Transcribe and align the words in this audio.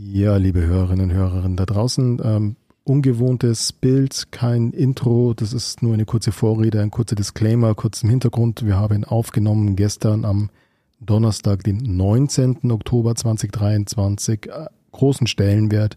Ja, 0.00 0.36
liebe 0.36 0.60
Hörerinnen 0.60 1.10
und 1.10 1.16
Hörer 1.16 1.48
da 1.48 1.66
draußen, 1.66 2.20
ähm, 2.22 2.56
ungewohntes 2.84 3.72
Bild, 3.72 4.30
kein 4.30 4.70
Intro, 4.70 5.34
das 5.34 5.52
ist 5.52 5.82
nur 5.82 5.92
eine 5.92 6.04
kurze 6.04 6.30
Vorrede, 6.30 6.80
ein 6.80 6.92
kurzer 6.92 7.16
Disclaimer, 7.16 7.74
kurz 7.74 8.04
im 8.04 8.10
Hintergrund. 8.10 8.64
Wir 8.64 8.76
haben 8.76 9.02
aufgenommen 9.02 9.74
gestern 9.74 10.24
am 10.24 10.50
Donnerstag, 11.00 11.64
den 11.64 11.78
19. 11.78 12.70
Oktober 12.70 13.16
2023, 13.16 14.46
äh, 14.46 14.66
großen 14.92 15.26
Stellenwert 15.26 15.96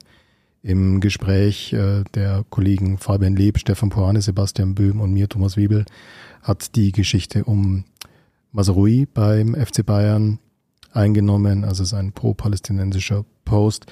im 0.64 1.00
Gespräch 1.00 1.72
äh, 1.72 2.04
der 2.16 2.44
Kollegen 2.50 2.98
Fabian 2.98 3.36
Leb, 3.36 3.60
Stefan 3.60 3.90
Poane, 3.90 4.20
Sebastian 4.20 4.74
Böhm 4.74 5.00
und 5.00 5.14
mir, 5.14 5.30
Thomas 5.30 5.58
Wiebel, 5.58 5.86
hat 6.42 6.76
die 6.76 6.92
Geschichte 6.92 7.44
um 7.44 7.84
Mazarui 8.52 9.06
beim 9.14 9.54
FC 9.54 9.86
Bayern 9.86 10.40
eingenommen. 10.94 11.64
Also 11.64 11.84
es 11.84 11.92
ist 11.92 11.98
ein 11.98 12.12
pro-palästinensischer 12.12 13.26
Post. 13.46 13.86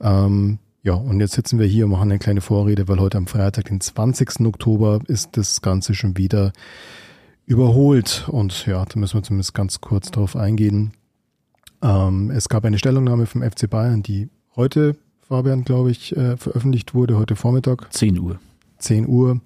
Ähm, 0.00 0.58
ja, 0.82 0.94
und 0.94 1.20
jetzt 1.20 1.34
sitzen 1.34 1.58
wir 1.58 1.66
hier 1.66 1.84
und 1.84 1.90
machen 1.90 2.10
eine 2.10 2.18
kleine 2.18 2.40
Vorrede, 2.40 2.88
weil 2.88 3.00
heute 3.00 3.18
am 3.18 3.26
Freitag, 3.26 3.66
den 3.66 3.80
20. 3.80 4.46
Oktober, 4.46 5.00
ist 5.06 5.36
das 5.36 5.60
Ganze 5.60 5.94
schon 5.94 6.16
wieder 6.16 6.52
überholt. 7.44 8.26
Und 8.28 8.66
ja, 8.66 8.84
da 8.84 8.98
müssen 8.98 9.18
wir 9.18 9.22
zumindest 9.22 9.52
ganz 9.52 9.80
kurz 9.80 10.10
drauf 10.10 10.36
eingehen. 10.36 10.92
Ähm, 11.82 12.30
es 12.30 12.48
gab 12.48 12.64
eine 12.64 12.78
Stellungnahme 12.78 13.26
vom 13.26 13.42
FC 13.42 13.68
Bayern, 13.68 14.02
die 14.02 14.28
heute, 14.56 14.96
Fabian, 15.20 15.64
glaube 15.64 15.90
ich, 15.90 16.16
äh, 16.16 16.36
veröffentlicht 16.36 16.94
wurde, 16.94 17.18
heute 17.18 17.36
Vormittag. 17.36 17.92
10 17.92 18.18
Uhr. 18.18 18.38
10 18.78 19.06
Uhr. 19.06 19.40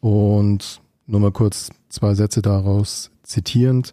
Und 0.00 0.80
nur 1.06 1.20
mal 1.20 1.32
kurz 1.32 1.70
zwei 1.88 2.14
Sätze 2.14 2.42
daraus 2.42 3.10
zitierend. 3.22 3.92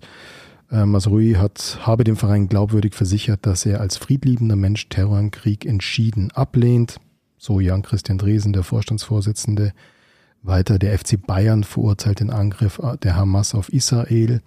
Äh, 0.72 0.86
Masrui 0.86 1.34
hat, 1.34 1.80
habe 1.82 2.04
dem 2.04 2.16
Verein 2.16 2.48
glaubwürdig 2.48 2.94
versichert, 2.94 3.46
dass 3.46 3.66
er 3.66 3.82
als 3.82 3.98
friedliebender 3.98 4.56
Mensch 4.56 4.90
Terror 4.90 5.20
und 5.20 5.32
Krieg 5.32 5.66
entschieden 5.66 6.32
ablehnt. 6.32 7.00
So 7.38 7.60
Jan 7.60 7.82
Christian 7.82 8.18
Dresen, 8.18 8.54
der 8.54 8.64
Vorstandsvorsitzende. 8.64 9.74
Weiter 10.42 10.80
der 10.80 10.98
FC 10.98 11.26
Bayern 11.26 11.64
verurteilt 11.64 12.20
den 12.22 12.30
Angriff 12.30 12.80
der 13.04 13.16
Hamas 13.16 13.56
auf 13.56 13.70
Israel. 13.70 14.42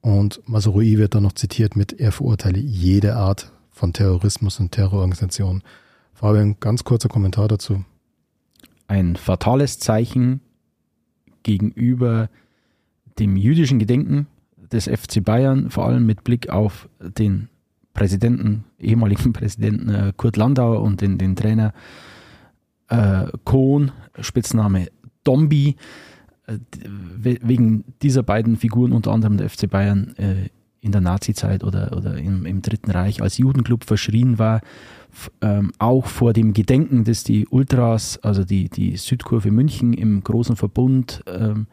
Und 0.00 0.40
Masrui 0.46 0.96
wird 0.96 1.14
dann 1.14 1.24
noch 1.24 1.32
zitiert 1.32 1.76
mit, 1.76 1.98
er 1.98 2.12
verurteile 2.12 2.58
jede 2.58 3.16
Art 3.16 3.52
von 3.70 3.92
Terrorismus 3.92 4.60
und 4.60 4.72
Terrororganisation. 4.72 5.62
Fabian, 6.14 6.56
ganz 6.60 6.84
kurzer 6.84 7.08
Kommentar 7.08 7.48
dazu. 7.48 7.84
Ein 8.86 9.16
fatales 9.16 9.78
Zeichen 9.78 10.40
gegenüber 11.42 12.30
dem 13.18 13.36
jüdischen 13.36 13.78
Gedenken 13.78 14.26
des 14.72 14.86
FC 14.86 15.22
Bayern, 15.24 15.70
vor 15.70 15.86
allem 15.86 16.06
mit 16.06 16.24
Blick 16.24 16.50
auf 16.50 16.88
den 17.00 17.48
Präsidenten, 17.94 18.64
ehemaligen 18.78 19.32
Präsidenten 19.32 19.88
äh, 19.88 20.12
Kurt 20.16 20.36
Landauer 20.36 20.82
und 20.82 21.00
den, 21.00 21.18
den 21.18 21.36
Trainer 21.36 21.72
äh, 22.88 23.26
Kohn, 23.44 23.92
Spitzname 24.20 24.88
Dombi, 25.24 25.76
äh, 26.46 26.58
wegen 27.16 27.84
dieser 28.02 28.22
beiden 28.22 28.56
Figuren, 28.56 28.92
unter 28.92 29.12
anderem 29.12 29.36
der 29.36 29.50
FC 29.50 29.68
Bayern 29.68 30.14
äh, 30.16 30.48
in 30.80 30.92
der 30.92 31.00
Nazizeit 31.00 31.64
oder, 31.64 31.96
oder 31.96 32.16
im, 32.16 32.46
im, 32.46 32.62
Dritten 32.62 32.90
Reich 32.90 33.20
als 33.20 33.36
Judenclub 33.36 33.84
verschrien 33.84 34.38
war, 34.38 34.60
ähm, 35.40 35.72
auch 35.78 36.06
vor 36.06 36.32
dem 36.32 36.52
Gedenken, 36.52 37.04
dass 37.04 37.24
die 37.24 37.46
Ultras, 37.48 38.18
also 38.18 38.44
die, 38.44 38.68
die 38.68 38.96
Südkurve 38.96 39.50
München 39.50 39.92
im 39.92 40.22
großen 40.22 40.56
Verbund, 40.56 41.22
ähm, 41.26 41.66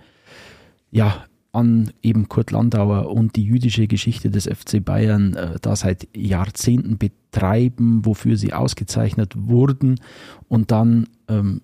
ja, 0.92 1.26
an 1.56 1.92
eben 2.02 2.30
Kurt 2.30 2.52
Landauer 2.52 3.10
und 3.10 3.36
die 3.36 3.44
jüdische 3.44 3.88
Geschichte 3.88 4.30
des 4.30 4.46
FC 4.46 4.84
Bayern 4.84 5.34
äh, 5.34 5.56
da 5.62 5.76
seit 5.76 6.08
Jahrzehnten 6.16 6.98
betreiben, 6.98 8.06
wofür 8.06 8.38
sie 8.38 8.54
ausgezeichnet 8.54 9.34
wurden. 9.36 10.00
Und 10.48 10.72
dann 10.72 11.08
ähm, 11.28 11.62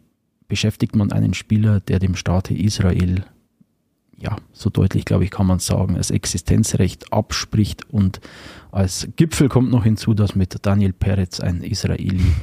beschäftigt 0.48 0.96
man 0.96 1.12
einen 1.12 1.34
Spieler, 1.34 1.80
der 1.80 2.00
dem 2.00 2.16
Staate 2.16 2.54
Israel, 2.54 3.24
ja, 4.18 4.36
so 4.54 4.70
deutlich, 4.70 5.06
glaube 5.06 5.24
ich, 5.24 5.32
kann 5.32 5.48
man 5.48 5.60
sagen, 5.60 5.96
das 5.96 6.12
Existenzrecht 6.12 7.12
abspricht. 7.12 7.90
Und 7.90 8.22
als 8.72 9.08
Gipfel 9.16 9.50
kommt 9.50 9.72
noch 9.72 9.84
hinzu, 9.84 10.14
dass 10.14 10.36
mit 10.36 10.66
Daniel 10.66 10.94
Peretz 10.94 11.40
ein 11.40 11.64
Israeli 11.64 12.34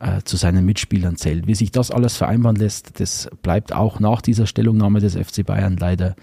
äh, 0.00 0.22
zu 0.24 0.36
seinen 0.36 0.66
Mitspielern 0.66 1.16
zählt. 1.16 1.46
Wie 1.46 1.54
sich 1.54 1.70
das 1.70 1.90
alles 1.90 2.16
vereinbaren 2.16 2.56
lässt, 2.56 3.00
das 3.00 3.30
bleibt 3.42 3.72
auch 3.72 4.00
nach 4.00 4.20
dieser 4.20 4.46
Stellungnahme 4.46 5.00
des 5.00 5.14
FC 5.14 5.46
Bayern 5.46 5.76
leider 5.76 6.14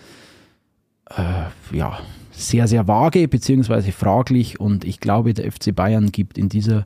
äh, 1.17 1.75
ja, 1.75 1.99
sehr, 2.31 2.67
sehr 2.67 2.88
vage 2.88 3.27
bzw. 3.27 3.91
fraglich 3.91 4.59
und 4.59 4.83
ich 4.85 4.99
glaube, 4.99 5.33
der 5.33 5.51
FC 5.51 5.75
Bayern 5.75 6.11
gibt 6.11 6.38
in 6.38 6.49
dieser, 6.49 6.85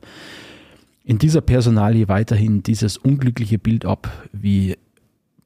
in 1.04 1.18
dieser 1.18 1.40
Personalie 1.40 2.08
weiterhin 2.08 2.62
dieses 2.62 2.96
unglückliche 2.96 3.58
Bild 3.58 3.84
ab, 3.84 4.10
wie 4.32 4.76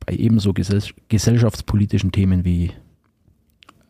bei 0.07 0.15
ebenso 0.15 0.53
gesell 0.53 0.83
gesellschaftspolitischen 1.09 2.13
Themen 2.13 2.45
wie 2.45 2.73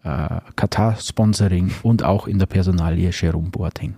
äh, 0.02 0.40
Katar-Sponsoring 0.56 1.70
und 1.82 2.02
auch 2.02 2.26
in 2.26 2.38
der 2.38 2.46
Personalie 2.46 3.10
Jerome 3.12 3.50
Boateng. 3.50 3.96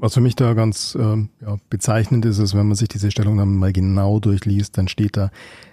Was 0.00 0.14
für 0.14 0.22
mich 0.22 0.34
da 0.34 0.54
ganz 0.54 0.96
ähm, 0.98 1.28
ja, 1.42 1.58
bezeichnend 1.68 2.24
ist, 2.24 2.38
ist, 2.38 2.54
wenn 2.54 2.66
man 2.66 2.74
sich 2.74 2.88
diese 2.88 3.10
Stellungnahme 3.10 3.52
mal 3.52 3.72
genau 3.72 4.18
durchliest, 4.18 4.78
dann 4.78 4.88
steht 4.88 5.18
da, 5.18 5.30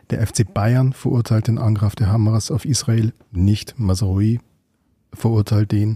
der 0.10 0.26
FC 0.28 0.54
Bayern 0.54 0.92
verurteilt 0.92 1.48
den 1.48 1.58
Angriff 1.58 1.96
der 1.96 2.08
Hamas 2.12 2.52
auf 2.52 2.66
Israel, 2.66 3.14
nicht 3.32 3.80
Masrui 3.80 4.42
verurteilt 5.14 5.72
den, 5.72 5.96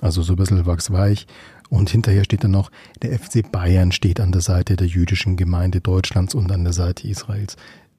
also 0.00 0.22
so 0.22 0.34
ein 0.34 0.36
bisschen 0.36 0.64
wachsweich. 0.66 1.26
Und 1.68 1.90
hinterher 1.90 2.22
steht 2.22 2.44
dann 2.44 2.52
noch, 2.52 2.70
der 3.02 3.18
FC 3.18 3.50
Bayern 3.50 3.90
steht 3.90 4.20
an 4.20 4.30
der 4.30 4.42
Seite 4.42 4.76
der 4.76 4.86
jüdischen 4.86 5.36
Gemeinde 5.36 5.80
Deutschlands 5.80 6.36
und 6.36 6.52
an 6.52 6.62
der 6.62 6.72
Seite 6.72 7.08
Israels. 7.08 7.56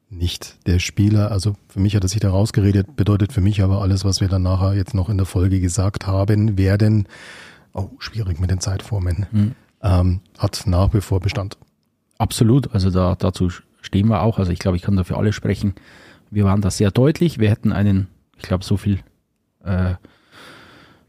Nicht 0.10 0.66
der 0.68 0.80
Spieler, 0.80 1.32
also 1.32 1.56
für 1.68 1.82
mich 1.82 1.98
hat 1.98 2.04
er 2.04 2.10
sich 2.10 2.22
da 2.22 2.30
rausgeredet, 2.30 2.96
bedeutet 2.96 3.34
für 3.34 3.42
mich 3.42 3.62
aber 3.62 3.82
alles, 3.82 4.06
was 4.06 4.22
wir 4.22 4.30
dann 4.30 4.44
nachher 4.44 4.74
jetzt 4.74 4.94
noch 4.94 5.10
in 5.10 5.18
der 5.18 5.26
Folge 5.26 5.60
gesagt 5.60 6.08
haben, 6.08 6.58
werden, 6.58 7.10
oh, 7.74 7.90
schwierig 8.00 8.40
mit 8.40 8.52
den 8.52 8.62
Zeitformen. 8.62 9.26
Mhm 9.34 9.56
ähm, 9.86 10.22
hat 10.38 10.64
nach 10.66 10.94
wie 10.94 11.02
vor 11.02 11.20
Bestand. 11.20 11.58
Absolut, 12.18 12.74
also 12.74 12.90
da, 12.90 13.16
dazu 13.16 13.50
stehen 13.82 14.08
wir 14.08 14.22
auch. 14.22 14.40
Also 14.40 14.52
ich 14.52 14.60
glaube, 14.60 14.78
ich 14.78 14.84
kann 14.84 14.96
dafür 14.96 15.18
alle 15.18 15.32
sprechen. 15.32 15.76
Wir 16.32 16.44
waren 16.44 16.62
da 16.62 16.72
sehr 16.72 16.92
deutlich. 16.92 17.40
Wir 17.40 17.50
hätten 17.50 17.72
einen, 17.72 18.08
ich 18.38 18.44
glaube, 18.44 18.64
so 18.64 18.78
viel 18.78 19.00
äh, 19.64 19.94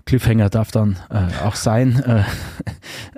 Cliffhanger 0.05 0.51
darf 0.51 0.71
dann 0.71 0.97
äh, 1.11 1.45
auch 1.45 1.57
sein. 1.57 2.25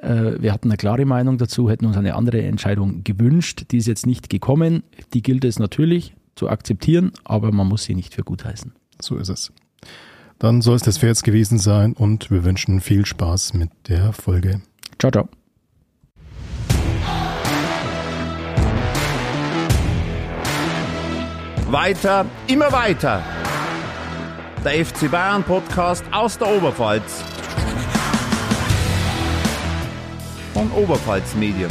Äh, 0.00 0.32
äh, 0.32 0.40
wir 0.40 0.52
hatten 0.52 0.68
eine 0.68 0.76
klare 0.76 1.04
Meinung 1.04 1.38
dazu, 1.38 1.68
hätten 1.68 1.86
uns 1.86 1.96
eine 1.96 2.14
andere 2.14 2.42
Entscheidung 2.42 3.04
gewünscht. 3.04 3.66
Die 3.70 3.78
ist 3.78 3.86
jetzt 3.86 4.06
nicht 4.06 4.30
gekommen. 4.30 4.82
Die 5.12 5.22
gilt 5.22 5.44
es 5.44 5.58
natürlich 5.58 6.14
zu 6.36 6.48
akzeptieren, 6.48 7.12
aber 7.24 7.52
man 7.52 7.66
muss 7.66 7.84
sie 7.84 7.94
nicht 7.94 8.14
für 8.14 8.22
gut 8.22 8.44
heißen. 8.44 8.72
So 9.00 9.16
ist 9.16 9.28
es. 9.28 9.52
Dann 10.38 10.62
soll 10.62 10.76
es 10.76 10.82
das 10.82 10.98
für 10.98 11.06
jetzt 11.06 11.24
gewesen 11.24 11.58
sein 11.58 11.92
und 11.92 12.30
wir 12.30 12.44
wünschen 12.44 12.80
viel 12.80 13.04
Spaß 13.06 13.54
mit 13.54 13.70
der 13.88 14.12
Folge. 14.12 14.62
Ciao, 14.98 15.10
ciao. 15.10 15.28
Weiter, 21.70 22.24
immer 22.46 22.72
weiter. 22.72 23.22
Der 24.64 24.86
FC 24.86 25.10
Bayern 25.10 25.44
Podcast 25.44 26.02
aus 26.12 26.38
der 26.38 26.48
Oberpfalz. 26.48 27.22
Von 30.54 30.70
Oberpfalz 30.72 31.34
Medien. 31.34 31.70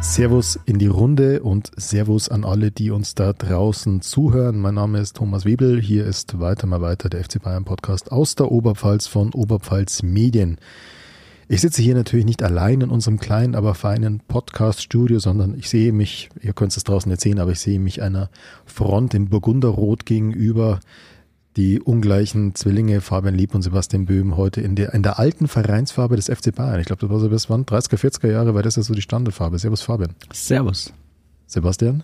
Servus 0.00 0.58
in 0.66 0.80
die 0.80 0.88
Runde 0.88 1.40
und 1.44 1.70
Servus 1.76 2.28
an 2.28 2.44
alle, 2.44 2.72
die 2.72 2.90
uns 2.90 3.14
da 3.14 3.32
draußen 3.32 4.00
zuhören. 4.00 4.58
Mein 4.58 4.74
Name 4.74 4.98
ist 4.98 5.18
Thomas 5.18 5.44
Webel. 5.44 5.80
Hier 5.80 6.04
ist 6.04 6.40
weiter 6.40 6.66
mal 6.66 6.80
weiter 6.80 7.08
der 7.08 7.22
FC 7.22 7.40
Bayern 7.40 7.64
Podcast 7.64 8.10
aus 8.10 8.34
der 8.34 8.50
Oberpfalz 8.50 9.06
von 9.06 9.32
Oberpfalz 9.32 10.02
Medien. 10.02 10.58
Ich 11.50 11.62
sitze 11.62 11.80
hier 11.80 11.94
natürlich 11.94 12.26
nicht 12.26 12.42
allein 12.42 12.82
in 12.82 12.90
unserem 12.90 13.18
kleinen, 13.18 13.54
aber 13.54 13.74
feinen 13.74 14.20
Podcast-Studio, 14.20 15.18
sondern 15.18 15.56
ich 15.58 15.70
sehe 15.70 15.94
mich, 15.94 16.28
ihr 16.42 16.52
könnt 16.52 16.76
es 16.76 16.84
draußen 16.84 17.10
jetzt 17.10 17.22
sehen, 17.22 17.38
aber 17.38 17.52
ich 17.52 17.60
sehe 17.60 17.80
mich 17.80 18.02
einer 18.02 18.28
Front 18.66 19.14
im 19.14 19.30
Burgunderrot 19.30 20.04
gegenüber. 20.04 20.78
Die 21.56 21.80
ungleichen 21.80 22.54
Zwillinge 22.54 23.00
Fabian 23.00 23.34
Lieb 23.34 23.54
und 23.54 23.62
Sebastian 23.62 24.04
Böhm 24.04 24.36
heute 24.36 24.60
in 24.60 24.76
der, 24.76 24.92
in 24.92 25.02
der 25.02 25.18
alten 25.18 25.48
Vereinsfarbe 25.48 26.16
des 26.16 26.26
FC 26.26 26.54
Bayern. 26.54 26.80
Ich 26.80 26.86
glaube, 26.86 27.00
das 27.00 27.08
war 27.08 27.18
so 27.18 27.30
bis 27.30 27.48
wann? 27.48 27.64
30er, 27.64 27.96
40er 27.96 28.30
Jahre, 28.30 28.54
weil 28.54 28.62
das 28.62 28.76
ist 28.76 28.86
so 28.86 28.94
die 28.94 29.00
Standardfarbe. 29.00 29.58
Servus 29.58 29.80
Fabian. 29.80 30.14
Servus. 30.30 30.92
Sebastian? 31.46 32.02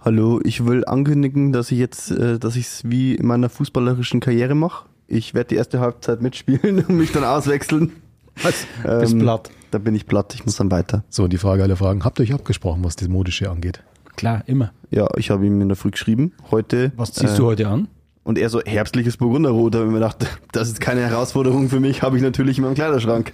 Hallo, 0.00 0.40
ich 0.44 0.64
will 0.64 0.84
ankündigen, 0.84 1.52
dass 1.52 1.72
ich 1.72 1.78
jetzt, 1.78 2.12
äh, 2.12 2.38
dass 2.38 2.54
ich 2.54 2.66
es 2.66 2.82
wie 2.84 3.16
in 3.16 3.26
meiner 3.26 3.48
fußballerischen 3.48 4.20
Karriere 4.20 4.54
mache. 4.54 4.86
Ich 5.08 5.34
werde 5.34 5.48
die 5.48 5.56
erste 5.56 5.80
Halbzeit 5.80 6.22
mitspielen 6.22 6.84
und 6.88 6.96
mich 6.96 7.10
dann 7.10 7.24
auswechseln. 7.24 7.90
Was? 8.42 8.66
Ähm, 8.84 9.00
Bist 9.00 9.18
platt. 9.18 9.50
Da 9.70 9.78
bin 9.78 9.94
ich 9.94 10.06
platt, 10.06 10.34
ich 10.34 10.44
muss 10.44 10.56
dann 10.56 10.70
weiter. 10.70 11.04
So, 11.08 11.26
die 11.28 11.38
Frage 11.38 11.62
aller 11.62 11.76
Fragen. 11.76 12.04
Habt 12.04 12.18
ihr 12.18 12.24
euch 12.24 12.34
abgesprochen, 12.34 12.84
was 12.84 12.96
das 12.96 13.08
Modische 13.08 13.50
angeht? 13.50 13.82
Klar, 14.16 14.44
immer. 14.46 14.72
Ja, 14.90 15.08
ich 15.16 15.30
habe 15.30 15.46
ihm 15.46 15.60
in 15.60 15.68
der 15.68 15.76
Früh 15.76 15.90
geschrieben. 15.90 16.32
Heute. 16.50 16.92
Was 16.96 17.12
ziehst 17.12 17.34
äh, 17.34 17.36
du 17.38 17.46
heute 17.46 17.68
an? 17.68 17.88
Und 18.22 18.38
er 18.38 18.48
so, 18.48 18.62
herbstliches 18.62 19.16
Burgunderrot. 19.16 19.74
Da 19.74 19.78
habe 19.78 19.88
ich 19.88 19.92
mir 19.92 19.98
gedacht, 19.98 20.26
das 20.52 20.68
ist 20.68 20.80
keine 20.80 21.00
Herausforderung 21.00 21.68
für 21.68 21.80
mich, 21.80 22.02
habe 22.02 22.16
ich 22.16 22.22
natürlich 22.22 22.58
in 22.58 22.64
meinem 22.64 22.74
Kleiderschrank. 22.74 23.32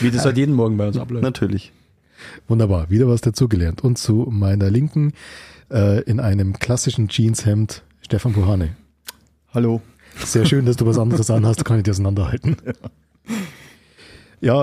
Wie 0.00 0.10
das 0.10 0.24
halt 0.24 0.36
jeden 0.36 0.54
Morgen 0.54 0.76
bei 0.76 0.86
uns 0.86 0.98
abläuft. 0.98 1.22
Natürlich. 1.22 1.72
Wunderbar, 2.48 2.90
wieder 2.90 3.08
was 3.08 3.20
dazugelernt. 3.20 3.82
Und 3.82 3.98
zu 3.98 4.26
meiner 4.30 4.70
Linken 4.70 5.12
äh, 5.70 6.02
in 6.02 6.20
einem 6.20 6.58
klassischen 6.58 7.08
Jeanshemd 7.08 7.82
Stefan 8.02 8.32
Buhane. 8.32 8.76
Hallo. 9.52 9.80
Sehr 10.24 10.46
schön, 10.46 10.64
dass 10.64 10.76
du 10.76 10.86
was 10.86 10.98
anderes 10.98 11.30
anhast, 11.30 11.64
kann 11.64 11.78
ich 11.78 11.84
dir 11.84 11.90
auseinanderhalten. 11.90 12.56
Ja, 12.64 12.72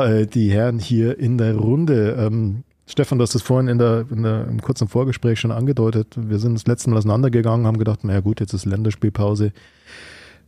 äh, 0.05 0.27
die 0.27 0.51
Herren 0.51 0.79
hier 0.79 1.17
in 1.17 1.37
der 1.37 1.55
Runde. 1.55 2.15
Ähm, 2.19 2.63
Stefan, 2.85 3.17
du 3.17 3.23
hast 3.23 3.33
es 3.33 3.41
vorhin 3.41 3.69
in 3.69 3.77
der, 3.77 4.05
in 4.11 4.23
der, 4.23 4.47
im 4.47 4.61
kurzen 4.61 4.87
Vorgespräch 4.87 5.39
schon 5.39 5.51
angedeutet. 5.51 6.15
Wir 6.17 6.39
sind 6.39 6.55
das 6.55 6.67
letzte 6.67 6.89
Mal 6.89 6.97
auseinandergegangen, 6.97 7.65
haben 7.65 7.79
gedacht, 7.79 8.03
naja 8.03 8.19
gut, 8.19 8.39
jetzt 8.39 8.53
ist 8.53 8.65
Länderspielpause. 8.65 9.53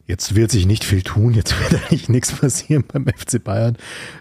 Jetzt 0.05 0.35
wird 0.35 0.51
sich 0.51 0.67
nicht 0.67 0.83
viel 0.83 1.01
tun, 1.01 1.33
jetzt 1.33 1.55
wird 1.59 1.81
eigentlich 1.91 2.09
nichts 2.09 2.33
passieren 2.33 2.83
beim 2.87 3.07
FC 3.07 3.43
Bayern, 3.43 3.77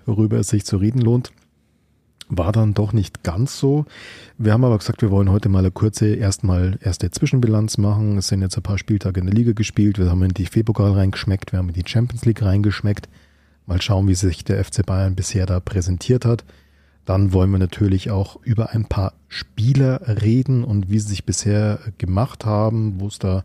worüber 0.06 0.38
es 0.38 0.48
sich 0.48 0.64
zu 0.64 0.76
reden 0.76 1.00
lohnt. 1.00 1.32
War 2.28 2.52
dann 2.52 2.72
doch 2.72 2.94
nicht 2.94 3.22
ganz 3.22 3.58
so. 3.58 3.84
Wir 4.38 4.54
haben 4.54 4.64
aber 4.64 4.78
gesagt, 4.78 5.02
wir 5.02 5.10
wollen 5.10 5.30
heute 5.30 5.50
mal 5.50 5.58
eine 5.58 5.70
kurze, 5.70 6.14
erstmal 6.14 6.78
erste 6.80 7.10
Zwischenbilanz 7.10 7.76
machen. 7.76 8.16
Es 8.16 8.28
sind 8.28 8.40
jetzt 8.40 8.56
ein 8.56 8.62
paar 8.62 8.78
Spieltage 8.78 9.20
in 9.20 9.26
der 9.26 9.34
Liga 9.34 9.52
gespielt. 9.52 9.98
Wir 9.98 10.08
haben 10.08 10.22
in 10.22 10.30
die 10.30 10.44
DFB-Pokal 10.44 10.92
reingeschmeckt, 10.92 11.52
wir 11.52 11.58
haben 11.58 11.68
in 11.68 11.74
die 11.74 11.86
Champions 11.86 12.24
League 12.24 12.40
reingeschmeckt. 12.40 13.08
Mal 13.66 13.80
schauen, 13.80 14.08
wie 14.08 14.14
sich 14.14 14.44
der 14.44 14.62
FC 14.62 14.84
Bayern 14.84 15.14
bisher 15.14 15.46
da 15.46 15.60
präsentiert 15.60 16.24
hat. 16.24 16.44
Dann 17.04 17.32
wollen 17.32 17.50
wir 17.50 17.58
natürlich 17.58 18.10
auch 18.10 18.36
über 18.42 18.70
ein 18.70 18.86
paar 18.86 19.14
Spieler 19.28 20.00
reden 20.22 20.64
und 20.64 20.90
wie 20.90 20.98
sie 20.98 21.08
sich 21.08 21.24
bisher 21.24 21.78
gemacht 21.98 22.44
haben, 22.44 23.00
wo 23.00 23.08
es 23.08 23.18
da 23.18 23.44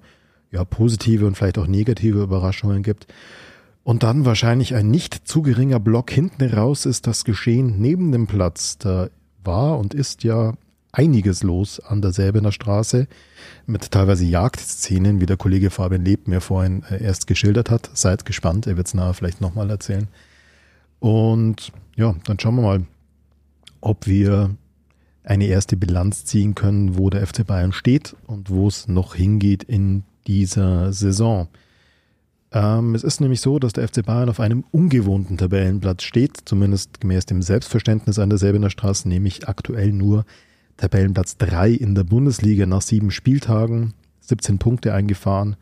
ja 0.51 0.63
positive 0.63 1.27
und 1.27 1.35
vielleicht 1.35 1.57
auch 1.57 1.67
negative 1.67 2.21
Überraschungen 2.21 2.83
gibt. 2.83 3.07
Und 3.83 4.03
dann 4.03 4.25
wahrscheinlich 4.25 4.75
ein 4.75 4.89
nicht 4.89 5.27
zu 5.27 5.41
geringer 5.41 5.79
Block 5.79 6.11
hinten 6.11 6.43
raus 6.53 6.85
ist 6.85 7.07
das 7.07 7.23
Geschehen 7.23 7.79
neben 7.79 8.11
dem 8.11 8.27
Platz. 8.27 8.77
Da 8.77 9.09
war 9.43 9.77
und 9.77 9.93
ist 9.93 10.23
ja 10.23 10.53
einiges 10.91 11.43
los 11.43 11.79
an 11.79 12.01
der 12.01 12.11
Säbener 12.11 12.51
Straße 12.51 13.07
mit 13.65 13.91
teilweise 13.91 14.25
Jagdszenen, 14.25 15.21
wie 15.21 15.25
der 15.25 15.37
Kollege 15.37 15.69
Fabian 15.69 16.03
Leb 16.03 16.27
mir 16.27 16.41
vorhin 16.41 16.83
äh, 16.89 17.03
erst 17.03 17.27
geschildert 17.27 17.69
hat. 17.69 17.89
Seid 17.93 18.25
gespannt, 18.25 18.67
er 18.67 18.77
wird 18.77 18.87
es 18.87 18.93
nachher 18.93 19.13
vielleicht 19.13 19.41
nochmal 19.41 19.69
erzählen. 19.69 20.07
Und 20.99 21.71
ja, 21.95 22.15
dann 22.25 22.39
schauen 22.39 22.55
wir 22.55 22.61
mal, 22.61 22.83
ob 23.81 24.07
wir 24.07 24.55
eine 25.23 25.45
erste 25.45 25.77
Bilanz 25.77 26.25
ziehen 26.25 26.55
können, 26.55 26.97
wo 26.97 27.09
der 27.09 27.25
FC 27.25 27.45
Bayern 27.45 27.71
steht 27.71 28.15
und 28.25 28.49
wo 28.49 28.67
es 28.67 28.87
noch 28.87 29.15
hingeht 29.15 29.63
in 29.63 30.03
dieser 30.27 30.91
Saison. 30.91 31.47
Ähm, 32.51 32.95
es 32.95 33.03
ist 33.03 33.21
nämlich 33.21 33.41
so, 33.41 33.59
dass 33.59 33.73
der 33.73 33.87
FC 33.87 34.03
Bayern 34.03 34.29
auf 34.29 34.39
einem 34.39 34.63
ungewohnten 34.71 35.37
Tabellenplatz 35.37 36.03
steht, 36.03 36.37
zumindest 36.45 36.99
gemäß 36.99 37.27
dem 37.27 37.43
Selbstverständnis 37.43 38.17
an 38.17 38.29
der 38.29 38.39
Säbener 38.39 38.71
Straße, 38.71 39.07
nämlich 39.07 39.47
aktuell 39.47 39.91
nur 39.93 40.25
Tabellenplatz 40.79 41.35
3 41.37 41.71
in 41.71 41.93
der 41.93 42.05
Bundesliga 42.05 42.65
nach 42.65 42.81
sieben 42.81 43.11
Spieltagen, 43.11 43.93
17 44.21 44.59
Punkte 44.59 44.93
eingefahren, 44.93 45.57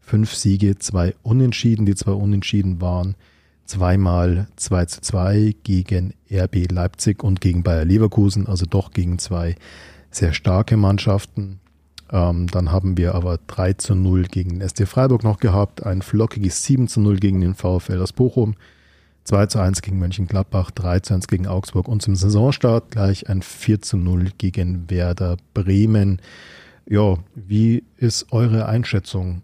fünf 0.00 0.34
Siege, 0.34 0.78
zwei 0.78 1.14
Unentschieden. 1.22 1.84
Die 1.84 1.96
zwei 1.96 2.12
Unentschieden 2.12 2.80
waren 2.80 3.16
zweimal 3.64 4.46
2 4.54 4.84
zu 4.84 5.00
2 5.00 5.56
gegen 5.64 6.14
RB 6.30 6.70
Leipzig 6.70 7.24
und 7.24 7.40
gegen 7.40 7.64
Bayer 7.64 7.84
Leverkusen, 7.84 8.46
also 8.46 8.64
doch 8.64 8.92
gegen 8.92 9.18
zwei 9.18 9.56
sehr 10.12 10.32
starke 10.32 10.76
Mannschaften. 10.76 11.58
Ähm, 12.12 12.46
dann 12.46 12.70
haben 12.70 12.96
wir 12.96 13.16
aber 13.16 13.40
3 13.48 13.72
zu 13.72 13.96
0 13.96 14.24
gegen 14.24 14.60
den 14.60 14.68
SC 14.68 14.86
Freiburg 14.86 15.24
noch 15.24 15.40
gehabt, 15.40 15.84
ein 15.84 16.02
flockiges 16.02 16.62
7 16.62 16.86
zu 16.86 17.00
0 17.00 17.16
gegen 17.16 17.40
den 17.40 17.54
VfL 17.56 18.00
aus 18.00 18.12
Bochum, 18.12 18.54
2 19.24 19.46
zu 19.46 19.60
1 19.60 19.82
gegen 19.82 19.98
Mönchengladbach, 19.98 20.70
3 20.70 21.00
zu 21.00 21.14
1 21.14 21.28
gegen 21.28 21.46
Augsburg 21.46 21.88
und 21.88 22.02
zum 22.02 22.16
Saisonstart 22.16 22.90
gleich 22.90 23.28
ein 23.28 23.42
4 23.42 23.80
zu 23.82 23.96
0 23.96 24.30
gegen 24.38 24.90
Werder 24.90 25.36
Bremen. 25.54 26.20
Ja, 26.88 27.18
wie 27.34 27.84
ist 27.96 28.32
eure 28.32 28.66
Einschätzung? 28.66 29.42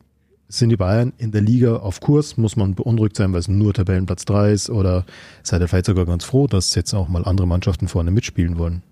Sind 0.48 0.70
die 0.70 0.76
Bayern 0.76 1.12
in 1.18 1.30
der 1.30 1.42
Liga 1.42 1.76
auf 1.76 2.00
Kurs? 2.00 2.36
Muss 2.36 2.56
man 2.56 2.74
beunruhigt 2.74 3.16
sein, 3.16 3.32
weil 3.32 3.40
es 3.40 3.48
nur 3.48 3.74
Tabellenplatz 3.74 4.24
3 4.24 4.52
ist? 4.52 4.70
Oder 4.70 5.04
seid 5.42 5.60
ihr 5.60 5.68
vielleicht 5.68 5.86
sogar 5.86 6.06
ganz 6.06 6.24
froh, 6.24 6.46
dass 6.46 6.74
jetzt 6.74 6.94
auch 6.94 7.08
mal 7.08 7.24
andere 7.24 7.46
Mannschaften 7.46 7.86
vorne 7.86 8.10
mitspielen 8.10 8.58
wollen? 8.58 8.82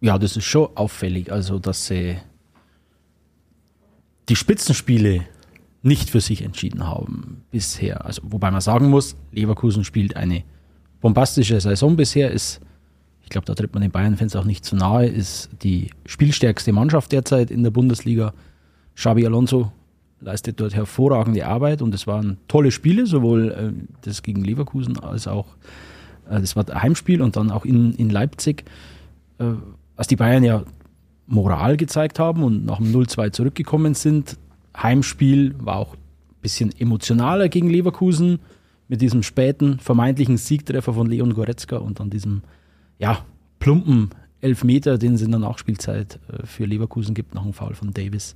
Ja, 0.00 0.18
das 0.18 0.36
ist 0.36 0.44
schon 0.44 0.68
auffällig. 0.76 1.32
Also, 1.32 1.58
dass 1.58 1.86
sie 1.86 2.18
die 4.28 4.36
Spitzenspiele 4.36 5.26
nicht 5.84 6.10
für 6.10 6.20
sich 6.20 6.42
entschieden 6.42 6.86
haben 6.86 7.42
bisher. 7.50 8.04
Also, 8.04 8.22
wobei 8.24 8.50
man 8.50 8.60
sagen 8.60 8.88
muss, 8.88 9.16
Leverkusen 9.32 9.84
spielt 9.84 10.16
eine 10.16 10.42
bombastische 11.00 11.60
Saison 11.60 11.96
bisher, 11.96 12.30
ist, 12.30 12.60
ich 13.22 13.28
glaube, 13.28 13.46
da 13.46 13.54
tritt 13.54 13.72
man 13.74 13.82
den 13.82 13.90
Bayern-Fans 13.90 14.34
auch 14.36 14.44
nicht 14.44 14.64
zu 14.64 14.76
nahe, 14.76 15.06
ist 15.06 15.50
die 15.62 15.90
spielstärkste 16.06 16.72
Mannschaft 16.72 17.12
derzeit 17.12 17.50
in 17.50 17.62
der 17.62 17.70
Bundesliga. 17.70 18.32
Xabi 18.94 19.26
Alonso 19.26 19.72
leistet 20.20 20.60
dort 20.60 20.74
hervorragende 20.74 21.46
Arbeit 21.46 21.82
und 21.82 21.94
es 21.94 22.06
waren 22.06 22.38
tolle 22.48 22.70
Spiele, 22.70 23.06
sowohl 23.06 23.50
äh, 23.50 23.72
das 24.02 24.22
gegen 24.22 24.42
Leverkusen 24.42 24.98
als 24.98 25.28
auch 25.28 25.46
äh, 26.30 26.40
das 26.40 26.56
war 26.56 26.64
Heimspiel 26.66 27.22
und 27.22 27.36
dann 27.36 27.50
auch 27.50 27.64
in, 27.64 27.92
in 27.94 28.10
Leipzig, 28.10 28.64
äh, 29.38 29.44
als 29.96 30.08
die 30.08 30.16
Bayern 30.16 30.44
ja 30.44 30.62
Moral 31.26 31.76
gezeigt 31.76 32.18
haben 32.18 32.42
und 32.42 32.66
nach 32.66 32.78
dem 32.78 32.92
0-2 32.92 33.32
zurückgekommen 33.32 33.94
sind. 33.94 34.36
Heimspiel 34.76 35.54
war 35.58 35.76
auch 35.76 35.94
ein 35.94 36.40
bisschen 36.42 36.72
emotionaler 36.78 37.48
gegen 37.48 37.70
Leverkusen 37.70 38.40
mit 38.88 39.00
diesem 39.00 39.22
späten 39.22 39.78
vermeintlichen 39.78 40.36
Siegtreffer 40.36 40.92
von 40.92 41.08
Leon 41.08 41.34
Goretzka 41.34 41.76
und 41.76 42.00
dann 42.00 42.10
diesem 42.10 42.42
ja, 42.98 43.24
plumpen 43.58 44.10
Elfmeter, 44.40 44.98
den 44.98 45.14
es 45.14 45.22
in 45.22 45.30
der 45.30 45.40
Nachspielzeit 45.40 46.20
äh, 46.28 46.46
für 46.46 46.66
Leverkusen 46.66 47.14
gibt, 47.14 47.34
nach 47.34 47.42
dem 47.42 47.54
Foul 47.54 47.74
von 47.74 47.92
Davis 47.92 48.34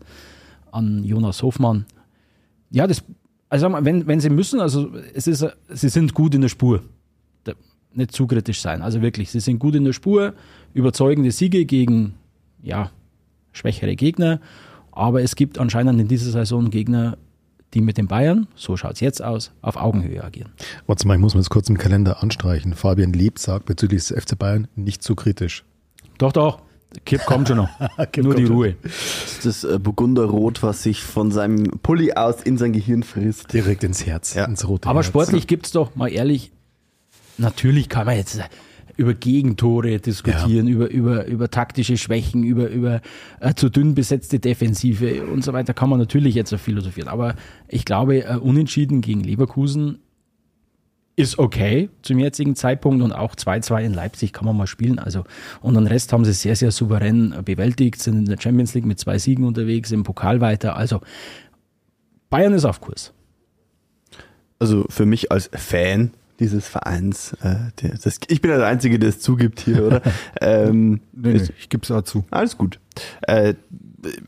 an 0.73 1.05
Jonas 1.05 1.43
Hofmann. 1.43 1.85
Ja, 2.70 2.87
das, 2.87 3.05
also 3.49 3.70
wenn, 3.81 4.06
wenn 4.06 4.20
sie 4.20 4.31
müssen, 4.31 4.61
also 4.61 4.90
es 5.14 5.26
ist, 5.26 5.46
sie 5.69 5.88
sind 5.88 6.14
gut 6.14 6.35
in 6.35 6.40
der 6.40 6.49
Spur. 6.49 6.82
Nicht 7.94 8.12
zu 8.12 8.26
kritisch 8.26 8.61
sein. 8.61 8.82
Also 8.82 9.00
wirklich, 9.00 9.31
sie 9.31 9.40
sind 9.40 9.58
gut 9.58 9.75
in 9.75 9.85
der 9.85 9.94
Spur, 9.94 10.35
überzeugende 10.75 11.31
Siege 11.31 11.64
gegen 11.64 12.14
ja, 12.62 12.90
schwächere 13.52 13.96
Gegner. 13.96 14.40
Aber 14.98 15.22
es 15.22 15.36
gibt 15.36 15.58
anscheinend 15.58 16.00
in 16.00 16.08
dieser 16.08 16.32
Saison 16.32 16.70
Gegner, 16.70 17.16
die 17.72 17.80
mit 17.80 17.98
den 17.98 18.08
Bayern, 18.08 18.48
so 18.56 18.76
schaut 18.76 18.94
es 18.94 19.00
jetzt 19.00 19.22
aus, 19.22 19.52
auf 19.62 19.76
Augenhöhe 19.76 20.24
agieren. 20.24 20.50
Warte 20.86 21.06
mal, 21.06 21.14
ich 21.14 21.20
muss 21.20 21.34
mir 21.34 21.40
jetzt 21.40 21.50
kurz 21.50 21.68
im 21.68 21.78
Kalender 21.78 22.22
anstreichen. 22.22 22.74
Fabian 22.74 23.12
Lieb 23.12 23.38
sagt 23.38 23.66
bezüglich 23.66 24.06
des 24.08 24.25
FC 24.25 24.37
Bayern 24.38 24.66
nicht 24.75 25.02
zu 25.02 25.14
kritisch. 25.14 25.64
Doch, 26.18 26.32
doch. 26.32 26.62
Kipp 27.04 27.20
kommt 27.26 27.46
schon 27.49 27.58
noch. 27.58 27.68
Nur 28.16 28.34
die 28.34 28.44
Ruhe. 28.46 28.75
Das 28.82 29.44
ist 29.44 29.44
das 29.46 29.64
äh, 29.64 29.78
Burgunderrot, 29.78 30.62
was 30.62 30.82
sich 30.82 31.02
von 31.02 31.30
seinem 31.30 31.64
Pulli 31.82 32.14
aus 32.14 32.42
in 32.42 32.56
sein 32.58 32.73
Gehirn 32.73 33.02
frisst. 33.02 33.52
Direkt 33.52 33.84
ins 33.84 34.04
Herz, 34.06 34.34
Ja. 34.34 34.46
ins 34.46 34.66
rote 34.66 34.88
Aber 34.88 35.00
Herz. 35.00 35.06
sportlich 35.06 35.46
gibt 35.46 35.66
es 35.66 35.73
doch, 35.73 35.94
mal 35.94 36.08
ehrlich, 36.11 36.50
natürlich 37.37 37.88
kann 37.90 38.06
man 38.06 38.16
jetzt 38.16 38.40
über 38.99 39.14
Gegentore 39.14 40.00
diskutieren, 40.00 40.67
über, 40.67 40.90
über, 40.90 41.25
über 41.26 41.50
taktische 41.50 41.97
Schwächen, 41.97 42.43
über, 42.43 42.69
über 42.69 43.00
äh, 43.38 43.55
zu 43.55 43.71
dünn 43.71 43.95
besetzte 43.95 44.40
Defensive 44.40 45.25
und 45.25 45.45
so 45.45 45.52
weiter, 45.52 45.73
kann 45.73 45.88
man 45.88 46.00
natürlich 46.00 46.35
jetzt 46.35 46.50
so 46.50 46.59
philosophieren. 46.59 47.09
Aber 47.09 47.37
ich 47.69 47.85
glaube, 47.85 48.25
äh, 48.25 48.37
unentschieden 48.37 49.00
gegen 49.00 49.23
Leverkusen 49.23 50.00
ist 51.14 51.38
okay 51.38 51.90
zum 52.02 52.19
jetzigen 52.19 52.57
Zeitpunkt 52.57 53.02
und 53.02 53.12
auch 53.12 53.37
2-2 53.37 53.83
in 53.83 53.95
Leipzig 53.95 54.33
kann 54.33 54.45
man 54.45 54.57
mal 54.57 54.67
spielen. 54.67 54.99
Also, 54.99 55.23
und 55.61 55.75
den 55.75 55.87
Rest 55.87 56.12
haben 56.12 56.25
sie 56.25 56.33
sehr, 56.33 56.57
sehr 56.57 56.73
souverän 56.73 57.35
bewältigt, 57.45 58.02
sind 58.02 58.19
in 58.19 58.25
der 58.25 58.40
Champions 58.40 58.75
League 58.75 58.87
mit 58.87 58.99
zwei 58.99 59.19
Siegen 59.19 59.45
unterwegs, 59.45 59.93
im 59.93 60.02
Pokal 60.02 60.40
weiter. 60.40 60.76
Also, 60.76 61.00
Bayern 62.31 62.52
ist 62.52 62.64
auf 62.64 62.81
Kurs. 62.81 63.12
Also 64.59 64.87
für 64.88 65.07
mich 65.07 65.31
als 65.31 65.50
Fan 65.52 66.11
dieses 66.40 66.66
Vereins, 66.68 67.33
äh, 67.42 67.57
der, 67.83 67.99
das, 68.02 68.21
ich 68.28 68.40
bin 68.40 68.50
ja 68.50 68.59
der 68.59 68.66
Einzige, 68.66 68.99
der 68.99 69.09
es 69.09 69.21
zugibt 69.21 69.61
hier, 69.61 69.87
oder? 69.87 70.02
ähm, 70.40 71.00
Nee, 71.12 71.33
nee, 71.35 71.49
ich 71.59 71.68
gebe 71.68 71.83
es 71.83 71.90
auch 71.90 72.02
zu. 72.02 72.25
Alles 72.30 72.57
gut. 72.57 72.78
Äh, 73.23 73.54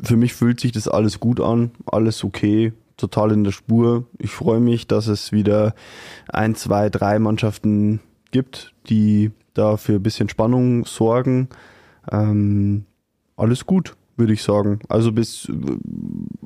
für 0.03 0.17
mich 0.17 0.35
fühlt 0.35 0.61
sich 0.61 0.73
das 0.73 0.89
alles 0.89 1.21
gut 1.21 1.41
an, 1.41 1.71
alles 1.87 2.25
okay, 2.25 2.73
total 2.97 3.33
in 3.33 3.45
der 3.45 3.53
Spur. 3.53 4.07
Ich 4.19 4.31
freue 4.31 4.61
mich, 4.61 4.87
dass 4.87 5.07
es 5.07 5.33
wieder 5.33 5.75
ein, 6.29 6.55
zwei, 6.55 6.91
drei 6.91 7.19
Mannschaften 7.19 8.01
gibt, 8.31 8.75
die 8.89 9.31
da 9.55 9.77
für 9.77 9.95
ein 9.95 10.03
bisschen 10.03 10.29
Spannung 10.29 10.85
sorgen. 10.85 11.49
Ähm, 12.11 12.85
alles 13.37 13.67
gut, 13.67 13.97
würde 14.17 14.33
ich 14.33 14.43
sagen. 14.43 14.81
Also 14.89 15.13
bis, 15.13 15.51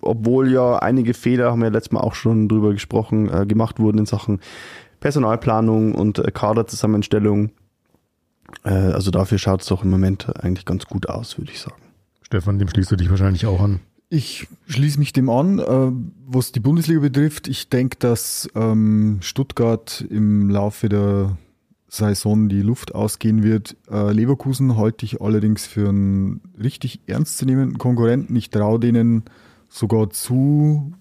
obwohl 0.01 0.51
ja 0.53 0.77
einige 0.79 1.15
Fehler, 1.15 1.51
haben 1.51 1.61
wir 1.61 1.67
ja 1.67 1.73
letztes 1.73 1.93
Mal 1.93 2.01
auch 2.01 2.15
schon 2.15 2.49
drüber 2.49 2.73
gesprochen, 2.73 3.29
äh, 3.33 3.47
gemacht 3.47 3.79
wurden 3.81 3.99
in 3.99 4.07
Sachen 4.07 4.41
Personalplanung 5.05 5.95
und 5.95 6.19
äh, 6.19 6.31
Kaderzusammenstellung. 6.31 7.51
Äh, 8.65 8.71
also 8.71 9.11
dafür 9.11 9.37
schaut 9.37 9.61
es 9.61 9.67
doch 9.67 9.85
im 9.85 9.91
Moment 9.91 10.35
eigentlich 10.43 10.65
ganz 10.65 10.87
gut 10.87 11.11
aus, 11.11 11.37
würde 11.37 11.53
ich 11.53 11.61
sagen. 11.61 11.77
Stefan, 12.23 12.59
dem 12.59 12.69
schließt 12.71 12.91
du 12.91 12.97
dich 12.97 13.11
wahrscheinlich 13.11 13.45
auch 13.45 13.61
an. 13.61 13.81
Ich 14.09 14.49
schließe 14.67 14.99
mich 14.99 15.13
dem 15.13 15.29
an. 15.29 15.59
Äh, 15.59 15.93
was 16.27 16.53
die 16.53 16.61
Bundesliga 16.61 17.01
betrifft, 17.01 17.49
ich 17.49 17.69
denke, 17.69 17.99
dass 17.99 18.49
ähm, 18.55 19.19
Stuttgart 19.21 20.03
im 20.09 20.49
Laufe 20.49 20.89
der 20.89 21.37
Saison 21.87 22.49
die 22.49 22.63
Luft 22.63 22.95
ausgehen 22.95 23.43
wird. 23.43 23.77
Äh, 23.91 24.11
Leverkusen 24.11 24.79
halte 24.79 25.05
ich 25.05 25.21
allerdings 25.21 25.67
für 25.67 25.91
einen 25.91 26.41
richtig 26.59 27.01
ernstzunehmenden 27.07 27.77
Konkurrenten. 27.77 28.35
Ich 28.37 28.49
traue 28.49 28.81
denen 28.81 29.25
sogar 29.69 30.09
zu, 30.09 30.95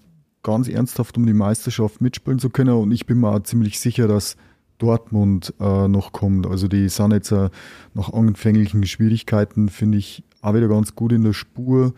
ganz 0.44 0.68
ernsthaft 0.68 1.16
um 1.16 1.26
die 1.26 1.32
Meisterschaft 1.32 2.00
mitspielen 2.00 2.38
zu 2.38 2.50
können. 2.50 2.74
Und 2.74 2.92
ich 2.92 3.06
bin 3.06 3.18
mir 3.18 3.30
auch 3.30 3.42
ziemlich 3.42 3.80
sicher, 3.80 4.06
dass 4.06 4.36
Dortmund 4.78 5.52
äh, 5.58 5.88
noch 5.88 6.12
kommt. 6.12 6.46
Also 6.46 6.68
die 6.68 6.88
sind 6.88 7.12
jetzt 7.12 7.32
äh, 7.32 7.50
nach 7.94 8.12
anfänglichen 8.12 8.86
Schwierigkeiten, 8.86 9.68
finde 9.68 9.98
ich, 9.98 10.22
auch 10.42 10.54
wieder 10.54 10.68
ganz 10.68 10.94
gut 10.94 11.10
in 11.10 11.24
der 11.24 11.32
Spur. 11.32 11.94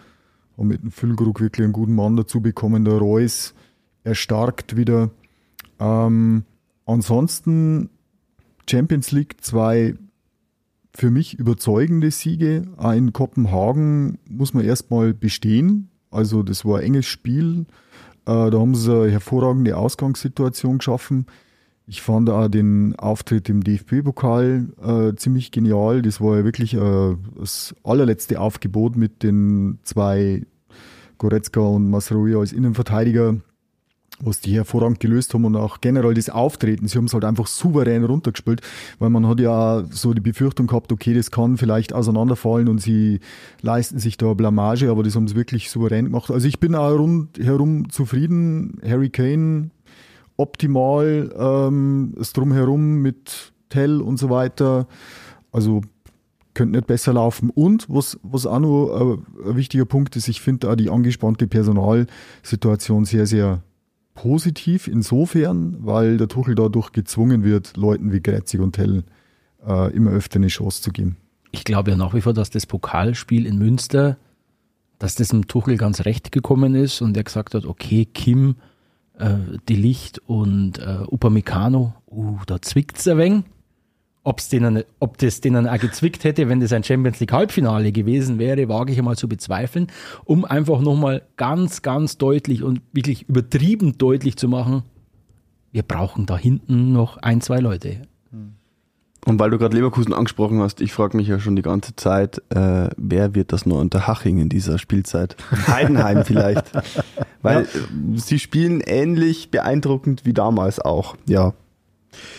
Und 0.56 0.68
mit 0.68 0.82
dem 0.82 0.90
Füllkrug 0.90 1.40
wirklich 1.40 1.64
einen 1.64 1.74
guten 1.74 1.94
Mann 1.94 2.16
dazu 2.16 2.40
bekommen. 2.40 2.86
Der 2.86 2.94
Reus 2.94 3.52
erstarkt 4.04 4.76
wieder. 4.76 5.10
Ähm, 5.78 6.44
ansonsten 6.86 7.90
Champions 8.68 9.12
League 9.12 9.36
zwei 9.42 9.96
für 10.94 11.10
mich 11.10 11.38
überzeugende 11.38 12.10
Siege. 12.10 12.62
In 12.94 13.12
Kopenhagen 13.12 14.18
muss 14.30 14.54
man 14.54 14.64
erstmal 14.64 15.12
bestehen. 15.12 15.90
Also 16.10 16.42
das 16.42 16.64
war 16.64 16.78
ein 16.78 16.84
enges 16.84 17.06
Spiel. 17.06 17.66
Äh, 18.26 18.50
da 18.50 18.59
haben 18.59 18.75
sie 18.75 18.92
eine 18.92 19.11
hervorragende 19.11 19.76
Ausgangssituation 19.76 20.78
geschaffen. 20.78 21.26
Ich 21.87 22.02
fand 22.02 22.28
auch 22.28 22.49
den 22.49 22.97
Auftritt 22.97 23.49
im 23.49 23.62
DFB-Pokal 23.62 24.68
äh, 24.83 25.14
ziemlich 25.14 25.52
genial. 25.52 26.02
Das 26.02 26.21
war 26.21 26.38
ja 26.38 26.45
wirklich 26.45 26.75
äh, 26.75 27.16
das 27.38 27.75
allerletzte 27.85 28.40
Aufgebot 28.40 28.97
mit 28.97 29.23
den 29.23 29.78
zwei 29.85 30.42
Goretzka 31.18 31.61
und 31.61 31.88
Masrui 31.88 32.35
als 32.35 32.52
Innenverteidiger 32.52 33.37
was 34.20 34.40
die 34.40 34.54
hervorragend 34.54 35.00
gelöst 35.00 35.35
haben 35.35 35.44
und 35.44 35.56
auch 35.56 35.80
generell 35.80 36.14
das 36.14 36.30
Auftreten. 36.30 36.88
Sie 36.88 36.96
haben 36.96 37.04
es 37.06 37.14
halt 37.14 37.25
einfach 37.25 37.46
souverän 37.46 38.04
runtergespielt, 38.04 38.62
weil 38.99 39.11
man 39.11 39.26
hat 39.26 39.40
ja 39.40 39.85
so 39.90 40.14
die 40.14 40.20
Befürchtung 40.20 40.66
gehabt, 40.66 40.92
okay, 40.92 41.14
das 41.14 41.30
kann 41.30 41.56
vielleicht 41.56 41.92
auseinanderfallen 41.92 42.68
und 42.68 42.80
sie 42.80 43.20
leisten 43.61 43.99
sich 43.99 44.16
da 44.16 44.32
Blamage, 44.35 44.90
aber 44.90 45.02
das 45.02 45.16
haben 45.16 45.28
sie 45.28 45.37
wirklich 45.37 45.70
souverän 45.70 46.06
gemacht. 46.06 46.30
Also 46.30 46.49
ich 46.49 46.61
bin 46.61 46.75
auch 46.75 46.92
rundherum 46.92 47.90
zufrieden. 47.90 48.80
Harry 48.87 49.11
Kane 49.11 49.70
optimal, 50.37 51.35
ähm, 51.38 52.14
das 52.16 52.32
Drumherum 52.32 53.02
mit 53.02 53.52
Tell 53.68 54.00
und 54.00 54.18
so 54.18 54.30
weiter. 54.30 54.87
Also 55.52 55.82
könnte 56.54 56.76
nicht 56.76 56.87
besser 56.87 57.12
laufen. 57.12 57.50
Und 57.50 57.87
was, 57.88 58.18
was 58.23 58.46
auch 58.46 58.58
noch 58.58 59.18
ein, 59.44 59.50
ein 59.50 59.56
wichtiger 59.56 59.85
Punkt 59.85 60.16
ist, 60.16 60.28
ich 60.28 60.40
finde 60.40 60.70
auch 60.70 60.75
die 60.75 60.90
angespannte 60.90 61.46
Personalsituation 61.46 63.04
sehr, 63.04 63.26
sehr 63.26 63.62
positiv 64.16 64.88
insofern, 64.88 65.76
weil 65.80 66.16
der 66.16 66.26
Tuchel 66.26 66.56
dadurch 66.56 66.90
gezwungen 66.90 67.44
wird, 67.44 67.76
Leuten 67.76 68.12
wie 68.12 68.20
Gretzig 68.20 68.61
und 68.61 68.73
Tell 68.73 69.04
äh, 69.64 69.94
immer 69.94 70.11
öfter 70.11 70.37
eine 70.37 70.49
Chance 70.49 70.82
zu 70.82 70.90
geben. 70.90 71.16
Ich 71.52 71.62
glaube 71.62 71.92
ja 71.92 71.96
nach 71.96 72.14
wie 72.14 72.20
vor, 72.20 72.32
dass 72.32 72.50
das 72.50 72.66
Pokalspiel 72.66 73.46
in 73.46 73.58
Münster, 73.58 74.16
dass 74.99 75.14
das 75.14 75.28
dem 75.28 75.46
Tuchel 75.46 75.76
ganz 75.76 76.04
recht 76.04 76.32
gekommen 76.32 76.75
ist 76.75 77.00
und 77.00 77.16
er 77.16 77.23
gesagt 77.23 77.54
hat, 77.54 77.64
okay, 77.66 78.06
Kim, 78.06 78.56
äh, 79.18 79.37
die 79.68 79.76
Licht 79.76 80.18
und 80.26 80.78
äh, 80.78 81.04
Upamecano, 81.06 81.94
uh, 82.08 82.38
da 82.46 82.61
zwickt's 82.61 83.06
ein 83.06 83.18
wenig 83.18 83.44
ob's 84.26 84.49
denen, 84.49 84.83
ob 84.99 85.18
das 85.18 85.40
denen 85.40 85.68
auch 85.68 85.78
gezwickt 85.78 86.25
hätte, 86.25 86.49
wenn 86.49 86.61
das 86.61 86.73
ein 86.73 86.83
Champions 86.83 87.21
League 87.21 87.33
Halbfinale 87.33 87.92
gewesen 87.92 88.38
wäre, 88.38 88.68
wage 88.68 88.92
ich 88.92 88.99
einmal 88.99 89.16
zu 89.16 89.28
bezweifeln, 89.28 89.87
um 90.25 90.45
einfach 90.45 90.80
nochmal 90.80 91.23
ganz, 91.37 91.83
ganz 91.83 92.18
deutlich 92.18 92.62
und 92.62 92.83
wirklich 92.92 93.28
übertrieben 93.28 93.99
deutlich 93.99 94.37
zu 94.37 94.49
machen, 94.49 94.83
wir 95.71 95.83
brauchen 95.83 96.26
da 96.26 96.37
hinten 96.37 96.92
noch 96.92 97.18
ein, 97.18 97.40
zwei 97.40 97.61
Leute. 97.61 98.02
Und 99.26 99.40
weil 99.40 99.50
du 99.50 99.59
gerade 99.59 99.76
Leverkusen 99.76 100.12
angesprochen 100.12 100.61
hast, 100.61 100.80
ich 100.80 100.92
frage 100.92 101.16
mich 101.16 101.26
ja 101.26 101.40
schon 101.40 101.56
die 101.56 101.62
ganze 101.62 101.97
Zeit, 101.97 102.42
äh, 102.50 102.88
wer 102.97 103.35
wird 103.35 103.52
das 103.52 103.66
nur 103.66 103.80
unter 103.80 104.06
Haching 104.06 104.38
in 104.38 104.49
dieser 104.49 104.78
Spielzeit? 104.78 105.37
Heidenheim 105.66 106.25
vielleicht. 106.25 106.71
Weil 107.42 107.62
ja. 107.62 107.80
sie 108.14 108.38
spielen 108.38 108.80
ähnlich 108.80 109.50
beeindruckend 109.50 110.25
wie 110.25 110.33
damals 110.33 110.80
auch. 110.80 111.16
Ja, 111.26 111.54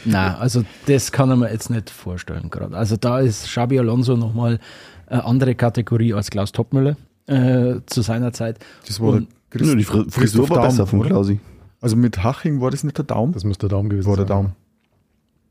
na, 0.05 0.38
also 0.38 0.63
das 0.88 1.12
kann 1.12 1.29
man 1.38 1.51
jetzt 1.51 1.69
nicht 1.69 1.89
vorstellen 1.89 2.50
gerade. 2.50 2.75
Also 2.75 2.97
da 2.97 3.19
ist 3.19 3.45
Xabi 3.45 3.79
Alonso 3.79 4.15
nochmal 4.15 4.59
eine 5.07 5.25
andere 5.25 5.55
Kategorie 5.55 6.13
als 6.13 6.29
Klaus 6.29 6.51
Toppmüller 6.51 6.97
äh, 7.27 7.75
zu 7.86 8.01
seiner 8.01 8.33
Zeit. 8.33 8.59
Das 8.88 9.00
war 9.00 9.09
Und, 9.09 9.27
Christ, 9.50 9.77
die 9.77 9.83
Frisur 9.83 10.07
Christoph 10.09 10.50
war 10.50 10.63
besser 10.63 10.88
von 10.88 11.01
Klausi. 11.01 11.39
Also 11.79 11.95
mit 11.95 12.24
Haching 12.24 12.59
war 12.59 12.71
das 12.71 12.83
nicht 12.83 12.97
der 12.97 13.05
Daumen? 13.05 13.33
Das 13.33 13.43
müsste 13.43 13.67
der 13.67 13.77
Daumen 13.77 13.89
gewesen 13.89 14.05
sein. 14.05 14.12
War 14.12 14.17
der 14.17 14.25
Daumen. 14.25 14.55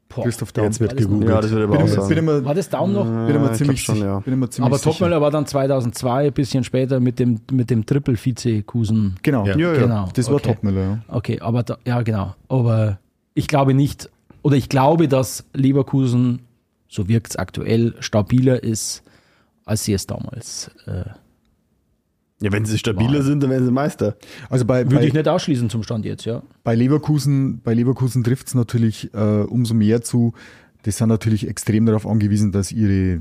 Boah, 0.09 0.25
Christoph 0.25 0.53
Daum. 0.53 0.65
Jetzt 0.65 0.81
wird 0.81 0.97
gegoogelt. 0.97 1.29
Ja, 1.29 1.41
das 1.41 1.51
wird 1.51 1.65
aber 1.65 1.79
bin 1.79 1.99
auch 1.99 2.09
bin 2.09 2.19
immer, 2.19 2.45
War 2.45 2.55
das 2.55 2.69
Daumen 2.69 2.95
noch? 2.95 3.05
Bin 3.05 3.37
immer 3.37 3.53
ziemlich, 3.53 3.83
schon, 3.83 3.99
ja. 3.99 4.21
bin 4.21 4.35
immer 4.35 4.51
ziemlich 4.51 4.73
Aber 4.73 4.81
Topmüller 4.81 5.21
war 5.21 5.31
dann 5.31 5.47
2002, 5.47 6.27
ein 6.27 6.33
bisschen 6.33 6.65
später 6.65 7.01
mit 7.01 7.19
dem, 7.19 7.41
mit 7.51 7.71
dem 7.71 7.85
Triple-Vize-Kusen. 7.85 9.17
Genau. 9.23 9.47
Ja. 9.47 9.57
Ja, 9.57 9.75
ja. 9.75 9.81
genau. 9.81 10.09
Das 10.15 10.29
war 10.29 10.37
okay. 10.37 10.55
Topmüller, 10.55 10.81
ja. 10.81 10.99
Okay, 11.09 11.41
aber 11.41 11.63
da, 11.65 11.79
ja, 11.85 12.03
genau. 12.03 12.35
Aber 12.49 12.99
ich 13.37 13.47
glaube 13.47 13.75
nicht, 13.75 14.11
oder 14.43 14.57
ich 14.57 14.69
glaube, 14.69 15.07
dass 15.07 15.45
Leverkusen, 15.53 16.41
so 16.89 17.09
wirkt 17.09 17.31
es 17.31 17.37
aktuell, 17.37 17.95
stabiler 18.01 18.63
ist, 18.63 19.03
als 19.65 19.85
sie 19.85 19.93
es 19.93 20.07
damals 20.07 20.71
äh, 20.87 21.05
ja, 22.41 22.53
wenn 22.53 22.67
sie 22.67 22.77
stabiler 22.77 23.15
war. 23.15 23.23
sind, 23.23 23.43
dann 23.43 23.51
werden 23.51 23.65
sie 23.65 23.73
Meister. 23.73 24.17
Also 24.51 24.67
bei, 24.67 24.85
Würde 24.85 24.97
bei, 24.97 25.07
ich 25.07 25.15
nicht 25.15 25.27
ausschließen 25.27 25.71
zum 25.71 25.83
Stand 25.83 26.05
jetzt, 26.05 26.27
ja. 26.27 26.43
Bei 26.65 26.75
Leverkusen, 26.75 27.61
bei 27.63 27.73
Leverkusen 27.73 28.25
trifft 28.25 28.49
es 28.49 28.55
natürlich 28.55 29.13
äh, 29.15 29.19
umso 29.19 29.73
mehr 29.73 30.03
zu. 30.03 30.35
Die 30.85 30.91
sind 30.91 31.09
natürlich 31.09 31.49
extrem 31.49 31.87
darauf 31.87 32.07
angewiesen, 32.07 32.53
dass 32.53 32.73
ihre 32.73 33.21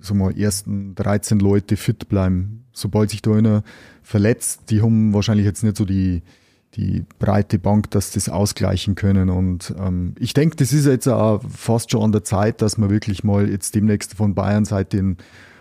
so 0.00 0.14
mal, 0.14 0.36
ersten 0.36 0.94
13 0.94 1.40
Leute 1.40 1.76
fit 1.76 2.08
bleiben. 2.08 2.64
Sobald 2.72 3.10
sich 3.10 3.20
da 3.20 3.32
einer 3.32 3.64
verletzt, 4.02 4.70
die 4.70 4.80
haben 4.80 5.12
wahrscheinlich 5.12 5.44
jetzt 5.44 5.62
nicht 5.62 5.76
so 5.76 5.84
die, 5.84 6.22
die 6.76 7.04
breite 7.18 7.58
Bank, 7.58 7.90
dass 7.90 8.10
das 8.10 8.28
ausgleichen 8.28 8.94
können. 8.94 9.30
Und 9.30 9.74
ähm, 9.78 10.14
ich 10.18 10.34
denke, 10.34 10.56
das 10.56 10.72
ist 10.72 10.86
jetzt 10.86 11.08
auch 11.08 11.42
fast 11.48 11.90
schon 11.90 12.02
an 12.02 12.12
der 12.12 12.24
Zeit, 12.24 12.62
dass 12.62 12.78
man 12.78 12.90
wirklich 12.90 13.24
mal 13.24 13.48
jetzt 13.48 13.74
demnächst 13.74 14.14
von 14.14 14.34
Bayern 14.34 14.64
seit 14.64 14.92
den 14.92 15.18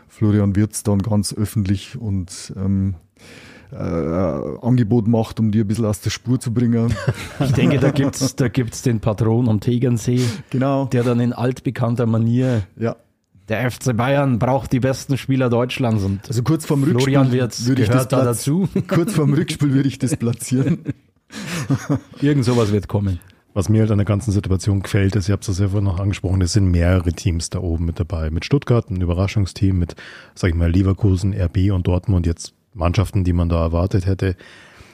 Florian 0.08 0.56
Wirtz 0.56 0.84
dann 0.84 1.00
ganz 1.00 1.34
öffentlich 1.34 1.98
und 1.98 2.54
ähm, 2.56 2.96
äh, 3.72 3.76
Angebot 3.76 5.08
macht, 5.08 5.40
um 5.40 5.52
die 5.52 5.62
ein 5.62 5.68
bisschen 5.68 5.86
aus 5.86 6.02
der 6.02 6.12
Spur 6.12 6.40
zu 6.40 6.54
bringen. 6.54 6.94
Ich 7.40 7.52
denke, 7.54 7.80
da 7.80 7.92
gibt's 7.92 8.36
da 8.36 8.48
gibt's 8.48 8.84
den 8.84 9.00
Patron 9.00 9.50
am 9.50 9.60
Tegernsee, 9.60 10.22
genau. 10.50 10.86
der 10.86 11.04
dann 11.04 11.20
in 11.20 11.34
altbekannter 11.34 12.06
Manier 12.06 12.64
ja. 12.78 12.96
Der 13.50 13.70
FC 13.70 13.96
Bayern 13.96 14.40
braucht 14.40 14.72
die 14.72 14.80
besten 14.80 15.18
Spieler 15.18 15.50
Deutschlands 15.50 16.04
und 16.04 16.28
also 16.28 16.44
kurz 16.44 16.66
vorm 16.66 16.84
Rückspiel 16.84 17.02
Florian 17.02 17.32
Wirtz 17.32 17.66
würde 17.66 17.84
ich 17.84 17.90
das 17.90 18.08
da 18.08 18.24
dazu. 18.24 18.70
Kurz 18.88 19.14
vorm 19.14 19.34
Rückspiel 19.34 19.74
würde 19.74 19.90
ich 19.90 20.00
das 20.00 20.16
platzieren. 20.16 20.80
Irgend 22.22 22.46
sowas 22.46 22.72
wird 22.72 22.88
kommen. 22.88 23.20
Was 23.54 23.70
mir 23.70 23.82
halt 23.82 23.92
an 23.92 24.00
der 24.00 24.06
ganzen 24.06 24.32
Situation 24.32 24.82
gefällt, 24.82 25.16
ist, 25.16 25.30
ihr 25.30 25.34
habt 25.34 25.48
es 25.48 25.60
ja 25.60 25.68
vorhin 25.68 25.84
noch 25.84 26.00
angesprochen, 26.00 26.42
es 26.42 26.54
sind 26.54 26.72
mehrere 26.72 27.14
Teams 27.14 27.52
da 27.52 27.60
oben 27.60 27.86
mit 27.86 28.00
dabei. 28.00 28.32
Mit 28.32 28.46
Stuttgart, 28.46 28.90
ein 28.90 29.02
Überraschungsteam, 29.02 29.78
mit, 29.78 29.96
sag 30.34 30.50
ich 30.50 30.56
mal, 30.56 30.72
Leverkusen, 30.72 31.34
RB 31.34 31.72
und 31.72 31.86
Dortmund, 31.86 32.26
jetzt 32.26 32.54
Mannschaften, 32.74 33.24
die 33.24 33.34
man 33.34 33.50
da 33.50 33.62
erwartet 33.62 34.08
hätte. 34.08 34.36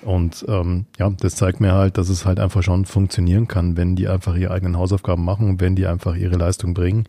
Und 0.01 0.45
ähm, 0.49 0.85
ja, 0.97 1.09
das 1.09 1.35
zeigt 1.35 1.61
mir 1.61 1.73
halt, 1.73 1.97
dass 1.97 2.09
es 2.09 2.25
halt 2.25 2.39
einfach 2.39 2.63
schon 2.63 2.85
funktionieren 2.85 3.47
kann, 3.47 3.77
wenn 3.77 3.95
die 3.95 4.07
einfach 4.07 4.35
ihre 4.35 4.51
eigenen 4.51 4.77
Hausaufgaben 4.77 5.23
machen 5.23 5.49
und 5.49 5.61
wenn 5.61 5.75
die 5.75 5.87
einfach 5.87 6.15
ihre 6.15 6.35
Leistung 6.35 6.73
bringen. 6.73 7.05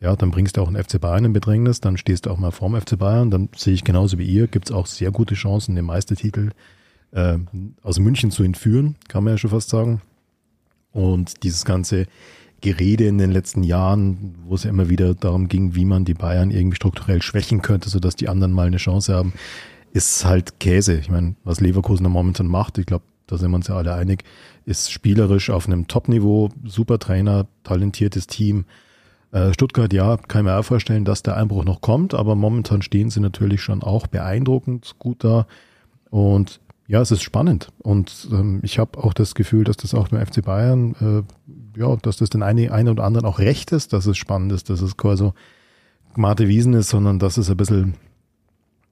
Ja, 0.00 0.16
dann 0.16 0.30
bringst 0.30 0.56
du 0.56 0.62
auch 0.62 0.68
einen 0.68 0.82
FC 0.82 0.98
Bayern 0.98 1.26
in 1.26 1.32
Bedrängnis, 1.34 1.80
dann 1.80 1.98
stehst 1.98 2.24
du 2.24 2.30
auch 2.30 2.38
mal 2.38 2.52
vorm 2.52 2.80
FC 2.80 2.98
Bayern, 2.98 3.30
dann 3.30 3.50
sehe 3.54 3.74
ich 3.74 3.84
genauso 3.84 4.18
wie 4.18 4.24
ihr, 4.24 4.46
gibt's 4.46 4.72
auch 4.72 4.86
sehr 4.86 5.10
gute 5.10 5.34
Chancen, 5.34 5.74
den 5.74 5.84
Meistertitel 5.84 6.50
äh, 7.12 7.38
aus 7.82 7.98
München 7.98 8.30
zu 8.30 8.42
entführen, 8.42 8.96
kann 9.08 9.24
man 9.24 9.34
ja 9.34 9.38
schon 9.38 9.50
fast 9.50 9.68
sagen. 9.68 10.00
Und 10.92 11.42
dieses 11.44 11.64
ganze 11.64 12.06
Gerede 12.62 13.06
in 13.06 13.18
den 13.18 13.30
letzten 13.30 13.62
Jahren, 13.62 14.34
wo 14.44 14.54
es 14.54 14.64
ja 14.64 14.70
immer 14.70 14.88
wieder 14.88 15.14
darum 15.14 15.48
ging, 15.48 15.74
wie 15.74 15.84
man 15.84 16.04
die 16.04 16.14
Bayern 16.14 16.50
irgendwie 16.50 16.76
strukturell 16.76 17.22
schwächen 17.22 17.62
könnte, 17.62 17.88
sodass 17.90 18.16
die 18.16 18.28
anderen 18.28 18.52
mal 18.52 18.66
eine 18.66 18.78
Chance 18.78 19.14
haben, 19.14 19.32
ist 19.92 20.24
halt 20.24 20.60
Käse. 20.60 20.94
Ich 20.94 21.10
meine, 21.10 21.36
was 21.44 21.60
Leverkusen 21.60 22.04
da 22.04 22.10
momentan 22.10 22.46
macht, 22.46 22.78
ich 22.78 22.86
glaube, 22.86 23.04
da 23.26 23.38
sind 23.38 23.50
wir 23.50 23.56
uns 23.56 23.68
ja 23.68 23.76
alle 23.76 23.94
einig, 23.94 24.24
ist 24.64 24.90
spielerisch 24.90 25.50
auf 25.50 25.66
einem 25.66 25.88
Top-Niveau, 25.88 26.50
super 26.64 26.98
Trainer, 26.98 27.46
talentiertes 27.64 28.26
Team. 28.26 28.64
Äh, 29.32 29.52
Stuttgart, 29.52 29.92
ja, 29.92 30.16
kann 30.16 30.40
ich 30.40 30.44
mir 30.50 30.58
auch 30.58 30.64
vorstellen, 30.64 31.04
dass 31.04 31.22
der 31.22 31.36
Einbruch 31.36 31.64
noch 31.64 31.80
kommt, 31.80 32.14
aber 32.14 32.34
momentan 32.34 32.82
stehen 32.82 33.10
sie 33.10 33.20
natürlich 33.20 33.62
schon 33.62 33.82
auch 33.82 34.06
beeindruckend 34.06 34.96
gut 34.98 35.22
da. 35.24 35.46
Und 36.10 36.60
ja, 36.88 37.00
es 37.00 37.12
ist 37.12 37.22
spannend 37.22 37.68
und 37.78 38.28
ähm, 38.32 38.58
ich 38.64 38.80
habe 38.80 38.98
auch 38.98 39.14
das 39.14 39.36
Gefühl, 39.36 39.62
dass 39.62 39.76
das 39.76 39.94
auch 39.94 40.08
beim 40.08 40.26
FC 40.26 40.42
Bayern, 40.42 40.96
äh, 41.00 41.78
ja, 41.78 41.94
dass 41.94 42.16
das 42.16 42.30
den 42.30 42.42
einen, 42.42 42.70
einen 42.70 42.88
oder 42.88 43.04
anderen 43.04 43.26
auch 43.26 43.38
recht 43.38 43.70
ist, 43.70 43.92
dass 43.92 44.06
es 44.06 44.16
spannend 44.18 44.50
ist, 44.50 44.70
dass 44.70 44.80
es 44.80 44.96
quasi 44.96 45.30
Mate 46.16 46.48
Wiesen 46.48 46.74
ist, 46.74 46.88
sondern 46.88 47.20
dass 47.20 47.36
es 47.36 47.48
ein 47.48 47.56
bisschen 47.56 47.94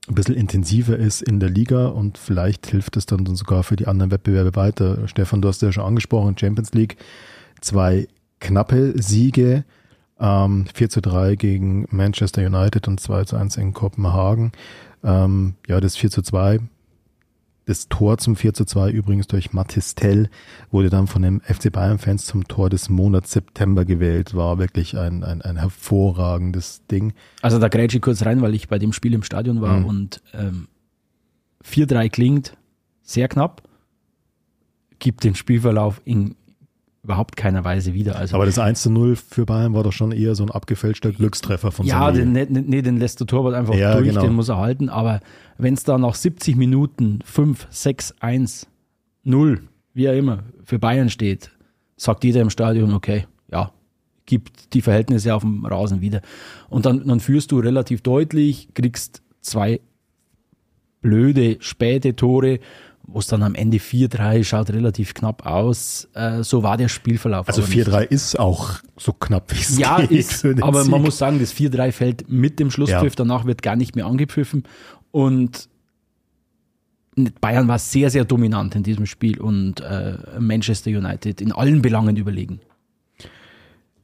ein 0.09 0.15
bisschen 0.15 0.37
intensiver 0.37 0.97
ist 0.97 1.23
in 1.23 1.39
der 1.39 1.51
Liga 1.51 1.89
und 1.89 2.19
vielleicht 2.19 2.67
hilft 2.69 2.97
es 2.97 3.05
dann 3.07 3.27
sogar 3.37 3.63
für 3.63 3.77
die 3.77 3.87
anderen 3.87 4.11
Wettbewerbe 4.11 4.57
weiter. 4.57 5.07
Stefan, 5.07 5.43
du 5.43 5.49
hast 5.49 5.61
ja 5.61 5.71
schon 5.71 5.85
angesprochen, 5.85 6.39
Champions 6.39 6.73
League, 6.73 6.97
zwei 7.61 8.09
knappe 8.41 8.95
Siege, 9.03 9.65
ähm, 10.21 10.67
4 10.75 10.89
zu 10.89 11.01
3 11.01 11.37
gegen 11.37 11.87
Manchester 11.91 12.45
United 12.45 12.89
und 12.89 13.01
2 13.01 13.25
zu 13.25 13.37
1 13.37 13.57
in 13.57 13.73
Kopenhagen. 13.73 14.53
Ähm, 15.05 15.55
ja, 15.67 15.81
das 15.81 15.97
4 15.97 16.11
zu 16.11 16.23
2 16.23 16.61
das 17.69 17.87
Tor 17.91 18.17
zum 18.17 18.35
4 18.35 18.55
zu 18.55 18.65
2 18.65 18.91
übrigens 18.91 19.27
durch 19.27 19.53
Matistel 19.53 20.31
wurde 20.71 20.89
dann 20.89 21.07
von 21.07 21.21
den 21.21 21.43
FC 21.43 21.71
Bayern-Fans 21.71 22.25
zum 22.25 22.49
Tor 22.49 22.71
des 22.71 22.89
Monats 22.89 23.33
September 23.33 23.85
gewählt. 23.85 24.35
War 24.35 24.59
wirklich 24.59 24.97
ein, 24.97 25.23
ein, 25.23 25.43
ein 25.43 25.59
hervorragendes 25.59 26.87
Ding. 26.91 27.13
Also 27.43 27.59
da 27.59 27.69
grätsche 27.69 27.99
ich 27.99 28.03
kurz 28.03 28.25
rein, 28.25 28.41
weil 28.41 28.55
ich 28.55 28.69
bei 28.69 28.79
dem 28.79 28.95
Spiel 28.95 29.13
im 29.13 29.23
Stadion 29.23 29.61
war 29.61 29.81
Mhm. 29.81 29.85
und 29.85 30.23
ähm, 30.33 30.69
4-3 31.63 32.09
klingt 32.09 32.57
sehr 33.03 33.29
knapp, 33.29 33.63
gibt 34.99 35.25
den 35.25 35.35
Spielverlauf 35.35 36.01
in 36.07 36.37
überhaupt 37.03 37.37
keiner 37.37 37.65
Weise 37.65 37.95
wieder. 37.95 38.17
Also 38.17 38.35
Aber 38.37 38.47
das 38.47 38.59
1 38.59 38.83
zu 38.83 38.91
0 38.91 39.17
für 39.17 39.47
Bayern 39.47 39.75
war 39.75 39.83
doch 39.83 39.93
schon 39.93 40.13
eher 40.13 40.35
so 40.35 40.43
ein 40.45 40.51
abgefälschter 40.51 41.13
Glückstreffer 41.13 41.71
von 41.71 41.87
Ja, 41.87 42.11
den, 42.11 42.33
nee, 42.33 42.47
nee, 42.49 42.83
den 42.83 42.99
lässt 42.99 43.21
der 43.21 43.27
Torwart 43.27 43.55
einfach 43.55 43.75
Ja, 43.75 43.95
durch, 43.95 44.09
genau. 44.09 44.23
den 44.23 44.35
muss 44.35 44.49
er 44.49 44.59
halten. 44.59 44.89
Aber 44.89 45.21
wenn 45.57 45.75
es 45.75 45.85
da 45.85 45.97
nach 45.99 46.15
70 46.15 46.57
Minuten 46.57 47.21
5, 47.25 47.67
6, 47.71 48.15
1, 48.21 48.67
0, 49.25 49.63
wie 49.95 50.09
auch 50.09 50.15
immer, 50.15 50.45
für 50.65 50.79
Bayern 50.79 51.09
steht, 51.09 51.51
sagt 51.97 52.25
jeder 52.25 52.43
im 52.43 52.51
Stadion, 52.51 52.93
okay, 52.93 53.27
ja, 53.51 53.73
gibt 54.27 54.75
die 54.75 54.83
Verhältnisse 54.83 55.35
auf 55.35 55.43
dem 55.43 55.65
Rasen 55.65 56.01
wieder. 56.01 56.21
Und 56.69 56.85
dann, 56.85 57.07
dann 57.07 57.21
führst 57.21 57.51
du 57.53 57.59
relativ 57.61 58.03
deutlich, 58.03 58.69
kriegst 58.75 59.23
zwei 59.41 59.81
blöde, 61.01 61.57
späte 61.61 62.15
Tore, 62.17 62.59
wo 63.11 63.19
es 63.21 63.27
dann 63.27 63.43
am 63.43 63.55
Ende 63.55 63.79
4-3 63.79 64.45
schaut 64.45 64.71
relativ 64.71 65.15
knapp 65.15 65.47
aus. 65.47 66.09
Äh, 66.13 66.43
so 66.43 66.63
war 66.63 66.77
der 66.77 66.89
Spielverlauf. 66.89 67.49
also 67.49 67.63
aber 67.63 67.71
nicht. 67.75 67.89
4-3 67.89 68.03
ist 68.05 68.39
auch 68.39 68.81
so 68.99 69.13
knapp 69.15 69.51
wie 69.53 69.59
es 69.61 69.79
Ja, 69.79 69.99
geht. 70.01 70.11
ist, 70.11 70.45
aber 70.45 70.85
man 70.85 70.85
Sieg. 70.85 71.03
muss 71.03 71.19
sagen, 71.19 71.39
das 71.41 71.53
4-3 71.55 71.91
fällt 71.93 72.29
mit 72.31 72.61
dem 72.61 72.71
Schlusspfiff, 72.71 73.13
Ja. 73.15 73.17
danach 73.17 73.47
wird 73.47 73.63
gar 73.63 73.77
nicht 73.77 73.97
mehr 73.97 74.07
angepfiffen 74.07 74.65
und 75.11 75.69
Bayern 77.41 77.67
war 77.67 77.79
sehr, 77.81 78.11
sehr 78.11 78.25
dominant 78.25 78.77
in 78.77 78.85
diesem 78.85 79.07
Spiel 79.07 79.41
und 79.41 79.81
äh, 79.81 80.19
Manchester 80.39 80.91
United 80.91 81.41
in 81.41 81.51
allen 81.51 81.83
Belangen 81.83 82.17
überlegen. 82.17 82.61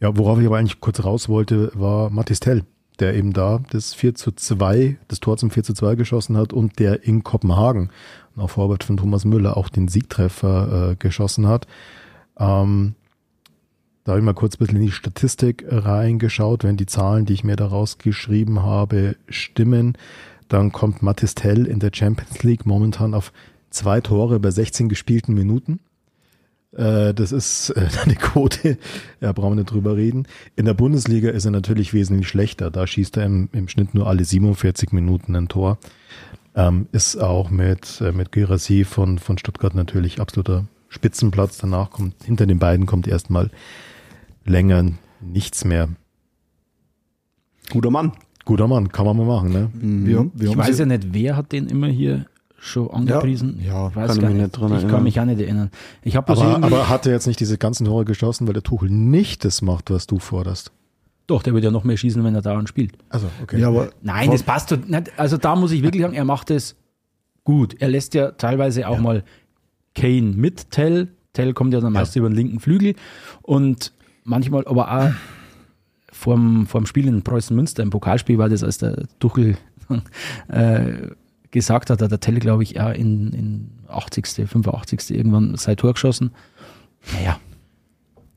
Ja, 0.00 0.16
worauf 0.16 0.40
ich 0.40 0.46
aber 0.46 0.56
eigentlich 0.58 0.80
kurz 0.80 1.04
raus 1.04 1.28
wollte, 1.28 1.70
war 1.74 2.10
Matistel, 2.10 2.64
der 2.98 3.14
eben 3.14 3.32
da 3.32 3.62
das 3.70 3.94
4 3.94 4.14
zu 4.16 4.32
2, 4.32 4.96
das 5.06 5.20
Tor 5.20 5.36
zum 5.36 5.50
4 5.52 5.62
zu 5.62 5.74
2 5.74 5.94
geschossen 5.94 6.36
hat 6.36 6.52
und 6.52 6.78
der 6.80 7.04
in 7.04 7.22
Kopenhagen 7.22 7.90
auf 8.36 8.52
Vorwärts 8.52 8.86
von 8.86 8.96
Thomas 8.96 9.24
Müller 9.24 9.56
auch 9.56 9.68
den 9.68 9.88
Siegtreffer 9.88 10.90
äh, 10.92 10.96
geschossen 10.96 11.46
hat. 11.46 11.66
Ähm, 12.38 12.94
da 14.04 14.12
habe 14.12 14.20
ich 14.20 14.24
mal 14.24 14.34
kurz 14.34 14.56
ein 14.56 14.58
bisschen 14.58 14.76
in 14.76 14.86
die 14.86 14.92
Statistik 14.92 15.64
reingeschaut. 15.66 16.62
Wenn 16.62 16.76
die 16.76 16.86
Zahlen, 16.86 17.24
die 17.24 17.32
ich 17.32 17.44
mir 17.44 17.56
da 17.56 17.66
rausgeschrieben 17.66 18.62
habe, 18.62 19.16
stimmen, 19.28 19.96
dann 20.48 20.72
kommt 20.72 21.02
Matistel 21.02 21.66
in 21.66 21.78
der 21.78 21.90
Champions 21.92 22.42
League 22.42 22.66
momentan 22.66 23.14
auf 23.14 23.32
zwei 23.70 24.00
Tore 24.00 24.38
bei 24.40 24.50
16 24.50 24.90
gespielten 24.90 25.34
Minuten. 25.34 25.80
Äh, 26.76 27.14
Das 27.14 27.32
ist 27.32 27.70
äh, 27.70 27.88
eine 28.04 28.16
Quote, 28.16 28.78
da 29.20 29.32
brauchen 29.32 29.52
wir 29.52 29.62
nicht 29.62 29.70
drüber 29.70 29.96
reden. 29.96 30.26
In 30.54 30.66
der 30.66 30.74
Bundesliga 30.74 31.30
ist 31.30 31.46
er 31.46 31.50
natürlich 31.50 31.94
wesentlich 31.94 32.28
schlechter. 32.28 32.70
Da 32.70 32.86
schießt 32.86 33.16
er 33.16 33.24
im, 33.24 33.48
im 33.52 33.68
Schnitt 33.68 33.94
nur 33.94 34.06
alle 34.06 34.24
47 34.24 34.92
Minuten 34.92 35.34
ein 35.34 35.48
Tor. 35.48 35.78
Ähm, 36.56 36.86
ist 36.92 37.16
auch 37.16 37.50
mit, 37.50 38.00
äh, 38.00 38.12
mit 38.12 38.30
Gyrassi 38.32 38.84
von, 38.84 39.18
von 39.18 39.38
Stuttgart 39.38 39.74
natürlich 39.74 40.20
absoluter 40.20 40.66
Spitzenplatz. 40.88 41.58
Danach 41.58 41.90
kommt, 41.90 42.14
hinter 42.24 42.46
den 42.46 42.58
beiden 42.58 42.86
kommt 42.86 43.08
erstmal 43.08 43.50
länger 44.44 44.84
nichts 45.20 45.64
mehr. 45.64 45.88
Guter 47.70 47.90
Mann. 47.90 48.12
Guter 48.44 48.68
Mann, 48.68 48.90
kann 48.90 49.06
man 49.06 49.16
mal 49.16 49.26
machen, 49.26 49.52
ne? 49.52 49.70
Wir, 49.72 50.30
wir 50.34 50.50
Ich 50.50 50.56
weiß 50.56 50.78
ja 50.78 50.86
nicht, 50.86 51.12
wer 51.12 51.36
hat 51.36 51.50
den 51.52 51.66
immer 51.66 51.86
hier 51.86 52.26
schon 52.58 52.90
angepriesen. 52.90 53.60
ja, 53.64 53.88
ich 53.88 53.96
weiß 53.96 54.08
kann 54.12 54.20
mich 54.20 54.34
nicht. 54.34 54.42
nicht 54.42 54.50
dran 54.52 54.66
ich 54.68 54.72
erinnern. 54.74 54.90
kann 54.90 55.02
mich 55.02 55.20
auch 55.20 55.24
nicht 55.24 55.40
erinnern. 55.40 55.70
Ich 56.02 56.16
habe 56.16 56.32
Aber, 56.32 56.62
aber 56.62 56.88
hat 56.88 57.06
er 57.06 57.12
jetzt 57.12 57.26
nicht 57.26 57.40
diese 57.40 57.58
ganzen 57.58 57.86
Tore 57.86 58.04
geschossen, 58.04 58.46
weil 58.46 58.54
der 58.54 58.62
Tuchel 58.62 58.90
nicht 58.90 59.44
das 59.44 59.60
macht, 59.62 59.90
was 59.90 60.06
du 60.06 60.18
forderst? 60.18 60.72
Doch, 61.26 61.42
der 61.42 61.54
wird 61.54 61.64
ja 61.64 61.70
noch 61.70 61.84
mehr 61.84 61.96
schießen, 61.96 62.22
wenn 62.22 62.34
er 62.34 62.42
dauernd 62.42 62.68
spielt. 62.68 62.92
Also, 63.08 63.28
okay. 63.42 63.58
Ja, 63.58 63.68
aber 63.68 63.90
Nein, 64.02 64.30
das 64.30 64.42
passt. 64.42 64.76
Also 65.16 65.36
da 65.38 65.56
muss 65.56 65.72
ich 65.72 65.82
wirklich 65.82 66.02
sagen, 66.02 66.14
er 66.14 66.24
macht 66.24 66.50
es 66.50 66.76
gut. 67.44 67.80
Er 67.80 67.88
lässt 67.88 68.14
ja 68.14 68.32
teilweise 68.32 68.88
auch 68.88 68.98
mal 68.98 69.24
Kane 69.94 70.32
mit 70.34 70.70
Tell. 70.70 71.08
Tell 71.32 71.52
kommt 71.52 71.72
ja 71.72 71.80
dann 71.80 71.92
meist 71.92 72.14
über 72.16 72.28
den 72.28 72.36
linken 72.36 72.60
Flügel 72.60 72.94
und 73.42 73.92
manchmal 74.22 74.66
aber 74.66 74.90
auch 74.90 75.10
vorm, 76.12 76.66
vorm 76.66 76.86
Spiel 76.86 77.08
in 77.08 77.22
Preußen 77.22 77.54
Münster 77.56 77.82
im 77.82 77.90
Pokalspiel 77.90 78.38
war 78.38 78.48
das, 78.48 78.62
als 78.62 78.78
der 78.78 79.04
Tuchel 79.18 79.56
äh, 80.48 81.08
gesagt 81.50 81.90
hat, 81.90 82.02
hat 82.02 82.10
der 82.10 82.20
Tell, 82.20 82.38
glaube 82.38 82.62
ich, 82.62 82.80
auch 82.80 82.92
in, 82.92 83.32
in 83.32 83.70
80., 83.88 84.48
85. 84.48 85.10
irgendwann 85.10 85.56
sein 85.56 85.76
Tor 85.76 85.92
geschossen. 85.92 86.32
Naja, 87.12 87.38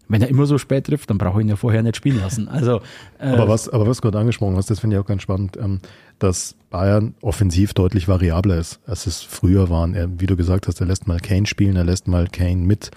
wenn 0.10 0.22
er 0.22 0.30
immer 0.30 0.46
so 0.46 0.58
spät 0.58 0.86
trifft, 0.86 1.10
dann 1.10 1.18
brauche 1.18 1.40
ich 1.40 1.46
ihn 1.46 1.50
ja 1.50 1.56
vorher 1.56 1.84
nicht 1.84 1.98
spielen 1.98 2.20
lassen. 2.20 2.48
Also, 2.48 2.82
äh, 3.20 3.28
Aber 3.28 3.48
was, 3.48 3.70
aber 3.70 3.88
was 3.88 3.98
du 3.98 4.02
gerade 4.02 4.20
angesprochen 4.20 4.56
hast, 4.56 4.70
das 4.70 4.80
finde 4.80 4.96
ich 4.96 5.02
auch 5.02 5.06
ganz 5.06 5.22
spannend, 5.22 5.58
ähm, 5.58 5.80
dass 6.20 6.56
Bayern 6.70 7.14
offensiv 7.22 7.74
deutlich 7.74 8.08
variabler 8.08 8.58
ist, 8.58 8.80
als 8.86 9.08
es 9.08 9.22
früher 9.22 9.70
waren. 9.70 9.94
Er, 9.94 10.20
wie 10.20 10.26
du 10.26 10.36
gesagt 10.36 10.68
hast, 10.68 10.80
er 10.80 10.88
lässt 10.88 11.08
mal 11.08 11.20
Kane 11.20 11.46
spielen, 11.46 11.76
er 11.76 11.84
lässt 11.84 12.08
mal 12.08 12.28
Kane 12.28 12.58
mit 12.58 12.92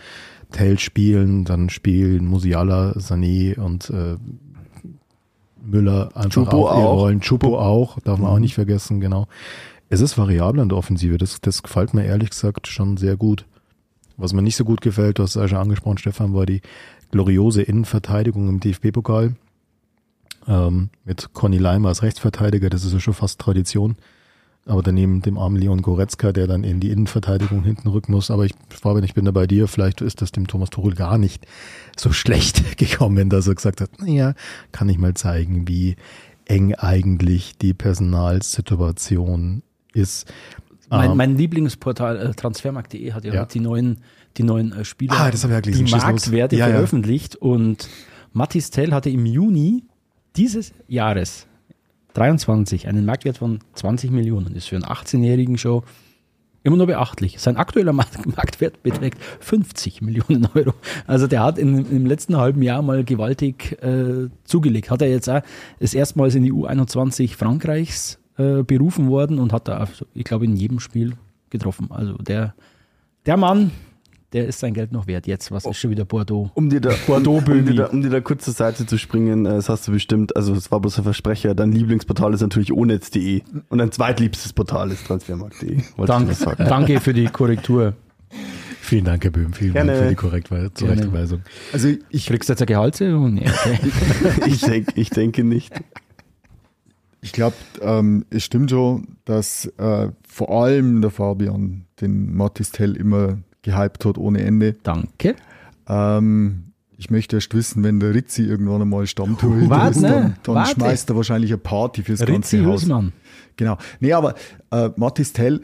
Tell 0.53 0.79
spielen, 0.79 1.44
dann 1.44 1.70
spielen 1.70 2.27
Musiala, 2.27 2.92
Sané 2.96 3.59
und 3.59 3.90
äh, 3.90 4.16
Müller 5.62 6.11
einfach 6.14 6.31
Choupo 6.31 6.68
auch 6.68 6.77
ihre 6.77 6.88
auch. 6.88 7.01
Rollen. 7.01 7.20
Chupo 7.20 7.59
auch, 7.59 8.01
darf 8.01 8.18
man 8.18 8.31
auch 8.31 8.38
nicht 8.38 8.55
vergessen, 8.55 9.01
genau. 9.01 9.27
Es 9.88 10.01
ist 10.01 10.16
variabler 10.16 10.62
in 10.62 10.68
der 10.68 10.79
Offensive, 10.79 11.18
das, 11.18 11.40
das 11.40 11.62
gefällt 11.62 11.94
mir 11.94 12.05
ehrlich 12.05 12.31
gesagt 12.31 12.66
schon 12.68 12.96
sehr 12.96 13.16
gut. 13.16 13.46
Was 14.16 14.33
mir 14.33 14.42
nicht 14.42 14.57
so 14.57 14.64
gut 14.64 14.81
gefällt, 14.83 15.18
du 15.18 15.23
hast 15.23 15.37
es 15.37 15.40
ja 15.40 15.49
schon 15.49 15.59
angesprochen, 15.59 15.99
Stefan, 15.99 16.35
war 16.35 16.46
die 16.46 16.61
gloriose 17.11 17.62
Innenverteidigung 17.62 18.49
im 18.49 18.61
DFB-Pokal 18.61 19.35
ähm, 20.49 20.90
mit 21.05 21.33
Conny 21.33 21.59
Leimer 21.59 21.88
als 21.88 22.03
Rechtsverteidiger, 22.03 22.70
das 22.70 22.85
ist 22.85 22.92
ja 22.92 23.01
schon 23.01 23.14
fast 23.14 23.40
Tradition. 23.40 23.96
Aber 24.66 24.83
daneben 24.83 25.23
dem 25.23 25.38
armen 25.38 25.57
Leon 25.57 25.81
Goretzka, 25.81 26.33
der 26.33 26.46
dann 26.46 26.64
in 26.64 26.81
die 26.81 26.90
Innenverteidigung 26.90 27.64
hinten 27.64 27.88
rücken 27.88 28.12
muss. 28.12 28.31
Aber 28.31 28.44
ich, 28.44 28.53
Fabian, 28.68 29.05
ich 29.05 29.14
bin 29.14 29.25
da 29.25 29.31
bei 29.31 29.46
dir. 29.46 29.66
Vielleicht 29.68 30.03
ist 30.03 30.20
das 30.20 30.33
dem 30.33 30.46
Thomas 30.46 30.68
Tuchel 30.70 30.94
gar 30.94 31.16
nicht 31.18 31.46
so 31.96 32.12
schlecht 32.14 32.77
gekommen, 32.79 33.31
dass 33.31 33.49
er 33.49 33.55
gesagt 33.55 33.81
hat, 33.81 34.01
naja, 34.01 34.35
kann 34.70 34.88
ich 34.90 34.99
mal 34.99 35.14
zeigen, 35.14 35.66
wie 35.66 35.96
eng 36.44 36.75
eigentlich 36.75 37.57
die 37.57 37.73
Personalsituation 37.75 39.62
ist. 39.94 40.31
Mein, 40.90 41.12
Ähm, 41.12 41.16
mein 41.16 41.37
Lieblingsportal 41.37 42.18
äh, 42.18 42.35
transfermarkt.de 42.35 43.12
hat 43.12 43.25
ja, 43.25 43.33
Ja. 43.33 43.44
die 43.46 43.61
neuen, 43.61 43.99
die 44.40 44.46
neuen 44.46 44.72
äh, 44.72 44.85
Spieler, 44.85 45.14
Ah, 45.18 45.31
das 45.31 45.44
ich 45.44 45.50
ja 45.50 45.61
gelesen. 45.61 45.85
die. 45.87 45.92
Marktwerte 45.92 46.57
Ja, 46.57 46.66
ja. 46.68 46.74
veröffentlicht 46.74 47.37
und 47.37 47.88
Mathis 48.33 48.70
Tell 48.70 48.92
hatte 48.92 49.11
im 49.11 49.26
Juni 49.26 49.85
dieses 50.37 50.72
Jahres 50.88 51.46
23 52.14 52.88
einen 52.88 53.05
Marktwert 53.05 53.38
von 53.38 53.61
20 53.74 54.11
Millionen. 54.11 54.55
Ist 54.55 54.68
für 54.68 54.76
einen 54.76 54.85
18-Jährigen 54.85 55.59
schon 55.59 55.83
immer 56.62 56.76
nur 56.76 56.87
beachtlich. 56.87 57.38
Sein 57.40 57.57
aktueller 57.57 57.92
Markt- 57.92 58.26
Marktwert 58.37 58.83
beträgt 58.83 59.18
50 59.40 60.03
Millionen 60.03 60.46
Euro. 60.55 60.74
Also 61.07 61.26
der 61.26 61.42
hat 61.42 61.59
in, 61.59 61.87
im 61.90 62.07
letzten 62.07 62.37
halben 62.37 62.62
Jahr 62.62 62.83
mal 62.83 63.05
gewaltig 63.05 63.81
äh, 63.83 64.29
zugelegt. 64.44 64.90
Hat 64.90 65.03
er 65.03 65.09
jetzt 65.09 65.29
auch 65.31 65.40
das 65.79 65.94
erstmals 65.94 66.35
in 66.35 66.42
die 66.42 66.53
U21 66.53 67.35
Frankreichs 67.37 68.18
äh, 68.37 68.62
berufen 68.62 69.09
worden 69.09 69.38
und 69.38 69.53
hat 69.53 69.68
da, 69.68 69.88
ich 70.14 70.24
glaube, 70.24 70.44
in 70.44 70.57
jedem 70.57 70.81
Spiel 70.81 71.14
getroffen. 71.50 71.88
Also 71.90 72.14
der, 72.14 72.55
der 73.26 73.37
Mann, 73.37 73.70
der 74.33 74.47
ist 74.47 74.61
sein 74.61 74.75
Geld 74.75 74.93
noch 74.93 75.07
wert. 75.07 75.27
Jetzt, 75.27 75.51
was 75.51 75.64
ist 75.66 75.77
schon 75.79 75.90
wieder 75.90 76.05
Bordeaux? 76.05 76.51
Um 76.55 76.71
dir 76.71 76.81
da, 76.81 76.90
Bordeaux 77.07 77.38
um, 77.38 77.45
um, 77.53 77.66
dir 77.66 77.75
da, 77.75 77.87
um 77.87 78.01
dir 78.03 78.11
da 78.11 78.21
kurz 78.21 78.45
zur 78.45 78.55
Seite 78.55 78.87
zu 78.87 78.97
springen, 78.99 79.45
äh, 79.47 79.51
das 79.51 79.69
hast 79.69 79.88
du 79.88 79.93
bestimmt, 79.93 80.37
also 80.37 80.55
es 80.55 80.71
war 80.71 80.81
bloß 80.81 80.99
ein 80.99 81.05
Versprecher, 81.05 81.55
dein 81.55 81.73
Lieblingsportal 81.73 82.33
ist 82.35 82.40
natürlich 82.40 82.73
onetz.de 82.73 83.43
und 83.69 83.79
dein 83.79 83.90
zweitliebstes 83.90 84.53
Portal 84.53 84.90
ist 84.93 85.07
transfermarkt.de. 85.07 85.79
Dank, 86.07 86.31
danke 86.59 87.01
für 87.01 87.12
die 87.12 87.27
Korrektur. 87.27 87.95
vielen 88.81 89.05
Dank, 89.05 89.25
Herr 89.25 89.31
Böhm, 89.33 89.53
vielen 89.53 89.73
Gerne. 89.73 89.93
Dank 89.93 90.03
für 90.05 90.09
die 90.11 90.16
Korrektwe- 90.37 90.75
Zurechtweisung. 90.75 91.43
Also 91.73 91.88
ich, 92.11 92.27
Kriegst 92.27 92.49
du 92.49 92.53
jetzt 92.53 92.61
eine 92.61 92.66
Gehaltserhöhung? 92.66 93.35
Nee, 93.35 93.47
okay. 93.49 93.79
Ich, 94.47 94.61
denk, 94.61 94.88
ich 94.95 95.11
denke 95.11 95.43
nicht. 95.45 95.73
ich 97.21 97.33
glaube, 97.33 97.57
ähm, 97.83 98.25
es 98.31 98.45
stimmt 98.45 98.71
schon, 98.71 99.16
dass 99.25 99.66
äh, 99.79 100.09
vor 100.29 100.51
allem 100.62 101.01
der 101.03 101.11
Fabian 101.11 101.87
den 102.01 102.35
Mattis 102.35 102.71
Tell 102.71 102.97
immer 102.97 103.38
gehypt 103.62 104.05
hat 104.05 104.18
ohne 104.18 104.40
Ende. 104.42 104.77
Danke. 104.83 105.37
Ähm, 105.88 106.64
Ich 106.96 107.11
möchte 107.11 107.37
erst 107.37 107.55
wissen, 107.55 107.83
wenn 107.83 107.99
der 108.01 108.14
Rizzi 108.14 108.42
irgendwann 108.42 108.83
einmal 108.83 109.07
Stammtorhüter 109.07 109.70
Warte, 109.70 109.90
ist, 109.96 110.03
dann, 110.03 110.37
dann 110.42 110.55
Warte. 110.55 110.70
schmeißt 110.73 111.09
er 111.11 111.16
wahrscheinlich 111.16 111.51
eine 111.51 111.59
Party 111.59 112.03
fürs 112.03 112.20
Ritzi 112.20 112.33
ganze 112.33 112.64
Haus. 112.66 112.83
Hülsmann. 112.83 113.12
Genau. 113.57 113.77
Nee, 114.01 114.12
aber 114.12 114.35
äh, 114.70 114.90
Mathis 114.96 115.33
Tell, 115.33 115.61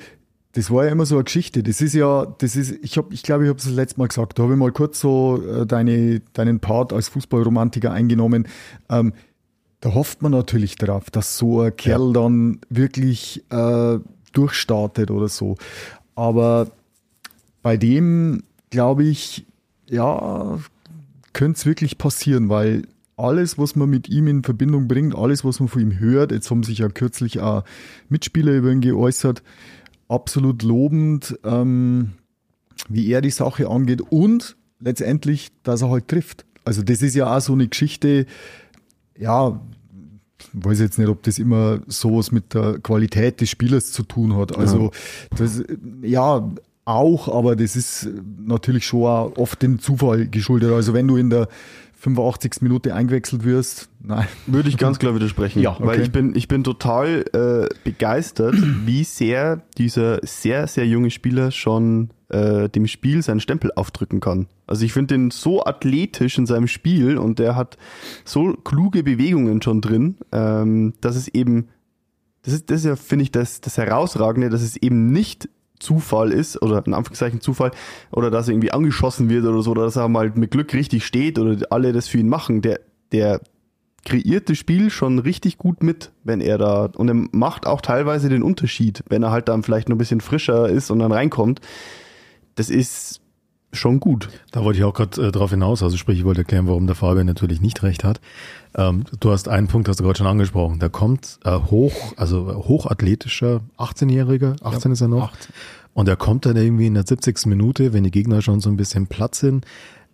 das 0.53 0.71
war 0.71 0.87
ja 0.87 0.93
immer 0.93 1.05
so 1.05 1.17
eine 1.17 1.25
Geschichte. 1.25 1.63
Das 1.63 1.83
ist 1.83 1.93
ja, 1.95 2.25
das 2.39 2.57
ist, 2.57 2.73
ich 2.83 2.97
habe, 2.97 3.13
ich 3.13 3.23
glaube, 3.23 3.45
ich 3.45 3.49
habe 3.51 3.59
es 3.59 3.65
das 3.67 3.75
letzte 3.75 3.99
Mal 4.01 4.09
gesagt. 4.09 4.39
Da 4.39 4.45
habe 4.45 4.55
ich 4.55 4.59
mal 4.59 4.73
kurz 4.73 5.01
so 5.01 5.43
äh, 5.47 5.67
deine, 5.67 6.21
deinen 6.33 6.61
Part 6.61 6.95
als 6.95 7.09
Fußballromantiker 7.09 7.93
eingenommen. 7.93 8.49
Ähm, 8.89 9.13
da 9.81 9.93
hofft 9.93 10.23
man 10.23 10.33
natürlich 10.33 10.77
drauf, 10.77 11.11
dass 11.11 11.37
so 11.37 11.61
ein 11.61 11.77
Kerl 11.77 12.15
dann 12.15 12.61
wirklich 12.71 13.45
äh, 13.51 13.99
durchstartet 14.33 15.11
oder 15.11 15.29
so. 15.29 15.57
Aber 16.15 16.69
bei 17.67 17.77
dem, 17.77 18.45
glaube 18.71 19.03
ich, 19.03 19.45
ja, 19.89 20.57
könnte 21.33 21.59
es 21.59 21.67
wirklich 21.67 21.99
passieren, 21.99 22.49
weil 22.49 22.83
alles, 23.17 23.59
was 23.59 23.75
man 23.75 23.91
mit 23.91 24.09
ihm 24.09 24.29
in 24.29 24.45
Verbindung 24.45 24.87
bringt, 24.87 25.17
alles, 25.17 25.45
was 25.45 25.59
man 25.59 25.69
von 25.69 25.83
ihm 25.83 25.99
hört, 25.99 26.31
jetzt 26.31 26.49
haben 26.49 26.63
sich 26.63 26.79
ja 26.79 26.89
kürzlich 26.89 27.41
auch 27.41 27.65
Mitspieler 28.09 28.53
über 28.53 28.71
ihn 28.71 28.83
geäußert, 28.83 29.43
absolut 30.07 30.63
lobend, 30.63 31.41
ähm, 31.43 32.13
wie 32.89 33.11
er 33.11 33.21
die 33.21 33.31
Sache 33.31 33.69
angeht 33.69 34.01
und 34.01 34.57
letztendlich, 34.79 35.51
dass 35.65 35.83
er 35.83 35.91
halt 35.91 36.07
trifft. 36.07 36.47
Also 36.65 36.85
das 36.85 37.03
ist 37.03 37.17
ja 37.17 37.37
auch 37.37 37.41
so 37.41 37.55
eine 37.55 37.67
Geschichte, 37.67 38.27
ja, 39.19 39.61
ich 40.39 40.49
weiß 40.53 40.79
jetzt 40.79 41.01
nicht, 41.01 41.09
ob 41.09 41.25
das 41.25 41.41
immer 41.41 41.81
sowas 41.89 42.31
mit 42.31 42.55
der 42.55 42.79
Qualität 42.79 43.41
des 43.41 43.51
Spielers 43.51 43.91
zu 43.91 44.05
tun 44.05 44.37
hat. 44.37 44.57
Also 44.57 44.93
das, 45.37 45.65
ja, 46.03 46.49
auch, 46.87 47.29
aber 47.29 47.57
das 47.57 47.77
ist 47.77 48.09
natürlich 48.38 48.87
schon 48.87 49.03
auch 49.03 49.37
oft 49.37 49.61
dem 49.61 49.81
Zufall 49.81 50.29
geschuldet. 50.29 50.72
Also 50.72 50.94
wenn 50.94 51.07
du 51.07 51.16
in 51.16 51.29
der 51.29 51.49
85. 51.99 52.62
Minute 52.62 52.94
eingewechselt 52.94 53.44
wirst, 53.44 53.88
nein. 54.01 54.27
Würde 54.46 54.68
ich 54.68 54.79
ganz 54.79 54.99
klar 54.99 55.14
widersprechen. 55.14 55.61
Ja, 55.61 55.77
Weil 55.81 55.96
okay. 55.96 56.03
ich 56.03 56.12
bin, 56.12 56.35
ich 56.37 56.49
bin 56.49 56.62
total 56.62 57.25
äh, 57.33 57.75
begeistert, 57.85 58.55
wie 58.87 59.05
sehr 59.05 59.62
dieser 59.77 60.20
sehr, 60.22 60.68
sehr 60.68 60.87
junge 60.87 61.11
Spieler 61.11 61.51
schon 61.51 62.11
äh, 62.29 62.68
dem 62.68 62.87
Spiel 62.87 63.22
seinen 63.22 63.40
Stempel 63.40 63.72
aufdrücken 63.75 64.20
kann. 64.20 64.46
Also 64.66 64.85
ich 64.85 64.92
finde 64.92 65.14
den 65.14 65.31
so 65.31 65.64
athletisch 65.64 66.38
in 66.38 66.46
seinem 66.46 66.68
Spiel 66.68 67.18
und 67.18 67.40
der 67.40 67.57
hat 67.57 67.77
so 68.25 68.53
kluge 68.53 69.03
Bewegungen 69.03 69.61
schon 69.61 69.81
drin, 69.81 70.16
ähm, 70.33 70.94
dass 71.01 71.16
es 71.16 71.29
eben, 71.29 71.68
das 72.42 72.55
ist, 72.55 72.70
das 72.70 72.81
ist 72.81 72.87
ja, 72.87 72.96
finde 72.96 73.25
ich, 73.25 73.33
das, 73.33 73.61
das 73.61 73.77
Herausragende, 73.77 74.51
dass 74.51 74.62
es 74.62 74.77
eben 74.77 75.11
nicht 75.11 75.49
Zufall 75.79 76.33
ist 76.33 76.61
oder 76.62 76.85
in 76.87 76.95
Anführungszeichen 76.95 77.41
Zufall 77.41 77.71
oder 78.11 78.31
dass 78.31 78.49
er 78.49 78.55
irgendwie 78.55 78.73
angeschossen 78.73 79.29
wird 79.29 79.45
oder 79.45 79.62
so 79.62 79.73
oder 79.73 79.85
dass 79.85 79.97
er 79.97 80.09
mal 80.09 80.33
mit 80.35 80.51
Glück 80.51 80.73
richtig 80.75 81.05
steht 81.05 81.39
oder 81.39 81.57
alle 81.71 81.93
das 81.93 82.09
für 82.09 82.19
ihn 82.19 82.29
machen. 82.29 82.62
Der, 82.62 82.81
der 83.12 83.41
kreiert 84.05 84.49
das 84.49 84.59
Spiel 84.59 84.91
schon 84.91 85.19
richtig 85.19 85.59
gut 85.59 85.83
mit, 85.83 86.12
wenn 86.25 86.41
er 86.41 86.59
da 86.59 86.91
und 86.97 87.09
er 87.09 87.15
macht 87.33 87.67
auch 87.67 87.81
teilweise 87.81 88.29
den 88.29 88.43
Unterschied, 88.43 89.03
wenn 89.09 89.23
er 89.23 89.31
halt 89.31 89.49
dann 89.49 89.62
vielleicht 89.62 89.89
noch 89.89 89.97
ein 89.97 89.99
bisschen 89.99 90.21
frischer 90.21 90.69
ist 90.69 90.91
und 90.91 91.01
dann 91.01 91.12
reinkommt. 91.12 91.61
Das 92.55 92.71
ist 92.71 93.21
schon 93.73 94.01
gut. 94.01 94.29
Da 94.53 94.65
wollte 94.65 94.79
ich 94.79 94.85
auch 94.85 94.95
gerade 94.95 95.29
äh, 95.29 95.33
drauf 95.33 95.51
hinaus, 95.51 95.83
also 95.83 95.97
sprich, 95.97 96.19
ich 96.19 96.25
wollte 96.25 96.41
erklären, 96.43 96.67
warum 96.67 96.87
der 96.87 96.97
Fabian 96.97 97.27
natürlich 97.27 97.61
nicht 97.61 97.83
recht 97.83 98.05
hat. 98.05 98.21
Ähm, 98.75 99.05
du 99.21 99.31
hast 99.31 99.49
einen 99.49 99.69
Punkt, 99.69 99.89
hast 99.89 100.01
du 100.01 100.05
gerade 100.05 100.19
schon 100.19 100.27
angesprochen. 100.27 100.79
Da 100.79 100.89
kommt 100.89 101.39
äh, 101.45 101.51
hoch, 101.59 102.15
also 102.17 102.65
hochathletischer 102.69 103.61
18-Jähriger, 103.79 104.63
18 104.63 104.93
ist 104.93 105.01
er 105.01 105.09
noch, 105.09 105.33
und 105.95 106.09
er 106.09 106.17
kommt 106.17 106.47
dann 106.47 106.57
irgendwie 106.57 106.87
in 106.87 106.95
der 106.95 107.05
70. 107.07 107.47
Minute, 107.47 107.93
wenn 107.93 108.05
die 108.05 108.11
Gegner 108.11 108.43
schon 108.43 108.61
so 108.61 108.71
ein 108.71 108.77
bisschen 108.77 109.07
platt 109.07 109.35
sind. 109.35 109.65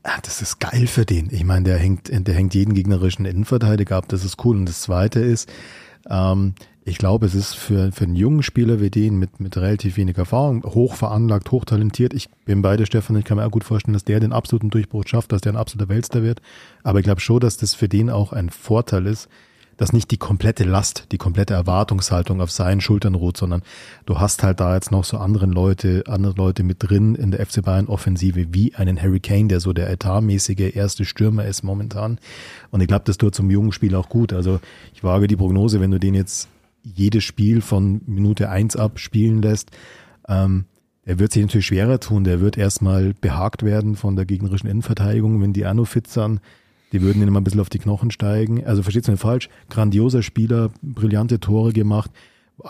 Ah, 0.04 0.18
Das 0.22 0.42
ist 0.42 0.58
geil 0.58 0.86
für 0.88 1.04
den. 1.04 1.28
Ich 1.32 1.44
meine, 1.44 1.64
der 1.64 1.78
hängt, 1.78 2.08
der 2.10 2.34
hängt 2.34 2.54
jeden 2.54 2.74
gegnerischen 2.74 3.24
Innenverteidiger 3.24 3.96
ab. 3.96 4.06
Das 4.08 4.24
ist 4.24 4.44
cool. 4.44 4.56
Und 4.56 4.66
das 4.66 4.80
Zweite 4.80 5.20
ist, 5.20 5.48
ähm, 6.10 6.54
ich 6.84 6.98
glaube, 6.98 7.26
es 7.26 7.34
ist 7.34 7.54
für, 7.54 7.92
für 7.92 8.04
einen 8.04 8.16
jungen 8.16 8.42
Spieler 8.42 8.80
wie 8.80 8.90
den 8.90 9.16
mit, 9.16 9.38
mit 9.38 9.56
relativ 9.56 9.96
wenig 9.96 10.18
Erfahrung, 10.18 10.64
hoch 10.64 10.94
veranlagt, 10.94 11.50
hochtalentiert. 11.52 12.12
Ich 12.12 12.28
bin 12.44 12.62
beide 12.62 12.86
Stefan, 12.86 13.16
ich 13.16 13.24
kann 13.24 13.36
mir 13.36 13.46
auch 13.46 13.52
gut 13.52 13.64
vorstellen, 13.64 13.92
dass 13.92 14.04
der 14.04 14.18
den 14.18 14.32
absoluten 14.32 14.70
Durchbruch 14.70 15.04
schafft, 15.06 15.30
dass 15.30 15.42
der 15.42 15.52
ein 15.52 15.56
absoluter 15.56 15.88
Weltstar 15.88 16.22
wird. 16.22 16.42
Aber 16.82 16.98
ich 16.98 17.04
glaube 17.04 17.20
schon, 17.20 17.38
dass 17.38 17.56
das 17.56 17.74
für 17.74 17.88
den 17.88 18.10
auch 18.10 18.32
ein 18.32 18.50
Vorteil 18.50 19.06
ist, 19.06 19.28
dass 19.76 19.92
nicht 19.92 20.10
die 20.10 20.16
komplette 20.16 20.64
Last, 20.64 21.06
die 21.12 21.18
komplette 21.18 21.54
Erwartungshaltung 21.54 22.40
auf 22.40 22.50
seinen 22.50 22.80
Schultern 22.80 23.14
ruht, 23.14 23.36
sondern 23.36 23.62
du 24.04 24.18
hast 24.18 24.42
halt 24.42 24.60
da 24.60 24.74
jetzt 24.74 24.90
noch 24.90 25.04
so 25.04 25.18
anderen 25.18 25.50
Leute, 25.50 26.04
andere 26.08 26.34
Leute 26.36 26.62
mit 26.62 26.78
drin 26.80 27.14
in 27.14 27.30
der 27.30 27.44
FC 27.46 27.62
Bayern 27.62 27.86
Offensive, 27.86 28.46
wie 28.50 28.74
einen 28.74 29.00
Harry 29.00 29.20
Kane, 29.20 29.48
der 29.48 29.60
so 29.60 29.72
der 29.72 29.88
etatmäßige 29.88 30.74
erste 30.74 31.04
Stürmer 31.04 31.46
ist 31.46 31.62
momentan. 31.62 32.18
Und 32.70 32.80
ich 32.80 32.88
glaube, 32.88 33.04
das 33.06 33.18
tut 33.18 33.34
zum 33.34 33.50
jungen 33.50 33.72
Spiel 33.72 33.94
auch 33.94 34.08
gut. 34.08 34.32
Also 34.32 34.60
ich 34.94 35.04
wage 35.04 35.26
die 35.26 35.36
Prognose, 35.36 35.80
wenn 35.80 35.90
du 35.90 35.98
den 35.98 36.14
jetzt 36.14 36.48
jedes 36.82 37.24
Spiel 37.24 37.60
von 37.60 38.02
Minute 38.06 38.48
eins 38.50 38.76
ab 38.76 38.98
spielen 38.98 39.42
lässt, 39.42 39.70
ähm, 40.28 40.66
er 41.04 41.18
wird 41.18 41.32
sich 41.32 41.42
natürlich 41.42 41.66
schwerer 41.66 41.98
tun. 41.98 42.24
Der 42.24 42.40
wird 42.40 42.56
erstmal 42.56 43.14
behagt 43.14 43.64
werden 43.64 43.96
von 43.96 44.14
der 44.14 44.24
gegnerischen 44.24 44.68
Innenverteidigung, 44.68 45.40
wenn 45.42 45.52
die 45.52 45.66
Anno 45.66 45.84
fit 45.84 46.06
sind. 46.06 46.40
Die 46.92 47.02
würden 47.02 47.22
ihn 47.22 47.28
immer 47.28 47.40
ein 47.40 47.44
bisschen 47.44 47.60
auf 47.60 47.70
die 47.70 47.78
Knochen 47.78 48.10
steigen. 48.10 48.64
Also 48.64 48.82
versteht's 48.82 49.08
nicht 49.08 49.20
falsch. 49.20 49.48
Grandioser 49.70 50.22
Spieler, 50.22 50.70
brillante 50.82 51.40
Tore 51.40 51.72
gemacht. 51.72 52.10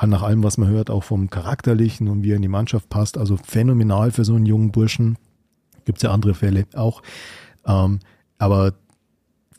Nach 0.01 0.22
allem, 0.22 0.42
was 0.42 0.57
man 0.57 0.68
hört, 0.68 0.88
auch 0.88 1.05
vom 1.05 1.29
Charakterlichen 1.29 2.09
und 2.09 2.22
wie 2.22 2.31
er 2.31 2.37
in 2.37 2.42
die 2.42 2.48
Mannschaft 2.48 2.88
passt. 2.88 3.18
Also 3.18 3.37
phänomenal 3.37 4.12
für 4.12 4.25
so 4.25 4.35
einen 4.35 4.46
jungen 4.46 4.70
Burschen. 4.70 5.18
Gibt's 5.85 6.03
ja 6.03 6.12
andere 6.12 6.35
Fälle 6.35 6.66
auch. 6.75 7.03
Ähm, 7.66 7.98
aber 8.38 8.72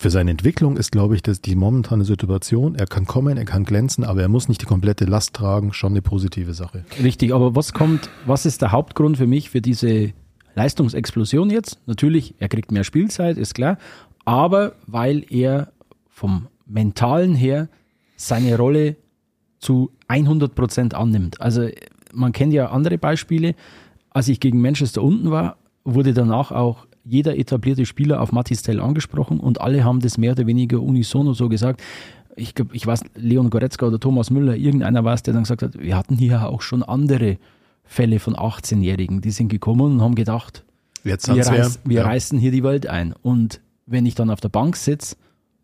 für 0.03 0.09
seine 0.09 0.31
Entwicklung 0.31 0.75
ist, 0.75 0.91
glaube 0.91 1.15
ich, 1.15 1.23
dass 1.23 1.39
die 1.39 1.55
momentane 1.55 2.03
Situation, 2.03 2.75
er 2.75 2.87
kann 2.87 3.05
kommen, 3.05 3.37
er 3.37 3.45
kann 3.45 3.63
glänzen, 3.63 4.03
aber 4.03 4.21
er 4.21 4.27
muss 4.27 4.49
nicht 4.49 4.61
die 4.61 4.65
komplette 4.65 5.05
Last 5.05 5.33
tragen, 5.33 5.71
schon 5.71 5.93
eine 5.93 6.01
positive 6.01 6.53
Sache. 6.53 6.83
Richtig, 7.01 7.33
aber 7.33 7.55
was 7.55 7.71
kommt, 7.71 8.09
was 8.25 8.45
ist 8.45 8.61
der 8.61 8.73
Hauptgrund 8.73 9.15
für 9.15 9.27
mich 9.27 9.49
für 9.49 9.61
diese 9.61 10.11
Leistungsexplosion 10.55 11.49
jetzt? 11.49 11.79
Natürlich, 11.85 12.35
er 12.39 12.49
kriegt 12.49 12.73
mehr 12.73 12.83
Spielzeit, 12.83 13.37
ist 13.37 13.55
klar, 13.55 13.77
aber 14.25 14.73
weil 14.87 15.23
er 15.29 15.71
vom 16.09 16.47
Mentalen 16.65 17.33
her 17.33 17.69
seine 18.17 18.57
Rolle 18.57 18.97
zu 19.59 19.89
100 20.09 20.53
Prozent 20.53 20.95
annimmt. 20.95 21.39
Also 21.39 21.69
man 22.13 22.33
kennt 22.33 22.51
ja 22.51 22.71
andere 22.71 22.97
Beispiele. 22.97 23.55
Als 24.09 24.27
ich 24.27 24.41
gegen 24.41 24.59
Manchester 24.59 25.01
unten 25.01 25.31
war, 25.31 25.55
wurde 25.85 26.13
danach 26.13 26.51
auch 26.51 26.87
jeder 27.03 27.37
etablierte 27.37 27.85
Spieler 27.85 28.21
auf 28.21 28.31
Matistel 28.31 28.79
angesprochen 28.79 29.39
und 29.39 29.59
alle 29.61 29.83
haben 29.83 29.99
das 29.99 30.17
mehr 30.17 30.31
oder 30.33 30.47
weniger 30.47 30.81
unisono 30.81 31.33
so 31.33 31.49
gesagt. 31.49 31.81
Ich, 32.35 32.55
glaub, 32.55 32.73
ich 32.73 32.87
weiß, 32.87 33.01
Leon 33.15 33.49
Goretzka 33.49 33.85
oder 33.85 33.99
Thomas 33.99 34.31
Müller, 34.31 34.55
irgendeiner 34.55 35.03
war 35.03 35.13
es, 35.13 35.21
der 35.23 35.33
dann 35.33 35.43
gesagt 35.43 35.61
hat, 35.61 35.79
wir 35.79 35.95
hatten 35.95 36.15
hier 36.17 36.47
auch 36.49 36.61
schon 36.61 36.81
andere 36.81 37.37
Fälle 37.83 38.19
von 38.19 38.35
18-Jährigen, 38.35 39.21
die 39.21 39.31
sind 39.31 39.49
gekommen 39.49 39.93
und 39.95 40.01
haben 40.01 40.15
gedacht, 40.15 40.63
Jetzt 41.03 41.27
wir, 41.27 41.45
reiß, 41.45 41.81
wir 41.83 41.97
Ja. 42.01 42.05
reißen 42.07 42.39
hier 42.39 42.51
die 42.51 42.63
Welt 42.63 42.87
ein. 42.87 43.13
Und 43.21 43.59
wenn 43.85 44.05
ich 44.05 44.15
dann 44.15 44.29
auf 44.29 44.39
der 44.39 44.47
Bank 44.49 44.77
sitze, 44.77 45.17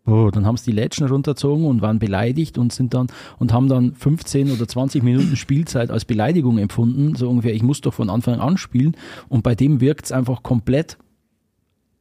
oh, 0.06 0.28
dann 0.30 0.44
haben 0.46 0.58
sie 0.58 0.70
die 0.70 0.76
Lätschen 0.76 1.08
runtergezogen 1.08 1.64
und 1.64 1.80
waren 1.80 1.98
beleidigt 1.98 2.58
und 2.58 2.72
sind 2.74 2.92
dann 2.92 3.06
und 3.38 3.52
haben 3.52 3.68
dann 3.68 3.94
15 3.94 4.52
oder 4.52 4.68
20 4.68 5.02
Minuten 5.02 5.36
Spielzeit 5.36 5.90
als 5.90 6.04
Beleidigung 6.04 6.58
empfunden, 6.58 7.14
so 7.16 7.28
ungefähr, 7.30 7.54
ich 7.54 7.62
muss 7.62 7.80
doch 7.80 7.94
von 7.94 8.10
Anfang 8.10 8.38
an 8.38 8.58
spielen. 8.58 8.94
Und 9.30 9.42
bei 9.42 9.54
dem 9.54 9.80
wirkt 9.80 10.04
es 10.04 10.12
einfach 10.12 10.42
komplett 10.42 10.98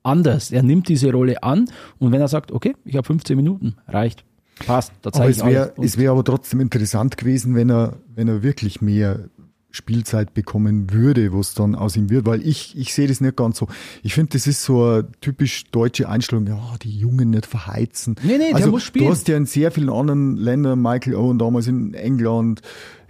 anders. 0.09 0.51
Er 0.51 0.63
nimmt 0.63 0.87
diese 0.89 1.11
Rolle 1.11 1.43
an 1.43 1.69
und 1.99 2.11
wenn 2.11 2.21
er 2.21 2.27
sagt, 2.27 2.51
okay, 2.51 2.75
ich 2.85 2.95
habe 2.95 3.05
15 3.05 3.35
Minuten, 3.35 3.75
reicht, 3.87 4.23
passt, 4.65 4.91
da 5.01 5.11
zeige 5.11 5.31
es 5.31 5.37
ich. 5.37 5.77
Und- 5.77 5.85
es 5.85 5.97
wäre 5.97 6.11
aber 6.11 6.23
trotzdem 6.23 6.59
interessant 6.59 7.17
gewesen, 7.17 7.55
wenn 7.55 7.69
er, 7.69 7.97
wenn 8.15 8.27
er 8.27 8.43
wirklich 8.43 8.81
mehr 8.81 9.29
Spielzeit 9.71 10.33
bekommen 10.33 10.91
würde, 10.91 11.31
was 11.31 11.53
dann 11.53 11.75
aus 11.75 11.95
ihm 11.95 12.09
wird, 12.09 12.25
weil 12.25 12.45
ich, 12.45 12.75
ich 12.75 12.91
sehe 12.93 13.07
das 13.07 13.21
nicht 13.21 13.35
ganz 13.35 13.59
so. 13.59 13.67
Ich 14.01 14.15
finde, 14.15 14.31
das 14.31 14.47
ist 14.47 14.63
so 14.63 14.83
eine 14.83 15.07
typisch 15.21 15.65
deutsche 15.65 16.09
Einstellung, 16.09 16.47
ja, 16.47 16.59
die 16.81 16.97
Jungen 16.97 17.29
nicht 17.29 17.45
verheizen. 17.45 18.15
Nee, 18.23 18.39
nee, 18.39 18.47
der 18.47 18.55
also, 18.55 18.71
muss 18.71 18.83
spielen. 18.83 19.05
Du 19.05 19.11
hast 19.11 19.27
ja 19.27 19.37
in 19.37 19.45
sehr 19.45 19.71
vielen 19.71 19.91
anderen 19.91 20.37
Ländern, 20.37 20.81
Michael 20.81 21.15
Owen 21.15 21.37
damals 21.37 21.67
in 21.67 21.93
England, 21.93 22.61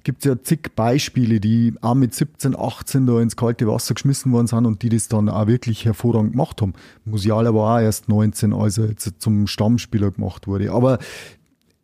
gibt 0.04 0.20
es 0.20 0.26
ja 0.26 0.42
zig 0.42 0.76
Beispiele, 0.76 1.40
die 1.40 1.74
auch 1.82 1.96
mit 1.96 2.14
17, 2.14 2.56
18 2.58 3.06
da 3.06 3.20
ins 3.22 3.36
kalte 3.36 3.68
Wasser 3.68 3.94
geschmissen 3.94 4.32
worden 4.32 4.48
sind 4.48 4.66
und 4.66 4.82
die 4.82 4.90
das 4.90 5.08
dann 5.08 5.30
auch 5.30 5.48
wirklich 5.48 5.86
hervorragend 5.86 6.32
gemacht 6.32 6.62
haben. 6.62 6.74
Musiala 7.06 7.54
war 7.54 7.78
auch 7.78 7.82
erst 7.82 8.10
19, 8.10 8.54
als 8.54 8.78
er 8.78 8.88
jetzt 8.88 9.14
zum 9.20 9.48
Stammspieler 9.48 10.12
gemacht 10.12 10.48
wurde. 10.48 10.72
Aber 10.72 11.00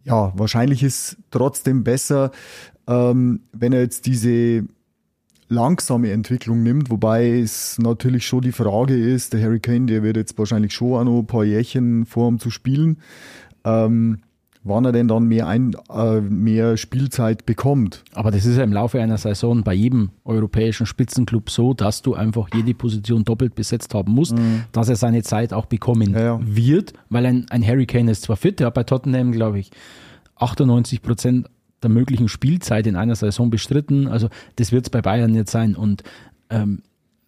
ja, 0.03 0.33
wahrscheinlich 0.35 0.83
ist 0.83 1.17
trotzdem 1.31 1.83
besser, 1.83 2.31
ähm, 2.87 3.41
wenn 3.51 3.73
er 3.73 3.81
jetzt 3.81 4.05
diese 4.05 4.65
langsame 5.47 6.11
Entwicklung 6.11 6.63
nimmt, 6.63 6.89
wobei 6.89 7.39
es 7.39 7.77
natürlich 7.77 8.25
schon 8.25 8.41
die 8.41 8.51
Frage 8.51 8.95
ist, 8.95 9.33
der 9.33 9.43
Harry 9.43 9.59
Kane, 9.59 9.85
der 9.85 10.03
wird 10.03 10.17
jetzt 10.17 10.37
wahrscheinlich 10.37 10.73
schon 10.73 10.93
auch 10.93 11.03
noch 11.03 11.19
ein 11.19 11.27
paar 11.27 11.43
Jährchen 11.43 12.05
vor, 12.05 12.27
um 12.27 12.39
zu 12.39 12.49
spielen. 12.49 12.97
Ähm, 13.63 14.19
wann 14.65 14.83
er 14.83 14.91
denn 14.91 15.07
dann 15.07 15.25
mehr, 15.25 15.47
ein, 15.47 15.75
äh, 15.93 16.19
mehr 16.19 16.75
Spielzeit 16.75 17.45
bekommt. 17.45 18.03
Aber 18.13 18.31
das 18.31 18.45
ist 18.45 18.57
ja 18.57 18.63
im 18.63 18.73
Laufe 18.73 18.99
einer 18.99 19.17
Saison 19.17 19.63
bei 19.63 19.73
jedem 19.73 20.09
europäischen 20.25 20.85
Spitzenclub 20.85 21.49
so, 21.49 21.73
dass 21.73 22.01
du 22.01 22.15
einfach 22.15 22.49
jede 22.53 22.73
Position 22.73 23.23
doppelt 23.23 23.55
besetzt 23.55 23.93
haben 23.93 24.11
musst, 24.11 24.35
dass 24.71 24.89
er 24.89 24.95
seine 24.95 25.21
Zeit 25.23 25.53
auch 25.53 25.67
bekommen 25.67 26.13
Ja, 26.13 26.19
ja. 26.19 26.39
wird, 26.43 26.93
weil 27.09 27.25
ein, 27.27 27.45
ein 27.51 27.65
Harry 27.65 27.85
Kane 27.85 28.11
ist 28.11 28.23
zwar 28.23 28.37
fit, 28.37 28.59
der 28.59 28.67
hat 28.67 28.73
bei 28.73 28.83
Tottenham, 28.83 29.31
glaube 29.31 29.59
ich, 29.59 29.69
98 30.37 31.01
Prozent 31.01 31.47
der 31.83 31.91
möglichen 31.91 32.27
Spielzeit 32.27 32.87
in 32.87 32.95
einer 32.95 33.15
Saison 33.15 33.51
bestritten. 33.51 34.07
Also 34.07 34.29
das 34.55 34.71
wird 34.71 34.87
es 34.87 34.89
bei 34.89 35.01
Bayern 35.01 35.31
nicht 35.31 35.49
sein. 35.49 35.75
Und 35.75 36.01
ähm, 36.49 36.81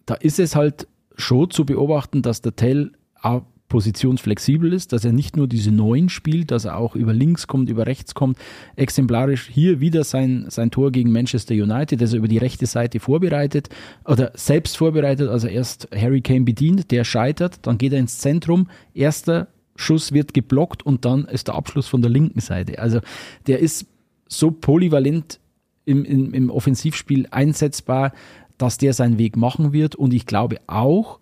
da 0.06 0.14
ist 0.14 0.40
es 0.40 0.56
halt 0.56 0.88
schon 1.16 1.50
zu 1.50 1.64
beobachten, 1.64 2.22
dass 2.22 2.42
der 2.42 2.56
Tell 2.56 2.92
auch 3.22 3.42
positionsflexibel 3.68 4.72
ist, 4.72 4.92
dass 4.92 5.04
er 5.04 5.12
nicht 5.12 5.36
nur 5.36 5.46
diese 5.46 5.70
Neuen 5.70 6.08
spielt, 6.08 6.50
dass 6.50 6.64
er 6.64 6.76
auch 6.76 6.96
über 6.96 7.12
links 7.12 7.46
kommt, 7.46 7.68
über 7.68 7.86
rechts 7.86 8.14
kommt. 8.14 8.38
Exemplarisch 8.76 9.48
hier 9.48 9.80
wieder 9.80 10.04
sein, 10.04 10.46
sein 10.48 10.70
Tor 10.70 10.90
gegen 10.90 11.12
Manchester 11.12 11.54
United, 11.54 12.00
das 12.00 12.12
er 12.12 12.18
über 12.18 12.28
die 12.28 12.38
rechte 12.38 12.66
Seite 12.66 13.00
vorbereitet 13.00 13.68
oder 14.04 14.32
selbst 14.34 14.76
vorbereitet, 14.76 15.28
also 15.28 15.48
erst 15.48 15.88
Harry 15.94 16.20
Kane 16.20 16.42
bedient, 16.42 16.90
der 16.90 17.04
scheitert, 17.04 17.66
dann 17.66 17.78
geht 17.78 17.92
er 17.92 17.98
ins 17.98 18.18
Zentrum, 18.18 18.68
erster 18.94 19.48
Schuss 19.76 20.12
wird 20.12 20.34
geblockt 20.34 20.84
und 20.84 21.04
dann 21.04 21.24
ist 21.26 21.48
der 21.48 21.54
Abschluss 21.54 21.86
von 21.86 22.02
der 22.02 22.10
linken 22.10 22.40
Seite. 22.40 22.80
Also 22.80 23.00
der 23.46 23.60
ist 23.60 23.86
so 24.28 24.50
polyvalent 24.50 25.40
im, 25.84 26.04
im, 26.04 26.34
im 26.34 26.50
Offensivspiel 26.50 27.28
einsetzbar, 27.30 28.12
dass 28.58 28.76
der 28.76 28.92
seinen 28.92 29.18
Weg 29.18 29.36
machen 29.36 29.72
wird. 29.72 29.94
Und 29.94 30.12
ich 30.12 30.26
glaube 30.26 30.58
auch, 30.66 31.20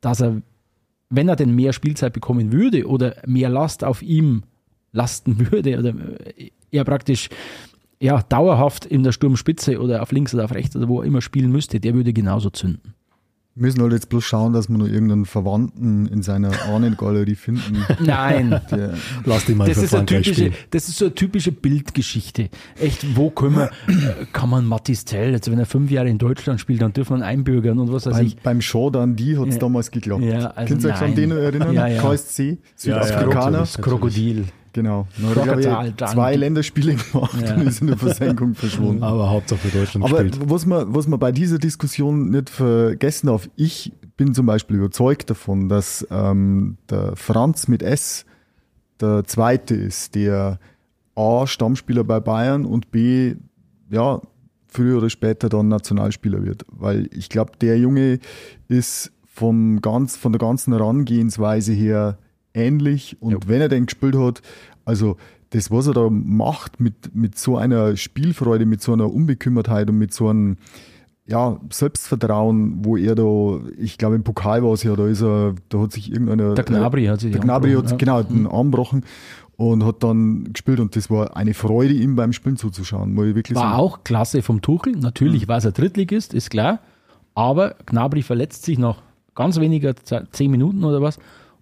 dass 0.00 0.20
er, 0.20 0.42
wenn 1.10 1.28
er 1.28 1.36
denn 1.36 1.54
mehr 1.54 1.72
Spielzeit 1.72 2.12
bekommen 2.12 2.52
würde 2.52 2.86
oder 2.86 3.16
mehr 3.26 3.48
Last 3.48 3.84
auf 3.84 4.02
ihm 4.02 4.42
lasten 4.92 5.50
würde 5.50 5.78
oder 5.78 5.94
er 6.70 6.84
praktisch 6.84 7.28
ja, 8.00 8.22
dauerhaft 8.22 8.86
in 8.86 9.02
der 9.02 9.12
Sturmspitze 9.12 9.80
oder 9.80 10.02
auf 10.02 10.12
links 10.12 10.34
oder 10.34 10.44
auf 10.44 10.54
rechts 10.54 10.76
oder 10.76 10.88
wo 10.88 11.00
er 11.00 11.06
immer 11.06 11.20
spielen 11.20 11.50
müsste, 11.50 11.80
der 11.80 11.94
würde 11.94 12.12
genauso 12.12 12.50
zünden. 12.50 12.94
Wir 13.58 13.66
müssen 13.66 13.82
halt 13.82 13.92
jetzt 13.92 14.08
bloß 14.08 14.22
schauen, 14.22 14.52
dass 14.52 14.68
wir 14.68 14.78
noch 14.78 14.86
irgendeinen 14.86 15.24
Verwandten 15.26 16.06
in 16.06 16.22
seiner 16.22 16.50
Ahnengalerie 16.68 17.34
finden. 17.34 17.84
Nein. 18.00 18.60
Der, 18.70 18.94
Lass 19.24 19.46
die 19.46 19.54
mal 19.56 19.66
Das 19.66 19.78
für 19.78 19.84
ist, 19.84 19.94
eine 19.94 20.06
Frankreich 20.06 20.22
typische, 20.26 20.34
spielen. 20.52 20.54
das 20.70 20.88
ist 20.88 20.98
so 20.98 21.06
eine 21.06 21.14
typische 21.16 21.50
Bildgeschichte. 21.50 22.50
Echt, 22.80 23.16
wo 23.16 23.30
können 23.30 23.56
wir, 23.56 23.70
kann 24.32 24.48
man 24.48 24.64
Mattis 24.64 25.04
Tell, 25.04 25.32
jetzt 25.32 25.50
wenn 25.50 25.58
er 25.58 25.66
fünf 25.66 25.90
Jahre 25.90 26.08
in 26.08 26.18
Deutschland 26.18 26.60
spielt, 26.60 26.82
dann 26.82 26.92
dürfen 26.92 27.14
wir 27.14 27.16
ihn 27.18 27.22
einbürgern 27.24 27.78
und 27.80 27.92
was 27.92 28.06
weiß 28.06 28.14
beim, 28.14 28.26
ich. 28.26 28.36
beim 28.38 28.60
Show 28.60 28.90
dann 28.90 29.16
die 29.16 29.36
hat 29.36 29.48
es 29.48 29.54
Ja. 29.54 29.60
damals 29.60 29.90
geklappt. 29.90 30.22
Ja, 30.22 30.50
also 30.50 30.68
Könnt 30.74 30.84
ihr 30.84 30.90
euch 30.90 31.00
an 31.02 31.14
den 31.16 31.30
erinnern? 31.32 31.72
Ja, 31.74 31.86
ja. 31.88 32.00
KSC, 32.00 32.48
Ja, 32.48 32.52
ja, 32.54 33.02
Südafrikaner. 33.04 33.50
natürlich. 33.50 33.72
Das 33.72 33.82
Krokodil. 33.82 34.44
Genau. 34.72 35.06
Glaub 35.16 35.34
Crocodile 35.34 35.92
Dundee. 35.96 36.06
zwei 36.06 36.36
Länderspiele 36.36 36.94
gemacht 36.94 37.40
Ja. 37.42 37.54
und 37.56 37.66
ist 37.66 37.80
in 37.80 37.86
der 37.88 37.96
Versenkung 37.96 38.54
verschwunden. 38.54 39.02
Aber 39.02 39.30
Hauptsache 39.30 39.60
für 39.68 39.76
Deutschland 39.78 40.04
Aber 40.04 40.22
gespielt. 40.24 40.50
was 40.50 40.66
man, 40.66 40.94
was 40.94 41.06
man 41.08 41.18
bei 41.18 41.32
dieser 41.32 41.58
Diskussion 41.58 42.30
nicht 42.30 42.50
vergessen 42.50 43.28
darf, 43.28 43.48
ich 43.56 43.92
bin 44.16 44.34
zum 44.34 44.46
Beispiel 44.46 44.76
überzeugt 44.76 45.30
davon, 45.30 45.68
dass 45.68 46.06
ähm, 46.10 46.76
der 46.90 47.16
Franz 47.16 47.68
mit 47.68 47.82
S 47.82 48.24
der 49.00 49.24
Zweite 49.24 49.74
ist, 49.74 50.14
der 50.14 50.58
A, 51.14 51.46
Stammspieler 51.46 52.04
bei 52.04 52.20
Bayern 52.20 52.64
und 52.64 52.90
B, 52.90 53.36
ja, 53.90 54.20
früher 54.66 54.98
oder 54.98 55.08
später 55.10 55.48
dann 55.48 55.68
Nationalspieler 55.68 56.44
wird. 56.44 56.64
Weil 56.70 57.08
ich 57.12 57.28
glaube, 57.28 57.52
der 57.60 57.78
Junge 57.78 58.18
ist 58.68 59.12
vom 59.24 59.80
ganz, 59.80 60.16
von 60.16 60.32
der 60.32 60.38
ganzen 60.40 60.72
Herangehensweise 60.74 61.72
her 61.72 62.18
ähnlich 62.54 63.16
und 63.20 63.48
wenn 63.48 63.60
er 63.60 63.68
denn 63.68 63.86
gespielt 63.86 64.16
hat, 64.16 64.42
also 64.84 65.16
das, 65.50 65.70
was 65.70 65.86
er 65.86 65.94
da 65.94 66.08
macht 66.10 66.80
mit, 66.80 67.14
mit 67.14 67.38
so 67.38 67.56
einer 67.56 67.96
Spielfreude, 67.96 68.66
mit 68.66 68.82
so 68.82 68.92
einer 68.92 69.12
Unbekümmertheit 69.12 69.88
und 69.88 69.98
mit 69.98 70.12
so 70.12 70.28
einem 70.28 70.56
ja, 71.26 71.60
Selbstvertrauen, 71.70 72.84
wo 72.84 72.96
er 72.96 73.14
da, 73.14 73.60
ich 73.78 73.98
glaube 73.98 74.14
im 74.16 74.24
Pokal 74.24 74.62
war 74.62 74.72
es 74.72 74.82
ja, 74.82 74.96
da 74.96 75.06
ist 75.06 75.22
er, 75.22 75.54
da 75.68 75.80
hat 75.80 75.92
sich 75.92 76.10
irgendeiner 76.10 76.54
Der 76.54 76.64
Gnabry 76.64 77.04
hat 77.06 77.20
sich 77.20 77.32
der 77.32 77.40
Gnabry 77.40 77.72
hat 77.72 77.92
angebrochen, 77.92 77.98
genau 77.98 78.16
ja. 78.18 78.22
den 78.24 78.46
Arm 78.46 78.70
gebrochen 78.70 79.04
und 79.56 79.84
hat 79.84 80.02
dann 80.02 80.52
gespielt 80.52 80.80
und 80.80 80.96
das 80.96 81.10
war 81.10 81.36
eine 81.36 81.52
Freude, 81.52 81.92
ihm 81.92 82.16
beim 82.16 82.32
Spielen 82.32 82.56
zuzuschauen, 82.56 83.12
muss 83.12 83.26
ich 83.26 83.34
wirklich 83.34 83.56
War 83.56 83.70
sagen. 83.70 83.78
auch 83.78 84.04
klasse 84.04 84.40
vom 84.40 84.62
Tuchel. 84.62 84.92
Natürlich 84.92 85.42
Mhm. 85.42 85.48
war 85.48 85.58
es 85.58 85.66
ein 85.66 85.72
Drittligist, 85.74 86.32
ist 86.32 86.50
klar. 86.50 86.80
Aber 87.34 87.74
Gnabry 87.86 88.22
verletzt 88.22 88.64
sich 88.64 88.78
nach 88.78 89.02
ganz 89.34 89.60
weniger 89.60 89.94
zehn 89.96 90.50
Minuten 90.50 90.82
oder 90.84 91.02
was. 91.02 91.18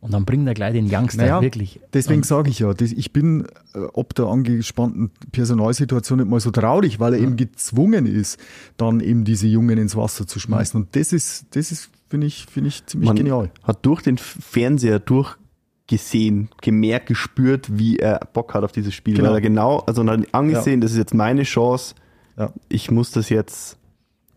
Und 0.06 0.12
dann 0.12 0.24
bringt 0.24 0.46
er 0.46 0.54
gleich 0.54 0.72
den 0.72 0.86
Youngster 0.88 1.22
Naja, 1.22 1.42
wirklich. 1.42 1.80
Deswegen 1.92 2.22
sage 2.22 2.48
ich 2.48 2.60
ja, 2.60 2.72
das, 2.72 2.92
ich 2.92 3.12
bin 3.12 3.44
äh, 3.74 3.80
ob 3.92 4.14
der 4.14 4.26
angespannten 4.26 5.10
Personalsituation 5.32 6.20
nicht 6.20 6.30
mal 6.30 6.38
so 6.38 6.52
traurig, 6.52 7.00
weil 7.00 7.14
er 7.14 7.18
eben 7.18 7.36
gezwungen 7.36 8.06
ist, 8.06 8.38
dann 8.76 9.00
eben 9.00 9.24
diese 9.24 9.48
Jungen 9.48 9.78
ins 9.78 9.96
Wasser 9.96 10.24
zu 10.24 10.38
schmeißen. 10.38 10.80
Und 10.80 10.94
das 10.94 11.12
ist, 11.12 11.46
das 11.56 11.72
ist, 11.72 11.90
finde 12.08 12.28
ich, 12.28 12.46
finde 12.46 12.68
ich 12.68 12.86
ziemlich 12.86 13.08
Man 13.08 13.16
genial. 13.16 13.50
hat 13.64 13.84
durch 13.84 14.00
den 14.02 14.16
Fernseher 14.16 15.00
durchgesehen, 15.00 16.50
gemerkt, 16.62 17.08
gespürt, 17.08 17.76
wie 17.76 17.98
er 17.98 18.20
Bock 18.32 18.54
hat 18.54 18.62
auf 18.62 18.70
dieses 18.70 18.94
Spiel. 18.94 19.16
Genau. 19.16 19.30
Weil 19.30 19.38
er 19.38 19.40
genau, 19.40 19.78
also 19.88 20.06
hat 20.06 20.24
angesehen, 20.32 20.80
das 20.80 20.92
ist 20.92 20.98
jetzt 20.98 21.14
meine 21.14 21.42
Chance. 21.42 21.96
Ja. 22.38 22.52
Ich 22.68 22.92
muss 22.92 23.10
das 23.10 23.28
jetzt, 23.28 23.76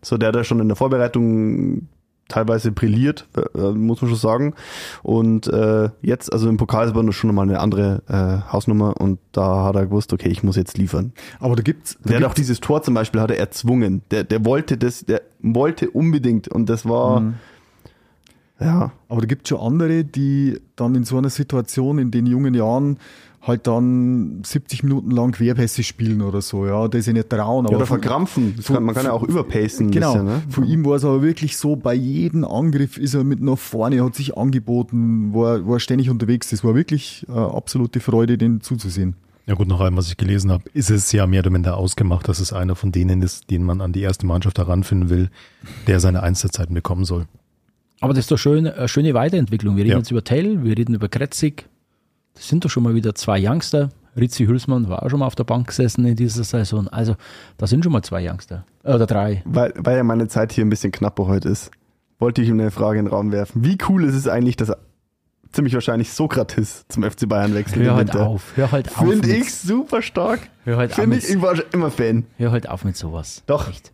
so 0.02 0.18
der 0.18 0.30
hat 0.30 0.34
ja 0.34 0.42
schon 0.42 0.58
in 0.58 0.66
der 0.66 0.76
Vorbereitung 0.76 1.86
teilweise 2.30 2.72
brilliert, 2.72 3.26
äh, 3.54 3.72
muss 3.72 4.00
man 4.00 4.08
schon 4.08 4.18
sagen. 4.18 4.54
Und 5.02 5.46
äh, 5.48 5.90
jetzt, 6.00 6.32
also 6.32 6.48
im 6.48 6.56
Pokal 6.56 6.94
war 6.94 7.02
das 7.04 7.14
schon 7.14 7.28
nochmal 7.28 7.48
eine 7.48 7.60
andere 7.60 8.02
äh, 8.08 8.50
Hausnummer 8.52 8.98
und 8.98 9.18
da 9.32 9.64
hat 9.64 9.76
er 9.76 9.84
gewusst, 9.86 10.12
okay, 10.14 10.28
ich 10.30 10.42
muss 10.42 10.56
jetzt 10.56 10.78
liefern. 10.78 11.12
Aber 11.38 11.56
da 11.56 11.62
gibt's, 11.62 11.98
da 12.02 12.08
Der 12.08 12.16
hat 12.16 12.24
auch 12.24 12.28
gibt's 12.28 12.40
dieses 12.40 12.60
Tor 12.60 12.82
zum 12.82 12.94
Beispiel 12.94 13.20
hat 13.20 13.30
er 13.30 13.38
erzwungen. 13.38 14.00
Der, 14.10 14.24
der 14.24 14.44
wollte 14.44 14.78
das, 14.78 15.04
der 15.04 15.20
wollte 15.40 15.90
unbedingt 15.90 16.48
und 16.48 16.70
das 16.70 16.88
war, 16.88 17.20
Mhm. 17.20 17.34
ja, 18.60 18.92
Aber 19.08 19.20
da 19.20 19.26
gibt 19.26 19.42
es 19.44 19.48
schon 19.48 19.60
andere, 19.60 20.04
die 20.04 20.60
dann 20.76 20.94
in 20.94 21.04
so 21.04 21.18
einer 21.18 21.30
Situation 21.30 21.98
in 21.98 22.10
den 22.10 22.26
jungen 22.26 22.54
Jahren 22.54 22.98
halt 23.42 23.66
dann 23.66 24.42
70 24.44 24.82
Minuten 24.82 25.10
lang 25.10 25.32
Querpässe 25.32 25.82
spielen 25.82 26.20
oder 26.20 26.42
so, 26.42 26.66
ja, 26.66 26.88
das 26.88 27.06
sie 27.06 27.12
nicht 27.14 27.30
trauen. 27.30 27.66
oder 27.66 27.78
von- 27.78 27.86
verkrampfen. 27.86 28.54
Das 28.56 28.66
kann, 28.66 28.82
man 28.84 28.94
kann 28.94 29.06
ja 29.06 29.12
auch 29.12 29.22
überpacen. 29.22 29.90
Genau. 29.90 30.12
bisschen, 30.12 30.26
ne? 30.26 30.42
Von 30.50 30.64
ihm 30.64 30.84
war 30.84 30.96
es 30.96 31.04
aber 31.04 31.22
wirklich 31.22 31.56
so, 31.56 31.74
bei 31.76 31.94
jedem 31.94 32.44
Angriff 32.44 32.98
ist 32.98 33.14
er 33.14 33.24
mit 33.24 33.40
nach 33.40 33.56
vorne, 33.58 34.04
hat 34.04 34.14
sich 34.14 34.36
angeboten, 34.36 35.32
war, 35.34 35.66
war 35.66 35.80
ständig 35.80 36.10
unterwegs. 36.10 36.50
Das 36.50 36.62
war 36.64 36.74
wirklich 36.74 37.24
äh, 37.28 37.32
absolute 37.32 38.00
Freude, 38.00 38.36
den 38.36 38.60
zuzusehen. 38.60 39.14
Ja 39.46 39.54
gut, 39.54 39.66
nach 39.68 39.80
allem, 39.80 39.96
was 39.96 40.08
ich 40.08 40.16
gelesen 40.18 40.52
habe, 40.52 40.64
ist 40.74 40.90
es 40.90 41.10
ja 41.10 41.26
mehr 41.26 41.40
oder 41.40 41.50
minder 41.50 41.76
ausgemacht, 41.76 42.28
dass 42.28 42.40
es 42.40 42.52
einer 42.52 42.76
von 42.76 42.92
denen 42.92 43.22
ist, 43.22 43.50
den 43.50 43.64
man 43.64 43.80
an 43.80 43.92
die 43.92 44.02
erste 44.02 44.26
Mannschaft 44.26 44.58
heranfinden 44.58 45.08
will, 45.08 45.30
der 45.86 45.98
seine 45.98 46.22
Einzelzeiten 46.22 46.74
bekommen 46.74 47.04
soll. 47.04 47.24
Aber 48.00 48.12
das 48.12 48.24
ist 48.24 48.30
doch 48.30 48.36
schön, 48.38 48.66
eine 48.66 48.86
schöne 48.86 49.12
Weiterentwicklung. 49.14 49.76
Wir 49.76 49.84
reden 49.84 49.92
Ja. 49.92 49.98
jetzt 49.98 50.10
über 50.10 50.22
Tell, 50.22 50.62
wir 50.62 50.76
reden 50.78 50.94
über 50.94 51.08
Kretzig. 51.08 51.66
Das 52.34 52.48
sind 52.48 52.64
doch 52.64 52.70
schon 52.70 52.82
mal 52.82 52.94
wieder 52.94 53.14
zwei 53.14 53.40
Youngster. 53.40 53.90
Ritzi 54.16 54.46
Hülsmann 54.46 54.88
war 54.88 55.02
auch 55.02 55.10
schon 55.10 55.20
mal 55.20 55.26
auf 55.26 55.34
der 55.34 55.44
Bank 55.44 55.68
gesessen 55.68 56.04
in 56.04 56.16
dieser 56.16 56.44
Saison. 56.44 56.88
Also, 56.88 57.16
da 57.58 57.66
sind 57.66 57.84
schon 57.84 57.92
mal 57.92 58.02
zwei 58.02 58.28
Youngster. 58.28 58.64
Oder 58.82 59.06
drei. 59.06 59.42
Weil, 59.44 59.72
weil 59.76 59.96
ja 59.96 60.02
meine 60.02 60.28
Zeit 60.28 60.52
hier 60.52 60.64
ein 60.64 60.70
bisschen 60.70 60.92
knapper 60.92 61.26
heute 61.26 61.48
ist, 61.48 61.70
wollte 62.18 62.42
ich 62.42 62.48
ihm 62.48 62.60
eine 62.60 62.70
Frage 62.70 62.98
in 62.98 63.06
den 63.06 63.12
Raum 63.12 63.32
werfen. 63.32 63.64
Wie 63.64 63.78
cool 63.88 64.04
ist 64.04 64.14
es 64.14 64.26
eigentlich, 64.28 64.56
dass 64.56 64.72
ziemlich 65.52 65.74
wahrscheinlich 65.74 66.12
Sokrates 66.12 66.84
zum 66.88 67.02
FC 67.02 67.28
Bayern 67.28 67.54
wechselt 67.54 67.82
Hör 67.82 67.92
im 67.92 67.96
halt 67.96 68.16
auf. 68.16 68.56
Hör 68.56 68.72
halt 68.72 68.88
auf. 68.88 69.08
Finde 69.08 69.34
ich 69.34 69.54
super 69.54 70.02
stark. 70.02 70.48
Hör 70.64 70.76
halt, 70.76 70.92
auf 70.92 70.96
Finde 70.96 71.16
ich, 71.16 71.28
ich 71.28 71.40
war 71.40 71.56
schon 71.56 71.64
immer 71.72 71.90
Fan. 71.90 72.26
hör 72.36 72.52
halt 72.52 72.68
auf 72.68 72.84
mit 72.84 72.96
sowas. 72.96 73.42
Doch. 73.46 73.68
Echt. 73.68 73.92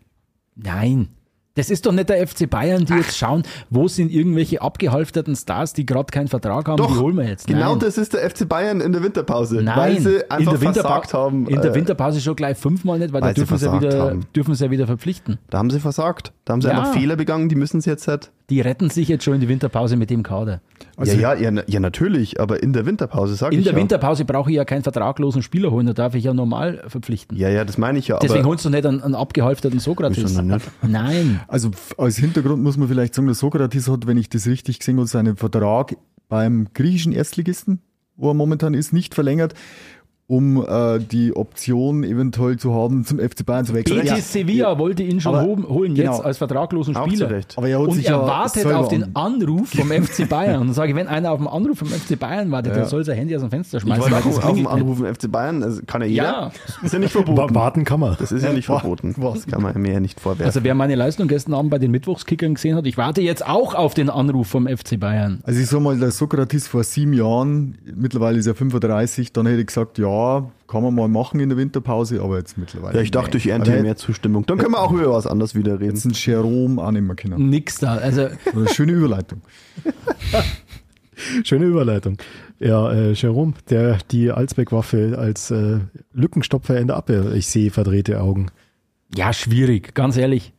Nein. 0.55 1.09
Das 1.57 1.71
ist 1.71 1.85
doch 1.87 1.93
nicht 1.93 2.09
der 2.09 2.25
FC 2.27 2.49
Bayern, 2.49 2.85
die 2.85 2.93
jetzt 2.95 3.17
schauen, 3.19 3.43
wo 3.71 3.89
sind 3.89 4.13
irgendwelche 4.13 4.63
abgehalfterten 4.63 5.35
Stars, 5.35 5.73
die 5.73 5.85
gerade 5.87 6.07
keinen 6.13 6.29
Vertrag 6.29 6.69
haben, 6.69 6.77
Doch, 6.77 6.93
die 6.93 6.99
holen 7.01 7.17
wir 7.17 7.25
jetzt. 7.25 7.47
Genau 7.47 7.71
Nein. 7.73 7.79
das 7.81 7.99
ist 7.99 8.13
der 8.13 8.29
FC 8.31 8.49
Bayern 8.49 8.81
in 8.81 8.93
der 8.93 9.03
Winterpause. 9.03 9.57
Nein, 9.63 9.77
Weil 9.77 10.01
sie 10.01 10.31
einfach 10.31 10.53
in 10.55 10.61
der, 10.61 10.73
versagt 10.73 11.15
haben. 11.15 11.47
in 11.49 11.61
der 11.61 11.71
Äh, 11.73 11.75
Winterpause 11.75 12.21
schon 12.21 12.37
gleich 12.37 12.57
fünfmal 12.57 12.99
nicht, 12.99 13.13
weil, 13.13 13.23
weil 13.23 13.31
da 13.31 13.35
dürfen 13.35 13.57
sie, 13.59 13.67
ja 13.67 13.81
wieder, 13.81 13.99
haben. 14.01 14.27
dürfen 14.37 14.55
sie 14.55 14.65
ja 14.65 14.71
wieder 14.71 14.87
verpflichten. 14.87 15.39
Da 15.51 15.59
haben 15.59 15.71
sie 15.71 15.81
versagt. 15.81 16.33
Da 16.45 16.53
haben 16.53 16.61
sie 16.61 16.69
Ja. 16.69 16.79
einfach 16.79 16.93
Fehler 16.93 17.17
begangen, 17.17 17.49
die 17.49 17.57
müssen 17.57 17.81
sie 17.81 17.91
jetzt 17.91 18.07
halt. 18.07 18.31
Die 18.49 18.61
retten 18.61 18.91
sich 18.91 19.09
jetzt 19.09 19.25
schon 19.25 19.35
in 19.35 19.41
die 19.41 19.49
Winterpause 19.49 19.97
mit 19.97 20.09
dem 20.09 20.23
Kader. 20.23 20.61
Also- 20.97 21.17
ja, 21.17 21.35
ja, 21.35 21.51
ja, 21.51 21.63
ja, 21.67 21.81
natürlich, 21.81 22.41
aber 22.41 22.63
in 22.63 22.73
der 22.73 22.87
Winterpause, 22.87 23.35
sag 23.35 23.53
In 23.53 23.59
ich 23.59 23.65
der 23.65 23.75
ja. 23.75 23.79
Winterpause 23.79 24.25
brauche 24.25 24.51
ich 24.51 24.57
ja 24.57 24.65
keinen 24.65 24.85
vertraglosen 24.85 25.43
Spieler 25.43 25.73
holen, 25.73 25.87
da 25.87 25.93
darf 25.93 26.15
ich 26.15 26.25
ja 26.25 26.33
normal 26.33 26.85
verpflichten. 26.87 27.37
Ja, 27.37 27.49
ja, 27.49 27.65
das 27.65 27.77
meine 27.77 27.99
ich 27.99 28.09
ja. 28.09 28.19
Deswegen 28.19 28.41
aber 28.41 28.51
holst 28.51 28.65
du 28.65 28.71
nicht 28.71 28.87
einen, 28.87 29.03
einen 29.03 29.17
abgehalfterten 29.17 29.81
Sokrates. 29.81 30.41
Nein. 30.83 31.41
Also 31.49 31.71
als 31.99 32.19
Hintergrund 32.19 32.63
muss 32.63 32.77
man 32.77 32.87
vielleicht 32.89 33.15
sagen, 33.15 33.27
der 33.27 33.35
Sokrates 33.35 33.89
hat, 33.89 34.07
wenn 34.07 34.17
ich 34.17 34.29
das 34.29 34.47
richtig 34.47 34.79
gesehen 34.79 34.99
habe, 34.99 35.09
seinen 35.09 35.37
Vertrag 35.37 35.97
beim 36.29 36.69
griechischen 36.73 37.13
Erstligisten, 37.13 37.81
wo 38.17 38.31
er 38.31 38.35
momentan 38.35 38.75
ist, 38.75 38.93
nicht 38.93 39.15
verlängert. 39.15 39.55
Um 40.29 40.65
äh, 40.67 40.99
die 40.99 41.37
Option 41.37 42.03
eventuell 42.03 42.57
zu 42.59 42.75
haben, 42.75 43.05
zum 43.05 43.21
FC 43.21 43.47
Bayern 43.47 43.65
zu 43.65 43.75
wechseln. 43.75 44.01
Betis 44.03 44.33
Sevilla 44.33 44.77
wollte 44.77 45.05
ihn 45.05 45.21
schon 45.21 45.35
Aber- 45.37 45.45
holen, 45.47 45.69
holen 45.69 45.95
genau. 45.95 46.15
jetzt 46.17 46.25
als 46.25 46.39
vertraglosen 46.39 46.97
Spieler. 46.97 47.31
Aber 47.55 47.69
er 47.69 47.79
hat 47.79 47.87
Und 47.87 47.95
sich 47.95 48.07
er 48.07 48.17
ja 48.17 48.27
wartet 48.27 48.67
auf 48.67 48.89
den 48.89 49.05
an- 49.15 49.35
Anruf 49.37 49.69
vom 49.71 49.89
FC 49.93 50.29
Bayern. 50.29 50.63
Und 50.63 50.67
dann 50.69 50.75
sage 50.75 50.91
ich, 50.91 50.97
wenn 50.97 51.07
einer 51.07 51.31
auf 51.31 51.39
den 51.39 51.47
Anruf 51.47 51.79
vom 51.79 51.87
FC 51.89 52.19
Bayern 52.19 52.51
wartet, 52.51 52.73
Ja. 52.73 52.81
dann 52.81 52.89
soll 52.89 53.05
sein 53.05 53.17
Handy 53.19 53.37
aus 53.37 53.43
dem 53.43 53.51
Fenster 53.51 53.77
Ich 53.79 53.85
schmeißen. 53.85 54.03
wollte 54.11 54.15
das 54.17 54.25
auch 54.25 54.27
auf 54.27 54.35
dem 54.35 54.43
klingelt 54.65 54.75
nicht. 54.75 54.83
Anrufen 54.83 55.15
FC 55.15 55.31
Bayern, 55.31 55.63
also 55.63 55.81
kann 55.87 56.01
ja 56.03 56.09
jeder. 56.09 56.25
Ja, 56.25 56.51
Ist 56.83 56.93
ja 56.93 56.99
nicht 56.99 57.13
verboten. 57.13 57.55
Warten 57.55 57.85
kann 57.85 58.01
man. 58.01 58.17
Das 58.19 58.33
ist 58.33 58.43
ja 58.43 58.53
nicht 58.53 58.67
verboten. 58.67 59.15
was? 59.19 59.35
Das 59.35 59.47
kann 59.47 59.63
man 59.63 59.81
mir 59.81 59.93
ja 59.93 60.01
nicht 60.01 60.19
vorwerfen. 60.19 60.47
also 60.47 60.65
wer 60.65 60.75
meine 60.75 60.97
Leistung 60.97 61.29
gestern 61.29 61.55
Abend 61.55 61.71
bei 61.71 61.79
den 61.79 61.93
Mittwochskickern 61.93 62.55
gesehen 62.55 62.75
hat, 62.75 62.85
ich 62.87 62.97
warte 62.99 63.21
jetzt 63.21 63.47
auch 63.47 63.75
auf 63.77 63.95
den 63.95 64.11
Anruf 64.11 64.49
vom 64.49 64.67
FC 64.67 64.99
Bayern. 64.99 65.39
Also 65.45 65.61
ich 65.61 65.69
sag 65.69 65.81
mal, 65.81 65.97
der 65.97 66.11
Sokrates 66.11 66.67
vor 66.67 66.83
sieben 66.83 67.13
Jahren, 67.13 67.79
mittlerweile 67.95 68.39
ist 68.39 68.47
er 68.49 68.57
35, 68.57 69.33
dann 69.33 69.47
hätte 69.47 69.61
ich 69.61 69.69
gesagt, 69.69 69.99
ja, 69.99 70.16
kann 70.69 70.83
man 70.83 70.95
mal 70.95 71.09
machen 71.09 71.41
in 71.41 71.49
der 71.49 71.59
Winterpause, 71.59 72.23
aber 72.23 72.39
jetzt 72.39 72.59
mittlerweile. 72.59 72.97
ja, 72.97 73.03
ich 73.03 73.11
dachte, 73.11 73.37
ich 73.39 73.49
ernte 73.49 73.83
mehr 73.83 73.97
Zustimmung. 73.97 74.47
Dann 74.47 74.59
können 74.59 74.73
wir 74.73 74.81
auch 74.81 74.93
über 74.93 75.13
was 75.13 75.27
anderes 75.27 75.55
wieder 75.55 75.81
reden. 75.81 75.95
Jetzt 75.95 76.05
ein 76.05 76.13
Jerome 76.15 76.83
auch 76.83 76.91
nicht 76.91 77.03
mehr 77.03 77.17
kennen. 77.17 77.49
Nix 77.49 77.79
da. 77.79 77.97
Also 77.97 78.29
Oder 78.55 78.69
schöne 78.69 78.93
Überleitung. 78.93 79.43
Schöne 81.45 81.65
Überleitung. 81.65 82.19
Ja, 82.59 82.93
äh, 82.93 83.13
Jerome, 83.13 83.55
der 83.71 83.99
die 84.11 84.31
Alsbeck-Waffe 84.31 85.17
als 85.19 85.51
äh, 85.51 85.79
Lückenstopfer 86.13 86.79
in 86.79 86.89
der 86.89 86.97
Abwehr. 86.97 87.33
Ich 87.33 87.47
sehe 87.47 87.71
verdrehte 87.71 88.21
Augen. 88.21 88.51
Ja, 89.15 89.33
schwierig, 89.33 89.95
ganz 89.95 90.17
ehrlich. 90.17 90.53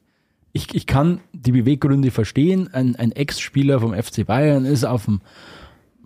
Ich, 0.54 0.74
ich 0.74 0.88
kann 0.88 1.20
die 1.34 1.52
Beweggründe 1.52 2.10
verstehen. 2.10 2.74
Ein, 2.74 2.96
ein 2.96 3.12
Ex-Spieler 3.12 3.80
vom 3.80 3.94
FC 3.94 4.26
Bayern 4.26 4.66
ist 4.66 4.84
auf 4.84 5.06
dem, 5.06 5.22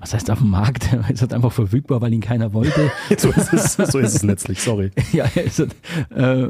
was 0.02 0.14
heißt 0.14 0.30
auf 0.32 0.40
dem 0.40 0.50
Markt? 0.50 0.92
Er 0.94 1.10
ist 1.10 1.22
halt 1.22 1.34
einfach 1.34 1.52
verfügbar, 1.52 2.02
weil 2.02 2.14
ihn 2.14 2.22
keiner 2.22 2.54
wollte. 2.54 2.92
So 3.18 3.30
ist 3.30 3.54
es, 3.54 3.74
so 3.74 4.00
ist 4.00 4.16
es 4.16 4.24
letztlich, 4.24 4.62
sorry. 4.62 4.92
ja, 5.14 5.26
er 5.36 5.44
ist 5.44 5.60
halt, 5.60 5.76
äh, 6.10 6.50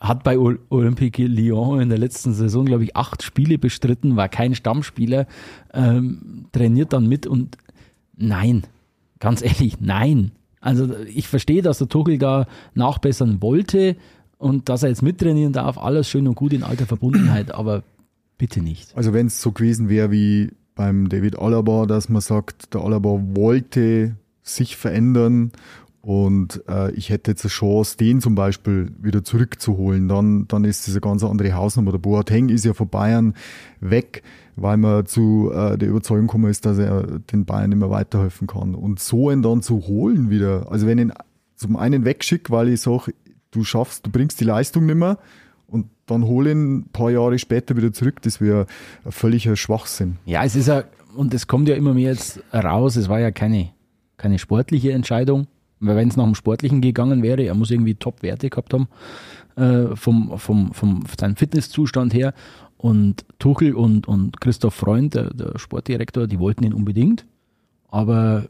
hat 0.00 0.24
bei 0.24 0.36
Ol- 0.38 0.58
Olympique 0.70 1.24
Lyon 1.26 1.80
in 1.80 1.88
der 1.88 1.98
letzten 1.98 2.32
Saison, 2.32 2.64
glaube 2.64 2.84
ich, 2.84 2.96
acht 2.96 3.22
Spiele 3.22 3.58
bestritten, 3.58 4.16
war 4.16 4.28
kein 4.28 4.54
Stammspieler, 4.54 5.26
ähm, 5.74 6.46
trainiert 6.52 6.92
dann 6.92 7.06
mit 7.08 7.26
und 7.26 7.56
nein, 8.16 8.62
ganz 9.20 9.42
ehrlich, 9.42 9.80
nein. 9.80 10.32
Also 10.60 10.88
ich 11.12 11.28
verstehe, 11.28 11.62
dass 11.62 11.78
der 11.78 11.88
Tuchel 11.88 12.18
da 12.18 12.46
nachbessern 12.74 13.42
wollte 13.42 13.96
und 14.38 14.68
dass 14.68 14.82
er 14.82 14.88
jetzt 14.88 15.02
mittrainieren 15.02 15.52
darf, 15.52 15.78
alles 15.78 16.08
schön 16.08 16.26
und 16.28 16.34
gut 16.34 16.52
in 16.52 16.62
alter 16.64 16.86
Verbundenheit, 16.86 17.52
aber 17.54 17.82
bitte 18.38 18.60
nicht. 18.60 18.96
Also 18.96 19.12
wenn 19.12 19.26
es 19.28 19.40
so 19.40 19.52
gewesen 19.52 19.88
wäre 19.88 20.10
wie 20.10 20.50
beim 20.82 21.08
David 21.08 21.38
Alaba, 21.38 21.86
dass 21.86 22.08
man 22.08 22.20
sagt, 22.20 22.74
der 22.74 22.80
Alaba 22.80 23.20
wollte 23.34 24.16
sich 24.42 24.76
verändern 24.76 25.52
und 26.00 26.60
äh, 26.68 26.90
ich 26.94 27.08
hätte 27.10 27.30
jetzt 27.30 27.44
eine 27.44 27.50
Chance, 27.50 27.96
den 27.96 28.20
zum 28.20 28.34
Beispiel 28.34 28.90
wieder 29.00 29.22
zurückzuholen, 29.22 30.08
dann, 30.08 30.48
dann 30.48 30.64
ist 30.64 30.88
eine 30.88 31.00
ganz 31.00 31.22
andere 31.22 31.52
Hausnummer. 31.52 31.92
Der 31.92 31.98
Boateng 31.98 32.48
ist 32.48 32.64
ja 32.64 32.74
von 32.74 32.88
Bayern 32.88 33.34
weg, 33.78 34.24
weil 34.56 34.76
man 34.76 35.06
zu 35.06 35.52
äh, 35.54 35.78
der 35.78 35.88
Überzeugung 35.88 36.26
gekommen 36.26 36.50
ist, 36.50 36.66
dass 36.66 36.78
er 36.78 37.20
den 37.32 37.44
Bayern 37.44 37.70
immer 37.70 37.90
weiterhelfen 37.90 38.48
kann. 38.48 38.74
Und 38.74 38.98
so 38.98 39.30
ihn 39.30 39.42
dann 39.42 39.62
zu 39.62 39.86
holen 39.86 40.30
wieder, 40.30 40.66
also 40.72 40.88
wenn 40.88 40.98
ich 40.98 41.04
ihn 41.04 41.12
zum 41.54 41.76
einen 41.76 42.04
wegschicke, 42.04 42.50
weil 42.50 42.70
ich 42.70 42.80
sage, 42.80 43.14
du 43.52 43.62
schaffst, 43.62 44.04
du 44.04 44.10
bringst 44.10 44.40
die 44.40 44.44
Leistung 44.44 44.86
nicht 44.86 44.96
mehr 44.96 45.18
und 45.72 45.86
dann 46.06 46.24
hol 46.24 46.46
ihn 46.46 46.76
ein 46.76 46.84
paar 46.92 47.10
Jahre 47.10 47.38
später 47.38 47.76
wieder 47.76 47.92
zurück, 47.92 48.20
das 48.22 48.40
wäre 48.40 48.66
ein 49.04 49.12
völliger 49.12 49.56
Schwachsinn. 49.56 50.18
Ja, 50.26 50.44
es 50.44 50.54
ist 50.54 50.68
ja, 50.68 50.84
und 51.16 51.32
es 51.32 51.46
kommt 51.46 51.68
ja 51.68 51.74
immer 51.74 51.94
mehr 51.94 52.10
jetzt 52.10 52.40
raus, 52.52 52.96
es 52.96 53.08
war 53.08 53.18
ja 53.18 53.30
keine, 53.30 53.70
keine 54.18 54.38
sportliche 54.38 54.92
Entscheidung. 54.92 55.46
Weil 55.80 55.96
wenn 55.96 56.08
es 56.08 56.16
nach 56.16 56.24
dem 56.24 56.36
Sportlichen 56.36 56.80
gegangen 56.80 57.22
wäre, 57.22 57.42
er 57.42 57.54
muss 57.54 57.72
irgendwie 57.72 57.96
Top-Werte 57.96 58.50
gehabt 58.50 58.72
haben, 58.72 58.86
äh, 59.56 59.96
vom, 59.96 60.38
vom, 60.38 60.72
vom 60.72 61.02
seinem 61.18 61.34
Fitnesszustand 61.34 62.14
her. 62.14 62.34
Und 62.76 63.24
Tuchel 63.40 63.74
und, 63.74 64.06
und 64.06 64.40
Christoph 64.40 64.74
Freund, 64.74 65.14
der, 65.14 65.34
der 65.34 65.58
Sportdirektor, 65.58 66.28
die 66.28 66.38
wollten 66.38 66.62
ihn 66.64 66.72
unbedingt. 66.72 67.26
Aber 67.88 68.44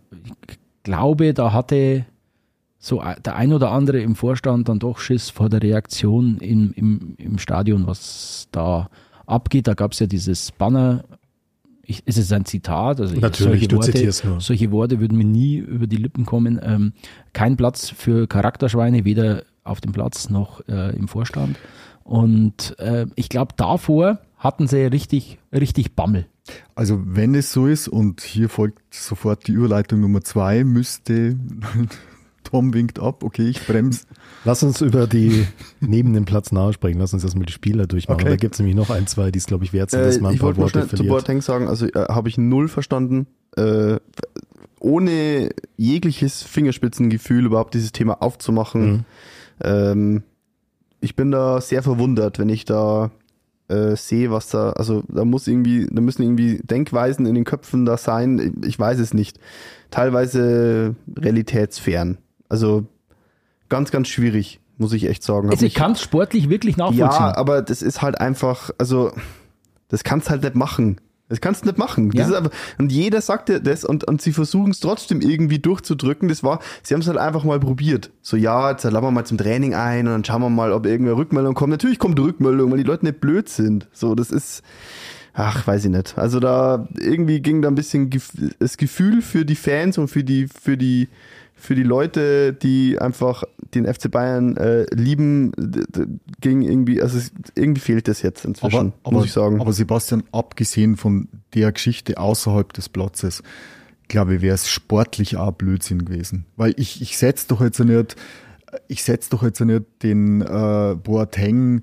ich 0.48 0.58
glaube, 0.82 1.32
da 1.32 1.54
hatte 1.54 2.04
so 2.84 3.00
der 3.24 3.36
ein 3.36 3.52
oder 3.52 3.70
andere 3.70 4.00
im 4.00 4.16
Vorstand 4.16 4.68
dann 4.68 4.80
doch 4.80 4.98
Schiss 4.98 5.30
vor 5.30 5.48
der 5.48 5.62
Reaktion 5.62 6.38
im, 6.38 6.72
im, 6.74 7.14
im 7.16 7.38
Stadion, 7.38 7.86
was 7.86 8.48
da 8.50 8.90
abgeht. 9.24 9.68
Da 9.68 9.74
gab 9.74 9.92
es 9.92 10.00
ja 10.00 10.06
dieses 10.08 10.50
Banner. 10.50 11.04
Ich, 11.84 12.02
es 12.06 12.16
ist 12.18 12.32
ein 12.32 12.44
Zitat, 12.44 13.00
also 13.00 13.14
ich- 13.14 13.20
Natürlich, 13.20 13.68
du 13.68 13.76
Worte, 13.76 13.92
zitierst 13.92 14.24
nur. 14.24 14.40
solche 14.40 14.72
Worte 14.72 14.98
würden 14.98 15.16
mir 15.16 15.24
nie 15.24 15.56
über 15.58 15.86
die 15.86 15.96
Lippen 15.96 16.26
kommen. 16.26 16.58
Ähm, 16.62 16.92
kein 17.32 17.56
Platz 17.56 17.88
für 17.88 18.26
Charakterschweine, 18.26 19.04
weder 19.04 19.44
auf 19.64 19.80
dem 19.80 19.92
Platz 19.92 20.28
noch 20.28 20.60
äh, 20.68 20.96
im 20.96 21.06
Vorstand. 21.06 21.56
Und 22.02 22.76
äh, 22.80 23.06
ich 23.14 23.28
glaube, 23.28 23.54
davor 23.56 24.18
hatten 24.38 24.66
sie 24.66 24.86
richtig, 24.86 25.38
richtig 25.52 25.94
Bammel. 25.94 26.26
Also 26.74 27.00
wenn 27.04 27.36
es 27.36 27.52
so 27.52 27.68
ist, 27.68 27.86
und 27.86 28.22
hier 28.22 28.48
folgt 28.48 28.92
sofort 28.92 29.46
die 29.46 29.52
Überleitung 29.52 30.00
Nummer 30.00 30.22
zwei, 30.22 30.64
müsste 30.64 31.36
Tom 32.52 32.74
winkt 32.74 33.00
ab, 33.00 33.24
okay, 33.24 33.48
ich 33.48 33.66
bremse. 33.66 34.04
Lass 34.44 34.62
uns 34.62 34.82
über 34.82 35.06
die 35.06 35.46
neben 35.80 36.12
dem 36.12 36.26
Platz 36.26 36.52
nahe 36.52 36.74
sprechen. 36.74 37.00
Lass 37.00 37.14
uns 37.14 37.24
erstmal 37.24 37.46
die 37.46 37.52
Spieler 37.52 37.86
durchmachen. 37.86 38.20
Okay. 38.20 38.28
Da 38.28 38.36
gibt 38.36 38.54
es 38.54 38.58
nämlich 38.60 38.76
noch 38.76 38.90
ein, 38.90 39.06
zwei, 39.06 39.30
die 39.30 39.38
es, 39.38 39.46
glaube 39.46 39.64
ich, 39.64 39.72
wert 39.72 39.90
sind, 39.90 40.00
Äh, 40.00 40.04
dass 40.04 40.20
man 40.20 40.32
ein 40.32 40.34
ich 40.34 40.40
paar 40.40 40.48
wollte 40.48 40.60
nur 40.60 40.64
Worte 40.66 40.72
schnell 40.80 40.88
zu 40.88 40.96
verliert. 40.96 41.14
Boateng 41.14 41.40
sagen, 41.40 41.66
also 41.66 41.86
äh, 41.86 41.92
habe 41.94 42.28
ich 42.28 42.36
null 42.36 42.68
verstanden. 42.68 43.26
Äh, 43.56 43.96
ohne 44.80 45.48
jegliches 45.78 46.42
Fingerspitzengefühl 46.42 47.46
überhaupt 47.46 47.72
dieses 47.72 47.92
Thema 47.92 48.20
aufzumachen. 48.20 48.92
Mhm. 48.92 49.04
Ähm, 49.62 50.22
ich 51.00 51.16
bin 51.16 51.30
da 51.30 51.58
sehr 51.62 51.82
verwundert, 51.82 52.38
wenn 52.38 52.50
ich 52.50 52.66
da 52.66 53.10
äh, 53.68 53.96
sehe, 53.96 54.30
was 54.30 54.50
da, 54.50 54.72
also 54.72 55.04
da 55.08 55.24
muss 55.24 55.48
irgendwie, 55.48 55.86
da 55.90 56.02
müssen 56.02 56.22
irgendwie 56.22 56.60
Denkweisen 56.62 57.24
in 57.24 57.34
den 57.34 57.44
Köpfen 57.44 57.86
da 57.86 57.96
sein. 57.96 58.60
Ich 58.66 58.78
weiß 58.78 58.98
es 58.98 59.14
nicht. 59.14 59.38
Teilweise 59.90 60.96
realitätsfern. 61.16 62.18
Also 62.52 62.84
ganz, 63.70 63.90
ganz 63.90 64.08
schwierig, 64.08 64.60
muss 64.76 64.92
ich 64.92 65.08
echt 65.08 65.22
sagen. 65.22 65.46
Hab 65.46 65.54
Also 65.54 65.64
ich 65.64 65.72
kann 65.74 65.92
es 65.92 66.02
sportlich 66.02 66.50
wirklich 66.50 66.76
nachvollziehen. 66.76 67.06
ja, 67.06 67.34
aber 67.34 67.62
das 67.62 67.80
ist 67.80 68.02
halt 68.02 68.20
einfach, 68.20 68.70
also 68.76 69.10
das 69.88 70.04
kannst 70.04 70.28
halt 70.28 70.42
nicht 70.42 70.54
machen. 70.54 71.00
Das 71.30 71.40
kannst 71.40 71.62
du 71.62 71.68
nicht 71.68 71.78
machen. 71.78 72.10
Ja. 72.12 72.26
einfach, 72.26 72.50
und 72.76 72.92
jeder 72.92 73.22
sagt 73.22 73.48
dir 73.48 73.60
das 73.60 73.86
und, 73.86 74.04
und 74.04 74.20
sie 74.20 74.34
versuchen 74.34 74.70
es 74.70 74.80
trotzdem 74.80 75.22
irgendwie 75.22 75.60
durchzudrücken. 75.60 76.28
Das 76.28 76.44
war, 76.44 76.60
sie 76.82 76.92
haben 76.92 77.00
es 77.00 77.08
halt 77.08 77.16
einfach 77.16 77.42
mal 77.42 77.58
probiert. 77.58 78.10
So, 78.20 78.36
ja, 78.36 78.70
jetzt 78.70 78.84
laden 78.84 79.02
wir 79.02 79.10
mal 79.10 79.24
zum 79.24 79.38
Training 79.38 79.72
ein 79.72 80.06
und 80.06 80.12
dann 80.12 80.24
schauen 80.26 80.42
wir 80.42 80.50
mal, 80.50 80.72
ob 80.72 80.84
irgendeine 80.84 81.16
Rückmeldung 81.16 81.54
kommt. 81.54 81.70
Natürlich 81.70 81.98
kommt 81.98 82.20
Rückmeldung, 82.20 82.70
weil 82.70 82.76
die 82.76 82.84
Leute 82.84 83.06
nicht 83.06 83.22
blöd 83.22 83.48
sind. 83.48 83.88
So, 83.94 84.14
das 84.14 84.30
ist, 84.30 84.62
ach, 85.32 85.66
weiß 85.66 85.86
ich 85.86 85.90
nicht. 85.90 86.18
Also 86.18 86.38
da 86.38 86.86
irgendwie 86.98 87.40
ging 87.40 87.62
da 87.62 87.68
ein 87.68 87.76
bisschen 87.76 88.10
das 88.58 88.76
Gefühl 88.76 89.22
für 89.22 89.46
die 89.46 89.56
Fans 89.56 89.96
und 89.96 90.08
für 90.08 90.24
die, 90.24 90.48
für 90.48 90.76
die, 90.76 91.08
für 91.62 91.76
die 91.76 91.84
Leute, 91.84 92.52
die 92.52 92.98
einfach 92.98 93.44
den 93.72 93.86
FC 93.86 94.10
Bayern 94.10 94.56
äh, 94.56 94.84
lieben, 94.92 95.52
ging 96.40 96.62
irgendwie, 96.62 97.00
also 97.00 97.18
es, 97.18 97.30
irgendwie 97.54 97.80
fehlt 97.80 98.08
das 98.08 98.20
jetzt 98.20 98.44
inzwischen, 98.44 98.92
muss 99.08 99.26
ich 99.26 99.32
sagen. 99.32 99.60
Aber 99.60 99.72
Sebastian, 99.72 100.24
abgesehen 100.32 100.96
von 100.96 101.28
der 101.54 101.70
Geschichte 101.70 102.18
außerhalb 102.18 102.72
des 102.72 102.88
Platzes, 102.88 103.44
glaube 104.08 104.34
ich, 104.34 104.42
wäre 104.42 104.56
es 104.56 104.68
sportlich 104.68 105.36
auch 105.36 105.52
Blödsinn 105.52 106.04
gewesen. 106.04 106.46
Weil 106.56 106.74
ich, 106.78 107.00
ich 107.00 107.16
setze 107.16 107.46
doch 107.46 107.60
jetzt 107.60 107.78
nicht, 107.78 108.16
ich 108.88 109.04
setze 109.04 109.30
doch 109.30 109.44
jetzt 109.44 109.60
nicht 109.60 109.84
den 110.02 110.42
äh, 110.42 110.96
Boateng, 111.00 111.82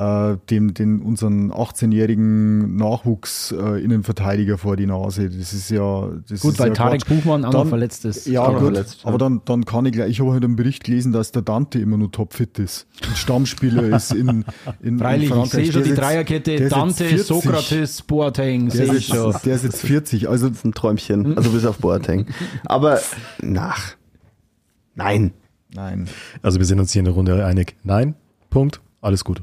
äh, 0.00 0.38
dem, 0.48 0.72
den 0.72 1.00
unseren 1.02 1.52
18-jährigen 1.52 2.74
Nachwuchs-Innenverteidiger 2.76 4.56
vor 4.56 4.76
die 4.76 4.86
Nase. 4.86 5.28
Das 5.28 5.52
ist 5.52 5.70
ja. 5.70 6.08
Das 6.28 6.40
Gut, 6.40 6.52
ist 6.52 6.58
weil 6.58 6.68
ja 6.68 6.74
Tarek 6.74 7.02
Quatsch. 7.04 7.08
Buchmann 7.16 7.44
auch 7.44 7.52
noch 7.52 7.66
verletzt 7.66 8.06
ist. 8.06 8.26
Ja, 8.26 8.48
gut, 8.48 8.60
verletzt, 8.60 9.02
ja. 9.02 9.08
aber 9.08 9.18
dann, 9.18 9.42
dann 9.44 9.66
kann 9.66 9.84
ich 9.84 9.92
gleich, 9.92 10.10
ich 10.10 10.20
habe 10.20 10.30
heute 10.30 10.46
einen 10.46 10.56
Bericht 10.56 10.84
gelesen, 10.84 11.12
dass 11.12 11.32
der 11.32 11.42
Dante 11.42 11.78
immer 11.80 11.98
nur 11.98 12.10
topfit 12.10 12.58
ist. 12.58 12.86
Ein 13.06 13.14
Stammspieler 13.14 13.82
ist 13.96 14.12
in, 14.14 14.44
in, 14.80 14.98
Freilich, 14.98 15.24
in 15.24 15.28
ich 15.28 15.28
Frankreich. 15.28 15.50
sehe 15.50 15.72
schon 15.72 15.84
die 15.84 15.94
Dreierkette, 15.94 16.68
Dante, 16.68 17.04
40. 17.04 17.26
Sokrates, 17.26 18.02
Boateng, 18.02 18.68
Der 18.70 18.86
sehe 18.86 18.94
ist, 18.94 18.98
ich 19.00 19.06
schon. 19.08 19.34
der 19.44 19.54
ist 19.54 19.64
jetzt 19.64 19.82
40. 19.82 20.28
Also 20.28 20.48
Das 20.48 20.58
ist 20.58 20.64
ein 20.64 20.72
Träumchen, 20.72 21.36
also 21.36 21.50
bis 21.50 21.66
auf 21.66 21.78
Boateng. 21.78 22.26
Aber, 22.64 23.00
nach. 23.42 23.96
Nein. 24.94 25.32
nein. 25.74 26.08
Also 26.42 26.58
wir 26.58 26.64
sind 26.66 26.80
uns 26.80 26.92
hier 26.92 27.00
in 27.00 27.04
der 27.04 27.14
Runde 27.14 27.44
einig. 27.44 27.76
Nein, 27.84 28.14
Punkt, 28.48 28.80
alles 29.02 29.24
gut. 29.24 29.42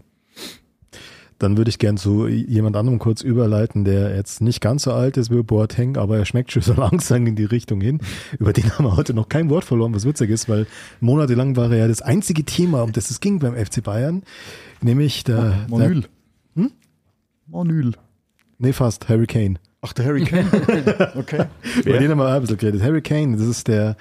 Dann 1.39 1.56
würde 1.56 1.69
ich 1.69 1.78
gern 1.78 1.97
zu 1.97 2.28
jemand 2.28 2.76
anderem 2.76 2.97
kurz 2.97 3.21
überleiten, 3.21 3.86
der 3.86 4.15
jetzt 4.15 4.41
nicht 4.41 4.60
ganz 4.60 4.84
so 4.84 4.93
alt 4.93 5.17
ist 5.17 5.30
wie 5.30 5.43
Boateng, 5.43 5.97
aber 5.97 6.17
er 6.17 6.26
schmeckt 6.26 6.52
schon 6.52 6.63
so 6.63 6.73
langsam 6.78 7.28
in 7.28 7.36
die 7.36 7.45
Richtung 7.45 7.80
hin. 7.80 8.00
Über 8.39 8.54
den 8.54 8.71
haben 8.71 8.86
wir 8.86 8.97
heute 8.97 9.13
noch 9.13 9.30
kein 9.30 9.50
Wort 9.50 9.63
verloren, 9.63 9.93
was 9.93 10.06
witzig 10.06 10.30
ist, 10.30 10.50
weil 10.50 10.65
monatelang 11.00 11.56
war 11.56 11.71
er 11.71 11.78
ja 11.78 11.88
das 11.88 12.02
einzige 12.02 12.43
Thema, 12.43 12.82
um 12.82 12.91
das 12.91 13.12
es 13.12 13.19
ging 13.19 13.39
beim 13.39 13.56
FC 13.56 13.84
Bayern, 13.84 14.23
nämlich 14.82 15.23
der, 15.23 15.41
der 15.41 15.65
Manuel. 15.69 16.04
Hm? 16.56 16.71
Manuel. 17.47 17.91
nee 18.57 18.74
fast, 18.74 19.07
Harry 19.07 19.28
Kane. 19.28 19.55
Ach, 19.82 19.93
der 19.93 20.05
Harry 20.05 20.24
Kane. 20.24 20.47
Okay. 21.16 21.45
Über 21.86 21.99
den 21.99 22.12
haben 22.12 22.18
wir 22.18 22.28
ein 22.28 22.41
bisschen 22.41 22.57
geredet. 22.57 22.82
Harry 22.82 23.01
Kane, 23.01 23.38
das 23.38 23.45
ist 23.45 23.68
der 23.68 23.95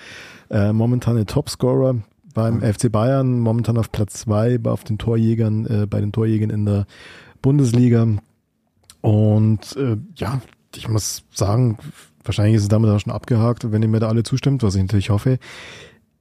äh, 0.50 0.72
momentane 0.72 1.26
Topscorer 1.26 1.96
beim 2.34 2.60
FC 2.60 2.92
Bayern, 2.92 3.40
momentan 3.40 3.78
auf 3.78 3.90
Platz 3.90 4.20
zwei 4.20 4.58
auf 4.64 4.84
den 4.84 4.98
Torjägern, 4.98 5.66
äh, 5.66 5.86
bei 5.86 6.00
den 6.00 6.12
Torjägern 6.12 6.50
in 6.50 6.66
der 6.66 6.86
Bundesliga. 7.40 8.06
Und 9.00 9.76
äh, 9.76 9.96
ja, 10.16 10.40
ich 10.74 10.88
muss 10.88 11.24
sagen, 11.32 11.78
wahrscheinlich 12.24 12.56
ist 12.56 12.62
es 12.62 12.68
damit 12.68 12.90
auch 12.90 13.00
schon 13.00 13.12
abgehakt, 13.12 13.70
wenn 13.70 13.82
ihr 13.82 13.88
mir 13.88 14.00
da 14.00 14.08
alle 14.08 14.22
zustimmt, 14.22 14.62
was 14.62 14.74
ich 14.74 14.82
natürlich 14.82 15.10
hoffe. 15.10 15.38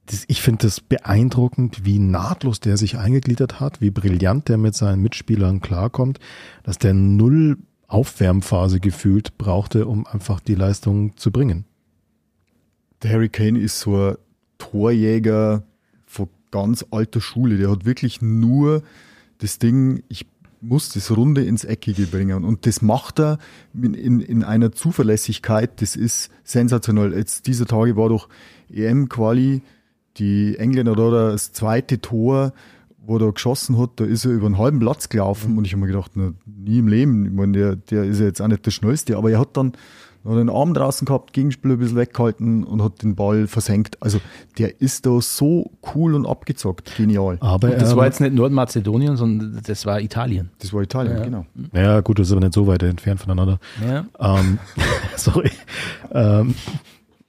Das, 0.06 0.24
ich 0.28 0.40
finde 0.40 0.66
das 0.66 0.80
beeindruckend, 0.80 1.84
wie 1.84 1.98
nahtlos 1.98 2.60
der 2.60 2.76
sich 2.76 2.96
eingegliedert 2.96 3.58
hat, 3.58 3.80
wie 3.80 3.90
brillant 3.90 4.48
der 4.48 4.56
mit 4.56 4.74
seinen 4.74 5.02
Mitspielern 5.02 5.60
klarkommt, 5.60 6.20
dass 6.62 6.78
der 6.78 6.94
null 6.94 7.58
Aufwärmphase 7.88 8.80
gefühlt 8.80 9.38
brauchte, 9.38 9.86
um 9.86 10.06
einfach 10.06 10.40
die 10.40 10.54
Leistung 10.54 11.16
zu 11.16 11.30
bringen. 11.30 11.64
Der 13.02 13.12
Harry 13.12 13.28
Kane 13.28 13.58
ist 13.58 13.80
so 13.80 13.96
ein 13.96 14.16
Torjäger 14.58 15.62
von 16.06 16.28
ganz 16.50 16.84
alter 16.90 17.20
Schule. 17.20 17.58
Der 17.58 17.70
hat 17.70 17.84
wirklich 17.84 18.22
nur 18.22 18.82
das 19.38 19.58
Ding, 19.58 20.02
ich 20.08 20.26
muss 20.68 20.90
das 20.90 21.16
Runde 21.16 21.44
ins 21.44 21.64
Eckige 21.64 22.06
bringen. 22.06 22.44
Und 22.44 22.66
das 22.66 22.82
macht 22.82 23.20
er 23.20 23.38
in, 23.74 23.94
in, 23.94 24.20
in 24.20 24.44
einer 24.44 24.72
Zuverlässigkeit, 24.72 25.80
das 25.80 25.96
ist 25.96 26.30
sensationell. 26.44 27.14
Jetzt 27.14 27.46
dieser 27.46 27.66
Tage 27.66 27.96
war 27.96 28.08
doch 28.08 28.28
EM-Quali, 28.70 29.62
die 30.18 30.56
Engländer 30.56 30.94
da 30.94 31.10
das 31.10 31.52
zweite 31.52 32.00
Tor, 32.00 32.52
wo 32.98 33.18
er 33.18 33.32
geschossen 33.32 33.78
hat, 33.78 33.90
da 33.96 34.04
ist 34.04 34.24
er 34.24 34.32
über 34.32 34.46
einen 34.46 34.58
halben 34.58 34.80
Platz 34.80 35.08
gelaufen 35.08 35.52
mhm. 35.52 35.58
und 35.58 35.64
ich 35.66 35.72
habe 35.72 35.82
mir 35.82 35.86
gedacht, 35.86 36.12
na, 36.14 36.32
nie 36.44 36.78
im 36.78 36.88
Leben. 36.88 37.26
Ich 37.26 37.32
meine, 37.32 37.52
der, 37.52 37.76
der 37.76 38.04
ist 38.04 38.18
ja 38.18 38.26
jetzt 38.26 38.42
auch 38.42 38.48
nicht 38.48 38.66
der 38.66 38.72
Schnellste, 38.72 39.16
aber 39.16 39.30
er 39.30 39.38
hat 39.38 39.56
dann 39.56 39.72
hat 40.28 40.38
den 40.38 40.50
Arm 40.50 40.74
draußen 40.74 41.06
gehabt, 41.06 41.32
Gegenspieler 41.32 41.74
ein 41.74 41.78
bisschen 41.78 41.96
weggehalten 41.96 42.64
und 42.64 42.82
hat 42.82 43.02
den 43.02 43.14
Ball 43.14 43.46
versenkt. 43.46 44.02
Also 44.02 44.20
der 44.58 44.80
ist 44.80 45.06
da 45.06 45.20
so 45.20 45.70
cool 45.94 46.14
und 46.14 46.26
abgezockt. 46.26 46.96
Genial. 46.96 47.38
Aber 47.40 47.70
und 47.70 47.80
das 47.80 47.94
war 47.96 48.06
jetzt 48.06 48.20
nicht 48.20 48.34
Nordmazedonien, 48.34 49.16
sondern 49.16 49.60
das 49.64 49.86
war 49.86 50.00
Italien. 50.00 50.50
Das 50.58 50.72
war 50.72 50.82
Italien, 50.82 51.18
ja. 51.18 51.24
genau. 51.24 51.46
Ja, 51.72 52.00
gut, 52.00 52.18
das 52.18 52.28
ist 52.28 52.32
aber 52.32 52.40
nicht 52.40 52.54
so 52.54 52.66
weit 52.66 52.82
entfernt 52.82 53.20
voneinander. 53.20 53.58
Ja. 53.86 54.06
Ähm, 54.18 54.58
sorry. 55.16 55.50
Ähm, 56.12 56.54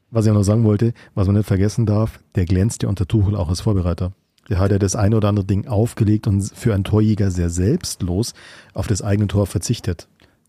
was 0.10 0.26
ich 0.26 0.32
auch 0.32 0.36
noch 0.36 0.44
sagen 0.44 0.64
wollte, 0.64 0.94
was 1.16 1.28
man 1.28 1.36
nicht 1.36 1.48
vergessen 1.48 1.86
darf, 1.86 2.20
der 2.36 2.46
glänzt 2.46 2.84
ja 2.84 2.90
unter 2.90 3.08
Tuchel 3.08 3.36
auch 3.36 3.50
als 3.50 3.62
Vorbereiter. 3.62 4.14
Der 4.50 4.60
hat 4.60 4.72
ja 4.72 4.80
das 4.80 4.96
eine 4.96 5.18
oder 5.18 5.28
andere 5.28 5.46
Ding 5.46 5.68
aufgelegt 5.68 6.28
und 6.28 6.42
für 6.42 6.74
einen 6.74 6.86
Torjäger 6.86 7.32
sehr 7.32 7.50
selbstlos 7.50 8.34
auf 8.74 8.88
das 8.88 9.02
eigene 9.02 9.28
Tor 9.28 9.46
verzichtet. 9.46 10.08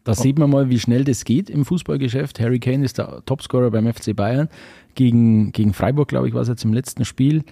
Da 0.08 0.14
sieht 0.14 0.38
man 0.38 0.48
mal, 0.48 0.70
wie 0.70 0.80
schnell 0.80 1.04
das 1.04 1.26
geht 1.26 1.50
im 1.50 1.66
Fußballgeschäft. 1.66 2.40
Harry 2.40 2.58
Kane 2.60 2.82
ist 2.82 2.96
der 2.96 3.22
Topscorer 3.26 3.70
beim 3.70 3.92
FC 3.92 4.16
Bayern. 4.16 4.48
Gegen, 4.94 5.52
gegen 5.52 5.74
Freiburg, 5.74 6.08
glaube 6.08 6.26
ich, 6.26 6.32
war 6.32 6.40
es 6.40 6.48
jetzt 6.48 6.64
im 6.64 6.72
letzten 6.72 7.04
Spiel. 7.04 7.44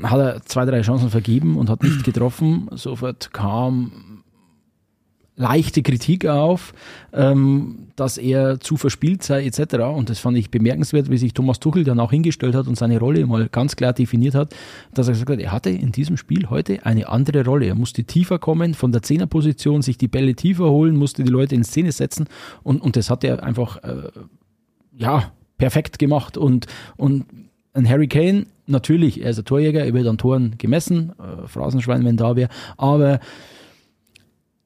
Hat 0.00 0.20
er 0.20 0.42
zwei, 0.42 0.64
drei 0.64 0.82
Chancen 0.82 1.10
vergeben 1.10 1.56
und 1.56 1.68
hat 1.68 1.82
nicht 1.82 2.04
getroffen. 2.04 2.68
Sofort 2.70 3.32
kam 3.32 4.15
leichte 5.36 5.82
Kritik 5.82 6.26
auf, 6.26 6.72
ähm, 7.12 7.88
dass 7.94 8.16
er 8.16 8.58
zu 8.58 8.76
verspielt 8.76 9.22
sei 9.22 9.44
etc. 9.44 9.76
Und 9.94 10.08
das 10.08 10.18
fand 10.18 10.36
ich 10.38 10.50
bemerkenswert, 10.50 11.10
wie 11.10 11.18
sich 11.18 11.34
Thomas 11.34 11.60
Tuchel 11.60 11.84
dann 11.84 12.00
auch 12.00 12.10
hingestellt 12.10 12.54
hat 12.54 12.66
und 12.66 12.76
seine 12.76 12.98
Rolle 12.98 13.24
mal 13.26 13.48
ganz 13.48 13.76
klar 13.76 13.92
definiert 13.92 14.34
hat, 14.34 14.54
dass 14.94 15.08
er 15.08 15.12
gesagt 15.12 15.30
hat, 15.30 15.40
er 15.40 15.52
hatte 15.52 15.70
in 15.70 15.92
diesem 15.92 16.16
Spiel 16.16 16.48
heute 16.48 16.84
eine 16.86 17.08
andere 17.08 17.44
Rolle. 17.44 17.66
Er 17.66 17.74
musste 17.74 18.04
tiefer 18.04 18.38
kommen, 18.38 18.74
von 18.74 18.92
der 18.92 19.02
Zehnerposition 19.02 19.82
sich 19.82 19.98
die 19.98 20.08
Bälle 20.08 20.34
tiefer 20.34 20.70
holen, 20.70 20.96
musste 20.96 21.22
die 21.22 21.30
Leute 21.30 21.54
in 21.54 21.64
Szene 21.64 21.92
setzen 21.92 22.26
und, 22.62 22.80
und 22.80 22.96
das 22.96 23.10
hat 23.10 23.22
er 23.22 23.42
einfach 23.42 23.82
äh, 23.84 24.08
ja 24.96 25.32
perfekt 25.58 25.98
gemacht 25.98 26.36
und, 26.36 26.66
und 26.96 27.26
ein 27.74 27.88
Harry 27.88 28.08
Kane, 28.08 28.46
natürlich, 28.66 29.22
er 29.22 29.30
ist 29.30 29.38
ein 29.38 29.44
Torjäger, 29.44 29.84
er 29.84 29.92
wird 29.92 30.06
an 30.06 30.16
Toren 30.16 30.54
gemessen, 30.56 31.12
äh, 31.18 31.46
Phrasenschwein, 31.46 32.04
wenn 32.04 32.16
da 32.16 32.36
wäre, 32.36 32.48
aber 32.78 33.20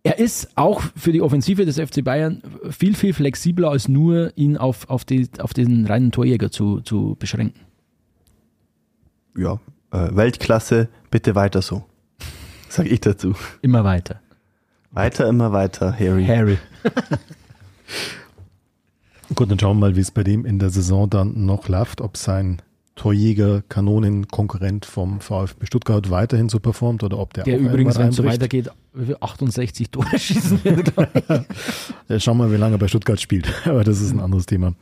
er 0.03 0.19
ist 0.19 0.57
auch 0.57 0.81
für 0.97 1.13
die 1.13 1.21
Offensive 1.21 1.67
des 1.67 1.79
FC 1.79 2.03
Bayern 2.03 2.43
viel, 2.71 2.95
viel 2.95 3.13
flexibler, 3.13 3.71
als 3.71 3.89
nur 3.89 4.33
ihn 4.37 4.57
auf, 4.57 4.89
auf, 4.89 5.05
die, 5.05 5.29
auf 5.39 5.53
den 5.53 5.87
reinen 5.87 6.11
Torjäger 6.11 6.51
zu, 6.51 6.81
zu 6.81 7.17
beschränken. 7.19 7.61
Ja, 9.37 9.61
äh, 9.91 10.09
Weltklasse, 10.13 10.89
bitte 11.11 11.35
weiter 11.35 11.61
so. 11.63 11.85
Sag 12.69 12.87
ich 12.87 13.01
dazu. 13.01 13.35
Immer 13.63 13.85
weiter. 13.85 14.21
Weiter, 14.93 15.29
immer 15.29 15.53
weiter, 15.53 15.93
Harry. 15.99 16.25
Harry. 16.27 16.59
Gut, 19.35 19.51
dann 19.51 19.59
schauen 19.59 19.77
wir 19.77 19.89
mal, 19.89 19.97
wie 19.97 20.01
es 20.01 20.11
bei 20.11 20.25
dem 20.25 20.45
in 20.45 20.59
der 20.59 20.71
Saison 20.71 21.09
dann 21.09 21.47
noch 21.47 21.69
läuft, 21.69 22.01
ob 22.01 22.17
sein 22.17 22.61
Torjäger, 23.01 23.63
Kanonenkonkurrent 23.67 24.85
vom 24.85 25.23
VfB 25.23 25.65
Stuttgart 25.65 26.11
weiterhin 26.11 26.51
so 26.51 26.61
performt 26.61 27.03
oder 27.03 27.19
ob 27.19 27.33
der, 27.33 27.45
der 27.45 27.59
übrigens, 27.59 27.99
wenn 27.99 28.09
es 28.09 28.17
so 28.17 28.25
weitergeht, 28.27 28.71
68 29.19 29.91
Tore 29.91 30.19
schießen 30.19 30.63
wird. 30.65 30.93
ja, 32.11 32.21
schauen 32.21 32.37
wir 32.37 32.45
mal, 32.45 32.53
wie 32.53 32.59
lange 32.59 32.75
er 32.75 32.79
bei 32.79 32.89
Stuttgart 32.89 33.19
spielt. 33.19 33.51
Aber 33.65 33.85
das 33.85 34.03
ist 34.03 34.11
ein 34.11 34.21
anderes 34.21 34.45
Thema. 34.45 34.75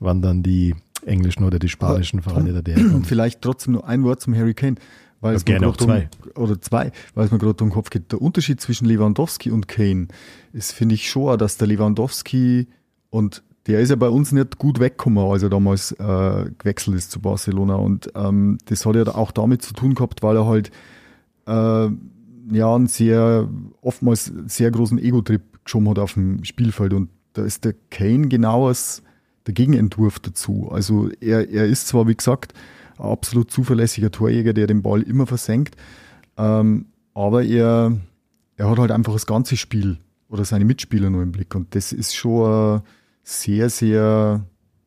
Wann 0.00 0.20
dann 0.20 0.42
die 0.42 0.74
englischen 1.06 1.44
oder 1.44 1.60
die 1.60 1.68
spanischen 1.68 2.22
Vereine 2.22 2.54
da 2.54 2.60
der 2.60 2.76
Vielleicht 3.04 3.40
trotzdem 3.40 3.74
nur 3.74 3.86
ein 3.86 4.02
Wort 4.02 4.20
zum 4.20 4.34
Harry 4.34 4.54
Kane. 4.54 4.74
Weil 5.20 5.36
es 5.36 5.44
gerne 5.44 5.68
auch 5.68 5.76
zwei. 5.76 6.08
Um, 6.34 6.42
oder 6.42 6.60
zwei, 6.60 6.90
weil 7.14 7.26
es 7.26 7.30
mir 7.30 7.38
gerade 7.38 7.62
um 7.62 7.68
den 7.68 7.74
Kopf 7.74 7.90
geht. 7.90 8.10
Der 8.10 8.20
Unterschied 8.20 8.60
zwischen 8.60 8.86
Lewandowski 8.86 9.52
und 9.52 9.68
Kane 9.68 10.08
ist, 10.52 10.72
finde 10.72 10.96
ich 10.96 11.08
schon, 11.08 11.38
dass 11.38 11.56
der 11.56 11.68
Lewandowski 11.68 12.66
und 13.10 13.44
der 13.70 13.80
ist 13.80 13.90
ja 13.90 13.96
bei 13.96 14.08
uns 14.08 14.32
nicht 14.32 14.58
gut 14.58 14.80
weggekommen, 14.80 15.24
als 15.24 15.44
er 15.44 15.48
damals 15.48 15.92
äh, 15.92 16.50
gewechselt 16.58 16.96
ist 16.96 17.12
zu 17.12 17.20
Barcelona. 17.20 17.76
Und 17.76 18.10
ähm, 18.16 18.58
das 18.64 18.84
hat 18.84 18.96
ja 18.96 19.06
auch 19.14 19.30
damit 19.30 19.62
zu 19.62 19.74
tun 19.74 19.94
gehabt, 19.94 20.24
weil 20.24 20.36
er 20.36 20.46
halt 20.46 20.72
äh, 21.46 21.88
ja 22.52 22.74
einen 22.74 22.88
sehr, 22.88 23.48
oftmals 23.80 24.32
sehr 24.46 24.72
großen 24.72 24.98
Ego-Trip 24.98 25.42
geschoben 25.64 25.88
hat 25.88 26.00
auf 26.00 26.14
dem 26.14 26.42
Spielfeld. 26.42 26.92
Und 26.92 27.10
da 27.34 27.44
ist 27.44 27.64
der 27.64 27.74
Kane 27.90 28.26
genau 28.26 28.66
als 28.66 29.04
der 29.46 29.54
Gegenentwurf 29.54 30.18
dazu. 30.18 30.68
Also 30.72 31.08
er, 31.20 31.48
er 31.48 31.66
ist 31.66 31.86
zwar, 31.86 32.08
wie 32.08 32.16
gesagt, 32.16 32.52
ein 32.98 33.04
absolut 33.04 33.52
zuverlässiger 33.52 34.10
Torjäger, 34.10 34.52
der 34.52 34.66
den 34.66 34.82
Ball 34.82 35.02
immer 35.02 35.28
versenkt, 35.28 35.76
ähm, 36.36 36.86
aber 37.14 37.44
er, 37.44 37.96
er 38.56 38.68
hat 38.68 38.78
halt 38.78 38.90
einfach 38.90 39.12
das 39.12 39.26
ganze 39.26 39.56
Spiel 39.56 39.98
oder 40.28 40.44
seine 40.44 40.64
Mitspieler 40.64 41.08
nur 41.08 41.22
im 41.22 41.30
Blick. 41.30 41.54
Und 41.54 41.74
das 41.76 41.92
ist 41.92 42.16
schon 42.16 42.78
äh, 42.78 42.80
sehr, 43.30 43.70
sehr 43.70 44.44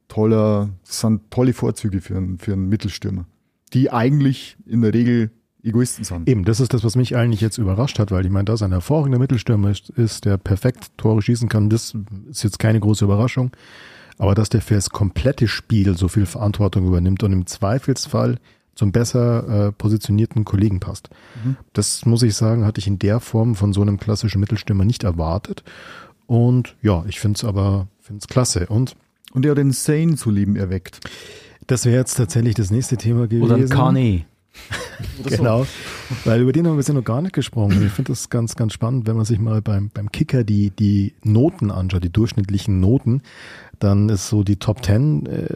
toller, 0.08 0.70
das 0.86 1.00
sind 1.00 1.32
tolle 1.32 1.54
Vorzüge 1.54 2.02
für 2.02 2.18
einen, 2.18 2.38
für 2.38 2.54
einen 2.54 2.68
Mittelstürmer, 2.68 3.26
die 3.74 3.92
eigentlich 3.92 4.58
in 4.66 4.82
der 4.82 4.94
Regel 4.94 5.32
Egoisten 5.64 6.04
sind. 6.04 6.28
Eben, 6.28 6.44
das 6.44 6.60
ist 6.60 6.74
das, 6.74 6.84
was 6.84 6.98
mich 6.98 7.16
eigentlich 7.16 7.40
jetzt 7.40 7.58
überrascht 7.58 7.98
hat, 7.98 8.12
weil 8.12 8.26
ich 8.26 8.32
meine, 8.32 8.46
dass 8.46 8.62
ein 8.62 8.72
hervorragender 8.72 9.18
Mittelstürmer 9.18 9.72
ist, 9.72 9.90
ist, 9.92 10.26
der 10.26 10.38
perfekt 10.38 10.92
Tore 10.98 11.22
schießen 11.22 11.48
kann, 11.48 11.70
das 11.70 11.96
ist 12.30 12.44
jetzt 12.44 12.60
keine 12.60 12.82
große 12.82 13.06
Überraschung. 13.06 13.52
Aber 14.18 14.36
dass 14.36 14.50
der 14.50 14.62
für 14.62 14.76
das 14.76 14.90
komplette 14.90 15.48
Spiel 15.48 15.98
so 15.98 16.10
viel 16.10 16.26
Verantwortung 16.26 16.86
übernimmt 16.86 17.24
und 17.24 17.32
im 17.32 17.48
Zweifelsfall 17.48 18.40
zum 18.76 18.92
besser 18.92 19.68
äh, 19.68 19.72
positionierten 19.72 20.44
Kollegen 20.44 20.80
passt. 20.80 21.10
Mhm. 21.44 21.56
Das 21.72 22.06
muss 22.06 22.24
ich 22.24 22.36
sagen, 22.36 22.66
hatte 22.66 22.80
ich 22.80 22.88
in 22.88 23.00
der 23.00 23.20
Form 23.20 23.56
von 23.56 23.72
so 23.72 23.82
einem 23.82 24.00
klassischen 24.00 24.40
Mittelstürmer 24.40 24.84
nicht 24.84 25.04
erwartet. 25.04 25.64
Und 26.28 26.76
ja, 26.82 27.06
ich 27.08 27.20
finde 27.20 27.38
es 27.38 27.44
aber 27.44 27.88
find's 28.04 28.28
klasse. 28.28 28.68
Und, 28.68 28.96
und 29.34 29.46
er 29.46 29.52
hat 29.52 29.58
den 29.58 29.72
Sane 29.72 30.16
zu 30.16 30.30
lieben 30.30 30.56
erweckt. 30.56 31.00
Das 31.68 31.86
wäre 31.86 31.96
jetzt 31.96 32.16
tatsächlich 32.16 32.56
das 32.56 32.70
nächste 32.70 32.98
Thema 32.98 33.28
gewesen. 33.28 33.44
Oder 33.44 33.66
Kane. 33.68 34.26
genau, 35.24 35.66
weil 36.26 36.42
über 36.42 36.52
den 36.52 36.68
haben 36.68 36.74
wir 36.74 36.78
bisher 36.78 36.94
noch 36.94 37.04
gar 37.04 37.24
nicht 37.24 37.34
gesprochen. 37.34 37.84
Ich 37.84 37.92
finde 37.92 38.12
das 38.12 38.30
ganz, 38.30 38.56
ganz 38.56 38.74
spannend, 38.74 39.08
wenn 39.08 39.16
man 39.16 39.26
sich 39.26 39.40
mal 39.40 39.64
beim, 39.64 39.90
beim 39.92 40.12
Kicker 40.12 40.44
die, 40.44 40.70
die 40.70 41.16
Noten 41.24 41.72
anschaut, 41.72 42.04
die 42.04 42.12
durchschnittlichen 42.12 42.80
Noten, 42.80 43.24
dann 43.80 44.10
ist 44.10 44.28
so 44.28 44.44
die 44.44 44.58
Top 44.58 44.86
10 44.86 45.26
äh, 45.26 45.56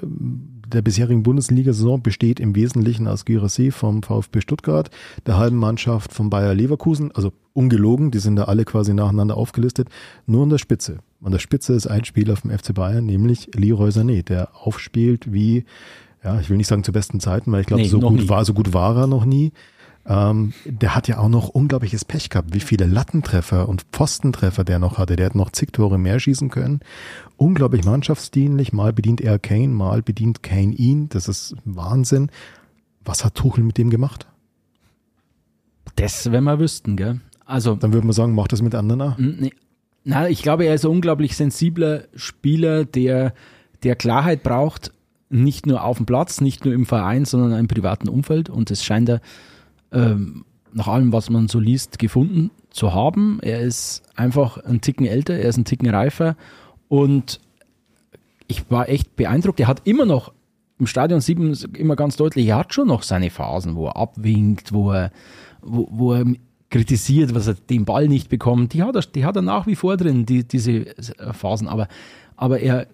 der 0.67 0.81
bisherigen 0.81 1.23
Bundesliga-Saison 1.23 2.01
besteht 2.01 2.39
im 2.39 2.55
Wesentlichen 2.55 3.07
aus 3.07 3.23
Gyrassi 3.23 3.71
vom 3.71 4.03
VfB 4.03 4.41
Stuttgart, 4.41 4.89
der 5.25 5.37
halben 5.37 5.57
Mannschaft 5.57 6.13
von 6.13 6.29
Bayer 6.29 6.53
Leverkusen, 6.53 7.11
also 7.13 7.31
ungelogen, 7.57 8.11
die 8.11 8.19
sind 8.19 8.35
da 8.35 8.43
alle 8.43 8.63
quasi 8.63 8.93
nacheinander 8.93 9.35
aufgelistet, 9.35 9.89
nur 10.25 10.43
an 10.43 10.49
der 10.49 10.59
Spitze. 10.59 10.99
An 11.23 11.31
der 11.31 11.39
Spitze 11.39 11.73
ist 11.73 11.87
ein 11.87 12.05
Spieler 12.05 12.35
vom 12.35 12.51
FC 12.51 12.73
Bayern, 12.73 13.05
nämlich 13.05 13.49
Leroy 13.55 13.89
Sané, 13.89 14.23
der 14.23 14.49
aufspielt 14.55 15.33
wie, 15.33 15.65
ja, 16.23 16.39
ich 16.39 16.49
will 16.49 16.57
nicht 16.57 16.67
sagen 16.67 16.83
zu 16.83 16.91
besten 16.91 17.19
Zeiten, 17.19 17.51
weil 17.51 17.61
ich 17.61 17.67
glaube, 17.67 17.83
nee, 17.83 17.89
so 17.89 17.99
gut 17.99 18.29
war, 18.29 18.45
so 18.45 18.53
gut 18.53 18.73
war 18.73 18.95
er 18.95 19.07
noch 19.07 19.25
nie. 19.25 19.51
Ähm, 20.09 20.53
der 20.63 20.95
hat 20.95 21.09
ja 21.09 21.17
auch 21.17 21.27
noch 21.27 21.49
unglaubliches 21.49 22.05
Pech 22.05 22.29
gehabt, 22.29 22.53
wie 22.53 22.61
viele 22.61 22.85
Lattentreffer 22.85 23.67
und 23.67 23.85
Pfostentreffer 23.91 24.63
der 24.63 24.79
noch 24.79 24.97
hatte. 24.97 25.17
Der 25.17 25.25
hat 25.25 25.35
noch 25.35 25.51
zig 25.51 25.73
Tore 25.73 25.97
mehr 25.97 26.19
schießen 26.19 26.49
können. 26.49 26.79
Unglaublich 27.35 27.83
mannschaftsdienlich. 27.83 28.71
Mal 28.71 28.93
bedient 28.93 29.19
er 29.19 29.37
Kane, 29.37 29.67
mal 29.67 30.01
bedient 30.01 30.43
Kane 30.43 30.73
ihn. 30.73 31.09
Das 31.09 31.27
ist 31.27 31.55
Wahnsinn. 31.65 32.29
Was 33.03 33.25
hat 33.25 33.35
Tuchel 33.35 33.65
mit 33.65 33.77
dem 33.77 33.89
gemacht? 33.89 34.27
Das, 35.97 36.31
wenn 36.31 36.45
wir 36.45 36.59
wüssten, 36.59 36.95
gell? 36.95 37.19
Also. 37.47 37.75
Dann 37.75 37.93
würde 37.93 38.05
man 38.05 38.13
sagen, 38.13 38.35
macht 38.35 38.51
das 38.53 38.61
mit 38.61 38.75
anderen 38.75 39.01
auch. 39.01 39.17
Nee. 39.17 39.53
Na, 40.03 40.29
ich 40.29 40.41
glaube, 40.41 40.65
er 40.65 40.75
ist 40.75 40.85
ein 40.85 40.91
unglaublich 40.91 41.35
sensibler 41.35 42.03
Spieler, 42.15 42.85
der, 42.85 43.33
der 43.83 43.95
Klarheit 43.95 44.41
braucht 44.41 44.91
nicht 45.29 45.65
nur 45.65 45.83
auf 45.83 45.97
dem 45.97 46.05
Platz, 46.05 46.39
nicht 46.39 46.63
nur 46.63 46.73
im 46.73 46.85
Verein, 46.85 47.25
sondern 47.25 47.59
im 47.59 47.67
privaten 47.67 48.07
Umfeld. 48.07 48.49
Und 48.49 48.71
es 48.71 48.85
scheint 48.85 49.09
er 49.09 49.21
ähm, 49.91 50.45
nach 50.73 50.87
allem, 50.87 51.11
was 51.11 51.29
man 51.29 51.47
so 51.47 51.59
liest, 51.59 51.99
gefunden 51.99 52.51
zu 52.69 52.93
haben. 52.93 53.39
Er 53.41 53.59
ist 53.61 54.03
einfach 54.15 54.57
ein 54.57 54.79
Ticken 54.81 55.05
älter, 55.05 55.33
er 55.33 55.49
ist 55.49 55.57
ein 55.57 55.65
Ticken 55.65 55.89
reifer 55.89 56.35
und 56.87 57.41
ich 58.47 58.69
war 58.71 58.87
echt 58.87 59.15
beeindruckt. 59.15 59.59
Er 59.59 59.67
hat 59.67 59.81
immer 59.85 60.05
noch 60.05 60.31
im 60.79 60.87
Stadion 60.87 61.19
7 61.19 61.53
immer 61.75 61.95
ganz 61.95 62.15
deutlich, 62.15 62.47
er 62.47 62.57
hat 62.57 62.73
schon 62.73 62.87
noch 62.87 63.03
seine 63.03 63.29
Phasen, 63.29 63.75
wo 63.75 63.87
er 63.87 63.97
abwinkt, 63.97 64.71
wo 64.71 64.91
er, 64.91 65.11
wo, 65.61 65.87
wo 65.91 66.13
er 66.13 66.25
kritisiert, 66.69 67.33
was 67.33 67.47
er 67.47 67.55
den 67.55 67.85
Ball 67.85 68.07
nicht 68.07 68.29
bekommt. 68.29 68.73
Die 68.73 68.83
hat 68.83 68.95
er, 68.95 69.01
die 69.01 69.25
hat 69.25 69.35
er 69.35 69.41
nach 69.41 69.67
wie 69.67 69.75
vor 69.75 69.97
drin, 69.97 70.25
die, 70.25 70.47
diese 70.47 70.85
Phasen. 71.31 71.67
Aber, 71.67 71.87
aber 72.35 72.59
er, 72.59 72.87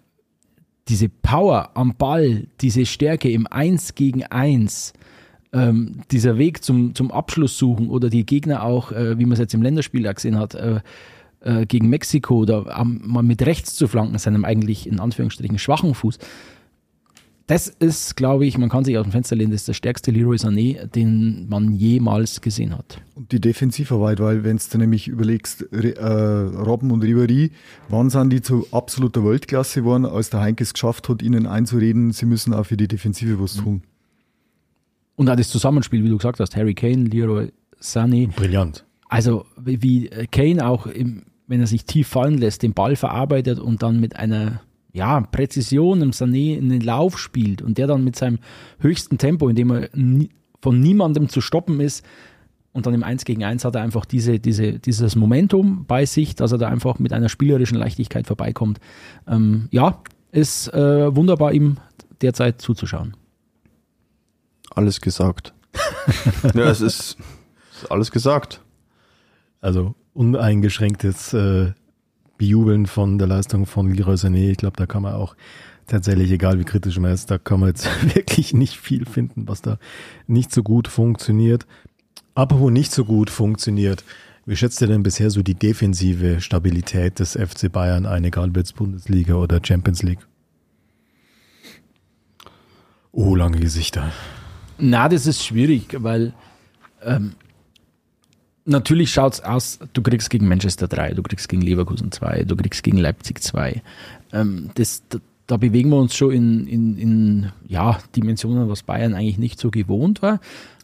diese 0.88 1.09
Power 1.09 1.71
am 1.76 1.95
Ball, 1.95 2.47
diese 2.61 2.86
Stärke 2.86 3.32
im 3.32 3.47
Eins 3.47 3.95
gegen 3.95 4.24
Eins, 4.26 4.93
ähm, 5.53 6.01
dieser 6.11 6.38
Weg 6.38 6.63
zum, 6.63 6.95
zum 6.95 7.11
Abschluss 7.11 7.57
suchen 7.57 7.89
oder 7.89 8.09
die 8.09 8.26
Gegner 8.26 8.63
auch, 8.63 8.91
äh, 8.91 9.17
wie 9.17 9.26
man 9.26 9.34
es 9.34 9.39
jetzt 9.39 9.53
im 9.53 9.61
Länderspiel 9.61 10.11
gesehen 10.13 10.38
hat, 10.38 10.55
äh, 10.55 10.82
äh, 11.41 11.65
gegen 11.65 11.89
Mexiko 11.89 12.38
oder 12.38 12.84
mal 12.84 13.24
mit 13.24 13.45
rechts 13.45 13.76
zu 13.76 13.88
flanken, 13.88 14.17
seinem 14.17 14.45
eigentlich 14.45 14.88
in 14.88 14.99
Anführungsstrichen 14.99 15.59
schwachen 15.59 15.93
Fuß. 15.93 16.17
Das 17.47 17.67
ist, 17.67 18.15
glaube 18.15 18.45
ich, 18.45 18.57
man 18.57 18.69
kann 18.69 18.85
sich 18.85 18.97
aus 18.97 19.03
dem 19.03 19.11
Fenster 19.11 19.35
lehnen, 19.35 19.51
das 19.51 19.61
ist 19.61 19.67
der 19.67 19.73
stärkste 19.73 20.11
Leroy 20.11 20.37
Sané, 20.37 20.85
den 20.87 21.49
man 21.49 21.73
jemals 21.73 22.39
gesehen 22.39 22.77
hat. 22.77 23.01
Und 23.15 23.33
die 23.33 23.41
Defensivarbeit, 23.41 24.21
weil 24.21 24.45
wenn 24.45 24.57
du 24.57 24.77
nämlich 24.77 25.09
überlegst, 25.09 25.61
äh, 25.73 25.99
Robben 26.01 26.91
und 26.91 27.03
Ribéry, 27.03 27.51
wann 27.89 28.09
sind 28.09 28.31
die 28.31 28.41
zu 28.41 28.65
absoluter 28.71 29.25
Weltklasse 29.25 29.81
geworden, 29.81 30.05
als 30.05 30.29
der 30.29 30.39
Heinkes 30.39 30.73
geschafft 30.73 31.09
hat, 31.09 31.21
ihnen 31.21 31.45
einzureden, 31.45 32.11
sie 32.11 32.25
müssen 32.25 32.53
auch 32.53 32.65
für 32.65 32.77
die 32.77 32.87
Defensive 32.87 33.41
was 33.41 33.55
tun. 33.55 33.83
Und 35.15 35.29
auch 35.29 35.35
das 35.35 35.49
Zusammenspiel, 35.49 36.01
wie 36.03 36.09
du 36.09 36.17
gesagt 36.17 36.39
hast, 36.39 36.55
Harry 36.55 36.73
Kane, 36.73 37.03
Leroy 37.03 37.51
Sané. 37.81 38.33
Brillant. 38.33 38.85
Also 39.09 39.45
wie 39.57 40.09
Kane 40.31 40.65
auch, 40.65 40.87
im, 40.87 41.23
wenn 41.47 41.59
er 41.59 41.67
sich 41.67 41.83
tief 41.83 42.07
fallen 42.07 42.37
lässt, 42.37 42.63
den 42.63 42.73
Ball 42.73 42.95
verarbeitet 42.95 43.59
und 43.59 43.83
dann 43.83 43.99
mit 43.99 44.15
einer 44.15 44.61
ja, 44.93 45.21
Präzision 45.21 46.01
im 46.01 46.11
Sané 46.11 46.55
in 46.55 46.69
den 46.69 46.81
Lauf 46.81 47.17
spielt 47.17 47.61
und 47.61 47.77
der 47.77 47.87
dann 47.87 48.03
mit 48.03 48.15
seinem 48.15 48.39
höchsten 48.79 49.17
Tempo, 49.17 49.49
in 49.49 49.55
dem 49.55 49.71
er 49.71 49.89
nie, 49.93 50.29
von 50.61 50.79
niemandem 50.79 51.29
zu 51.29 51.41
stoppen 51.41 51.79
ist, 51.79 52.05
und 52.73 52.87
dann 52.87 52.95
im 52.95 53.03
1 53.03 53.25
gegen 53.25 53.43
1 53.43 53.65
hat 53.65 53.75
er 53.75 53.81
einfach 53.81 54.03
diese, 54.03 54.39
diese, 54.39 54.79
dieses 54.79 55.15
Momentum 55.15 55.85
bei 55.85 56.05
sich, 56.07 56.35
dass 56.35 56.51
er 56.51 56.57
da 56.57 56.67
einfach 56.67 56.97
mit 56.97 57.13
einer 57.13 57.29
spielerischen 57.29 57.77
Leichtigkeit 57.77 58.25
vorbeikommt. 58.25 58.79
Ähm, 59.27 59.67
ja, 59.69 60.01
ist 60.31 60.73
äh, 60.73 61.15
wunderbar, 61.15 61.53
ihm 61.53 61.77
derzeit 62.21 62.61
zuzuschauen. 62.61 63.15
Alles 64.71 65.01
gesagt. 65.01 65.53
ja, 66.55 66.69
es 66.69 66.81
ist, 66.81 67.17
ist, 67.73 67.91
alles 67.91 68.09
gesagt. 68.09 68.61
Also 69.61 69.93
uneingeschränktes 70.15 71.33
äh, 71.33 71.73
Bejubeln 72.43 72.87
von 72.87 73.17
der 73.17 73.27
Leistung 73.27 73.65
von 73.65 73.89
Leroy 73.89 74.15
Sané. 74.15 74.51
Ich 74.51 74.57
glaube, 74.57 74.75
da 74.75 74.85
kann 74.85 75.03
man 75.03 75.13
auch 75.13 75.33
tatsächlich, 75.87 76.29
egal 76.29 76.59
wie 76.59 76.65
kritisch 76.65 76.99
man 76.99 77.13
ist, 77.13 77.31
da 77.31 77.37
kann 77.37 77.61
man 77.61 77.69
jetzt 77.69 77.87
wirklich 78.15 78.53
nicht 78.53 78.77
viel 78.77 79.05
finden, 79.05 79.47
was 79.47 79.61
da 79.61 79.77
nicht 80.27 80.53
so 80.53 80.61
gut 80.61 80.89
funktioniert. 80.89 81.65
Apropos 82.35 82.69
nicht 82.69 82.91
so 82.91 83.05
gut 83.05 83.29
funktioniert, 83.29 84.03
wie 84.45 84.57
schätzt 84.57 84.81
ihr 84.81 84.87
denn 84.87 85.03
bisher 85.03 85.29
so 85.29 85.41
die 85.41 85.53
defensive 85.53 86.41
Stabilität 86.41 87.19
des 87.19 87.31
FC 87.31 87.71
Bayern 87.71 88.05
ein, 88.05 88.25
egal 88.25 88.49
ob 88.49 88.57
jetzt 88.57 88.75
Bundesliga 88.75 89.35
oder 89.35 89.61
Champions 89.63 90.03
League? 90.03 90.27
Oh, 93.13 93.35
lange 93.35 93.59
Gesichter. 93.59 94.11
Na, 94.77 95.07
das 95.07 95.27
ist 95.27 95.45
schwierig, 95.45 95.95
weil 95.97 96.33
ähm, 97.03 97.35
natürlich 98.66 99.11
schaut 99.11 99.34
es 99.34 99.41
aus, 99.41 99.80
du 99.93 100.01
kriegst 100.01 100.30
gegen 100.30 100.47
Manchester 100.47 100.88
3, 100.88 101.14
du 101.14 101.24
kriegst 101.24 101.49
gegen 101.49 101.61
Leverkusen 101.61 102.11
2, 102.11 102.43
du 102.43 102.55
kriegst 102.55 102.84
gegen 102.84 102.97
Leipzig 102.97 103.41
2. 103.41 103.82
Ähm, 104.32 104.70
das, 104.76 105.03
da, 105.09 105.20
da, 105.47 105.57
bewegen 105.57 105.89
wir 105.89 105.97
uns 105.97 106.16
schon 106.16 106.32
in, 106.32 106.68
in, 106.68 106.97
in 106.97 107.51
ja, 107.68 107.99
Dimensionen, 108.16 108.70
was 108.70 108.84
Bayern 108.84 109.14
eigentlich 109.14 109.38
nicht 109.38 109.59
so 109.59 109.72
gewohnt 109.72 110.22
war. 110.22 110.39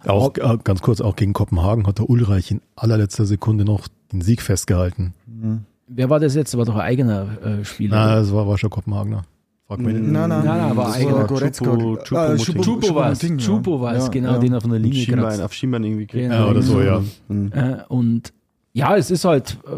Auch 0.05 0.35
äh, 0.37 0.57
ganz 0.63 0.81
kurz, 0.81 1.01
auch 1.01 1.15
gegen 1.15 1.33
Kopenhagen 1.33 1.87
hat 1.87 1.99
der 1.99 2.09
Ulreich 2.09 2.51
in 2.51 2.61
allerletzter 2.75 3.25
Sekunde 3.25 3.65
noch 3.65 3.87
den 4.11 4.21
Sieg 4.21 4.41
festgehalten. 4.41 5.13
Mhm. 5.27 5.65
Wer 5.87 6.09
war 6.09 6.19
das 6.19 6.35
jetzt? 6.35 6.55
War 6.55 6.65
doch 6.65 6.75
ein 6.75 6.81
eigener 6.81 7.41
äh, 7.43 7.65
Spieler. 7.65 7.95
Nein, 7.95 8.15
das 8.17 8.31
war, 8.31 8.47
war 8.47 8.57
schon 8.57 8.69
Kopenhagener. 8.69 9.23
Frag 9.69 9.81
mich 9.81 9.93
Nein, 9.93 10.11
nein, 10.11 10.29
nein, 10.29 10.45
nein, 10.45 10.77
war 10.77 10.93
eigener. 10.93 11.27
Chupo, 11.27 11.95
Chupo, 11.97 12.17
ah, 12.17 12.35
Chupo 12.37 12.95
war 12.95 13.11
es, 13.11 13.19
Chupo 13.37 13.79
war 13.79 13.93
es, 13.93 14.09
genau, 14.09 14.31
ja. 14.31 14.37
den 14.39 14.55
auf 14.55 14.65
einer 14.65 14.79
Linie 14.79 14.99
Schienbein, 14.99 15.41
Auf 15.41 15.53
Schienbein 15.53 15.83
irgendwie 15.83 16.07
genau. 16.07 16.33
Ja, 16.33 16.47
oder 16.47 16.63
so, 16.63 16.81
ja. 16.81 17.03
Mhm. 17.27 17.51
Äh, 17.53 17.83
und 17.87 18.33
ja, 18.73 18.97
es 18.97 19.11
ist 19.11 19.25
halt, 19.25 19.59
äh, 19.67 19.77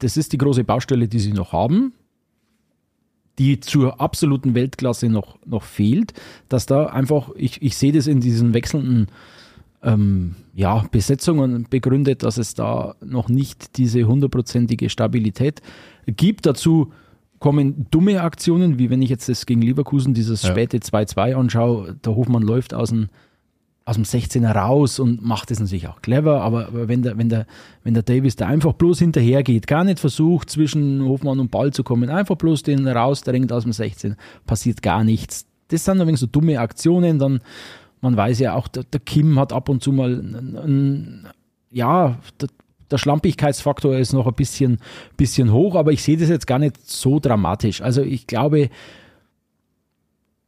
das 0.00 0.16
ist 0.16 0.32
die 0.32 0.38
große 0.38 0.64
Baustelle, 0.64 1.06
die 1.06 1.20
sie 1.20 1.32
noch 1.32 1.52
haben, 1.52 1.92
die 3.38 3.60
zur 3.60 4.00
absoluten 4.00 4.56
Weltklasse 4.56 5.08
noch, 5.08 5.38
noch 5.46 5.62
fehlt, 5.62 6.14
dass 6.48 6.66
da 6.66 6.86
einfach, 6.86 7.30
ich, 7.36 7.62
ich 7.62 7.76
sehe 7.76 7.92
das 7.92 8.08
in 8.08 8.18
diesen 8.18 8.54
wechselnden 8.54 9.06
ähm, 9.84 10.34
ja, 10.52 10.84
Besetzungen 10.90 11.68
begründet, 11.70 12.24
dass 12.24 12.38
es 12.38 12.54
da 12.54 12.96
noch 13.04 13.28
nicht 13.28 13.76
diese 13.76 14.02
hundertprozentige 14.02 14.90
Stabilität 14.90 15.62
gibt. 16.08 16.44
Dazu 16.44 16.92
kommen 17.38 17.86
dumme 17.90 18.22
Aktionen, 18.22 18.78
wie 18.78 18.90
wenn 18.90 19.02
ich 19.02 19.10
jetzt 19.10 19.28
das 19.28 19.46
gegen 19.46 19.62
Leverkusen, 19.62 20.14
dieses 20.14 20.42
ja. 20.42 20.50
späte 20.50 20.78
2-2 20.78 21.34
anschaue, 21.34 21.94
der 22.04 22.16
Hofmann 22.16 22.42
läuft 22.42 22.74
aus 22.74 22.90
dem, 22.90 23.08
aus 23.84 23.96
dem 23.96 24.04
16er 24.04 24.52
raus 24.52 24.98
und 24.98 25.24
macht 25.24 25.50
das 25.50 25.60
natürlich 25.60 25.88
auch 25.88 26.02
clever, 26.02 26.42
aber, 26.42 26.68
aber 26.68 26.88
wenn, 26.88 27.02
der, 27.02 27.16
wenn, 27.16 27.28
der, 27.28 27.46
wenn 27.84 27.94
der 27.94 28.02
Davis 28.02 28.36
da 28.36 28.46
einfach 28.46 28.74
bloß 28.74 28.98
hinterher 28.98 29.42
geht, 29.42 29.66
gar 29.66 29.84
nicht 29.84 29.98
versucht, 29.98 30.50
zwischen 30.50 31.02
Hofmann 31.04 31.40
und 31.40 31.50
Ball 31.50 31.72
zu 31.72 31.84
kommen, 31.84 32.10
einfach 32.10 32.36
bloß 32.36 32.64
den 32.64 32.86
rausdrängt 32.86 33.52
aus 33.52 33.62
dem 33.62 33.72
16, 33.72 34.16
passiert 34.46 34.82
gar 34.82 35.04
nichts. 35.04 35.46
Das 35.68 35.84
sind 35.84 36.00
ein 36.00 36.16
so 36.16 36.26
dumme 36.26 36.60
Aktionen, 36.60 37.18
dann 37.18 37.40
man 38.00 38.16
weiß 38.16 38.38
ja 38.40 38.54
auch, 38.54 38.68
der, 38.68 38.84
der 38.84 39.00
Kim 39.00 39.38
hat 39.38 39.52
ab 39.52 39.68
und 39.68 39.82
zu 39.82 39.92
mal 39.92 40.12
ein, 40.14 40.56
ein, 40.56 41.28
ja, 41.70 42.18
der, 42.40 42.48
der 42.90 42.98
Schlampigkeitsfaktor 42.98 43.96
ist 43.96 44.12
noch 44.12 44.26
ein 44.26 44.34
bisschen, 44.34 44.78
bisschen 45.16 45.52
hoch, 45.52 45.74
aber 45.74 45.92
ich 45.92 46.02
sehe 46.02 46.16
das 46.16 46.28
jetzt 46.28 46.46
gar 46.46 46.58
nicht 46.58 46.88
so 46.88 47.20
dramatisch. 47.20 47.82
Also 47.82 48.02
ich 48.02 48.26
glaube, 48.26 48.70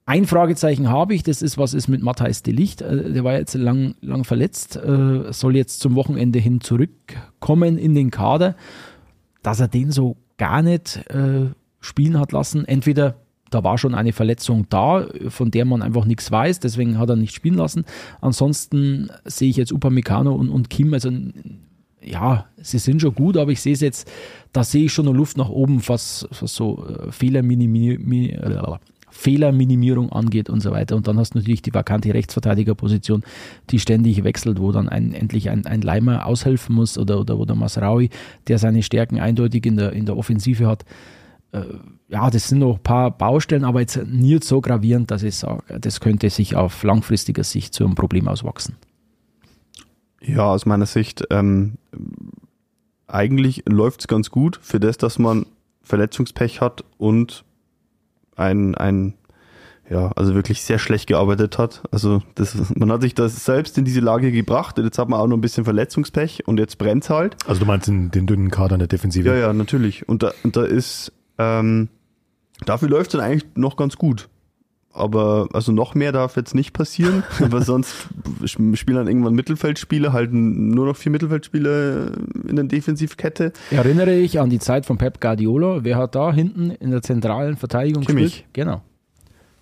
ein 0.06 0.26
Fragezeichen 0.26 0.88
habe 0.88 1.14
ich, 1.14 1.22
das 1.22 1.40
ist, 1.40 1.56
was 1.56 1.72
ist 1.72 1.86
mit 1.86 2.02
Matthijs 2.02 2.42
de 2.42 2.52
Licht? 2.52 2.82
Äh, 2.82 3.12
der 3.12 3.22
war 3.22 3.34
jetzt 3.34 3.54
lang, 3.54 3.94
lang 4.00 4.24
verletzt, 4.24 4.76
äh, 4.76 5.32
soll 5.32 5.54
jetzt 5.54 5.80
zum 5.80 5.94
Wochenende 5.94 6.38
hin 6.38 6.60
zurückkommen 6.60 7.78
in 7.78 7.94
den 7.94 8.10
Kader. 8.10 8.56
Dass 9.42 9.60
er 9.60 9.68
den 9.68 9.92
so 9.92 10.16
gar 10.36 10.62
nicht 10.62 10.96
äh, 11.10 11.50
spielen 11.80 12.18
hat 12.18 12.32
lassen, 12.32 12.64
entweder 12.64 13.16
da 13.50 13.64
war 13.64 13.78
schon 13.78 13.94
eine 13.94 14.12
Verletzung 14.12 14.66
da, 14.68 15.06
von 15.28 15.50
der 15.50 15.64
man 15.64 15.82
einfach 15.82 16.04
nichts 16.04 16.30
weiß, 16.30 16.60
deswegen 16.60 16.98
hat 16.98 17.10
er 17.10 17.16
nicht 17.16 17.34
spielen 17.34 17.56
lassen. 17.56 17.84
Ansonsten 18.20 19.10
sehe 19.24 19.50
ich 19.50 19.56
jetzt 19.56 19.72
Upamecano 19.72 20.32
und, 20.32 20.48
und 20.48 20.70
Kim, 20.70 20.94
also 20.94 21.10
ja, 22.02 22.46
sie 22.56 22.78
sind 22.78 23.00
schon 23.02 23.14
gut, 23.14 23.36
aber 23.36 23.52
ich 23.52 23.60
sehe 23.60 23.72
es 23.72 23.80
jetzt, 23.80 24.10
da 24.52 24.64
sehe 24.64 24.86
ich 24.86 24.92
schon 24.92 25.06
eine 25.06 25.16
Luft 25.16 25.36
nach 25.36 25.48
oben, 25.48 25.82
was, 25.86 26.26
was 26.40 26.54
so 26.54 26.86
äh, 26.86 27.08
äh, 27.08 28.78
Fehlerminimierung 29.10 30.12
angeht 30.12 30.48
und 30.48 30.60
so 30.60 30.70
weiter. 30.70 30.96
Und 30.96 31.06
dann 31.08 31.18
hast 31.18 31.34
du 31.34 31.38
natürlich 31.38 31.62
die 31.62 31.74
vakante 31.74 32.14
Rechtsverteidigerposition, 32.14 33.22
die 33.70 33.78
ständig 33.78 34.24
wechselt, 34.24 34.60
wo 34.60 34.72
dann 34.72 34.88
ein, 34.88 35.12
endlich 35.12 35.50
ein, 35.50 35.66
ein 35.66 35.82
Leimer 35.82 36.26
aushelfen 36.26 36.74
muss 36.74 36.96
oder, 36.96 37.20
oder 37.20 37.38
wo 37.38 37.44
der 37.44 37.56
Masraui, 37.56 38.08
der 38.48 38.58
seine 38.58 38.82
Stärken 38.82 39.20
eindeutig 39.20 39.66
in 39.66 39.76
der, 39.76 39.92
in 39.92 40.06
der 40.06 40.16
Offensive 40.16 40.66
hat. 40.66 40.84
Äh, 41.52 41.62
ja, 42.08 42.30
das 42.30 42.48
sind 42.48 42.58
noch 42.60 42.76
ein 42.76 42.82
paar 42.82 43.10
Baustellen, 43.10 43.64
aber 43.64 43.80
jetzt 43.80 44.04
nicht 44.06 44.44
so 44.44 44.60
gravierend, 44.60 45.10
dass 45.10 45.22
ich 45.22 45.36
sage, 45.36 45.62
das 45.80 46.00
könnte 46.00 46.30
sich 46.30 46.56
auf 46.56 46.82
langfristiger 46.82 47.44
Sicht 47.44 47.74
zu 47.74 47.84
einem 47.84 47.94
Problem 47.94 48.26
auswachsen. 48.26 48.76
Ja, 50.22 50.44
aus 50.44 50.66
meiner 50.66 50.86
Sicht, 50.86 51.24
ähm, 51.30 51.78
eigentlich 53.06 53.64
läuft 53.66 54.00
es 54.00 54.08
ganz 54.08 54.30
gut 54.30 54.58
für 54.62 54.80
das, 54.80 54.98
dass 54.98 55.18
man 55.18 55.46
Verletzungspech 55.82 56.60
hat 56.60 56.84
und 56.98 57.44
ein, 58.36 58.74
ein 58.74 59.14
ja, 59.88 60.12
also 60.14 60.34
wirklich 60.34 60.62
sehr 60.62 60.78
schlecht 60.78 61.08
gearbeitet 61.08 61.58
hat. 61.58 61.82
Also 61.90 62.22
das, 62.36 62.56
man 62.76 62.92
hat 62.92 63.02
sich 63.02 63.14
das 63.14 63.44
selbst 63.44 63.76
in 63.76 63.84
diese 63.84 64.00
Lage 64.00 64.30
gebracht 64.30 64.78
und 64.78 64.84
jetzt 64.84 64.98
hat 64.98 65.08
man 65.08 65.18
auch 65.18 65.26
noch 65.26 65.36
ein 65.36 65.40
bisschen 65.40 65.64
Verletzungspech 65.64 66.46
und 66.46 66.60
jetzt 66.60 66.78
brennt 66.78 67.10
halt. 67.10 67.36
Also 67.46 67.60
du 67.60 67.66
meinst 67.66 67.88
den, 67.88 68.10
den 68.10 68.26
dünnen 68.26 68.50
Kader 68.50 68.76
in 68.76 68.78
der 68.78 68.88
Defensive? 68.88 69.28
Ja, 69.28 69.34
ja, 69.34 69.52
natürlich. 69.52 70.08
Und 70.08 70.22
da, 70.22 70.32
und 70.44 70.56
da 70.56 70.62
ist, 70.62 71.12
ähm, 71.38 71.88
dafür 72.64 72.88
läuft 72.88 73.14
es 73.14 73.18
dann 73.18 73.26
eigentlich 73.28 73.50
noch 73.56 73.76
ganz 73.76 73.96
gut 73.96 74.28
aber 74.92 75.48
also 75.52 75.72
noch 75.72 75.94
mehr 75.94 76.12
darf 76.12 76.36
jetzt 76.36 76.54
nicht 76.54 76.72
passieren, 76.72 77.22
weil 77.38 77.62
sonst 77.62 77.94
spielen 78.44 78.96
dann 78.96 79.06
irgendwann 79.08 79.34
Mittelfeldspiele, 79.34 80.12
halten 80.12 80.70
nur 80.70 80.86
noch 80.86 80.96
vier 80.96 81.12
Mittelfeldspiele 81.12 82.12
in 82.48 82.56
der 82.56 82.64
Defensivkette. 82.64 83.52
Erinnere 83.70 84.14
ich 84.14 84.40
an 84.40 84.50
die 84.50 84.58
Zeit 84.58 84.86
von 84.86 84.98
Pep 84.98 85.20
Guardiola. 85.20 85.84
Wer 85.84 85.96
hat 85.96 86.14
da 86.14 86.32
hinten 86.32 86.70
in 86.70 86.90
der 86.90 87.02
zentralen 87.02 87.56
Verteidigung 87.56 88.04
Kimmich. 88.04 88.24
gespielt? 88.24 88.46
Genau. 88.54 88.82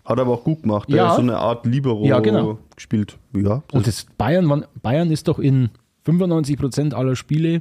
Hat 0.04 0.18
aber 0.18 0.32
auch 0.32 0.44
gut 0.44 0.62
gemacht. 0.62 0.88
Der 0.88 0.96
Ja. 0.96 1.08
hat 1.10 1.16
so 1.16 1.22
eine 1.22 1.36
Art 1.36 1.66
Libero 1.66 2.06
Ja, 2.06 2.20
genau. 2.20 2.58
gespielt. 2.74 3.18
Ja, 3.34 3.62
Und 3.72 3.86
das 3.86 4.06
Bayern, 4.16 4.64
Bayern 4.82 5.10
ist 5.10 5.28
doch 5.28 5.38
in 5.38 5.68
95% 6.06 6.94
aller 6.94 7.14
Spiele 7.16 7.60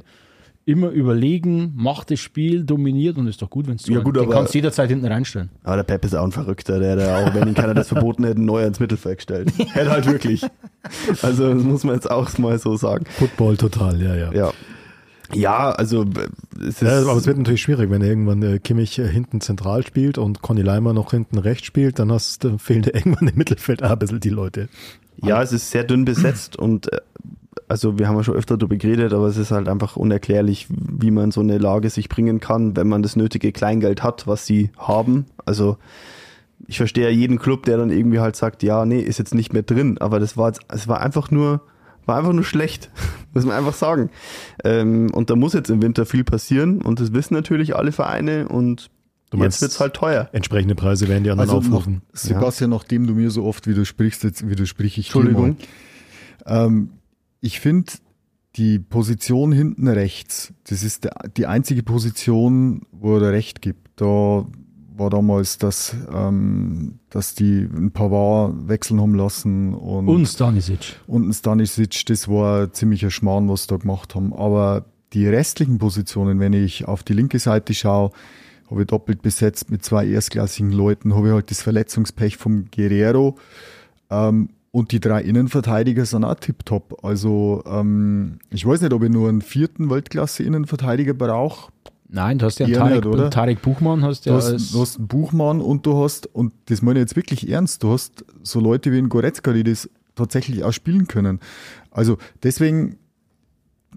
immer 0.68 0.90
überlegen, 0.90 1.72
macht 1.76 2.10
das 2.10 2.20
Spiel, 2.20 2.62
dominiert 2.64 3.16
und 3.16 3.26
ist 3.26 3.40
doch 3.40 3.48
gut, 3.50 3.66
wenn 3.66 3.76
es 3.76 3.82
so 3.84 3.92
Ja, 3.92 4.00
gut, 4.00 4.16
Den 4.16 4.24
aber- 4.24 4.34
kannst 4.34 4.52
du 4.54 4.58
jederzeit 4.58 4.90
hinten 4.90 5.06
reinstellen. 5.06 5.48
Aber 5.64 5.76
der 5.76 5.82
Pep 5.84 6.04
ist 6.04 6.14
auch 6.14 6.24
ein 6.24 6.32
Verrückter, 6.32 6.78
der, 6.78 6.96
der 6.96 7.16
auch, 7.26 7.34
wenn 7.34 7.48
ihn 7.48 7.54
keiner 7.54 7.74
das 7.74 7.88
verboten 7.88 8.24
hätte, 8.24 8.40
neu 8.42 8.64
ins 8.64 8.78
Mittelfeld 8.78 9.18
gestellt. 9.18 9.52
Hätte 9.72 9.90
halt 9.90 10.06
wirklich. 10.06 10.42
Also, 11.22 11.54
das 11.54 11.62
muss 11.62 11.84
man 11.84 11.94
jetzt 11.94 12.10
auch 12.10 12.36
mal 12.38 12.58
so 12.58 12.76
sagen. 12.76 13.04
Football 13.18 13.56
total, 13.56 14.00
ja, 14.02 14.14
ja. 14.14 14.32
Ja. 14.32 14.52
Ja, 15.34 15.70
also, 15.72 16.06
es 16.60 16.80
ist, 16.80 16.82
Ja, 16.82 17.00
aber 17.02 17.16
es 17.16 17.26
wird 17.26 17.36
natürlich 17.38 17.60
schwierig, 17.62 17.90
wenn 17.90 18.00
irgendwann 18.02 18.42
äh, 18.42 18.58
Kimmich 18.58 18.98
äh, 18.98 19.06
hinten 19.08 19.40
zentral 19.42 19.86
spielt 19.86 20.16
und 20.16 20.40
Conny 20.40 20.62
Leimer 20.62 20.92
noch 20.94 21.10
hinten 21.10 21.36
rechts 21.38 21.66
spielt, 21.66 21.98
dann 21.98 22.10
hast, 22.10 22.44
dann 22.44 22.58
fehlen 22.58 22.82
dir 22.82 22.94
irgendwann 22.94 23.28
im 23.28 23.36
Mittelfeld 23.36 23.82
auch 23.82 23.90
ein 23.90 23.98
bisschen 23.98 24.20
die 24.20 24.30
Leute. 24.30 24.68
ja, 25.22 25.42
es 25.42 25.52
ist 25.52 25.70
sehr 25.70 25.84
dünn 25.84 26.04
besetzt 26.06 26.56
und, 26.58 26.90
äh, 26.92 26.98
also, 27.68 27.98
wir 27.98 28.08
haben 28.08 28.16
ja 28.16 28.24
schon 28.24 28.34
öfter 28.34 28.56
darüber 28.56 28.76
geredet, 28.76 29.12
aber 29.12 29.26
es 29.26 29.36
ist 29.36 29.50
halt 29.50 29.68
einfach 29.68 29.96
unerklärlich, 29.96 30.66
wie 30.70 31.10
man 31.10 31.30
so 31.30 31.40
eine 31.40 31.58
Lage 31.58 31.90
sich 31.90 32.08
bringen 32.08 32.40
kann, 32.40 32.76
wenn 32.76 32.88
man 32.88 33.02
das 33.02 33.14
nötige 33.14 33.52
Kleingeld 33.52 34.02
hat, 34.02 34.26
was 34.26 34.46
sie 34.46 34.70
haben. 34.78 35.26
Also, 35.44 35.76
ich 36.66 36.78
verstehe 36.78 37.04
ja 37.04 37.10
jeden 37.10 37.38
Club, 37.38 37.64
der 37.64 37.76
dann 37.76 37.90
irgendwie 37.90 38.20
halt 38.20 38.36
sagt, 38.36 38.62
ja, 38.62 38.84
nee, 38.84 39.00
ist 39.00 39.18
jetzt 39.18 39.34
nicht 39.34 39.52
mehr 39.52 39.62
drin, 39.62 39.98
aber 39.98 40.18
das 40.18 40.36
war 40.36 40.48
jetzt, 40.48 40.60
es 40.68 40.88
war 40.88 41.00
einfach 41.00 41.30
nur, 41.30 41.60
war 42.06 42.16
einfach 42.18 42.32
nur 42.32 42.44
schlecht, 42.44 42.90
muss 43.34 43.44
man 43.44 43.56
einfach 43.56 43.74
sagen. 43.74 44.10
Ähm, 44.64 45.10
und 45.12 45.30
da 45.30 45.36
muss 45.36 45.52
jetzt 45.52 45.70
im 45.70 45.82
Winter 45.82 46.06
viel 46.06 46.24
passieren 46.24 46.82
und 46.82 47.00
das 47.00 47.12
wissen 47.12 47.34
natürlich 47.34 47.76
alle 47.76 47.92
Vereine 47.92 48.48
und 48.48 48.90
Du 49.30 49.36
jetzt 49.36 49.42
meinst, 49.42 49.60
wird's 49.62 49.80
halt 49.80 49.92
teuer. 49.92 50.30
Entsprechende 50.32 50.74
Preise 50.74 51.06
werden 51.06 51.22
die 51.22 51.30
anderen 51.30 51.50
Also 51.50 51.60
noch, 51.60 51.76
aufrufen. 51.76 52.00
Sebastian, 52.14 52.70
nachdem 52.70 53.06
du 53.06 53.12
mir 53.12 53.30
so 53.30 53.44
oft 53.44 53.66
widersprichst, 53.66 54.24
jetzt 54.24 54.48
widersprich 54.48 54.96
ich 54.96 55.08
dir 55.08 55.18
Entschuldigung. 55.18 55.56
mal. 56.46 56.66
Ähm, 56.66 56.90
ich 57.40 57.60
finde 57.60 57.92
die 58.56 58.78
Position 58.78 59.52
hinten 59.52 59.88
rechts, 59.88 60.52
das 60.68 60.82
ist 60.82 61.04
der, 61.04 61.12
die 61.36 61.46
einzige 61.46 61.82
Position, 61.82 62.82
wo 62.92 63.16
er 63.18 63.32
recht 63.32 63.62
gibt. 63.62 64.00
Da 64.00 64.46
war 64.96 65.10
damals, 65.10 65.58
dass, 65.58 65.94
ähm, 66.12 66.98
dass 67.10 67.34
die 67.34 67.60
ein 67.72 67.92
Pavard 67.92 68.68
wechseln 68.68 69.00
haben 69.00 69.14
lassen 69.14 69.74
und, 69.74 70.08
Und 70.08 70.26
Stanisic. 70.26 70.96
und 71.06 71.28
ein 71.28 71.32
Stanisic, 71.32 72.04
das 72.06 72.26
war 72.26 72.72
ziemlich 72.72 73.04
ein 73.04 73.10
Schmarrn, 73.12 73.48
was 73.48 73.62
sie 73.62 73.68
da 73.68 73.76
gemacht 73.76 74.14
haben. 74.16 74.32
Aber 74.32 74.86
die 75.12 75.26
restlichen 75.28 75.78
Positionen, 75.78 76.40
wenn 76.40 76.52
ich 76.52 76.86
auf 76.86 77.04
die 77.04 77.12
linke 77.12 77.38
Seite 77.38 77.74
schaue, 77.74 78.10
habe 78.70 78.82
ich 78.82 78.86
doppelt 78.88 79.22
besetzt 79.22 79.70
mit 79.70 79.84
zwei 79.84 80.06
erstklassigen 80.06 80.72
Leuten, 80.72 81.14
habe 81.14 81.28
ich 81.28 81.34
halt 81.34 81.50
das 81.50 81.62
Verletzungspech 81.62 82.36
vom 82.36 82.66
Guerrero 82.74 83.38
ähm, 84.10 84.50
und 84.70 84.92
die 84.92 85.00
drei 85.00 85.22
Innenverteidiger 85.22 86.04
sind 86.04 86.24
auch 86.24 86.34
tipptopp. 86.34 87.04
Also 87.04 87.62
ähm, 87.66 88.38
ich 88.50 88.66
weiß 88.66 88.82
nicht, 88.82 88.92
ob 88.92 89.02
ich 89.02 89.10
nur 89.10 89.28
einen 89.28 89.42
vierten 89.42 89.90
Weltklasse-Innenverteidiger 89.90 91.14
brauche. 91.14 91.72
Nein, 92.10 92.38
du 92.38 92.46
hast 92.46 92.58
ja 92.58 92.66
einen 92.66 92.74
Tarek, 92.74 92.94
nicht, 92.96 93.06
oder? 93.06 93.30
Tarek 93.30 93.60
Buchmann, 93.60 94.02
hast 94.02 94.24
Du, 94.24 94.30
ja 94.30 94.36
hast, 94.36 94.74
du 94.74 94.80
hast 94.80 94.98
einen 94.98 95.08
Buchmann 95.08 95.60
und 95.60 95.84
du 95.84 96.02
hast, 96.02 96.26
und 96.26 96.54
das 96.66 96.80
meine 96.80 97.00
ich 97.00 97.02
jetzt 97.02 97.16
wirklich 97.16 97.50
ernst, 97.50 97.82
du 97.82 97.92
hast 97.92 98.24
so 98.42 98.60
Leute 98.60 98.92
wie 98.92 98.98
ein 98.98 99.10
Goretzka, 99.10 99.52
die 99.52 99.62
das 99.62 99.90
tatsächlich 100.14 100.64
auch 100.64 100.72
spielen 100.72 101.06
können. 101.06 101.40
Also 101.90 102.16
deswegen 102.42 102.96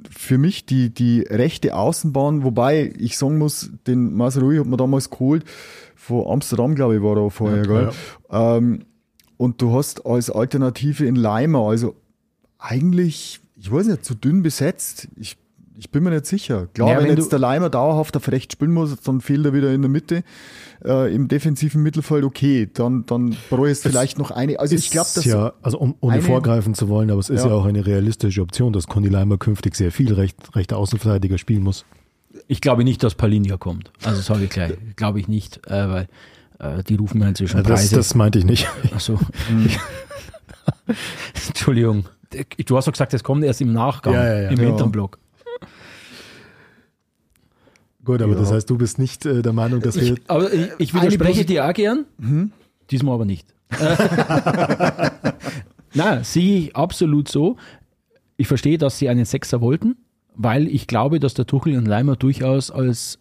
für 0.09 0.38
mich 0.38 0.65
die, 0.65 0.93
die 0.93 1.22
rechte 1.22 1.76
Außenbahn, 1.76 2.43
wobei 2.43 2.93
ich 2.97 3.17
sagen 3.17 3.38
muss, 3.38 3.72
den 3.88 4.13
Masrui 4.13 4.57
hat 4.57 4.67
man 4.67 4.78
damals 4.78 5.09
geholt, 5.09 5.45
von 5.95 6.26
Amsterdam, 6.28 6.76
glaube 6.76 6.95
ich, 6.95 7.03
war 7.03 7.17
er 7.17 7.30
vorher, 7.30 7.63
gell? 7.63 7.91
Ähm, 8.30 8.86
und 9.42 9.60
du 9.62 9.74
hast 9.74 10.06
als 10.06 10.30
Alternative 10.30 11.06
in 11.06 11.16
Leimer, 11.16 11.68
also 11.68 11.96
eigentlich, 12.60 13.39
ich 13.60 13.72
weiß 13.72 13.88
nicht, 13.88 14.06
zu 14.06 14.14
dünn 14.16 14.44
besetzt. 14.44 15.08
Ich, 15.16 15.38
ich 15.78 15.89
bin 15.89 16.04
mir 16.04 16.12
nicht 16.12 16.28
sicher. 16.28 16.68
Klar, 16.74 16.89
Ja, 16.89 16.98
wenn, 17.00 17.10
wenn 17.10 17.18
jetzt 17.18 17.32
der 17.32 17.39
Leimer 17.39 17.70
dauerhaft 17.72 18.16
auf 18.16 18.28
rechts 18.32 18.54
spielen 18.54 18.72
muss, 18.72 18.96
dann 19.02 19.20
fehlt 19.22 19.44
er 19.46 19.54
wieder 19.54 19.72
in 19.74 19.82
der 19.82 19.89
Mitte. 19.89 20.24
Äh, 20.86 21.14
Im 21.14 21.28
defensiven 21.28 21.82
Mittelfeld, 21.82 22.24
okay, 22.24 22.70
dann, 22.72 23.06
dann 23.08 23.36
brauche 23.50 23.72
ich 23.72 23.80
vielleicht 23.80 24.20
noch 24.20 24.30
eine. 24.32 24.60
Also 24.60 24.76
ich 24.76 24.92
glaube, 24.92 25.08
Ist 25.08 25.18
dass 25.18 25.26
ja, 25.26 25.54
also 25.64 25.80
um, 25.80 25.96
ohne 26.02 26.14
eine- 26.14 26.22
vorgreifen 26.22 26.74
zu 26.76 26.88
wollen, 26.88 27.10
aber 27.10 27.20
es 27.20 27.30
ist 27.32 27.44
Ja. 27.44 27.50
ja, 27.50 27.56
auch 27.56 27.66
eine 27.66 27.86
realistische 27.86 28.42
Option, 28.42 28.74
dass 28.74 28.88
Conny 28.88 29.08
Leimer 29.08 29.38
künftig 29.38 29.76
sehr 29.76 29.92
viel 29.92 30.14
recht, 30.14 30.56
rechter 30.56 30.78
Außenverteidiger 30.78 31.38
spielen 31.39 31.64
muss. 31.64 31.84
ich 32.48 32.62
glaube 32.62 32.84
nicht, 32.84 33.02
dass 33.04 33.16
Palinja 33.16 33.58
kommt. 33.58 33.92
Also 34.04 34.22
sage 34.22 34.44
ich 34.46 34.50
gleich, 34.52 34.74
glaube 34.96 35.20
ich 35.20 35.28
nicht, 35.28 35.66
äh, 35.68 35.89
weil 35.89 36.08
die 36.88 36.95
rufen 36.95 37.20
mir 37.20 37.28
inzwischen 37.30 37.57
Ja, 37.57 37.64
das, 37.64 37.82
Preise. 37.82 37.95
das 37.95 38.16
meinte 38.16 38.39
ich 38.39 38.45
nicht. 38.45 38.68
Ach 38.95 38.99
so. 38.99 39.20
Entschuldigung. 41.47 42.05
Du 42.66 42.78
hast 42.78 42.88
doch 42.88 42.91
gesagt, 42.93 43.14
das 43.14 43.24
kommt 43.24 43.43
erst 43.43 43.62
im 43.62 43.74
Nachgang, 43.74 44.14
Ja, 44.14 44.26
ja, 44.26 44.41
ja. 44.43 44.49
im 44.49 44.59
Ja. 44.59 44.68
Hinterblog. 44.68 45.18
Gut, 48.03 48.22
aber 48.22 48.34
Ja. 48.34 48.39
das 48.39 48.51
heißt, 48.51 48.70
du 48.70 48.78
bist 48.78 48.97
nicht 48.99 49.26
äh, 49.26 49.41
der 49.41 49.53
Meinung, 49.53 49.80
dass 49.82 49.95
wir 49.95 50.14
Ich, 50.14 50.22
aber 50.28 50.51
ich, 50.51 50.70
ich 50.80 50.93
widerspreche 50.93 51.45
dir 51.45 51.68
auch 51.68 51.74
gern, 51.74 52.05
diesmal 52.89 53.16
aber 53.16 53.26
nicht. 53.26 53.47
Nein, 55.93 56.24
sehe 56.24 56.59
ich 56.59 56.76
absolut 56.76 57.28
so. 57.28 57.57
Ich 58.38 58.47
verstehe, 58.47 58.78
dass 58.78 58.97
sie 58.97 59.07
einen 59.09 59.26
Sechser 59.26 59.62
wollten, 59.62 59.97
weil 60.36 60.68
ich 60.68 60.88
glaube, 60.88 61.20
dass 61.20 61.34
der 61.36 61.45
Tuchel 61.45 61.78
und 61.78 61.86
Leimer 61.86 62.16
durchaus 62.16 62.72
als, 62.72 63.20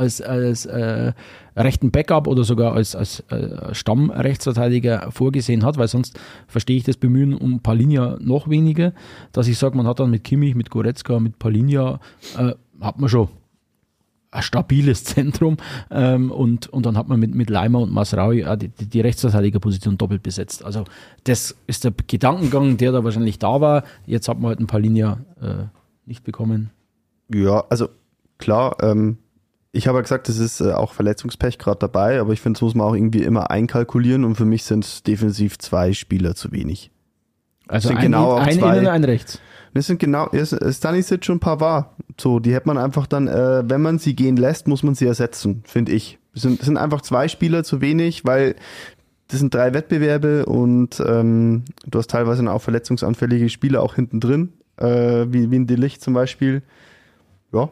als, 0.00 0.20
als 0.20 0.66
äh, 0.66 1.12
rechten 1.56 1.90
Backup 1.90 2.26
oder 2.26 2.42
sogar 2.42 2.72
als, 2.72 2.96
als 2.96 3.20
äh, 3.28 3.74
Stammrechtsverteidiger 3.74 5.10
vorgesehen 5.10 5.64
hat, 5.64 5.76
weil 5.76 5.88
sonst 5.88 6.18
verstehe 6.48 6.78
ich 6.78 6.84
das 6.84 6.96
Bemühen 6.96 7.34
um 7.34 7.60
Palinja 7.60 8.16
noch 8.20 8.48
weniger, 8.48 8.92
dass 9.32 9.46
ich 9.46 9.58
sage, 9.58 9.76
man 9.76 9.86
hat 9.86 10.00
dann 10.00 10.10
mit 10.10 10.24
Kimmich, 10.24 10.54
mit 10.54 10.70
Goretzka, 10.70 11.20
mit 11.20 11.38
Palinja, 11.38 12.00
äh, 12.36 12.54
hat 12.80 12.98
man 12.98 13.08
schon 13.08 13.28
ein 14.32 14.42
stabiles 14.42 15.04
Zentrum 15.04 15.56
ähm, 15.90 16.30
und, 16.30 16.68
und 16.68 16.86
dann 16.86 16.96
hat 16.96 17.08
man 17.08 17.20
mit, 17.20 17.34
mit 17.34 17.50
Leimer 17.50 17.80
und 17.80 17.92
Masraui 17.92 18.46
die, 18.56 18.68
die 18.68 19.00
Rechtsverteidigerposition 19.00 19.98
doppelt 19.98 20.22
besetzt. 20.22 20.64
Also 20.64 20.84
das 21.24 21.56
ist 21.66 21.84
der 21.84 21.92
Gedankengang, 22.06 22.76
der 22.76 22.92
da 22.92 23.04
wahrscheinlich 23.04 23.38
da 23.38 23.60
war. 23.60 23.84
Jetzt 24.06 24.28
hat 24.28 24.38
man 24.38 24.50
halt 24.50 24.60
ein 24.60 24.66
paar 24.66 24.80
Linien 24.80 25.26
äh, 25.40 25.64
nicht 26.06 26.24
bekommen. 26.24 26.70
Ja, 27.32 27.64
also 27.68 27.88
klar, 28.38 28.76
ähm, 28.82 29.18
ich 29.72 29.86
habe 29.88 29.98
ja 29.98 30.02
gesagt, 30.02 30.28
es 30.28 30.38
ist 30.38 30.60
äh, 30.60 30.72
auch 30.72 30.92
Verletzungspech 30.92 31.58
gerade 31.58 31.78
dabei, 31.78 32.20
aber 32.20 32.32
ich 32.32 32.40
finde, 32.40 32.58
das 32.58 32.62
muss 32.62 32.74
man 32.74 32.86
auch 32.86 32.94
irgendwie 32.94 33.22
immer 33.22 33.50
einkalkulieren 33.50 34.24
und 34.24 34.34
für 34.34 34.44
mich 34.44 34.64
sind 34.64 34.84
es 34.84 35.02
defensiv 35.02 35.58
zwei 35.58 35.92
Spieler 35.92 36.34
zu 36.34 36.50
wenig. 36.52 36.90
Also 37.68 37.88
Sind 37.88 37.98
ein, 37.98 38.02
genau 38.04 38.34
ein 38.34 38.58
zwei- 38.58 38.78
Innen, 38.78 38.88
ein 38.88 39.04
Rechts. 39.04 39.38
Das 39.72 39.86
sind 39.86 40.00
genau, 40.00 40.26
ist- 40.30 40.56
Stanisic 40.76 41.28
und 41.28 41.38
Pavard. 41.38 41.90
So, 42.20 42.40
die 42.40 42.52
hätte 42.52 42.66
man 42.66 42.76
einfach 42.78 43.06
dann, 43.06 43.28
äh, 43.28 43.62
wenn 43.68 43.80
man 43.80 43.98
sie 44.00 44.16
gehen 44.16 44.36
lässt, 44.36 44.66
muss 44.66 44.82
man 44.82 44.96
sie 44.96 45.06
ersetzen, 45.06 45.62
finde 45.64 45.92
ich. 45.92 46.18
Es 46.34 46.42
sind, 46.42 46.58
es 46.60 46.66
sind 46.66 46.76
einfach 46.76 47.00
zwei 47.02 47.28
Spieler 47.28 47.62
zu 47.62 47.80
wenig, 47.80 48.24
weil 48.24 48.56
das 49.28 49.38
sind 49.38 49.54
drei 49.54 49.72
Wettbewerbe 49.72 50.46
und 50.46 51.00
ähm, 51.06 51.62
du 51.86 51.98
hast 52.00 52.10
teilweise 52.10 52.50
auch 52.52 52.60
verletzungsanfällige 52.62 53.48
Spieler 53.48 53.82
auch 53.82 53.94
hinten 53.94 54.18
drin, 54.18 54.52
äh, 54.76 55.26
wie, 55.28 55.52
wie 55.52 55.56
ein 55.60 55.68
Delicht 55.68 56.02
zum 56.02 56.14
Beispiel. 56.14 56.62
Ja. 57.52 57.70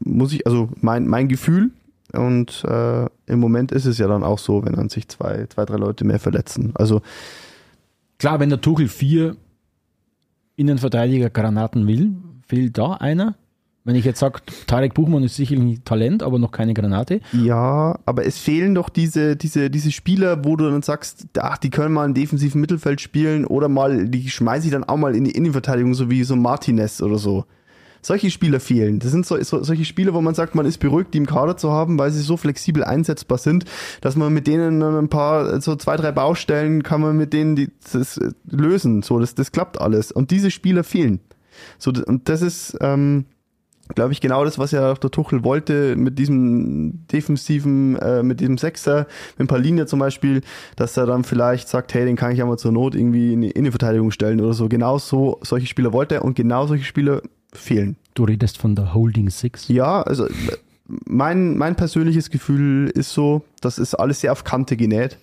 Muss 0.00 0.32
ich, 0.32 0.46
also 0.46 0.68
mein, 0.80 1.06
mein 1.06 1.28
Gefühl. 1.28 1.70
Und 2.12 2.64
äh, 2.64 3.06
im 3.26 3.40
Moment 3.40 3.72
ist 3.72 3.86
es 3.86 3.98
ja 3.98 4.06
dann 4.06 4.22
auch 4.22 4.38
so, 4.38 4.64
wenn 4.64 4.74
dann 4.74 4.88
sich 4.88 5.08
zwei, 5.08 5.46
zwei, 5.46 5.64
drei 5.64 5.76
Leute 5.76 6.04
mehr 6.04 6.20
verletzen. 6.20 6.72
Also 6.74 7.02
Klar, 8.18 8.40
wenn 8.40 8.48
der 8.48 8.60
Tuchel 8.60 8.88
vier 8.88 9.36
Innenverteidiger 10.56 11.30
Granaten 11.30 11.86
will, 11.86 12.12
fehlt 12.46 12.78
da 12.78 12.92
einer. 12.92 13.34
Wenn 13.86 13.96
ich 13.96 14.06
jetzt 14.06 14.20
sage, 14.20 14.40
Tarek 14.66 14.94
Buchmann 14.94 15.24
ist 15.24 15.36
sicherlich 15.36 15.78
ein 15.78 15.84
Talent, 15.84 16.22
aber 16.22 16.38
noch 16.38 16.52
keine 16.52 16.72
Granate. 16.72 17.20
Ja, 17.32 17.98
aber 18.06 18.24
es 18.24 18.38
fehlen 18.38 18.74
doch 18.74 18.88
diese, 18.88 19.36
diese, 19.36 19.68
diese 19.68 19.92
Spieler, 19.92 20.42
wo 20.42 20.56
du 20.56 20.70
dann 20.70 20.80
sagst, 20.80 21.26
ach, 21.38 21.58
die 21.58 21.68
können 21.68 21.92
mal 21.92 22.06
im 22.06 22.14
defensiven 22.14 22.62
Mittelfeld 22.62 23.02
spielen 23.02 23.44
oder 23.44 23.68
mal, 23.68 24.08
die 24.08 24.30
schmeiße 24.30 24.68
ich 24.68 24.72
dann 24.72 24.84
auch 24.84 24.96
mal 24.96 25.14
in 25.14 25.24
die 25.24 25.32
Innenverteidigung, 25.32 25.92
so 25.92 26.08
wie 26.08 26.24
so 26.24 26.34
Martinez 26.34 27.02
oder 27.02 27.18
so. 27.18 27.44
Solche 28.04 28.30
Spieler 28.30 28.60
fehlen. 28.60 28.98
Das 28.98 29.12
sind 29.12 29.24
so, 29.24 29.42
so, 29.42 29.62
solche 29.62 29.86
Spieler, 29.86 30.12
wo 30.12 30.20
man 30.20 30.34
sagt, 30.34 30.54
man 30.54 30.66
ist 30.66 30.76
beruhigt, 30.76 31.14
die 31.14 31.18
im 31.18 31.24
Kader 31.24 31.56
zu 31.56 31.72
haben, 31.72 31.98
weil 31.98 32.10
sie 32.10 32.20
so 32.20 32.36
flexibel 32.36 32.84
einsetzbar 32.84 33.38
sind, 33.38 33.64
dass 34.02 34.14
man 34.14 34.30
mit 34.34 34.46
denen 34.46 34.82
ein 34.82 35.08
paar, 35.08 35.58
so 35.62 35.74
zwei, 35.76 35.96
drei 35.96 36.12
Baustellen 36.12 36.82
kann 36.82 37.00
man 37.00 37.16
mit 37.16 37.32
denen 37.32 37.56
die, 37.56 37.70
das 37.90 38.18
äh, 38.18 38.32
lösen. 38.50 39.00
So, 39.00 39.18
das, 39.18 39.34
das 39.34 39.52
klappt 39.52 39.80
alles. 39.80 40.12
Und 40.12 40.30
diese 40.30 40.50
Spieler 40.50 40.84
fehlen. 40.84 41.20
So, 41.78 41.92
und 42.06 42.28
das 42.28 42.42
ist, 42.42 42.76
ähm, 42.82 43.24
glaube 43.94 44.12
ich, 44.12 44.20
genau 44.20 44.44
das, 44.44 44.58
was 44.58 44.70
ja 44.70 44.92
auch 44.92 44.98
der 44.98 45.10
Tuchel 45.10 45.42
wollte 45.42 45.96
mit 45.96 46.18
diesem 46.18 47.06
defensiven, 47.06 47.96
äh, 47.96 48.22
mit 48.22 48.40
diesem 48.40 48.58
Sechser, 48.58 49.06
mit 49.38 49.48
Palinja 49.48 49.86
zum 49.86 49.98
Beispiel, 49.98 50.42
dass 50.76 50.96
er 50.98 51.06
dann 51.06 51.24
vielleicht 51.24 51.68
sagt, 51.68 51.94
hey, 51.94 52.04
den 52.04 52.16
kann 52.16 52.32
ich 52.32 52.38
ja 52.38 52.44
mal 52.44 52.58
zur 52.58 52.72
Not 52.72 52.94
irgendwie 52.94 53.32
in 53.32 53.40
die 53.40 53.50
Innenverteidigung 53.50 54.10
stellen 54.10 54.42
oder 54.42 54.52
so. 54.52 54.68
Genau 54.68 54.98
so, 54.98 55.38
solche 55.42 55.66
Spieler 55.66 55.94
wollte 55.94 56.16
er 56.16 56.24
und 56.24 56.34
genau 56.34 56.66
solche 56.66 56.84
Spieler 56.84 57.22
fehlen. 57.56 57.96
Du 58.14 58.24
redest 58.24 58.58
von 58.58 58.74
der 58.74 58.94
Holding 58.94 59.30
Six. 59.30 59.68
Ja, 59.68 60.02
also 60.02 60.26
mein, 60.86 61.56
mein 61.56 61.76
persönliches 61.76 62.30
Gefühl 62.30 62.90
ist 62.94 63.12
so, 63.12 63.42
das 63.60 63.78
ist 63.78 63.94
alles 63.94 64.20
sehr 64.20 64.32
auf 64.32 64.44
Kante 64.44 64.76
genäht, 64.76 65.18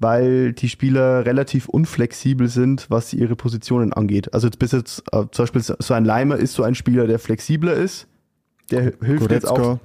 weil 0.00 0.52
die 0.52 0.68
Spieler 0.68 1.24
relativ 1.26 1.68
unflexibel 1.68 2.48
sind, 2.48 2.86
was 2.88 3.12
ihre 3.12 3.36
Positionen 3.36 3.92
angeht. 3.92 4.32
Also 4.34 4.48
bis 4.50 4.72
jetzt 4.72 5.04
äh, 5.12 5.24
zum 5.30 5.42
Beispiel 5.44 5.62
so 5.62 5.94
ein 5.94 6.04
Leimer 6.04 6.36
ist 6.36 6.54
so 6.54 6.62
ein 6.62 6.74
Spieler, 6.74 7.06
der 7.06 7.18
flexibler 7.18 7.74
ist. 7.74 8.06
Der 8.70 8.94
hilft 9.02 9.30
jetzt 9.30 9.46
auch. 9.48 9.78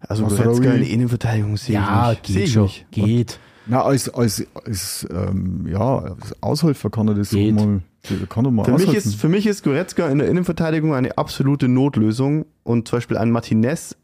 Also. 0.00 0.26
Goretzka 0.26 0.70
in 0.72 0.82
Innenverteidigung 0.82 1.56
sehe 1.56 1.74
Ja, 1.76 2.12
ich 2.12 2.18
nicht. 2.18 2.26
Sehe 2.26 2.34
geht 2.36 2.44
ich 2.46 2.52
schon. 2.52 2.62
nicht. 2.64 2.90
Geht. 2.90 3.40
Na, 3.66 3.82
als, 3.82 4.08
als, 4.08 4.46
als 4.64 5.06
ähm, 5.10 5.66
ja, 5.70 5.98
als 5.98 6.42
Aushelfer 6.42 6.88
kann 6.90 7.08
er 7.08 7.14
das 7.14 7.30
Geht. 7.30 7.58
so 7.58 7.66
mal, 7.66 7.82
kann 8.28 8.44
er 8.44 8.50
mal 8.50 8.64
Für 8.64 8.72
mich, 8.72 8.94
ist, 8.94 9.14
für 9.16 9.28
mich 9.28 9.46
ist 9.46 9.62
Goretzka 9.64 10.08
in 10.08 10.18
der 10.18 10.28
Innenverteidigung 10.28 10.94
eine 10.94 11.16
absolute 11.18 11.68
Notlösung 11.68 12.46
und 12.62 12.88
zum 12.88 12.96
Beispiel 12.98 13.16
ein 13.16 13.30
Martinez 13.30 13.96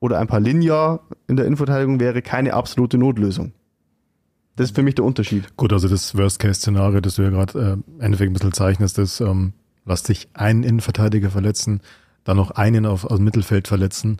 oder 0.00 0.18
ein 0.18 0.26
Palinja 0.26 1.00
in 1.26 1.36
der 1.36 1.46
Innenverteidigung 1.46 2.00
wäre 2.00 2.22
keine 2.22 2.54
absolute 2.54 2.98
Notlösung. 2.98 3.52
Das 4.56 4.70
ist 4.70 4.74
für 4.76 4.82
mich 4.82 4.94
der 4.94 5.04
Unterschied. 5.04 5.56
Gut, 5.56 5.72
also 5.72 5.88
das 5.88 6.16
Worst-Case-Szenario, 6.16 7.00
das 7.00 7.16
du 7.16 7.22
ja 7.22 7.30
gerade 7.30 7.58
äh, 7.58 7.72
im 7.72 8.00
Endeffekt 8.00 8.30
ein 8.30 8.32
bisschen 8.34 8.52
zeichnest, 8.52 8.98
ist, 8.98 9.20
ähm, 9.20 9.52
lass 9.84 10.02
dich 10.02 10.28
einen 10.34 10.62
Innenverteidiger 10.62 11.30
verletzen, 11.30 11.80
dann 12.24 12.36
noch 12.38 12.52
einen 12.52 12.86
auf, 12.86 13.04
aus 13.04 13.16
dem 13.18 13.24
Mittelfeld 13.24 13.68
verletzen, 13.68 14.18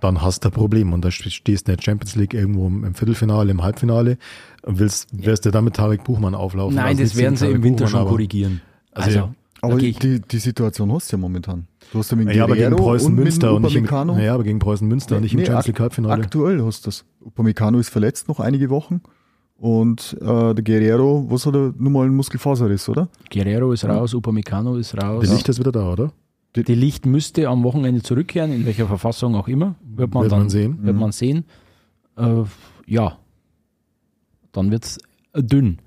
dann 0.00 0.22
hast 0.22 0.44
du 0.44 0.48
ein 0.48 0.52
Problem 0.52 0.92
und 0.92 1.04
da 1.04 1.10
ste- 1.10 1.30
stehst 1.30 1.66
du 1.66 1.72
in 1.72 1.76
der 1.76 1.82
Champions 1.82 2.14
League 2.16 2.34
irgendwo 2.34 2.66
im 2.66 2.94
Viertelfinale, 2.94 3.50
im 3.50 3.62
Halbfinale 3.62 4.16
willst, 4.64 5.08
wirst 5.12 5.44
du 5.46 5.50
da 5.50 5.60
mit 5.62 5.74
Tarek 5.74 6.04
Buchmann 6.04 6.34
auflaufen. 6.34 6.76
Nein, 6.76 6.86
Also 6.86 7.02
das 7.02 7.16
werden 7.16 7.36
sie 7.36 7.46
im 7.46 7.62
Winter 7.62 7.84
Buchmann, 7.84 7.88
schon 7.90 8.00
aber- 8.00 8.10
korrigieren. 8.10 8.60
Also, 8.92 9.06
Also, 9.08 9.18
ja. 9.18 9.34
Aber 9.64 9.78
ich- 9.78 9.98
die, 9.98 10.20
die 10.20 10.38
Situation 10.38 10.92
hast 10.92 11.12
du 11.12 11.16
ja 11.16 11.20
momentan. 11.20 11.66
Du 11.92 11.98
hast 11.98 12.10
ja 12.10 12.16
mit 12.16 12.34
Ja, 12.34 12.44
aber 12.44 12.56
gegen 12.56 12.74
Preußen 12.74 13.08
und 13.08 13.14
Münster 13.14 13.54
und 13.54 13.62
nicht 13.62 13.76
im, 13.76 13.84
ja, 13.86 14.34
aber 14.34 14.42
gegen 14.44 14.58
Preußen 14.58 14.88
Münster 14.88 15.16
und 15.16 15.22
nicht 15.22 15.34
im 15.34 15.40
Nee, 15.40 15.46
Champions 15.46 15.66
League 15.68 15.80
Halbfinale. 15.80 16.22
Aktuell 16.22 16.62
hast 16.64 16.84
du 16.84 16.88
das. 16.88 17.04
Upamecano 17.24 17.78
ist 17.78 17.90
verletzt 17.90 18.28
noch 18.28 18.40
einige 18.40 18.70
Wochen. 18.70 19.00
Und 19.56 20.16
äh, 20.20 20.54
der 20.54 20.64
Guerrero, 20.64 21.26
was 21.28 21.46
hat 21.46 21.54
er? 21.54 21.72
Nur 21.78 21.90
mal 21.92 22.06
einen 22.06 22.16
Muskelfaserriss, 22.16 22.88
oder? 22.88 23.08
Guerrero 23.32 23.72
ist 23.72 23.84
raus, 23.84 24.12
Upamecano 24.14 24.76
ist 24.76 25.00
raus. 25.00 25.24
Der 25.24 25.32
Licht 25.34 25.48
ist 25.48 25.60
wieder 25.60 25.70
da, 25.70 25.92
oder? 25.92 26.12
Die 26.56 26.74
Licht 26.74 27.06
müsste 27.06 27.48
am 27.48 27.62
Wochenende 27.62 28.02
zurückkehren, 28.02 28.52
in 28.52 28.66
welcher 28.66 28.86
Verfassung 28.88 29.36
auch 29.36 29.46
immer. 29.46 29.76
Wird 29.84 30.12
man 30.12 30.24
Wird 30.24 30.32
dann 30.32 30.38
man 30.40 30.50
sehen. 30.50 30.78
Wird 30.82 30.96
man 30.96 31.12
sehen. 31.12 31.44
Äh, 32.16 32.42
ja, 32.86 33.16
dann 34.52 34.70
wird 34.70 34.84
es 34.84 34.98
dünn. 35.34 35.78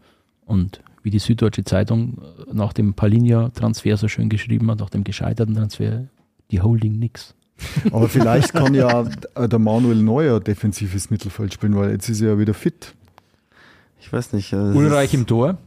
Und 0.46 0.82
wie 1.04 1.10
die 1.12 1.20
Süddeutsche 1.20 1.64
Zeitung 1.64 2.18
nach 2.52 2.74
dem 2.74 2.94
Palinja-Transfer 2.94 3.98
so 3.98 4.08
schön 4.08 4.30
geschrieben 4.30 4.70
hat, 4.72 4.80
nach 4.80 4.90
dem 4.90 5.04
gescheiterten 5.04 5.56
Transfer, 5.56 6.06
die 6.52 6.62
Holding 6.62 6.98
nix. 7.00 7.36
Aber 7.92 8.10
vielleicht 8.10 8.54
kann 8.54 8.74
ja 8.74 9.04
der 9.04 9.60
Manuel 9.60 10.02
Neuer 10.02 10.40
defensives 10.40 11.10
Mittelfeld 11.10 11.54
spielen, 11.54 11.76
weil 11.76 11.92
jetzt 11.92 12.10
ist 12.10 12.22
er 12.22 12.34
ja 12.34 12.40
wieder 12.40 12.54
fit. 12.54 12.94
Ich 14.02 14.12
weiß 14.12 14.34
nicht. 14.34 14.52
das 14.52 14.76
Ulreich 14.76 15.14
im 15.14 15.26
Tor, 15.26 15.58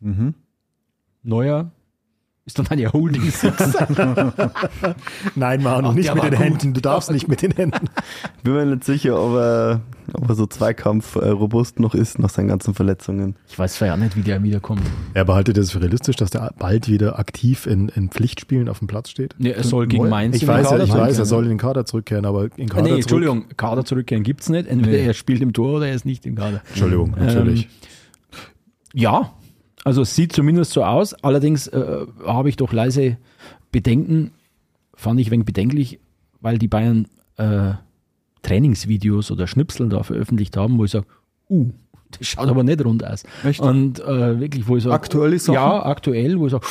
Mhm. 0.00 0.34
Neuer 1.22 1.70
ist 2.46 2.58
dann 2.60 2.68
eine 2.68 2.92
Holding 2.92 3.28
Six. 3.28 3.56
Nein, 5.34 5.62
Manu, 5.64 5.88
Ach, 5.88 5.94
nicht 5.94 6.14
mit 6.14 6.22
den 6.22 6.30
gut. 6.30 6.38
Händen. 6.38 6.74
Du 6.74 6.80
darfst 6.80 7.10
nicht 7.10 7.26
mit 7.26 7.42
den 7.42 7.50
Händen. 7.50 7.88
Bin 8.44 8.52
mir 8.54 8.64
nicht 8.66 8.84
sicher, 8.84 9.20
ob 9.20 9.34
er, 9.34 9.80
ob 10.12 10.28
er 10.28 10.34
so 10.36 10.46
Zweikampf 10.46 11.16
äh, 11.16 11.28
robust 11.28 11.80
noch 11.80 11.94
ist 11.96 12.20
nach 12.20 12.30
seinen 12.30 12.46
ganzen 12.46 12.72
Verletzungen. 12.72 13.34
Ich 13.48 13.58
weiß 13.58 13.74
zwar 13.74 13.88
ja 13.88 13.96
nicht, 13.96 14.14
wie 14.16 14.22
der 14.22 14.40
wiederkommt. 14.44 14.82
Er 15.14 15.24
behaltet 15.24 15.56
das 15.56 15.72
für 15.72 15.80
realistisch, 15.80 16.14
dass 16.14 16.30
der 16.30 16.54
bald 16.56 16.86
wieder 16.88 17.18
aktiv 17.18 17.66
in, 17.66 17.88
in 17.88 18.10
Pflichtspielen 18.10 18.68
auf 18.68 18.78
dem 18.78 18.86
Platz 18.86 19.10
steht. 19.10 19.34
Nee, 19.38 19.50
er 19.50 19.64
soll 19.64 19.88
gegen? 19.88 20.08
Mainz 20.08 20.36
Ich 20.36 20.42
in 20.42 20.48
den 20.48 20.54
weiß, 20.54 20.64
ja, 20.66 20.70
Kader 20.70 20.84
ich 20.84 20.90
weiß, 20.90 20.96
zurückkehren. 20.96 21.18
er 21.18 21.26
soll 21.26 21.42
in 21.42 21.48
den 21.50 21.58
Kader 21.58 21.84
zurückkehren, 21.84 22.24
aber 22.26 22.48
in 22.56 22.68
Kader 22.68 22.82
nee, 22.82 22.88
zurück- 22.90 22.98
Entschuldigung, 23.00 23.44
Kader 23.56 23.84
zurückkehren 23.84 24.22
gibt 24.22 24.42
es 24.42 24.48
nicht. 24.50 24.68
Entweder 24.68 24.98
Nee. 24.98 25.04
er 25.06 25.14
spielt 25.14 25.42
im 25.42 25.52
Tor 25.52 25.78
oder 25.78 25.88
er 25.88 25.94
ist 25.94 26.06
nicht 26.06 26.24
im 26.26 26.36
Kader. 26.36 26.62
Entschuldigung, 26.68 27.16
natürlich. 27.18 27.68
Ja, 28.94 29.32
also 29.86 30.02
es 30.02 30.16
sieht 30.16 30.32
zumindest 30.32 30.72
so 30.72 30.82
aus. 30.82 31.14
Allerdings 31.14 31.68
äh, 31.68 32.06
habe 32.26 32.48
ich 32.48 32.56
doch 32.56 32.72
leise 32.72 33.18
Bedenken, 33.70 34.32
fand 34.94 35.20
ich 35.20 35.28
ein 35.28 35.30
wenig 35.30 35.46
bedenklich, 35.46 36.00
weil 36.40 36.58
die 36.58 36.66
Bayern 36.66 37.06
äh, 37.36 37.74
Trainingsvideos 38.42 39.30
oder 39.30 39.46
Schnipsel 39.46 39.88
da 39.88 40.02
veröffentlicht 40.02 40.56
haben, 40.56 40.78
wo 40.78 40.86
ich 40.86 40.90
sage, 40.90 41.06
uh, 41.48 41.70
das 42.10 42.26
schaut 42.26 42.48
aber 42.48 42.64
nicht 42.64 42.84
rund 42.84 43.04
aus. 43.04 43.22
Echt? 43.44 43.60
Und 43.60 44.00
äh, 44.00 44.40
wirklich, 44.40 44.66
wo 44.66 44.76
ich 44.76 44.82
sage, 44.82 44.94
Aktuelle 44.96 45.38
Sachen? 45.38 45.54
Ja, 45.54 45.86
aktuell, 45.86 46.36
wo 46.40 46.46
ich 46.46 46.52
sage, 46.52 46.66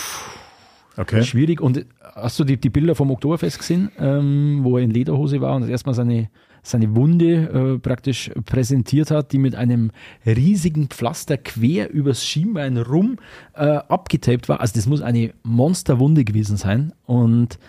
Okay. 0.98 1.24
schwierig. 1.24 1.62
Und 1.62 1.86
hast 2.16 2.40
du 2.40 2.44
die, 2.46 2.58
die 2.58 2.70
Bilder 2.70 2.96
vom 2.96 3.12
Oktoberfest 3.12 3.60
gesehen, 3.60 3.92
ähm, 4.00 4.60
wo 4.64 4.78
er 4.78 4.84
in 4.84 4.92
Lederhose 4.92 5.42
war 5.42 5.56
und 5.56 5.62
das 5.64 5.70
erstmal 5.70 5.94
seine, 5.96 6.30
seine 6.64 6.96
Wunde 6.96 7.76
äh, 7.76 7.80
praktisch 7.80 8.32
präsentiert 8.46 9.12
hat, 9.12 9.34
die 9.34 9.38
mit 9.38 9.56
einem 9.56 9.92
riesigen 10.26 10.88
Pflaster 10.88 11.38
quer 11.38 11.92
übers 11.92 12.26
Schienbein 12.26 12.78
rum 12.78 13.18
äh, 13.54 13.66
abgetaped 13.66 14.48
war. 14.50 14.62
Also 14.62 14.74
das 14.76 14.88
muss 14.88 15.02
eine 15.02 15.34
Monsterwunde 15.44 16.24
gewesen 16.24 16.58
sein 16.58 16.94
und 17.06 17.60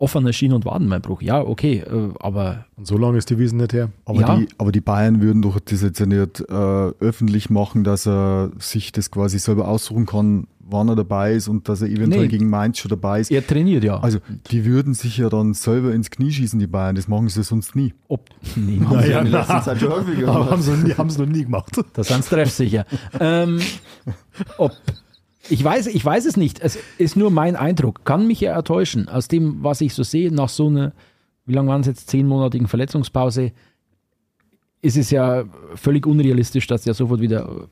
offener 0.00 0.32
Schien- 0.32 0.52
und 0.52 0.64
Wadenbeinbruch. 0.64 1.20
Ja, 1.22 1.40
okay, 1.40 1.78
äh, 1.78 2.10
aber 2.20 2.66
Und 2.76 2.86
so 2.86 2.96
lange 2.96 3.18
ist 3.18 3.30
die 3.30 3.38
Wiesen 3.38 3.58
nicht 3.58 3.72
her. 3.72 3.90
Aber, 4.04 4.20
Ja. 4.20 4.36
die, 4.36 4.46
aber 4.56 4.70
die 4.70 4.80
Bayern 4.80 5.20
würden 5.20 5.42
doch 5.42 5.58
das 5.58 5.82
jetzt 5.82 5.98
ja 5.98 6.06
nicht 6.06 6.40
äh, 6.40 6.52
öffentlich 6.52 7.50
machen, 7.50 7.82
dass 7.82 8.06
er 8.06 8.52
sich 8.60 8.92
das 8.92 9.10
quasi 9.10 9.40
selber 9.40 9.66
aussuchen 9.66 10.06
kann, 10.06 10.46
wann 10.70 10.88
er 10.88 10.96
dabei 10.96 11.32
ist 11.34 11.48
und 11.48 11.68
dass 11.68 11.80
er 11.82 11.88
eventuell 11.88 12.22
Nee. 12.24 12.28
gegen 12.28 12.50
Mainz 12.50 12.78
schon 12.78 12.90
dabei 12.90 13.20
ist. 13.20 13.30
er 13.30 13.46
trainiert 13.46 13.84
ja. 13.84 13.98
Also 14.00 14.18
die 14.50 14.64
würden 14.64 14.94
sich 14.94 15.16
ja 15.18 15.28
dann 15.28 15.54
selber 15.54 15.92
ins 15.94 16.10
Knie 16.10 16.30
schießen, 16.30 16.58
die 16.58 16.66
Bayern. 16.66 16.94
Das 16.96 17.08
machen 17.08 17.28
sie 17.28 17.42
sonst 17.42 17.74
nie. 17.74 17.94
Ob, 18.08 18.28
nee, 18.56 18.78
Ja, 18.90 19.04
ja, 19.04 19.20
in 19.20 19.28
letzter 19.28 19.62
Zeit 19.62 19.78
schon 19.80 19.90
häufiger 19.90 20.28
Aber 20.28 20.38
gemacht. 20.38 20.50
haben 20.52 20.62
sie 20.62 20.70
noch 20.72 20.82
nie, 20.84 20.94
haben 20.94 21.10
sie 21.10 21.20
noch 21.20 21.28
nie 21.28 21.44
gemacht. 21.44 21.80
Da 21.94 22.04
sind 22.04 22.24
sie 22.24 22.30
treffsicher. 22.34 22.84
ähm, 23.18 23.60
ob, 24.58 24.72
ich, 25.48 25.64
weiß, 25.64 25.86
ich 25.86 26.04
weiß 26.04 26.26
es 26.26 26.36
nicht. 26.36 26.60
Es 26.60 26.78
ist 26.98 27.16
nur 27.16 27.30
mein 27.30 27.56
Eindruck. 27.56 28.04
Kann 28.04 28.26
mich 28.26 28.40
ja 28.40 28.56
enttäuschen. 28.56 29.08
Aus 29.08 29.28
dem, 29.28 29.62
was 29.64 29.80
ich 29.80 29.94
so 29.94 30.02
sehe, 30.02 30.30
nach 30.32 30.48
so 30.50 30.66
einer, 30.68 30.92
wie 31.46 31.54
lange 31.54 31.68
waren 31.70 31.80
es 31.80 31.86
jetzt, 31.86 32.10
zehnmonatigen 32.10 32.66
Verletzungspause, 32.68 33.52
ist 34.82 34.96
es 34.96 35.10
ja 35.10 35.44
völlig 35.74 36.06
unrealistisch, 36.06 36.66
dass 36.66 36.86
er 36.86 36.94
sofort 36.94 37.20
wieder 37.20 37.68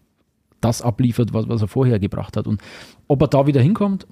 das 0.60 0.82
abliefert, 0.82 1.32
was, 1.32 1.48
was 1.48 1.62
er 1.62 1.68
vorher 1.68 1.98
gebracht 1.98 2.36
hat. 2.36 2.46
Und 2.46 2.60
ob 3.08 3.22
er 3.22 3.28
da 3.28 3.46
wieder 3.46 3.60
hinkommt, 3.60 4.06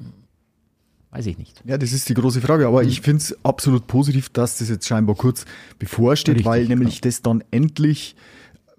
weiß 1.11 1.27
ich 1.27 1.39
nicht. 1.39 1.63
Ja, 1.65 1.79
das 1.79 1.93
ist 1.93 2.09
die 2.09 2.15
große 2.15 2.41
Frage. 2.41 2.67
Aber 2.67 2.83
ich 2.83 3.01
finde 3.01 3.19
es 3.19 3.45
absolut 3.45 3.87
positiv, 3.87 4.29
dass 4.31 4.59
das 4.59 4.69
jetzt 4.69 4.87
scheinbar 4.87 5.15
kurz 5.15 5.45
bevorsteht, 5.79 6.37
Richtig, 6.37 6.47
weil 6.47 6.67
nämlich 6.67 7.01
das 7.01 7.23
dann 7.23 7.45
endlich, 7.51 8.17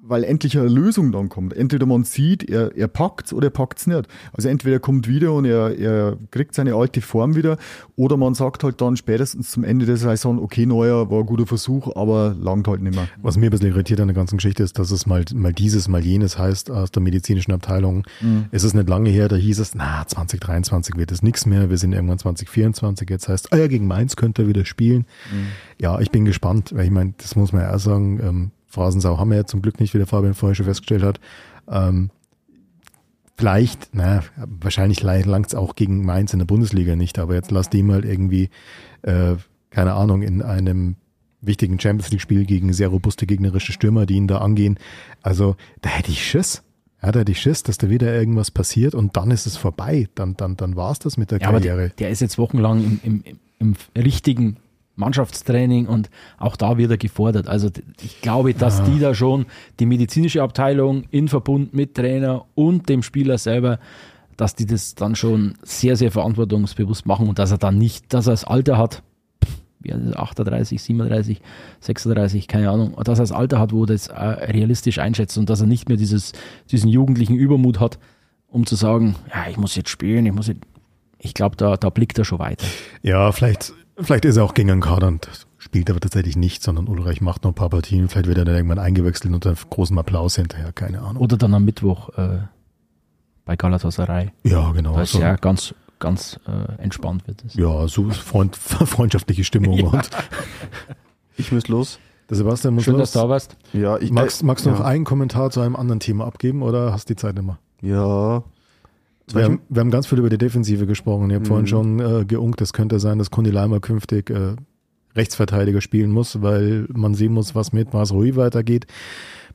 weil 0.08 0.24
endlich 0.24 0.58
eine 0.58 0.68
Lösung 0.68 1.12
dann 1.12 1.30
kommt. 1.30 1.54
Entweder 1.54 1.86
man 1.86 2.04
sieht, 2.04 2.48
er, 2.48 2.76
er 2.76 2.88
packt 2.88 3.34
oder 3.34 3.48
er 3.48 3.52
packt 3.52 3.80
es 3.80 3.88
nicht. 3.88 4.08
Also 4.34 4.50
entweder 4.50 4.76
er 4.76 4.80
kommt 4.80 5.08
wieder 5.08 5.34
und 5.34 5.46
er, 5.46 5.78
er 5.78 6.18
kriegt 6.32 6.54
seine 6.54 6.76
alte 6.76 7.02
Form 7.02 7.36
wieder 7.36 7.58
oder 7.96 8.16
man 8.18 8.36
sagt 8.36 8.64
halt 8.64 8.82
dann 8.82 8.98
spätestens 8.98 9.52
zum 9.52 9.64
Ende 9.64 9.86
der 9.86 9.98
Saison, 9.98 10.40
okay, 10.40 10.66
neuer 10.66 11.10
war 11.10 11.20
ein 11.20 11.26
guter 11.26 11.48
Versuch, 11.48 11.96
aber 11.96 12.36
langt 12.40 12.68
halt 12.68 12.82
nicht 12.82 12.96
mehr. 12.96 13.08
Was 13.22 13.38
mir 13.38 13.48
ein 13.48 13.52
bisschen 13.52 13.70
irritiert 13.70 14.00
an 14.00 14.08
der 14.08 14.16
ganzen 14.16 14.38
Geschichte 14.38 14.64
ist, 14.64 14.78
dass 14.78 14.92
es 14.92 15.06
mal, 15.06 15.24
mal 15.34 15.54
dieses, 15.54 15.88
mal 15.88 16.04
jenes 16.04 16.38
heißt 16.38 16.70
aus 16.70 16.92
der 16.92 17.02
medizinischen 17.02 17.52
Abteilung. 17.52 18.06
Es 18.52 18.64
ist 18.64 18.74
nicht 18.74 18.90
lange 18.90 19.10
her, 19.10 19.28
da 19.28 19.36
hieß 19.36 19.60
es, 19.60 19.76
na, 19.76 20.06
2023 20.06 20.98
wird 20.98 21.12
es 21.12 21.24
nichts 21.24 21.46
mehr, 21.46 21.70
wir 21.70 21.78
sind 21.78 21.94
irgendwann 21.94 22.20
2024, 22.20 23.10
jetzt 23.10 23.28
heißt, 23.28 23.54
ah 23.54 23.58
ja, 23.58 23.68
gegen 23.68 23.88
Mainz 23.88 24.16
könnte 24.16 24.44
er 24.44 24.48
wieder 24.48 24.66
spielen. 24.66 25.06
Ja, 25.80 26.00
ich 26.00 26.12
bin 26.12 26.26
gespannt, 26.26 26.74
weil 26.76 26.86
ich 26.86 26.92
meine, 26.92 27.14
das 27.18 27.36
muss 27.36 27.52
man 27.52 27.64
ja 27.64 27.74
auch 27.74 27.80
sagen, 27.80 28.20
ähm, 28.22 28.52
Phrasensau 28.76 29.18
haben 29.18 29.30
wir 29.32 29.38
ja 29.38 29.46
zum 29.46 29.62
Glück 29.62 29.80
nicht, 29.80 29.94
wie 29.94 29.98
der 29.98 30.08
Fabian 30.08 30.34
vorher 30.34 30.56
schon 30.56 30.66
festgestellt 30.68 31.04
hat. 31.04 31.20
Ähm, 31.70 32.12
vielleicht, 33.38 33.90
na, 33.94 34.24
wahrscheinlich 34.38 35.02
langt 35.02 35.48
es 35.48 35.56
auch 35.56 35.76
gegen 35.76 36.06
Mainz 36.06 36.34
in 36.34 36.40
der 36.40 36.46
Bundesliga 36.46 36.96
nicht, 36.96 37.20
aber 37.20 37.34
jetzt 37.36 37.52
lass 37.52 37.70
die 37.70 37.84
mal 37.84 38.06
irgendwie, 38.06 38.50
äh, 39.02 39.36
keine 39.70 39.94
Ahnung, 39.94 40.22
in 40.22 40.42
einem 40.42 40.96
wichtigen 41.42 41.80
Champions 41.80 42.12
League-Spiel 42.12 42.46
gegen 42.46 42.74
sehr 42.74 42.88
robuste 42.88 43.26
gegnerische 43.26 43.72
Stürmer, 43.72 44.06
die 44.06 44.16
ihn 44.16 44.28
da 44.28 44.40
angehen. 44.40 44.78
Also, 45.22 45.56
da 45.82 45.90
hätte 45.90 46.12
ich 46.12 46.26
Schiss. 46.26 46.64
Ja, 47.04 47.12
da 47.12 47.20
hätte 47.20 47.32
ich 47.34 47.42
Schiss, 47.42 47.62
dass 47.62 47.78
da 47.78 47.90
wieder 47.90 48.12
irgendwas 48.14 48.50
passiert 48.52 48.96
und 48.96 49.16
dann 49.16 49.30
ist 49.32 49.46
es 49.46 49.58
vorbei. 49.58 50.08
Dann, 50.16 50.36
dann, 50.38 50.58
dann 50.58 50.76
war 50.76 50.92
es 50.92 51.00
das 51.00 51.18
mit 51.18 51.30
der 51.32 51.40
Ja, 51.40 51.50
aber 51.50 51.60
Karriere. 51.60 51.90
der, 51.90 51.96
der 51.98 52.10
ist 52.10 52.22
jetzt 52.22 52.38
wochenlang 52.38 52.84
im, 52.84 53.00
im, 53.04 53.24
im 53.60 53.76
richtigen 54.02 54.58
Mannschaftstraining 54.96 55.88
und 55.88 56.10
auch 56.38 56.56
da 56.56 56.78
wird 56.78 56.92
er 56.92 56.98
gefordert. 56.98 57.48
Also 57.48 57.70
ich 58.02 58.22
glaube, 58.22 58.54
dass 58.54 58.84
die 58.84 59.00
da 59.00 59.14
schon 59.14 59.46
die 59.80 59.86
medizinische 59.86 60.42
Abteilung 60.42 61.04
in 61.12 61.28
Verbund 61.28 61.74
mit 61.74 61.96
Trainer 61.96 62.46
und 62.56 62.90
dem 62.90 63.04
Spieler 63.04 63.38
selber, 63.38 63.80
dass 64.38 64.56
die 64.56 64.66
das 64.66 64.96
dann 64.96 65.16
schon 65.16 65.56
sehr, 65.62 65.96
sehr 65.96 66.12
verantwortungsbewusst 66.12 67.06
machen 67.06 67.28
und 67.28 67.40
dass 67.40 67.52
er 67.52 67.58
dann 67.58 67.78
nicht, 67.78 68.14
dass 68.14 68.28
er 68.28 68.32
das 68.32 68.44
Alter 68.44 68.78
hat, 68.78 69.04
er, 69.84 70.20
38, 70.20 70.82
37, 70.82 71.42
36, 71.80 72.48
keine 72.48 72.70
Ahnung, 72.70 72.96
dass 73.04 73.20
er 73.20 73.24
das 73.24 73.32
Alter 73.32 73.60
hat, 73.60 73.72
wo 73.72 73.86
das 73.86 74.08
äh, 74.08 74.14
realistisch 74.14 75.00
einschätzt 75.00 75.38
und 75.38 75.50
dass 75.50 75.62
er 75.62 75.68
nicht 75.68 75.88
mehr 75.90 75.98
dieses, 75.98 76.34
diesen 76.72 76.90
jugendlichen 76.90 77.36
Übermut 77.36 77.80
hat, 77.80 78.00
um 78.48 78.66
zu 78.66 78.76
sagen, 78.76 79.16
ja, 79.34 79.50
ich 79.50 79.58
muss 79.58 79.76
jetzt 79.76 79.90
spielen, 79.90 80.26
ich 80.26 80.34
muss 80.34 80.48
jetzt, 80.48 80.62
ich 81.20 81.34
glaube, 81.34 81.56
da, 81.56 81.78
da 81.78 81.90
blickt 81.90 82.18
er 82.18 82.26
schon 82.26 82.40
weiter. 82.40 82.66
Ja, 83.02 83.32
vielleicht, 83.32 83.74
vielleicht 84.00 84.26
ist 84.26 84.38
er 84.38 84.44
auch 84.44 84.54
gegen 84.54 84.72
einen 84.72 84.82
Kader 84.82 85.08
und 85.08 85.28
spielt 85.58 85.90
aber 85.90 86.00
tatsächlich 86.00 86.36
nicht, 86.36 86.62
sondern 86.64 86.88
Ulreich 86.88 87.22
macht 87.22 87.44
noch 87.44 87.52
ein 87.52 87.56
paar 87.56 87.70
Partien, 87.70 88.08
vielleicht 88.10 88.28
wird 88.28 88.38
er 88.38 88.46
dann 88.46 88.56
irgendwann 88.56 88.80
eingewechselt 88.80 89.34
unter 89.34 89.54
großem 89.54 89.98
Applaus 89.98 90.36
hinterher, 90.36 90.72
keine 90.74 91.02
Ahnung. 91.02 91.22
Oder 91.22 91.38
dann 91.38 91.54
am 91.54 91.66
Mittwoch 91.66 92.10
äh, 92.18 92.40
bei 93.46 93.56
Galatasaray. 93.56 94.32
Ja, 94.44 94.72
genau. 94.72 95.00
Ist 95.00 95.14
so, 95.14 95.20
ja 95.20 95.36
ganz, 95.36 95.74
ganz 96.00 96.40
äh, 96.48 96.82
entspannt 96.82 97.28
wird 97.28 97.44
es. 97.46 97.56
ja, 97.56 97.88
so 97.88 98.10
Freund, 98.12 98.56
freundschaftliche 98.58 99.44
Stimmung. 99.44 99.82
Und 99.92 100.10
Ich 101.38 101.52
muss 101.52 101.68
los. 101.68 102.00
der 102.30 102.38
Sebastian 102.38 102.74
muss 102.76 102.84
Schön, 102.84 102.94
los. 102.94 103.12
dass 103.12 103.14
du 103.14 103.20
da 103.20 103.30
warst. 103.30 103.58
Ja, 103.74 103.98
ich, 103.98 104.12
Magst, 104.12 104.44
magst 104.44 104.66
du 104.66 104.72
noch 104.72 104.80
ja. 104.80 104.86
einen 104.86 105.04
Kommentar 105.04 105.50
zu 105.52 105.62
einem 105.62 105.76
anderen 105.76 106.00
Thema 106.00 106.26
abgeben 106.26 106.62
oder 106.64 106.92
hast 106.94 107.10
die 107.10 107.16
Zeit 107.16 107.38
immer? 107.38 107.60
Ja. 107.82 108.44
Wir 109.34 109.44
haben, 109.46 109.60
wir 109.70 109.80
haben 109.80 109.92
ganz 109.92 110.08
viel 110.08 110.20
über 110.20 110.30
die 110.30 110.38
Defensive 110.38 110.86
gesprochen. 110.86 111.30
Ihr 111.30 111.38
habt 111.38 111.46
Mhm. 111.46 111.50
vorhin 111.50 111.68
schon 111.68 112.00
äh, 112.00 112.26
geunkt, 112.26 112.62
es 112.62 112.74
könnte 112.74 113.00
sein, 113.00 113.18
dass 113.18 113.32
Kundi 113.32 113.50
Leimer 113.50 113.80
künftig 113.80 114.30
äh, 114.30 114.56
Rechtsverteidiger 115.16 115.82
spielen 115.82 116.12
muss, 116.12 116.42
weil 116.42 116.86
man 116.94 117.16
sehen 117.16 117.34
muss, 117.34 117.56
was 117.56 117.74
mit 117.74 117.94
Mars 117.94 118.12
Rui 118.12 118.36
weitergeht. 118.36 118.86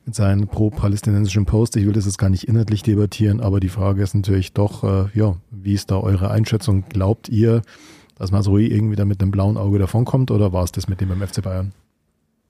Mit 0.05 0.15
seinen 0.15 0.47
pro-palästinensischen 0.47 1.45
Post. 1.45 1.75
Ich 1.75 1.85
will 1.85 1.93
das 1.93 2.05
jetzt 2.05 2.17
gar 2.17 2.31
nicht 2.31 2.47
inhaltlich 2.47 2.81
debattieren, 2.81 3.39
aber 3.39 3.59
die 3.59 3.69
Frage 3.69 4.01
ist 4.01 4.15
natürlich 4.15 4.51
doch, 4.51 4.83
äh, 4.83 5.05
ja, 5.13 5.35
wie 5.51 5.73
ist 5.73 5.91
da 5.91 5.99
eure 5.99 6.31
Einschätzung? 6.31 6.85
Glaubt 6.89 7.29
ihr, 7.29 7.61
dass 8.15 8.31
Mars 8.31 8.47
Rui 8.47 8.65
irgendwie 8.65 8.95
da 8.95 9.05
mit 9.05 9.21
einem 9.21 9.29
blauen 9.29 9.57
Auge 9.57 9.77
davonkommt 9.77 10.31
oder 10.31 10.51
war 10.53 10.63
es 10.63 10.71
das 10.71 10.87
mit 10.87 11.01
dem 11.01 11.09
beim 11.09 11.21
FC 11.21 11.43
Bayern? 11.43 11.71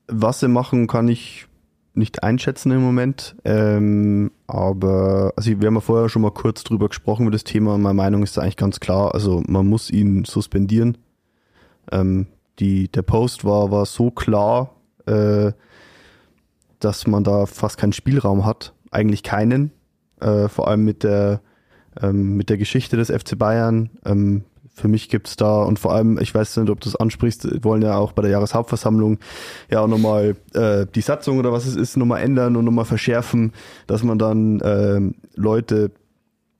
Was 0.07 0.39
sie 0.39 0.47
machen, 0.47 0.88
kann 0.88 1.09
ich 1.09 1.45
nicht 1.94 2.24
einschätzen 2.24 2.72
im 2.72 2.82
Moment. 2.82 3.36
Ähm, 3.44 4.32
aber 4.48 5.34
also 5.36 5.50
wir 5.60 5.68
haben 5.68 5.76
ja 5.76 5.82
vorher 5.82 6.10
schon 6.10 6.22
mal 6.22 6.32
kurz 6.32 6.64
drüber 6.64 6.88
gesprochen 6.88 7.24
über 7.24 7.32
das 7.32 7.44
Thema 7.44 7.78
meine 7.78 7.94
Meinung 7.94 8.24
ist 8.24 8.38
eigentlich 8.39 8.58
ganz 8.58 8.80
klar. 8.80 9.14
Also 9.14 9.44
man 9.48 9.68
muss 9.68 9.89
ihn 9.89 10.24
suspendieren. 10.26 10.98
Ähm, 11.92 12.28
die, 12.60 12.89
der 12.89 13.02
Post 13.02 13.44
war, 13.44 13.72
war 13.72 13.86
so 13.86 14.12
klar, 14.12 14.76
äh, 15.06 15.52
dass 16.80 17.08
man 17.08 17.24
da 17.24 17.46
fast 17.46 17.78
keinen 17.78 17.94
Spielraum 17.94 18.46
hat. 18.46 18.74
Eigentlich 18.92 19.24
keinen. 19.24 19.72
Äh, 20.20 20.48
vor 20.48 20.68
allem 20.68 20.86
mit 20.86 21.04
der, 21.04 21.42
ähm, 22.02 22.38
mit 22.38 22.50
der 22.50 22.58
Geschichte 22.58 22.98
des 22.98 23.10
FC 23.10 23.38
Bayern. 23.38 23.89
Ähm, 24.06 24.44
für 24.82 24.88
mich 24.88 25.10
gibt's 25.10 25.36
da 25.36 25.64
und 25.64 25.80
vor 25.80 25.94
allem, 25.94 26.18
ich 26.20 26.34
weiß 26.34 26.58
nicht, 26.58 26.70
ob 26.70 26.82
du 26.82 26.90
es 26.90 26.96
ansprichst, 26.96 27.52
wir 27.52 27.64
wollen 27.64 27.82
ja 27.82 27.96
auch 27.96 28.12
bei 28.12 28.24
der 28.24 28.32
Jahreshauptversammlung 28.32 29.20
ja 29.70 29.82
auch 29.82 29.88
nochmal 29.88 30.36
äh, 30.54 30.86
die 30.94 31.02
Satzung 31.02 31.40
oder 31.40 31.52
was 31.52 31.66
es 31.66 31.76
ist, 31.76 31.98
nochmal 31.98 32.22
ändern 32.22 32.56
und 32.56 32.66
nochmal 32.66 32.86
verschärfen, 32.86 33.54
dass 33.88 34.04
man 34.04 34.18
dann 34.18 34.62
ähm, 34.64 35.16
Leute 35.36 35.92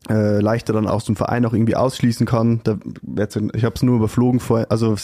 äh, 0.10 0.40
leichter 0.40 0.74
dann 0.74 0.88
aus 0.88 1.06
dem 1.06 1.16
Verein 1.16 1.46
auch 1.46 1.54
irgendwie 1.54 1.76
ausschließen 1.76 2.26
kann. 2.26 2.62
Da, 2.64 2.78
ich 3.54 3.64
habe 3.64 3.76
es 3.76 3.84
nur 3.84 3.98
überflogen 3.98 4.40
vorher. 4.40 4.72
Also 4.72 4.96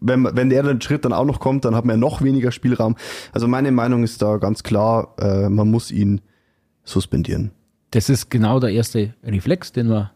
wenn, 0.00 0.24
wenn 0.24 0.50
der 0.50 0.62
den 0.62 0.80
Schritt 0.80 1.04
dann 1.04 1.12
auch 1.12 1.24
noch 1.24 1.40
kommt, 1.40 1.64
dann 1.64 1.74
hat 1.74 1.84
man 1.84 1.96
ja 1.96 2.00
noch 2.00 2.22
weniger 2.22 2.50
Spielraum. 2.50 2.96
Also 3.32 3.46
meine 3.46 3.70
Meinung 3.70 4.02
ist 4.02 4.22
da 4.22 4.38
ganz 4.38 4.62
klar, 4.62 5.14
äh, 5.18 5.48
man 5.48 5.70
muss 5.70 5.90
ihn 5.90 6.20
suspendieren. 6.84 7.52
Das 7.92 8.08
ist 8.08 8.30
genau 8.30 8.60
der 8.60 8.70
erste 8.70 9.14
Reflex, 9.24 9.72
den 9.72 9.88
man 9.88 10.10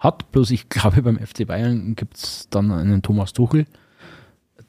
hat. 0.00 0.32
Bloß 0.32 0.50
ich 0.50 0.68
glaube, 0.68 1.02
beim 1.02 1.18
FC 1.18 1.46
Bayern 1.46 1.94
gibt 1.94 2.16
es 2.16 2.48
dann 2.50 2.72
einen 2.72 3.02
Thomas 3.02 3.32
Tuchel, 3.32 3.66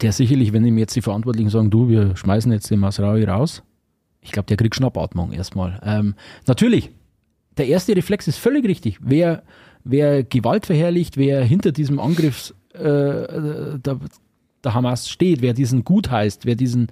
der 0.02 0.12
sicherlich, 0.12 0.54
wenn 0.54 0.66
ihm 0.66 0.78
jetzt 0.78 0.96
die 0.96 1.02
Verantwortlichen 1.02 1.50
sagen, 1.50 1.72
du, 1.72 1.90
wir 1.90 2.16
schmeißen 2.16 2.52
jetzt 2.52 2.70
den 2.70 2.80
Masraui 2.80 3.24
raus, 3.24 3.64
ich 4.22 4.32
glaube, 4.32 4.46
der 4.48 4.58
kriegt 4.58 4.76
Schnappatmung 4.76 5.32
erstmal. 5.32 5.80
Ähm, 5.84 6.14
natürlich, 6.46 6.92
der 7.58 7.68
erste 7.68 7.96
Reflex 7.96 8.28
ist 8.28 8.38
völlig 8.38 8.66
richtig. 8.68 9.00
Wer, 9.02 9.44
wer 9.84 10.24
Gewalt 10.24 10.68
verherrlicht, 10.68 11.18
wer 11.18 11.44
hinter 11.44 11.72
diesem 11.72 12.00
Angriff 12.00 12.54
äh, 12.74 12.80
der, 12.80 14.00
der 14.64 14.74
Hamas 14.74 15.10
steht, 15.10 15.42
wer 15.42 15.54
diesen 15.54 15.84
gut 15.84 16.12
heißt, 16.12 16.46
wer 16.46 16.56
diesen, 16.56 16.88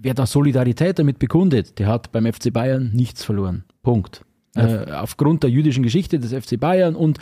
wer 0.00 0.14
da 0.14 0.26
Solidarität 0.26 0.98
damit 0.98 1.18
bekundet, 1.18 1.78
der 1.78 1.86
hat 1.86 2.12
beim 2.12 2.30
FC 2.30 2.52
Bayern 2.52 2.90
nichts 2.92 3.24
verloren. 3.24 3.64
Punkt. 3.82 4.24
Äh, 4.54 4.92
aufgrund 4.92 5.42
der 5.44 5.50
jüdischen 5.50 5.82
Geschichte 5.82 6.18
des 6.18 6.32
FC 6.32 6.60
Bayern 6.60 6.94
und 6.94 7.18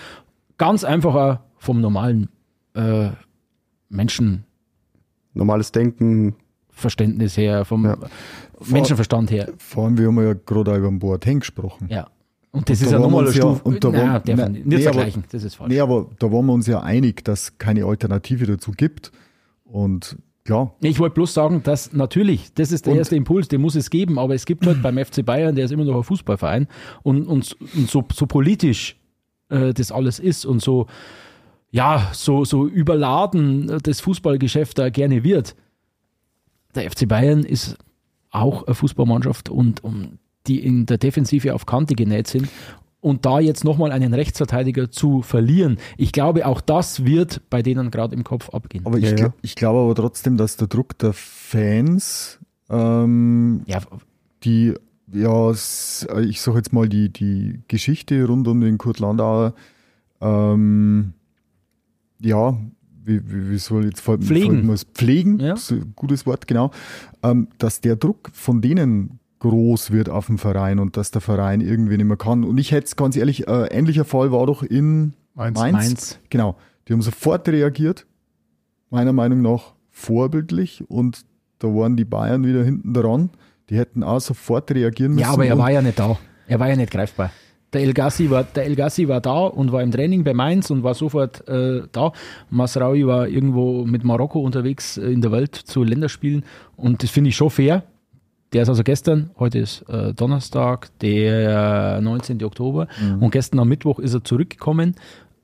ganz 0.58 0.82
einfach 0.84 1.14
auch 1.14 1.38
vom 1.58 1.80
normalen 1.80 2.28
äh, 2.74 3.10
Menschenverständnis 3.88 4.46
Normales 5.34 5.72
Denken, 5.72 6.34
her, 7.36 7.64
vom 7.64 7.84
Ja. 7.84 7.96
Menschenverstand 8.66 9.30
her. 9.30 9.48
Vor 9.58 9.84
allem, 9.84 9.98
wir 9.98 10.06
haben 10.08 10.16
ja 10.22 10.32
gerade 10.34 10.72
auch 10.72 10.76
über 10.76 10.88
den 10.88 10.98
Boateng 10.98 11.40
gesprochen. 11.40 11.86
Ja. 11.90 12.08
Und 12.52 12.68
das 12.68 12.80
Und 12.80 12.84
ist 12.86 12.92
da 12.92 12.96
ja 12.96 13.02
nochmal 13.02 13.20
eine 13.20 13.28
uns 13.28 13.36
ja- 13.36 13.42
Stufe. 13.42 13.62
und 13.62 13.84
da 13.84 13.90
Nein, 13.90 14.38
waren- 14.38 14.52
nicht, 14.52 14.66
nee, 14.66 14.74
aber- 14.76 14.82
vergleichen, 14.94 15.24
das 15.30 15.44
ist 15.44 15.54
falsch. 15.54 15.68
Nee, 15.72 15.78
aber 15.80 16.08
da 16.18 16.32
waren 16.32 16.46
wir 16.46 16.52
uns 16.52 16.66
ja 16.66 16.80
einig, 16.80 17.24
dass 17.24 17.42
es 17.42 17.58
keine 17.58 17.84
Alternative 17.84 18.46
dazu 18.46 18.72
gibt. 18.72 19.12
Und 19.64 20.16
klar, 20.50 20.74
Ich 20.80 20.98
wollte 20.98 21.14
bloß 21.14 21.32
sagen, 21.34 21.62
dass 21.62 21.92
natürlich, 21.92 22.52
das 22.54 22.72
ist 22.72 22.86
der 22.86 22.92
Und- 22.92 22.98
erste 22.98 23.16
Impuls, 23.16 23.48
den 23.48 23.60
muss 23.60 23.74
es 23.74 23.90
geben, 23.90 24.18
aber 24.18 24.34
es 24.34 24.44
gibt 24.46 24.66
halt 24.66 24.82
beim 24.82 24.98
FC 24.98 25.24
Bayern, 25.24 25.54
der 25.54 25.64
ist 25.64 25.70
immer 25.70 25.84
noch 25.84 25.96
ein 25.96 26.02
Fußballverein 26.02 26.66
und, 27.02 27.26
und, 27.26 27.56
und 27.74 27.90
so, 27.90 28.04
so 28.12 28.26
politisch 28.26 28.96
äh, 29.48 29.72
das 29.72 29.92
alles 29.92 30.18
ist 30.18 30.44
und 30.44 30.60
so, 30.62 30.86
ja, 31.70 32.10
so, 32.12 32.44
so 32.44 32.66
überladen 32.66 33.78
das 33.82 34.00
Fußballgeschäft 34.00 34.78
da 34.78 34.90
gerne 34.90 35.22
wird. 35.22 35.54
Der 36.74 36.90
FC 36.90 37.06
Bayern 37.08 37.40
ist 37.44 37.76
auch 38.30 38.64
eine 38.66 38.74
Fußballmannschaft 38.74 39.48
und, 39.48 39.82
und 39.84 40.18
die 40.46 40.58
in 40.64 40.86
der 40.86 40.98
Defensive 40.98 41.54
auf 41.54 41.66
Kante 41.66 41.94
genäht 41.94 42.26
sind. 42.26 42.48
Und 43.02 43.24
da 43.24 43.40
jetzt 43.40 43.64
nochmal 43.64 43.92
einen 43.92 44.12
Rechtsverteidiger 44.12 44.90
zu 44.90 45.22
verlieren, 45.22 45.78
ich 45.96 46.12
glaube, 46.12 46.44
auch 46.46 46.60
das 46.60 47.04
wird 47.06 47.40
bei 47.48 47.62
denen 47.62 47.90
gerade 47.90 48.14
im 48.14 48.24
Kopf 48.24 48.50
abgehen. 48.50 48.84
aber 48.84 48.98
ich, 48.98 49.04
Ja, 49.10 49.16
ja. 49.16 49.34
ich 49.40 49.54
glaube 49.54 49.78
aber 49.80 49.94
trotzdem, 49.94 50.36
dass 50.36 50.56
der 50.58 50.68
Druck 50.68 50.98
der 50.98 51.12
Fans, 51.14 52.38
ähm, 52.68 53.62
ja, 53.66 53.80
die, 54.44 54.74
ja, 55.12 55.50
ich 55.50 56.40
sag 56.42 56.54
jetzt 56.56 56.72
mal, 56.74 56.88
die, 56.90 57.08
die 57.10 57.60
Geschichte 57.68 58.22
rund 58.26 58.46
um 58.48 58.60
den 58.60 58.76
Kurt 58.76 58.98
Landauer, 58.98 59.54
ähm, 60.20 61.14
ja, 62.20 62.56
wie, 63.02 63.20
wie, 63.32 63.50
wie 63.52 63.58
soll 63.58 63.86
jetzt 63.86 64.00
fällt- 64.00 64.24
Pflegen. 64.24 64.66
fällt 64.66 64.86
pflegen, 64.94 65.40
Ja. 65.40 65.54
ist 65.54 65.70
ein 65.70 65.94
gutes 65.96 66.26
Wort, 66.26 66.46
genau, 66.46 66.70
ähm, 67.22 67.48
dass 67.56 67.80
der 67.80 67.96
Druck 67.96 68.30
von 68.34 68.60
denen 68.60 69.19
groß 69.40 69.90
wird 69.90 70.08
auf 70.08 70.26
dem 70.26 70.38
Verein 70.38 70.78
und 70.78 70.96
dass 70.96 71.10
der 71.10 71.20
Verein 71.20 71.60
irgendwie 71.60 71.96
nicht 71.96 72.06
mehr 72.06 72.16
kann. 72.16 72.44
Und 72.44 72.58
ich 72.58 72.72
hätte 72.72 72.86
es 72.86 72.96
ganz 72.96 73.16
ehrlich, 73.16 73.48
äh, 73.48 73.66
ähnlicher 73.66 74.04
Fall 74.04 74.32
war 74.32 74.46
doch 74.46 74.62
in 74.62 75.14
Mainz. 75.34 75.58
Mainz. 75.58 75.72
Mainz. 75.72 76.18
Genau. 76.28 76.56
Die 76.86 76.92
haben 76.92 77.02
sofort 77.02 77.48
reagiert, 77.48 78.06
meiner 78.90 79.12
Meinung 79.12 79.42
nach 79.42 79.74
vorbildlich 79.90 80.84
und 80.88 81.24
da 81.58 81.68
waren 81.68 81.96
die 81.96 82.04
Bayern 82.04 82.44
wieder 82.44 82.64
hinten 82.64 82.94
dran. 82.94 83.30
Die 83.68 83.76
hätten 83.76 84.02
auch 84.02 84.20
sofort 84.20 84.70
reagieren 84.70 85.12
müssen. 85.12 85.26
Ja, 85.26 85.32
aber 85.32 85.46
er 85.46 85.58
war 85.58 85.70
ja 85.70 85.82
nicht 85.82 85.98
da. 85.98 86.18
Er 86.46 86.58
war 86.58 86.68
ja 86.68 86.76
nicht 86.76 86.90
greifbar. 86.90 87.30
Der 87.72 87.82
El 87.82 87.94
Gassi 87.94 88.28
war, 88.30 88.42
der 88.42 88.64
El 88.64 88.74
Gassi 88.74 89.06
war 89.06 89.20
da 89.20 89.44
und 89.44 89.70
war 89.70 89.82
im 89.82 89.92
Training 89.92 90.24
bei 90.24 90.34
Mainz 90.34 90.70
und 90.70 90.82
war 90.82 90.94
sofort 90.94 91.46
äh, 91.48 91.82
da. 91.92 92.12
Masraoui 92.50 93.06
war 93.06 93.28
irgendwo 93.28 93.84
mit 93.84 94.02
Marokko 94.02 94.40
unterwegs 94.40 94.96
äh, 94.96 95.12
in 95.12 95.20
der 95.20 95.30
Welt 95.30 95.54
zu 95.54 95.84
Länderspielen 95.84 96.44
und 96.76 97.04
das 97.04 97.10
finde 97.10 97.30
ich 97.30 97.36
schon 97.36 97.50
fair. 97.50 97.84
Der 98.52 98.62
ist 98.62 98.68
also 98.68 98.82
gestern, 98.82 99.30
heute 99.38 99.60
ist 99.60 99.82
äh, 99.88 100.12
Donnerstag, 100.12 100.90
der 101.00 102.00
19. 102.00 102.42
Oktober 102.42 102.88
und 103.20 103.30
gestern 103.30 103.60
am 103.60 103.68
Mittwoch 103.68 104.00
ist 104.00 104.14
er 104.14 104.24
zurückgekommen, 104.24 104.96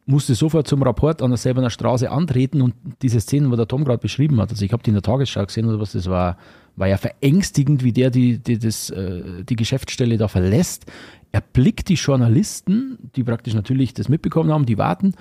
musste 0.06 0.34
sofort 0.34 0.66
zum 0.66 0.82
Rapport 0.82 1.22
an 1.22 1.30
der 1.30 1.36
Selberner 1.36 1.70
Straße 1.70 2.10
antreten 2.10 2.62
und 2.62 2.74
diese 3.02 3.20
Szenen, 3.20 3.50
wo 3.50 3.56
der 3.56 3.68
Tom 3.68 3.84
gerade 3.84 3.98
beschrieben 3.98 4.40
hat, 4.40 4.50
also 4.50 4.64
ich 4.64 4.72
habe 4.72 4.82
die 4.82 4.90
in 4.90 4.94
der 4.94 5.02
Tagesschau 5.02 5.44
gesehen 5.44 5.66
oder 5.66 5.80
was, 5.80 5.92
das 5.92 6.08
war, 6.08 6.36
war 6.76 6.88
ja 6.88 6.96
verängstigend, 6.96 7.84
wie 7.84 7.92
der 7.92 8.10
die, 8.10 8.38
die, 8.38 8.58
das, 8.58 8.90
äh, 8.90 9.44
die 9.44 9.56
Geschäftsstelle 9.56 10.16
da 10.16 10.28
verlässt. 10.28 10.86
Er 11.32 11.40
blickt 11.40 11.88
die 11.88 11.94
Journalisten, 11.94 12.98
die 13.16 13.24
praktisch 13.24 13.54
natürlich 13.54 13.94
das 13.94 14.08
mitbekommen 14.08 14.52
haben, 14.52 14.66
die 14.66 14.78
warten 14.78 15.14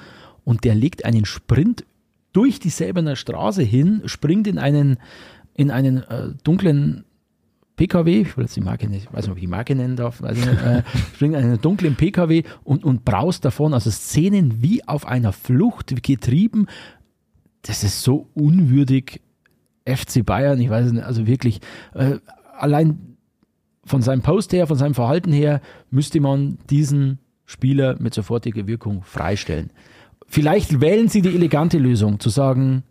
und 0.44 0.64
der 0.64 0.76
legt 0.76 1.06
einen 1.06 1.26
Sprint 1.26 1.84
durch 2.32 2.60
die 2.60 2.70
Selberner 2.70 3.16
Straße 3.16 3.64
hin, 3.64 4.02
springt 4.06 4.48
in 4.48 4.60
einen, 4.60 4.98
in 5.56 5.72
einen 5.72 5.98
äh, 6.04 6.30
dunklen 6.44 7.06
PKW, 7.76 8.22
ich 8.22 8.38
will 8.38 8.46
jetzt 8.46 8.56
die 8.56 8.62
Marke 8.62 8.88
nicht, 8.88 9.06
ich 9.06 9.14
weiß 9.14 9.24
nicht, 9.24 9.32
ob 9.32 9.38
ich 9.38 9.44
die 9.44 9.48
Marke 9.48 9.76
nennen 9.76 9.96
darf, 9.96 10.22
weiß 10.22 10.38
ich 10.38 10.46
nicht, 10.46 10.62
äh, 10.62 10.84
springt 11.14 11.36
in 11.36 11.44
einen 11.44 11.62
dunklen 11.62 11.96
PKW 11.96 12.44
und, 12.64 12.84
und 12.84 13.04
braust 13.04 13.44
davon, 13.44 13.74
also 13.74 13.92
Szenen 13.92 14.62
wie 14.62 14.88
auf 14.88 15.06
einer 15.06 15.34
Flucht 15.34 16.02
getrieben. 16.04 16.68
Das 17.64 17.84
ist 17.84 18.02
so 18.02 18.30
unwürdig 18.34 19.22
FC 19.86 20.26
Bayern, 20.26 20.60
ich 20.60 20.70
weiß 20.70 20.92
nicht, 20.92 21.04
also 21.04 21.28
wirklich, 21.28 21.60
äh, 21.94 22.20
allein 22.58 23.18
von 23.84 24.02
seinem 24.02 24.22
Post 24.22 24.54
her, 24.54 24.68
von 24.68 24.78
seinem 24.78 24.96
Verhalten 24.96 25.32
her, 25.32 25.62
müsste 25.92 26.20
man 26.20 26.58
diesen 26.70 27.20
Spieler 27.46 27.98
mit 28.00 28.14
sofortiger 28.14 28.68
Wirkung 28.68 29.04
freistellen. 29.04 29.70
Vielleicht 30.28 30.82
wählen 30.82 31.08
sie 31.08 31.22
die 31.22 31.36
elegante 31.36 31.78
Lösung, 31.78 32.20
zu 32.20 32.30
sagen, 32.30 32.84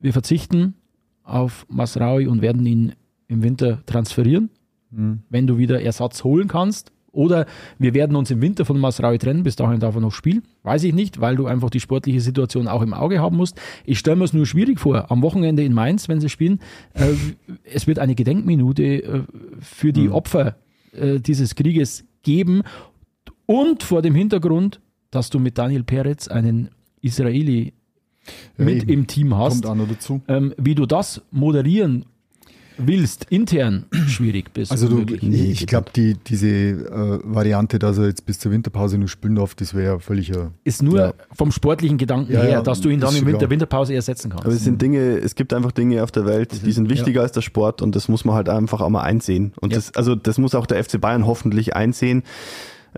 wir 0.00 0.12
verzichten 0.12 0.74
auf 1.22 1.66
Masraui 1.68 2.26
und 2.26 2.42
werden 2.42 2.66
ihn 2.66 2.94
im 3.32 3.42
Winter 3.42 3.82
transferieren, 3.86 4.50
Mhm. 4.94 5.20
wenn 5.30 5.46
du 5.46 5.56
wieder 5.56 5.80
Ersatz 5.82 6.22
holen 6.22 6.48
kannst 6.48 6.92
Oder 7.14 7.44
wir 7.78 7.92
werden 7.92 8.16
uns 8.16 8.30
im 8.30 8.40
Winter 8.40 8.64
von 8.64 8.78
Masraui 8.80 9.18
trennen, 9.18 9.42
bis 9.42 9.54
dahin 9.54 9.80
darf 9.80 9.94
er 9.94 10.00
noch 10.00 10.12
spielen. 10.14 10.44
Weiß 10.62 10.82
ich 10.84 10.94
nicht, 10.94 11.20
weil 11.20 11.36
du 11.36 11.44
einfach 11.46 11.68
die 11.68 11.78
sportliche 11.80 12.22
Situation 12.22 12.68
auch 12.68 12.80
im 12.80 12.94
Auge 12.94 13.20
haben 13.20 13.36
musst. 13.36 13.60
Ich 13.84 13.98
stelle 13.98 14.16
mir 14.16 14.24
es 14.24 14.32
nur 14.32 14.46
schwierig 14.46 14.80
vor, 14.80 15.10
am 15.10 15.20
Wochenende 15.20 15.62
in 15.62 15.74
Mainz, 15.74 16.08
wenn 16.08 16.20
sie 16.22 16.30
spielen, 16.30 16.58
äh, 16.94 17.12
es 17.64 17.86
wird 17.86 17.98
eine 17.98 18.14
Gedenkminute 18.14 18.82
äh, 18.82 19.22
für 19.60 19.92
die 19.92 20.08
Opfer 20.08 20.56
äh, 20.92 21.20
dieses 21.20 21.54
Krieges 21.54 22.06
geben 22.22 22.62
und 23.44 23.82
vor 23.82 24.00
dem 24.00 24.14
Hintergrund, 24.14 24.80
dass 25.10 25.28
du 25.28 25.38
mit 25.38 25.58
Daniel 25.58 25.82
Peretz 25.84 26.28
einen 26.28 26.70
Israeli 27.02 27.74
Ja, 28.56 28.64
mit 28.64 28.84
eben. 28.84 28.90
im 28.90 29.06
Team 29.06 29.36
hast. 29.36 29.62
Kommt 29.62 29.66
auch 29.66 29.74
noch 29.74 29.88
dazu. 29.88 30.22
Ähm, 30.28 30.54
wie 30.56 30.74
du 30.74 30.86
das 30.86 31.20
moderieren 31.30 32.06
willst, 32.78 33.26
intern 33.30 33.84
schwierig 34.08 34.52
bis 34.52 34.70
Also 34.70 34.88
du, 34.88 35.14
ich, 35.14 35.66
glaube, 35.66 35.90
die, 35.94 36.14
diese 36.14 36.46
äh, 36.48 37.20
Variante, 37.24 37.78
dass 37.78 37.98
er 37.98 38.06
jetzt 38.06 38.26
bis 38.26 38.38
zur 38.38 38.52
Winterpause 38.52 38.98
nur 38.98 39.08
spielen 39.08 39.34
darf, 39.36 39.54
das 39.54 39.74
wäre 39.74 39.94
ja 39.94 39.98
völliger. 39.98 40.52
ist 40.64 40.82
nur 40.82 40.98
Ja. 40.98 41.14
vom 41.34 41.52
sportlichen 41.52 41.98
Gedanken 41.98 42.32
Ja, 42.32 42.40
her, 42.42 42.62
dass 42.62 42.80
du 42.80 42.88
ihn 42.88 43.00
dann 43.00 43.14
in 43.14 43.24
der 43.38 43.50
Winterpause 43.50 43.94
ersetzen 43.94 44.30
kannst. 44.30 44.44
Aber 44.46 44.54
es 44.54 44.64
sind 44.64 44.80
Dinge, 44.82 45.18
es 45.18 45.34
gibt 45.34 45.52
einfach 45.52 45.72
Dinge 45.72 46.02
auf 46.02 46.10
der 46.10 46.26
Welt, 46.26 46.64
die 46.64 46.72
sind 46.72 46.88
wichtiger 46.90 47.22
als 47.22 47.32
der 47.32 47.42
Sport 47.42 47.82
und 47.82 47.94
das 47.96 48.08
muss 48.08 48.24
man 48.24 48.34
halt 48.34 48.48
einfach 48.48 48.80
auch 48.80 48.88
mal 48.90 49.02
einsehen. 49.02 49.52
Und 49.60 49.72
Ja. 49.72 49.76
das, 49.78 49.94
also 49.94 50.14
das 50.14 50.38
muss 50.38 50.54
auch 50.54 50.66
der 50.66 50.82
FC 50.82 51.00
Bayern 51.00 51.26
hoffentlich 51.26 51.74
einsehen. 51.76 52.22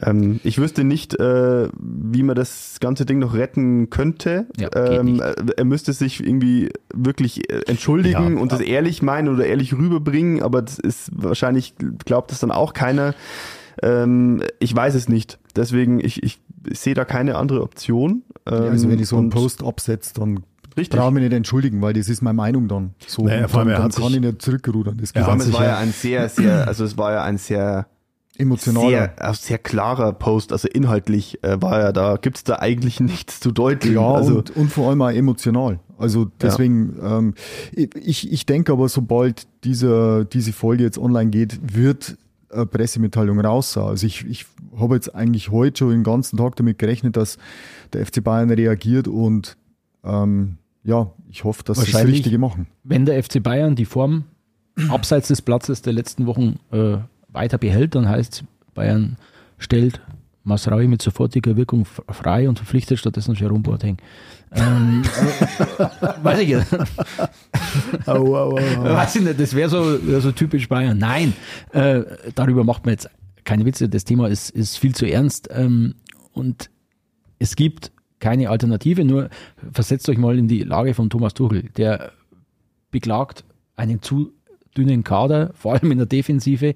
Ähm, 0.02 0.40
ich 0.42 0.58
wüsste 0.58 0.82
nicht, 0.84 1.18
äh, 1.20 1.68
wie 1.80 2.22
man 2.22 2.34
das 2.34 2.78
ganze 2.80 3.06
Ding 3.06 3.18
noch 3.20 3.34
retten 3.34 3.90
könnte. 3.90 4.46
Ja, 4.58 4.68
ähm, 4.74 5.20
äh, 5.20 5.34
er 5.56 5.64
müsste 5.64 5.92
sich 5.92 6.24
irgendwie 6.24 6.70
wirklich 6.92 7.48
äh, 7.50 7.60
entschuldigen 7.66 8.34
Ja. 8.36 8.40
und 8.40 8.50
das 8.52 8.60
ehrlich 8.60 9.02
meinen 9.02 9.28
oder 9.28 9.46
ehrlich 9.46 9.72
rüberbringen, 9.72 10.42
aber 10.42 10.62
das 10.62 10.78
ist 10.78 11.10
wahrscheinlich, 11.14 11.74
glaubt 12.04 12.30
das 12.32 12.40
dann 12.40 12.50
auch 12.50 12.72
keiner. 12.74 13.14
Ähm, 13.82 14.42
ich 14.58 14.74
weiß 14.74 14.94
es 14.94 15.08
nicht. 15.08 15.38
Deswegen, 15.56 16.00
ich, 16.00 16.22
ich, 16.22 16.40
ich 16.68 16.80
sehe 16.80 16.94
da 16.94 17.04
keine 17.04 17.36
andere 17.36 17.62
Option. 17.62 18.22
Ähm, 18.46 18.62
also 18.70 18.88
wenn 18.88 18.98
ich 18.98 19.08
so 19.08 19.16
einen 19.16 19.30
Post 19.30 19.62
absetze, 19.62 20.14
dann 20.14 20.40
Richtig. 20.76 20.98
brauche 20.98 21.08
ich 21.10 21.14
mich 21.14 21.22
nicht 21.24 21.32
entschuldigen, 21.32 21.82
weil 21.82 21.92
das 21.92 22.08
ist 22.08 22.20
meine 22.22 22.34
Meinung 22.34 22.66
dann. 22.68 22.94
So, 23.06 23.24
Naja, 23.26 23.46
vor 23.48 23.60
allem, 23.60 23.68
dann, 23.68 23.74
er 23.74 23.78
dann 23.78 23.84
hat 23.84 23.94
kann 23.96 24.06
sich- 24.08 24.14
ich 24.16 24.20
nicht 24.22 24.42
zurückrudern. 24.42 24.96
Das 25.00 25.12
geht 25.12 25.22
Vor 25.22 25.32
allem, 25.32 25.40
es 25.40 25.52
war 25.52 25.62
ja- 25.62 25.68
ja 25.70 25.78
ein 25.78 25.92
sehr, 25.92 26.28
sehr, 26.28 26.66
also 26.66 26.84
es 26.84 26.98
war 26.98 27.12
ja 27.12 27.22
ein 27.22 27.38
sehr 27.38 27.86
emotional. 28.38 28.88
sehr, 28.88 29.14
äh, 29.18 29.34
sehr 29.34 29.58
klarer 29.58 30.12
Post, 30.12 30.52
also 30.52 30.68
inhaltlich 30.68 31.42
äh, 31.42 31.60
war 31.60 31.80
ja 31.80 31.92
da, 31.92 32.16
gibt's 32.16 32.44
da 32.44 32.58
eigentlich 32.58 33.00
nichts 33.00 33.40
zu 33.40 33.52
deutlich. 33.52 33.94
Ja, 33.94 34.12
also, 34.12 34.38
und, 34.38 34.56
und 34.56 34.72
vor 34.72 34.88
allem 34.88 35.02
auch 35.02 35.10
emotional. 35.10 35.80
Also 35.96 36.26
deswegen, 36.40 36.96
ähm, 37.02 37.34
ich, 37.72 38.32
ich 38.32 38.46
denke 38.46 38.72
aber, 38.72 38.88
sobald 38.88 39.46
dieser, 39.62 40.24
diese 40.24 40.52
Folge 40.52 40.82
jetzt 40.82 40.98
online 40.98 41.30
geht, 41.30 41.60
wird 41.74 42.16
eine 42.50 42.66
Pressemitteilung 42.66 43.40
raus. 43.40 43.76
Also 43.76 44.06
ich, 44.06 44.24
ich 44.26 44.46
habe 44.76 44.96
jetzt 44.96 45.14
eigentlich 45.14 45.50
heute 45.50 45.78
schon 45.78 45.90
den 45.90 46.02
ganzen 46.02 46.36
Tag 46.36 46.56
damit 46.56 46.78
gerechnet, 46.78 47.16
dass 47.16 47.38
der 47.92 48.04
FC 48.04 48.22
Bayern 48.22 48.50
reagiert 48.50 49.08
und 49.08 49.56
ähm, 50.02 50.58
ja, 50.82 51.10
ich 51.30 51.44
hoffe, 51.44 51.62
dass 51.64 51.80
sie 51.80 51.92
das 51.92 52.04
Richtige 52.04 52.38
machen. 52.38 52.66
Wenn 52.82 53.06
der 53.06 53.22
FC 53.22 53.42
Bayern 53.42 53.74
die 53.76 53.86
Form 53.86 54.24
abseits 54.88 55.28
des 55.28 55.40
Platzes 55.40 55.82
der 55.82 55.92
letzten 55.92 56.26
Wochen 56.26 56.58
äh, 56.72 56.98
weiter 57.34 57.58
behält, 57.58 57.94
dann 57.94 58.08
heißt 58.08 58.44
Bayern 58.74 59.16
stellt 59.58 60.00
Masraui 60.44 60.86
mit 60.86 61.00
sofortiger 61.00 61.56
Wirkung 61.56 61.86
frei 61.86 62.48
und 62.48 62.58
verpflichtet 62.58 62.98
stattdessen 62.98 63.34
Jerome 63.34 63.62
Boateng. 63.62 63.96
Ähm, 64.52 65.02
äh, 65.78 65.84
weiß 66.22 66.40
ich 66.40 66.54
nicht. 66.54 66.66
Au, 68.06 68.36
au, 68.36 68.50
au. 68.50 68.56
Weiß 68.56 69.16
ich 69.16 69.22
nicht, 69.22 69.40
das 69.40 69.54
wäre 69.54 69.70
so, 69.70 70.06
wär 70.06 70.20
so 70.20 70.32
typisch 70.32 70.68
Bayern. 70.68 70.98
Nein, 70.98 71.32
äh, 71.72 72.02
darüber 72.34 72.62
macht 72.62 72.84
man 72.84 72.92
jetzt 72.92 73.08
keine 73.44 73.64
Witze. 73.64 73.88
Das 73.88 74.04
Thema 74.04 74.28
ist, 74.28 74.50
ist 74.50 74.78
viel 74.78 74.94
zu 74.94 75.06
ernst. 75.06 75.48
Ähm, 75.50 75.94
und 76.32 76.70
es 77.38 77.56
gibt 77.56 77.92
keine 78.20 78.50
Alternative. 78.50 79.04
Nur 79.04 79.30
versetzt 79.72 80.08
euch 80.08 80.18
mal 80.18 80.38
in 80.38 80.46
die 80.46 80.62
Lage 80.62 80.94
von 80.94 81.10
Thomas 81.10 81.34
Tuchel. 81.34 81.70
Der 81.76 82.12
beklagt 82.90 83.44
einen 83.76 84.02
zu 84.02 84.32
dünnen 84.76 85.04
Kader, 85.04 85.52
vor 85.54 85.74
allem 85.74 85.90
in 85.90 85.98
der 85.98 86.06
Defensive. 86.06 86.74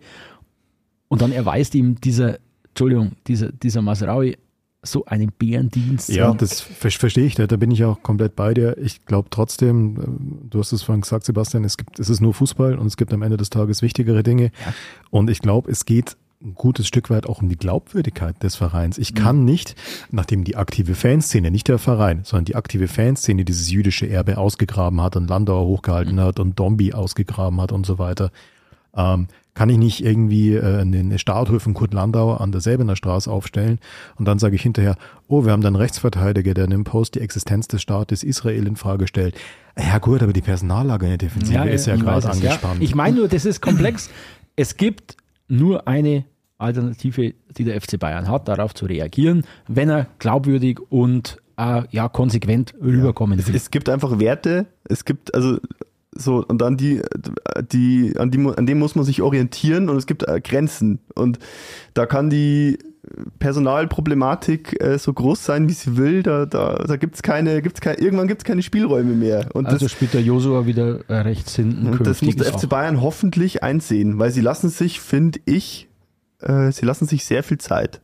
Und 1.08 1.22
dann 1.22 1.32
erweist 1.32 1.74
ihm 1.74 2.00
dieser, 2.00 2.38
Entschuldigung, 2.68 3.12
dieser, 3.26 3.50
dieser 3.52 3.82
Masraui 3.82 4.36
so 4.82 5.04
einen 5.06 5.32
Bärendienst. 5.36 6.08
Ja, 6.10 6.32
das 6.32 6.60
ver 6.60 6.90
verstehe 6.90 7.24
ich, 7.24 7.34
da, 7.34 7.46
bin 7.46 7.70
ich 7.70 7.84
auch 7.84 8.02
komplett 8.02 8.36
bei 8.36 8.54
dir. 8.54 8.76
Ich 8.78 9.04
glaube 9.06 9.28
trotzdem, 9.30 9.98
ähm, 10.00 10.38
du 10.50 10.60
hast 10.60 10.72
es 10.72 10.82
vorhin 10.82 11.00
gesagt, 11.00 11.24
Sebastian, 11.24 11.64
es 11.64 11.76
gibt, 11.76 11.98
es 11.98 12.08
ist 12.08 12.20
nur 12.20 12.32
Fußball 12.32 12.78
und 12.78 12.86
es 12.86 12.96
gibt 12.96 13.12
am 13.12 13.22
Ende 13.22 13.36
des 13.36 13.50
Tages 13.50 13.82
wichtigere 13.82 14.22
Dinge. 14.22 14.52
Und 15.10 15.30
ich 15.30 15.40
glaube, 15.40 15.70
es 15.70 15.84
geht 15.84 16.16
ein 16.40 16.54
gutes 16.54 16.86
Stück 16.86 17.10
weit 17.10 17.26
auch 17.26 17.42
um 17.42 17.48
die 17.48 17.56
Glaubwürdigkeit 17.56 18.40
des 18.42 18.54
Vereins. 18.54 18.96
Ich 18.98 19.14
kann 19.14 19.44
nicht, 19.44 19.74
nachdem 20.12 20.44
die 20.44 20.54
aktive 20.54 20.94
Fanszene, 20.94 21.50
nicht 21.50 21.66
der 21.66 21.78
Verein, 21.78 22.20
sondern 22.22 22.44
die 22.44 22.54
aktive 22.54 22.86
Fanszene 22.86 23.44
dieses 23.44 23.70
jüdische 23.70 24.08
Erbe 24.08 24.38
ausgegraben 24.38 25.00
hat 25.00 25.16
und 25.16 25.28
Landauer 25.28 25.66
hochgehalten 25.66 26.20
hat 26.20 26.38
und 26.38 26.58
Dombi 26.58 26.92
ausgegraben 26.92 27.60
hat 27.60 27.72
und 27.72 27.86
so 27.86 27.98
weiter, 27.98 28.30
ähm, 28.94 29.26
kann 29.58 29.70
ich 29.70 29.76
nicht 29.76 30.04
irgendwie 30.04 30.54
äh, 30.54 30.82
eine 30.82 31.00
eine 31.00 31.18
Statue 31.18 31.58
von 31.58 31.74
Kurt 31.74 31.92
Landauer 31.92 32.40
an 32.40 32.52
der 32.52 32.60
Säbener 32.60 32.94
Straße 32.94 33.28
aufstellen 33.28 33.80
und 34.14 34.24
dann 34.24 34.38
sage 34.38 34.54
ich 34.54 34.62
hinterher, 34.62 34.94
oh, 35.26 35.44
wir 35.44 35.50
haben 35.50 35.62
dann 35.62 35.74
einen 35.74 35.82
Rechtsverteidiger, 35.82 36.54
der 36.54 36.66
in 36.66 36.72
einem 36.72 36.84
Post 36.84 37.16
die 37.16 37.20
Existenz 37.20 37.66
des 37.66 37.82
Staates 37.82 38.22
Israel 38.22 38.68
in 38.68 38.76
Frage 38.76 39.08
stellt. 39.08 39.34
Ja 39.76 39.98
gut, 39.98 40.22
aber 40.22 40.32
die 40.32 40.42
Personallage 40.42 41.06
in 41.06 41.10
der 41.10 41.18
Defensive 41.18 41.68
ist 41.70 41.88
ja 41.88 41.96
gerade 41.96 42.18
es, 42.18 42.24
ja. 42.24 42.30
angespannt. 42.30 42.82
Ich 42.84 42.94
meine 42.94 43.16
nur, 43.16 43.26
das 43.26 43.44
ist 43.44 43.60
komplex. 43.60 44.10
es 44.56 44.76
gibt 44.76 45.16
nur 45.48 45.88
eine 45.88 46.24
Alternative, 46.58 47.34
die 47.56 47.64
der 47.64 47.80
FC 47.80 47.98
Bayern 47.98 48.28
hat, 48.28 48.46
darauf 48.46 48.76
zu 48.76 48.86
reagieren, 48.86 49.42
wenn 49.66 49.90
er 49.90 50.06
glaubwürdig 50.20 50.78
und 50.88 51.38
äh, 51.56 51.82
ja, 51.90 52.08
konsequent 52.08 52.74
rüberkommen 52.80 53.44
will. 53.44 53.56
es 53.56 53.72
gibt 53.72 53.88
einfach 53.88 54.20
Werte, 54.20 54.66
es 54.88 55.04
gibt, 55.04 55.34
also 55.34 55.58
so, 56.18 56.44
und 56.46 56.62
an 56.62 56.76
die, 56.76 57.00
die, 57.72 58.14
an 58.16 58.30
die, 58.30 58.52
an 58.56 58.66
dem 58.66 58.78
muss 58.78 58.94
man 58.94 59.04
sich 59.04 59.22
orientieren 59.22 59.88
und 59.88 59.96
es 59.96 60.06
gibt 60.06 60.26
äh, 60.28 60.40
Grenzen. 60.40 60.98
Und 61.14 61.38
da 61.94 62.06
kann 62.06 62.30
die 62.30 62.78
Personalproblematik 63.38 64.82
äh, 64.82 64.98
so 64.98 65.12
groß 65.12 65.44
sein, 65.44 65.68
wie 65.68 65.72
sie 65.72 65.96
will, 65.96 66.22
da, 66.22 66.46
da, 66.46 66.74
da 66.74 66.96
gibt's 66.96 67.22
keine, 67.22 67.62
gibt's 67.62 67.80
keine, 67.80 67.98
irgendwann 67.98 68.28
gibt's 68.28 68.44
keine 68.44 68.62
Spielräume 68.62 69.14
mehr. 69.14 69.48
Und 69.54 69.66
also 69.66 69.78
das, 69.78 69.92
spielt 69.92 70.14
der 70.14 70.22
Josua 70.22 70.66
wieder 70.66 71.00
äh, 71.08 71.14
rechts 71.14 71.54
hinten. 71.56 71.86
und 71.86 72.06
das 72.06 72.22
muss 72.22 72.36
der 72.36 72.46
FC 72.52 72.68
Bayern 72.68 73.00
hoffentlich 73.00 73.62
einsehen, 73.62 74.18
weil 74.18 74.30
sie 74.30 74.40
lassen 74.40 74.68
sich, 74.68 75.00
finde 75.00 75.40
ich, 75.44 75.88
äh, 76.40 76.70
sie 76.72 76.84
lassen 76.84 77.06
sich 77.06 77.24
sehr 77.24 77.42
viel 77.42 77.58
Zeit. 77.58 78.00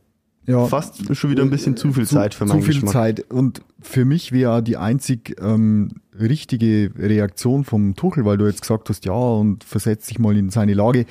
Ja, 0.47 0.65
Fast 0.67 1.15
schon 1.15 1.29
wieder 1.31 1.43
ein 1.43 1.49
bisschen 1.49 1.75
zu 1.75 1.91
viel 1.93 2.05
Zeit 2.05 2.33
für 2.33 2.45
zu 2.45 2.53
meinen 2.53 2.61
viel 2.63 2.73
Geschmack. 2.75 2.93
Zeit. 2.93 3.31
Und 3.31 3.61
für 3.81 4.05
mich 4.05 4.31
wäre 4.31 4.61
die 4.61 4.77
einzig 4.77 5.35
ähm, 5.41 5.89
richtige 6.19 6.91
Reaktion 6.97 7.63
vom 7.63 7.95
Tuchel, 7.95 8.25
weil 8.25 8.37
du 8.37 8.45
jetzt 8.45 8.61
gesagt 8.61 8.89
hast, 8.89 9.05
ja, 9.05 9.13
und 9.13 9.63
versetzt 9.63 10.09
dich 10.09 10.19
mal 10.19 10.37
in 10.37 10.49
seine 10.51 10.73
Lage. 10.73 11.05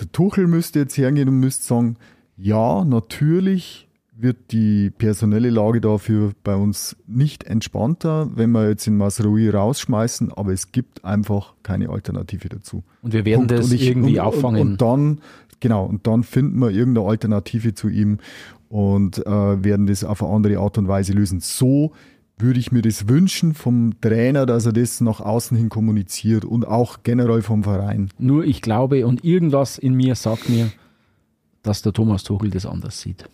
Der 0.00 0.10
Tuchel 0.12 0.46
müsste 0.46 0.80
jetzt 0.80 0.96
hergehen 0.98 1.28
und 1.28 1.40
müsste 1.40 1.64
sagen, 1.64 1.96
ja, 2.36 2.84
natürlich 2.84 3.86
wird 4.20 4.50
die 4.50 4.90
personelle 4.90 5.48
Lage 5.50 5.80
dafür 5.80 6.32
bei 6.42 6.56
uns 6.56 6.96
nicht 7.06 7.44
entspannter, 7.44 8.28
wenn 8.34 8.50
wir 8.50 8.68
jetzt 8.68 8.86
in 8.88 8.96
Masrui 8.96 9.48
rausschmeißen, 9.48 10.32
aber 10.32 10.52
es 10.52 10.72
gibt 10.72 11.04
einfach 11.04 11.54
keine 11.62 11.88
Alternative 11.90 12.48
dazu. 12.48 12.82
Und 13.02 13.12
wir 13.12 13.24
werden 13.24 13.46
Punkt. 13.46 13.52
das 13.52 13.66
Und 13.66 13.72
ich- 13.74 13.86
irgendwie 13.86 14.14
und, 14.18 14.26
auffangen. 14.26 14.60
Und, 14.60 14.68
und 14.72 14.80
dann, 14.82 15.20
genau, 15.60 15.84
und 15.86 16.06
dann 16.06 16.22
finden 16.22 16.58
wir 16.60 16.70
irgendeine 16.70 17.06
Alternative 17.08 17.74
zu 17.74 17.88
ihm 17.88 18.18
und 18.68 19.24
äh, 19.26 19.64
werden 19.64 19.86
das 19.86 20.04
auf 20.04 20.22
eine 20.22 20.32
andere 20.32 20.58
Art 20.58 20.78
und 20.78 20.88
Weise 20.88 21.12
lösen. 21.12 21.40
So 21.40 21.92
würde 22.38 22.60
ich 22.60 22.70
mir 22.70 22.82
das 22.82 23.08
wünschen 23.08 23.54
vom 23.54 24.00
Trainer, 24.00 24.46
dass 24.46 24.64
er 24.66 24.72
das 24.72 25.00
nach 25.00 25.20
außen 25.20 25.56
hin 25.56 25.68
kommuniziert 25.70 26.44
und 26.44 26.66
auch 26.66 26.98
generell 27.02 27.42
vom 27.42 27.64
Verein. 27.64 28.10
Nur 28.18 28.44
ich 28.44 28.62
glaube 28.62 29.06
und 29.06 29.24
irgendwas 29.24 29.78
in 29.78 29.94
mir 29.94 30.14
sagt 30.14 30.48
mir, 30.48 30.70
dass 31.62 31.82
der 31.82 31.92
Thomas 31.92 32.22
Tuchel 32.22 32.50
das 32.50 32.64
anders 32.66 33.00
sieht. 33.00 33.28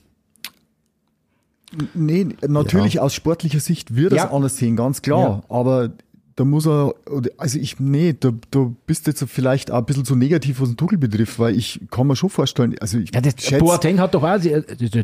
Nee, 1.95 2.29
natürlich 2.47 3.01
aus 3.01 3.15
sportlicher 3.15 3.59
Sicht 3.61 3.97
wird 3.97 4.13
er 4.13 4.17
Ja. 4.19 4.25
es 4.27 4.31
anders 4.31 4.57
sehen, 4.57 4.77
ganz 4.77 5.03
klar. 5.03 5.43
Aber 5.49 5.91
da 6.37 6.45
muss 6.45 6.67
er, 6.67 6.95
also 7.39 7.59
ich, 7.59 7.79
nee, 7.79 8.15
da, 8.19 8.31
da 8.51 8.71
bist 8.87 9.07
du 9.07 9.11
jetzt 9.13 9.25
vielleicht 9.29 9.71
auch 9.71 9.79
ein 9.79 9.85
bisschen 9.85 10.05
zu 10.05 10.17
negativ, 10.17 10.61
was 10.61 10.69
den 10.69 10.77
Tuchel 10.77 10.99
betrifft, 10.99 11.39
weil 11.39 11.57
ich 11.57 11.81
kann 11.91 12.07
mir 12.09 12.17
schon 12.17 12.31
vorstellen, 12.31 12.75
also 12.81 12.99
ich 12.99 13.15
Ja, 13.15 13.21
das, 13.21 13.35
schätze- 13.39 13.59
Boateng 13.65 14.01
hat 14.01 14.15
doch 14.15 14.23
auch, 14.23 14.37
das, 14.37 14.45
ist 14.47 14.95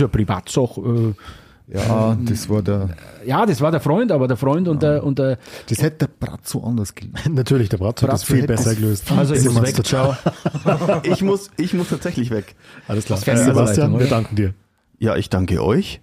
eine 0.00 0.08
Privatsache. 0.08 1.14
ja, 1.68 2.16
das 2.22 2.48
war 2.50 2.60
der, 2.62 2.90
Äh, 3.24 3.28
ja, 3.28 3.46
das 3.46 3.62
war 3.62 3.70
der 3.70 3.80
Freund, 3.80 4.12
aber 4.12 4.28
der 4.28 4.36
Freund 4.36 4.68
und 4.68 4.82
der, 4.82 5.02
und 5.02 5.18
der 5.18 5.38
das 5.68 5.80
hätte 5.80 6.06
der 6.06 6.26
Bratzo 6.26 6.62
anders 6.62 6.94
gelöst. 6.94 7.28
Natürlich, 7.30 7.70
der 7.70 7.78
Bratzo 7.78 8.06
hat 8.06 8.12
das 8.12 8.24
viel 8.24 8.46
besser 8.46 8.70
das 8.70 8.78
gelöst. 8.78 9.10
also 9.12 9.34
ich 9.34 9.44
muss 9.44 9.62
weg, 9.62 9.86
ciao. 9.86 10.14
Ich 11.04 11.22
muss, 11.22 11.50
ich 11.56 11.72
muss 11.72 11.88
tatsächlich 11.88 12.30
weg. 12.30 12.54
Alles 12.88 13.06
klar. 13.06 13.18
Äh, 13.26 13.36
Sebastian, 13.38 13.98
wir 13.98 14.06
danken 14.06 14.36
dir. 14.36 14.52
Ja, 14.98 15.16
ich 15.16 15.30
danke 15.30 15.64
euch. 15.64 16.00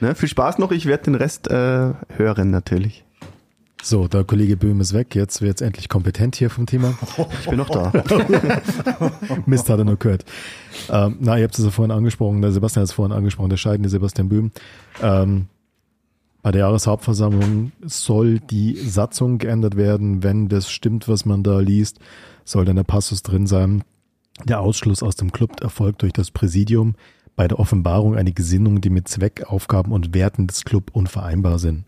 Ne, 0.00 0.14
viel 0.14 0.28
Spaß 0.28 0.58
noch. 0.58 0.72
Ich 0.72 0.86
werde 0.86 1.04
den 1.04 1.14
Rest 1.14 1.48
äh, 1.48 1.92
hören 2.16 2.50
natürlich. 2.50 3.04
So, 3.84 4.06
der 4.06 4.22
Kollege 4.22 4.56
Böhm 4.56 4.80
ist 4.80 4.92
weg. 4.92 5.16
Jetzt 5.16 5.42
wird 5.42 5.56
es 5.56 5.60
endlich 5.60 5.88
kompetent 5.88 6.36
hier 6.36 6.50
vom 6.50 6.66
Thema. 6.66 6.96
Ich 7.40 7.48
bin 7.48 7.58
noch 7.58 7.68
da. 7.68 7.92
Mist 9.46 9.68
hat 9.68 9.78
er 9.80 9.84
nur 9.84 9.96
gehört. 9.96 10.24
Ähm, 10.88 11.16
na, 11.18 11.36
ihr 11.36 11.42
habt 11.44 11.58
es 11.58 11.64
ja 11.64 11.70
vorhin 11.70 11.90
angesprochen, 11.90 12.40
der 12.42 12.52
Sebastian 12.52 12.82
hat 12.82 12.90
es 12.90 12.94
vorhin 12.94 13.12
angesprochen, 13.12 13.50
der 13.50 13.56
scheidende 13.56 13.88
Sebastian 13.88 14.28
Böhm. 14.28 14.52
Ähm, 15.02 15.46
bei 16.42 16.52
der 16.52 16.60
Jahreshauptversammlung 16.60 17.72
soll 17.84 18.38
die 18.38 18.76
Satzung 18.76 19.38
geändert 19.38 19.76
werden, 19.76 20.22
wenn 20.22 20.48
das 20.48 20.70
stimmt, 20.70 21.08
was 21.08 21.24
man 21.24 21.42
da 21.42 21.58
liest, 21.58 21.98
soll 22.44 22.64
dann 22.64 22.76
der 22.76 22.84
Passus 22.84 23.22
drin 23.22 23.48
sein. 23.48 23.82
Der 24.44 24.60
Ausschluss 24.60 25.02
aus 25.02 25.16
dem 25.16 25.32
Club 25.32 25.60
erfolgt 25.60 26.02
durch 26.02 26.12
das 26.12 26.30
Präsidium 26.30 26.94
bei 27.34 27.48
der 27.48 27.58
Offenbarung 27.58 28.16
eine 28.16 28.32
Gesinnung, 28.32 28.80
die 28.80 28.90
mit 28.90 29.08
Zweck, 29.08 29.44
Aufgaben 29.48 29.90
und 29.90 30.14
Werten 30.14 30.46
des 30.46 30.64
Club 30.64 30.90
unvereinbar 30.92 31.58
sind. 31.58 31.84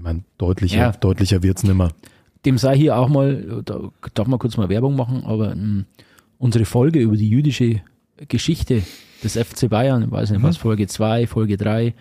Ich 0.00 0.04
meine, 0.04 0.22
deutlicher, 0.38 0.78
Ja. 0.78 0.92
deutlicher 0.92 1.42
wird's 1.42 1.62
nimmer. 1.62 1.90
Dem 2.46 2.56
sei 2.56 2.74
hier 2.74 2.96
auch 2.96 3.10
mal, 3.10 3.60
da 3.66 3.90
darf 4.14 4.26
man 4.28 4.38
kurz 4.38 4.56
mal 4.56 4.70
Werbung 4.70 4.96
machen, 4.96 5.24
aber 5.26 5.52
ähm, 5.52 5.84
unsere 6.38 6.64
Folge 6.64 7.00
über 7.00 7.18
die 7.18 7.28
jüdische 7.28 7.82
Geschichte 8.26 8.82
des 9.22 9.36
FC 9.36 9.68
Bayern, 9.68 10.02
ich 10.04 10.10
weiß 10.10 10.30
nicht 10.30 10.42
was, 10.42 10.56
Folge 10.56 10.86
2, 10.86 11.26
Folge 11.26 11.58
3, 11.58 11.92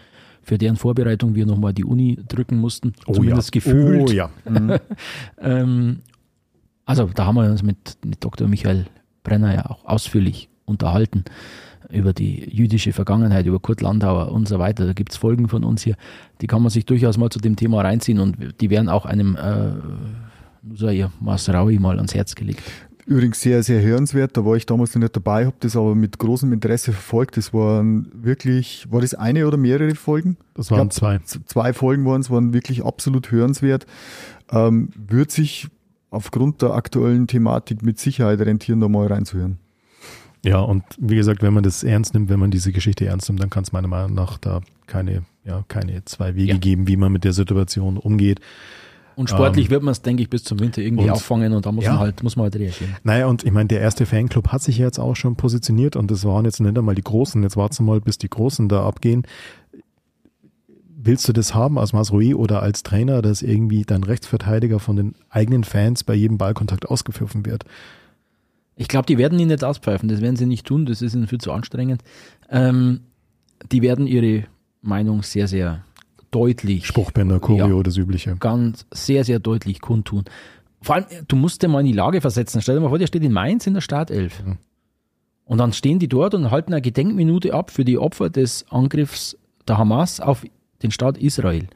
für 0.41 0.57
deren 0.57 0.77
Vorbereitung 0.77 1.35
wir 1.35 1.45
nochmal 1.45 1.73
die 1.73 1.83
Uni 1.83 2.17
drücken 2.25 2.57
mussten, 2.57 2.93
zumindest 3.11 3.51
gefühlt. 3.51 4.09
Oh 4.09 4.13
ja. 4.13 4.29
Ähm, 5.41 5.99
also 6.85 7.09
da 7.13 7.25
haben 7.25 7.35
wir 7.35 7.51
uns 7.51 7.63
mit, 7.63 7.97
mit 8.05 8.23
Dr. 8.23 8.47
Michael 8.47 8.85
Brenner 9.23 9.53
ja 9.53 9.69
auch 9.69 9.83
ausführlich 9.83 10.47
unterhalten 10.63 11.25
über 11.89 12.13
die 12.13 12.49
jüdische 12.49 12.93
Vergangenheit, 12.93 13.45
über 13.45 13.59
Kurt 13.59 13.81
Landauer 13.81 14.31
und 14.31 14.47
so 14.47 14.59
weiter. 14.59 14.85
Da 14.85 14.93
gibt 14.93 15.11
es 15.11 15.17
Folgen 15.17 15.47
von 15.47 15.63
uns 15.63 15.83
hier, 15.83 15.95
die 16.41 16.47
kann 16.47 16.61
man 16.61 16.69
sich 16.69 16.85
durchaus 16.85 17.17
mal 17.17 17.29
zu 17.29 17.39
dem 17.39 17.55
Thema 17.55 17.81
reinziehen 17.81 18.19
und 18.19 18.61
die 18.61 18.69
werden 18.69 18.89
auch 18.89 19.05
einem 19.05 19.35
äh, 19.35 19.73
Nusayr 20.61 21.11
Masraoui 21.19 21.79
mal 21.79 21.97
ans 21.97 22.13
Herz 22.13 22.35
gelegt. 22.35 22.63
Übrigens 23.05 23.41
sehr, 23.41 23.63
sehr 23.63 23.81
hörenswert. 23.81 24.37
Da 24.37 24.45
war 24.45 24.55
ich 24.55 24.67
damals 24.67 24.93
noch 24.93 25.01
nicht 25.01 25.15
dabei, 25.15 25.47
habe 25.47 25.55
das 25.61 25.75
aber 25.75 25.95
mit 25.95 26.19
großem 26.19 26.53
Interesse 26.53 26.91
verfolgt. 26.91 27.37
Das 27.37 27.55
waren 27.55 28.11
wirklich, 28.13 28.85
war 28.91 29.01
das 29.01 29.15
eine 29.15 29.47
oder 29.47 29.57
mehrere 29.57 29.95
Folgen? 29.95 30.37
Das 30.53 30.69
waren 30.69 30.89
Ich 30.89 30.93
zwei. 30.93 31.19
Zwei 31.23 31.73
Folgen 31.73 32.05
waren 32.05 32.21
es, 32.21 32.29
waren 32.29 32.53
wirklich 32.53 32.85
absolut 32.85 33.31
hörenswert. 33.31 33.87
Ähm, 34.51 34.89
wird 34.95 35.31
sich 35.31 35.69
aufgrund 36.11 36.61
der 36.61 36.73
aktuellen 36.73 37.25
Thematik 37.25 37.81
mit 37.81 37.97
Sicherheit 37.97 38.41
rentieren, 38.41 38.79
da 38.79 38.87
mal 38.87 39.07
reinzuhören. 39.07 39.57
Ja, 40.43 40.59
und 40.61 40.83
wie 40.97 41.15
gesagt, 41.15 41.41
wenn 41.41 41.53
man 41.53 41.63
das 41.63 41.83
ernst 41.83 42.13
nimmt, 42.13 42.29
wenn 42.29 42.39
man 42.39 42.49
diese 42.51 42.71
Geschichte 42.71 43.05
ernst 43.05 43.27
nimmt, 43.29 43.41
dann 43.41 43.49
kann 43.49 43.63
es 43.63 43.71
meiner 43.73 43.87
Meinung 43.89 44.13
nach 44.13 44.37
da 44.37 44.61
keine, 44.87 45.23
ja, 45.43 45.63
keine 45.67 46.03
zwei 46.05 46.35
Wege 46.35 46.53
Ja. 46.53 46.57
geben, 46.57 46.87
wie 46.87 46.95
man 46.97 47.11
mit 47.11 47.23
der 47.25 47.33
Situation 47.33 47.97
umgeht. 47.97 48.39
Und 49.17 49.29
sportlich 49.29 49.65
Ähm, 49.65 49.71
wird 49.71 49.83
man 49.83 49.91
es, 49.91 50.01
denke 50.01 50.23
ich, 50.23 50.29
bis 50.29 50.45
zum 50.45 50.61
Winter 50.61 50.81
irgendwie 50.81 51.03
und- 51.03 51.09
auffangen 51.11 51.51
und 51.51 51.65
da 51.65 51.73
muss 51.73 51.83
Ja. 51.83 51.91
man 51.91 51.99
halt, 51.99 52.23
muss 52.23 52.37
man 52.37 52.43
halt 52.45 52.55
reagieren. 52.55 52.95
Naja, 53.03 53.25
und 53.27 53.43
ich 53.43 53.51
meine, 53.51 53.67
der 53.67 53.81
erste 53.81 54.05
Fanclub 54.05 54.47
hat 54.47 54.61
sich 54.61 54.77
ja 54.77 54.85
jetzt 54.85 54.97
auch 54.97 55.15
schon 55.17 55.35
positioniert 55.35 55.97
und 55.97 56.09
das 56.09 56.23
waren 56.23 56.45
jetzt 56.45 56.61
nicht 56.61 56.77
einmal 56.77 56.95
die 56.95 57.01
Großen. 57.03 57.43
Jetzt 57.43 57.57
warten 57.57 57.77
wir 57.79 57.83
mal, 57.95 57.99
bis 57.99 58.17
die 58.17 58.29
Großen 58.29 58.69
da 58.69 58.85
abgehen. 58.87 59.23
Willst 61.01 61.27
du 61.27 61.33
das 61.33 61.53
haben 61.53 61.77
als 61.79 61.93
Masrui 61.93 62.33
oder 62.33 62.61
als 62.61 62.83
Trainer, 62.83 63.21
dass 63.21 63.41
irgendwie 63.41 63.83
dein 63.83 64.03
Rechtsverteidiger 64.03 64.79
von 64.79 64.95
den 64.97 65.15
eigenen 65.29 65.63
Fans 65.63 66.03
bei 66.03 66.13
jedem 66.13 66.37
Ballkontakt 66.37 66.87
ausgepfiffen 66.89 67.45
wird? 67.45 67.63
Ich 68.81 68.87
glaube, 68.87 69.05
die 69.05 69.17
werden 69.17 69.37
ihn 69.39 69.49
nicht 69.49 69.63
auspfeifen, 69.63 70.07
das 70.07 70.21
werden 70.21 70.37
sie 70.37 70.45
nicht 70.45 70.65
tun, 70.65 70.85
das 70.85 71.01
ist 71.01 71.13
ihnen 71.13 71.27
viel 71.27 71.39
zu 71.41 71.51
anstrengend. 71.51 72.01
Ähm, 72.49 73.01
die 73.73 73.81
werden 73.81 74.07
ihre 74.07 74.45
Meinung 74.81 75.21
sehr, 75.21 75.49
sehr 75.49 75.83
deutlich, 76.31 76.87
Spruchbänder, 76.87 77.41
Choreo, 77.41 77.77
Ja. 77.77 77.83
das 77.83 77.97
Übliche. 77.97 78.37
ganz 78.39 78.85
sehr, 78.91 79.25
sehr 79.25 79.39
deutlich 79.39 79.81
kundtun. 79.81 80.23
Vor 80.81 80.95
allem, 80.95 81.05
du 81.27 81.35
musst 81.35 81.61
dir 81.61 81.67
mal 81.67 81.81
in 81.81 81.87
die 81.87 81.91
Lage 81.91 82.21
versetzen. 82.21 82.61
Stell 82.61 82.75
dir 82.75 82.81
mal 82.81 82.87
vor, 82.87 82.99
der 82.99 83.07
steht 83.07 83.21
in 83.23 83.33
Mainz 83.33 83.67
in 83.67 83.73
der 83.73 83.81
Startelf. 83.81 84.41
Mhm. 84.45 84.57
Und 85.43 85.57
dann 85.57 85.73
stehen 85.73 85.99
die 85.99 86.07
dort 86.07 86.33
und 86.33 86.49
halten 86.51 86.71
eine 86.71 86.81
Gedenkminute 86.81 87.53
ab 87.53 87.71
für 87.71 87.83
die 87.83 87.97
Opfer 87.97 88.29
des 88.29 88.65
Angriffs 88.69 89.35
der 89.67 89.77
Hamas 89.77 90.21
auf 90.21 90.45
den 90.83 90.91
Staat 90.91 91.17
Israel. 91.17 91.67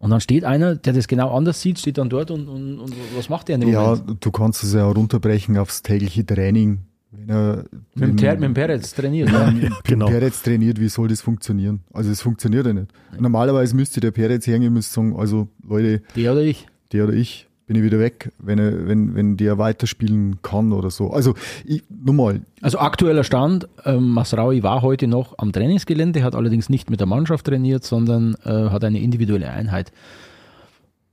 Und 0.00 0.10
dann 0.10 0.20
steht 0.20 0.44
einer, 0.44 0.76
der 0.76 0.92
das 0.92 1.08
genau 1.08 1.34
anders 1.36 1.60
sieht, 1.60 1.78
steht 1.78 1.98
dann 1.98 2.08
dort 2.08 2.30
und, 2.30 2.46
und, 2.48 2.78
und 2.78 2.94
was 3.16 3.28
macht 3.28 3.48
der 3.48 3.56
in 3.56 3.62
dem 3.62 3.70
Ja, 3.70 3.96
Moment? 3.96 4.24
du 4.24 4.30
kannst 4.30 4.62
es 4.62 4.72
ja 4.72 4.86
runterbrechen 4.86 5.58
aufs 5.58 5.82
tägliche 5.82 6.24
Training. 6.24 6.78
Wenn 7.10 7.28
er 7.30 7.64
Mit 7.94 8.20
dem, 8.20 8.30
mit 8.34 8.42
dem 8.42 8.54
Peretz 8.54 8.94
trainiert. 8.94 9.30
Ja. 9.30 9.52
Genau. 9.84 10.06
Wenn 10.06 10.12
Peretz 10.20 10.42
trainiert, 10.42 10.78
wie 10.78 10.88
soll 10.88 11.08
das 11.08 11.20
funktionieren? 11.22 11.80
Also 11.92 12.10
es 12.10 12.20
funktioniert 12.20 12.66
ja 12.66 12.72
nicht. 12.74 12.92
Normalerweise 13.18 13.74
müsste 13.74 13.98
der 14.00 14.10
Peretz 14.12 14.46
hergehen 14.46 14.76
und 14.76 14.82
sagen, 14.84 15.16
also 15.16 15.48
Leute, 15.66 16.02
Der 16.14 16.32
oder 16.32 16.42
ich. 16.42 16.66
der 16.92 17.04
oder 17.04 17.14
ich, 17.14 17.47
bin 17.68 17.76
ich 17.76 17.82
wieder 17.82 17.98
weg, 17.98 18.32
wenn, 18.38 18.58
er, 18.58 18.88
wenn, 18.88 19.14
wenn 19.14 19.36
der 19.36 19.58
weiterspielen 19.58 20.40
kann 20.40 20.72
oder 20.72 20.90
so. 20.90 21.10
Also 21.10 21.34
ich, 21.66 21.84
nur 21.88 22.14
mal, 22.14 22.40
Also 22.62 22.78
aktueller 22.78 23.24
Stand, 23.24 23.68
ähm, 23.84 24.08
Masraoui 24.08 24.62
war 24.62 24.80
heute 24.80 25.06
noch 25.06 25.36
am 25.36 25.52
Trainingsgelände, 25.52 26.22
hat 26.24 26.34
allerdings 26.34 26.70
nicht 26.70 26.88
mit 26.88 26.98
der 26.98 27.06
Mannschaft 27.06 27.46
trainiert, 27.46 27.84
sondern 27.84 28.36
äh, 28.44 28.70
hat 28.70 28.84
eine 28.84 28.98
individuelle 29.00 29.50
Einheit. 29.50 29.92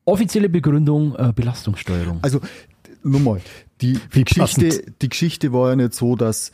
Offizielle 0.06 0.48
Begründung, 0.48 1.16
äh, 1.18 1.34
Belastungssteuerung. 1.36 2.20
also 2.22 2.40
nur 3.04 3.20
mal, 3.20 3.42
die, 3.82 4.00
die, 4.14 4.24
Geschichte, 4.24 4.94
die 5.02 5.10
Geschichte 5.10 5.52
war 5.52 5.72
ja 5.72 5.76
nicht 5.76 5.94
so, 5.94 6.16
dass, 6.16 6.54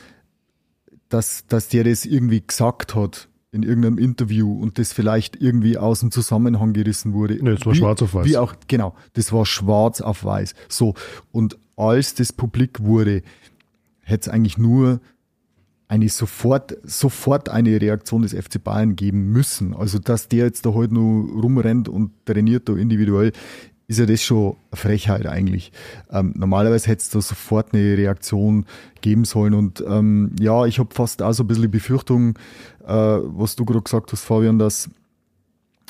dass, 1.09 1.45
dass 1.45 1.67
der 1.67 1.83
das 1.83 2.05
irgendwie 2.05 2.41
gesagt 2.45 2.95
hat 2.95 3.29
in 3.51 3.63
irgendeinem 3.63 3.97
Interview 3.97 4.53
und 4.53 4.79
das 4.79 4.93
vielleicht 4.93 5.41
irgendwie 5.41 5.77
aus 5.77 5.99
dem 5.99 6.11
Zusammenhang 6.11 6.71
gerissen 6.73 7.13
wurde. 7.13 7.37
Nee, 7.41 7.51
es 7.51 7.65
war 7.65 7.73
wie, 7.73 7.77
schwarz 7.77 8.01
auf 8.01 8.13
weiß. 8.13 8.25
Wie 8.25 8.37
auch, 8.37 8.55
genau, 8.67 8.95
das 9.13 9.33
war 9.33 9.45
schwarz 9.45 9.99
auf 9.99 10.23
weiß. 10.23 10.55
So, 10.69 10.93
und 11.31 11.57
als 11.75 12.13
das 12.15 12.31
publik 12.31 12.81
wurde, 12.81 13.23
hätte 14.01 14.21
es 14.21 14.33
eigentlich 14.33 14.57
nur 14.57 15.01
eine 15.89 16.07
sofort, 16.07 16.77
sofort 16.83 17.49
eine 17.49 17.81
Reaktion 17.81 18.21
des 18.21 18.33
FC 18.33 18.63
Bayern 18.63 18.95
geben 18.95 19.33
müssen. 19.33 19.75
Also, 19.75 19.99
dass 19.99 20.29
der 20.29 20.45
jetzt 20.45 20.65
da 20.65 20.73
halt 20.73 20.93
nur 20.93 21.29
rumrennt 21.41 21.89
und 21.89 22.11
trainiert 22.25 22.69
da 22.69 22.77
individuell, 22.77 23.33
ist 23.91 23.99
ja 23.99 24.05
das 24.05 24.23
schon 24.23 24.55
eine 24.71 24.77
Frechheit 24.77 25.27
eigentlich. 25.27 25.73
Ähm, 26.09 26.33
normalerweise 26.37 26.87
hätte 26.87 27.01
es 27.01 27.09
da 27.09 27.19
sofort 27.21 27.73
eine 27.73 27.97
Reaktion 27.97 28.65
geben 29.01 29.25
sollen. 29.25 29.53
Und 29.53 29.83
ähm, 29.85 30.33
ja, 30.39 30.65
ich 30.65 30.79
habe 30.79 30.93
fast 30.93 31.21
auch 31.21 31.33
so 31.33 31.43
ein 31.43 31.47
bisschen 31.47 31.63
die 31.63 31.67
Befürchtung, 31.67 32.37
äh, 32.87 32.93
was 32.93 33.57
du 33.57 33.65
gerade 33.65 33.81
gesagt 33.81 34.13
hast, 34.13 34.23
Fabian, 34.23 34.59
dass, 34.59 34.89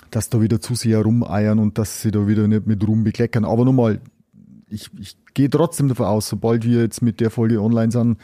dass 0.09 0.29
da 0.29 0.41
wieder 0.41 0.59
zu 0.59 0.73
sehr 0.73 1.03
rumeiern 1.03 1.59
und 1.59 1.77
dass 1.77 2.01
sie 2.01 2.09
da 2.09 2.27
wieder 2.27 2.47
nicht 2.47 2.65
mit 2.65 2.85
Ruhm 2.87 3.03
bekleckern. 3.03 3.45
Aber 3.45 3.65
nochmal, 3.65 4.01
ich, 4.67 4.89
ich 4.99 5.15
gehe 5.35 5.51
trotzdem 5.51 5.87
davon 5.87 6.07
aus, 6.07 6.27
sobald 6.27 6.65
wir 6.65 6.81
jetzt 6.81 7.03
mit 7.03 7.19
der 7.19 7.29
Folge 7.29 7.61
online 7.61 7.91
sind, 7.91 8.17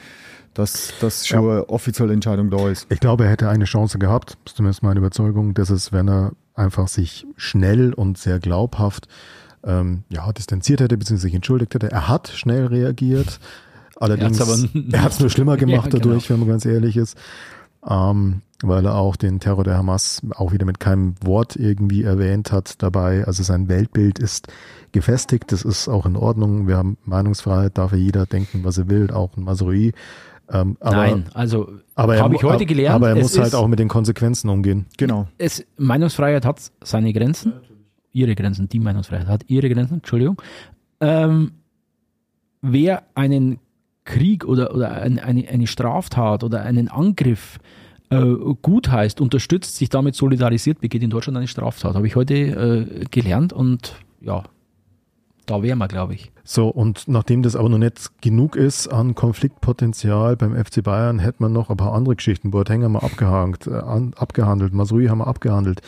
dass 0.55 0.91
das 0.99 1.28
schon 1.28 1.51
eine 1.51 1.69
offizielle 1.69 2.13
Entscheidung 2.13 2.49
da 2.49 2.67
ist. 2.67 2.88
Ich 2.89 2.99
glaube, 2.99 3.25
er 3.25 3.30
hätte 3.30 3.47
eine 3.47 3.65
Chance 3.65 3.99
gehabt, 3.99 4.39
zumindest 4.45 4.82
meine 4.82 4.99
Überzeugung, 4.99 5.53
dass 5.53 5.69
es, 5.69 5.91
wenn 5.91 6.09
er 6.09 6.32
einfach 6.55 6.88
sich 6.88 7.28
schnell 7.36 7.93
und 7.93 8.17
sehr 8.17 8.39
glaubhaft 8.39 9.07
ähm, 9.68 10.03
ja, 10.09 10.32
distanziert 10.32 10.80
hätte, 10.80 10.97
beziehungsweise 10.97 11.28
sich 11.28 11.36
entschuldigt 11.36 11.74
hätte. 11.76 11.91
Er 11.91 12.07
hat 12.07 12.30
schnell 12.30 12.65
reagiert. 12.68 13.39
Allerdings, 13.99 14.39
Er 14.39 14.93
er 14.93 15.03
hat 15.03 15.11
es 15.11 15.20
nur 15.20 15.30
schlimmer 15.30 15.57
gemacht 15.57 15.86
Ja, 15.86 15.91
genau. 15.91 16.05
dadurch, 16.05 16.30
wenn 16.30 16.39
man 16.39 16.47
ganz 16.47 16.65
ehrlich 16.65 16.97
ist. 16.97 17.18
Ähm, 17.88 18.41
weil 18.63 18.86
er 18.86 18.95
auch 18.95 19.15
den 19.15 19.39
Terror 19.39 19.63
der 19.63 19.78
Hamas 19.78 20.22
auch 20.36 20.51
wieder 20.51 20.65
mit 20.65 20.80
keinem 20.80 21.13
Wort 21.22 21.55
irgendwie 21.55 22.03
erwähnt 22.03 22.51
hat 22.51 22.82
dabei. 22.82 23.24
Also 23.26 23.43
sein 23.43 23.68
Weltbild 23.70 24.18
ist 24.20 24.47
gefestigt, 24.91 25.51
das 25.51 25.61
ist 25.63 25.88
auch 25.88 26.05
in 26.05 26.15
Ordnung. 26.15 26.68
Wir 26.68 26.78
haben 26.78 26.97
Meinungsfreiheit, 27.05 27.78
darf 27.78 27.91
ja 27.91 27.99
jeder 27.99 28.26
denken, 28.26 28.63
was 28.63 28.78
er 28.78 28.89
will, 28.89 29.11
auch 29.11 29.38
ein 29.38 29.43
Masrui. 29.43 29.93
Ähm, 30.49 30.78
aber, 30.80 30.95
Nein, 30.95 31.26
also 31.34 31.70
aber 31.93 32.15
er, 32.15 32.24
habe 32.24 32.36
ich 32.36 32.43
heute 32.43 32.65
gelernt. 32.65 32.95
Aber 32.95 33.09
er 33.09 33.18
es 33.18 33.22
muss 33.22 33.38
halt 33.38 33.53
auch 33.53 33.68
mit 33.68 33.80
den 33.80 33.89
Konsequenzen 33.89 34.49
umgehen. 34.49 34.86
Genau. 34.97 35.28
es, 35.38 35.63
Meinungsfreiheit 35.78 36.45
hat 36.45 36.61
seine 36.84 37.13
Grenzen. 37.13 37.53
Ihre 38.18 38.34
Grenzen, 38.34 38.68
die 38.68 38.80
Meinungsfreiheit 38.80 39.28
hat 39.28 39.43
ihre 39.47 39.70
Grenzen, 39.70 39.95
Entschuldigung. 39.95 40.41
Ähm, 40.99 41.51
wer 42.61 43.03
einen 43.13 43.59
Krieg 44.05 44.43
oder, 44.43 44.74
oder 44.74 44.91
ein, 44.91 45.20
eine, 45.20 45.47
eine 45.47 45.68
Straftat 45.68 46.43
oder 46.43 46.63
einen 46.63 46.88
Angriff 46.88 47.59
äh, 48.09 48.24
gut 48.61 48.89
heißt, 48.89 49.22
unterstützt, 49.22 49.76
sich 49.76 49.89
damit 49.89 50.15
solidarisiert, 50.15 50.82
begeht 50.82 51.03
in 51.03 51.11
Deutschland 51.11 51.38
eine 51.38 51.47
Straftat. 51.47 51.93
Habe 51.93 52.07
ich 52.07 52.15
heute 52.15 52.34
äh, 52.34 53.06
gelernt 53.11 53.53
und 53.53 53.94
ja, 54.19 54.44
da 55.48 55.64
wären 55.64 55.80
wir, 55.80 55.88
glaube 55.88 56.14
ich. 56.14 56.32
So, 56.44 56.68
und 56.68 57.07
nachdem 57.07 57.41
das 57.41 57.56
aber 57.56 57.69
noch 57.69 57.78
nicht 57.78 58.22
genug 58.22 58.56
ist 58.56 58.88
an 58.90 59.15
Konfliktpotenzial 59.15 60.36
beim 60.36 60.56
FC 60.56 60.84
Bayern, 60.84 61.19
hätte 61.19 61.41
man 61.41 61.53
noch 61.53 61.69
ein 61.69 61.78
paar 61.78 61.94
andere 61.94 62.15
Geschichten. 62.15 62.52
Boateng 62.52 62.84
haben 62.84 62.91
wir 62.94 63.03
abgehakt, 63.03 63.65
äh, 63.65 63.72
an, 63.72 64.14
abgehandelt, 64.15 64.74
Masrui 64.74 65.07
haben 65.07 65.19
wir 65.19 65.28
abgehandelt. 65.28 65.82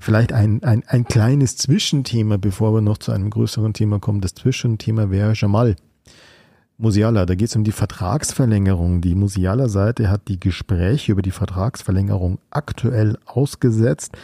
Vielleicht 0.00 0.32
ein, 0.32 0.62
ein, 0.62 0.82
ein 0.86 1.04
kleines 1.04 1.56
Zwischenthema, 1.56 2.36
bevor 2.36 2.74
wir 2.74 2.80
noch 2.80 2.98
zu 2.98 3.12
einem 3.12 3.30
größeren 3.30 3.72
Thema 3.72 4.00
kommen. 4.00 4.20
Das 4.20 4.34
Zwischenthema 4.34 5.10
wäre 5.10 5.32
Jamal. 5.34 5.76
Musiala, 6.76 7.24
da 7.24 7.36
geht 7.36 7.48
es 7.48 7.56
um 7.56 7.62
die 7.62 7.70
Vertragsverlängerung. 7.72 9.00
Die 9.00 9.14
Musiala-Seite 9.14 10.10
hat 10.10 10.26
die 10.26 10.40
Gespräche 10.40 11.12
über 11.12 11.22
die 11.22 11.30
Vertragsverlängerung 11.30 12.38
aktuell 12.50 13.16
ausgesetzt. 13.26 14.16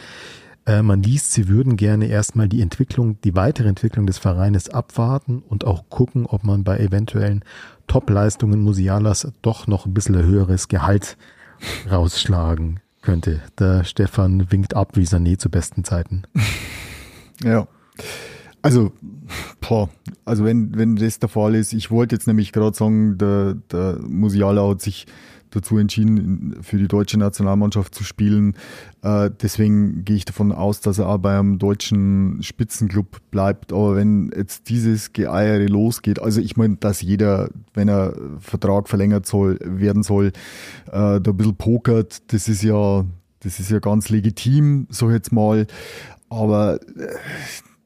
Äh, 0.65 0.81
man 0.83 1.01
liest, 1.01 1.31
sie 1.31 1.47
würden 1.47 1.75
gerne 1.75 2.07
erstmal 2.07 2.47
die 2.47 2.61
Entwicklung, 2.61 3.19
die 3.21 3.35
weitere 3.35 3.67
Entwicklung 3.67 4.05
des 4.05 4.19
Vereines 4.19 4.69
abwarten 4.69 5.43
und 5.47 5.65
auch 5.65 5.89
gucken, 5.89 6.25
ob 6.25 6.43
man 6.43 6.63
bei 6.63 6.77
eventuellen 6.79 7.43
Top-Leistungen 7.87 8.61
Musialas 8.61 9.31
doch 9.41 9.67
noch 9.67 9.85
ein 9.85 9.93
bisschen 9.93 10.21
höheres 10.21 10.67
Gehalt 10.67 11.17
rausschlagen 11.89 12.79
könnte. 13.01 13.41
Der 13.59 13.83
Stefan 13.83 14.51
winkt 14.51 14.75
ab 14.75 14.95
wie 14.95 15.05
Sané 15.05 15.37
zu 15.37 15.49
besten 15.49 15.83
Zeiten. 15.83 16.23
Ja. 17.43 17.67
Also, 18.61 18.91
boah, 19.61 19.89
also 20.25 20.45
wenn, 20.45 20.77
wenn 20.77 20.95
das 20.95 21.17
der 21.17 21.27
Fall 21.27 21.55
ist, 21.55 21.73
ich 21.73 21.89
wollte 21.89 22.13
jetzt 22.13 22.27
nämlich 22.27 22.51
gerade 22.51 22.77
sagen, 22.77 23.17
der, 23.17 23.55
der 23.71 23.97
Musiala 24.07 24.67
hat 24.67 24.81
sich 24.81 25.07
dazu 25.51 25.77
entschieden, 25.77 26.57
für 26.61 26.77
die 26.77 26.87
deutsche 26.87 27.17
Nationalmannschaft 27.17 27.93
zu 27.93 28.03
spielen. 28.03 28.55
Äh, 29.03 29.29
deswegen 29.41 30.03
gehe 30.03 30.15
ich 30.15 30.25
davon 30.25 30.51
aus, 30.51 30.81
dass 30.81 30.97
er 30.97 31.07
auch 31.07 31.17
bei 31.17 31.37
einem 31.37 31.59
deutschen 31.59 32.41
Spitzenclub 32.41 33.17
bleibt. 33.31 33.71
Aber 33.71 33.95
wenn 33.95 34.31
jetzt 34.35 34.69
dieses 34.69 35.13
Geeiere 35.13 35.67
losgeht, 35.67 36.21
also 36.21 36.41
ich 36.41 36.57
meine, 36.57 36.77
dass 36.77 37.01
jeder, 37.01 37.49
wenn 37.73 37.87
er 37.87 38.15
Vertrag 38.39 38.89
verlängert 38.89 39.25
soll, 39.25 39.59
werden 39.61 40.03
soll, 40.03 40.27
äh, 40.87 40.91
da 40.91 41.21
ein 41.25 41.37
bisschen 41.37 41.55
pokert, 41.55 42.33
das 42.33 42.47
ist 42.47 42.63
ja, 42.63 43.05
das 43.41 43.59
ist 43.59 43.69
ja 43.69 43.79
ganz 43.79 44.09
legitim, 44.09 44.87
so 44.89 45.11
jetzt 45.11 45.31
mal. 45.31 45.67
Aber 46.29 46.79
äh, 46.81 47.07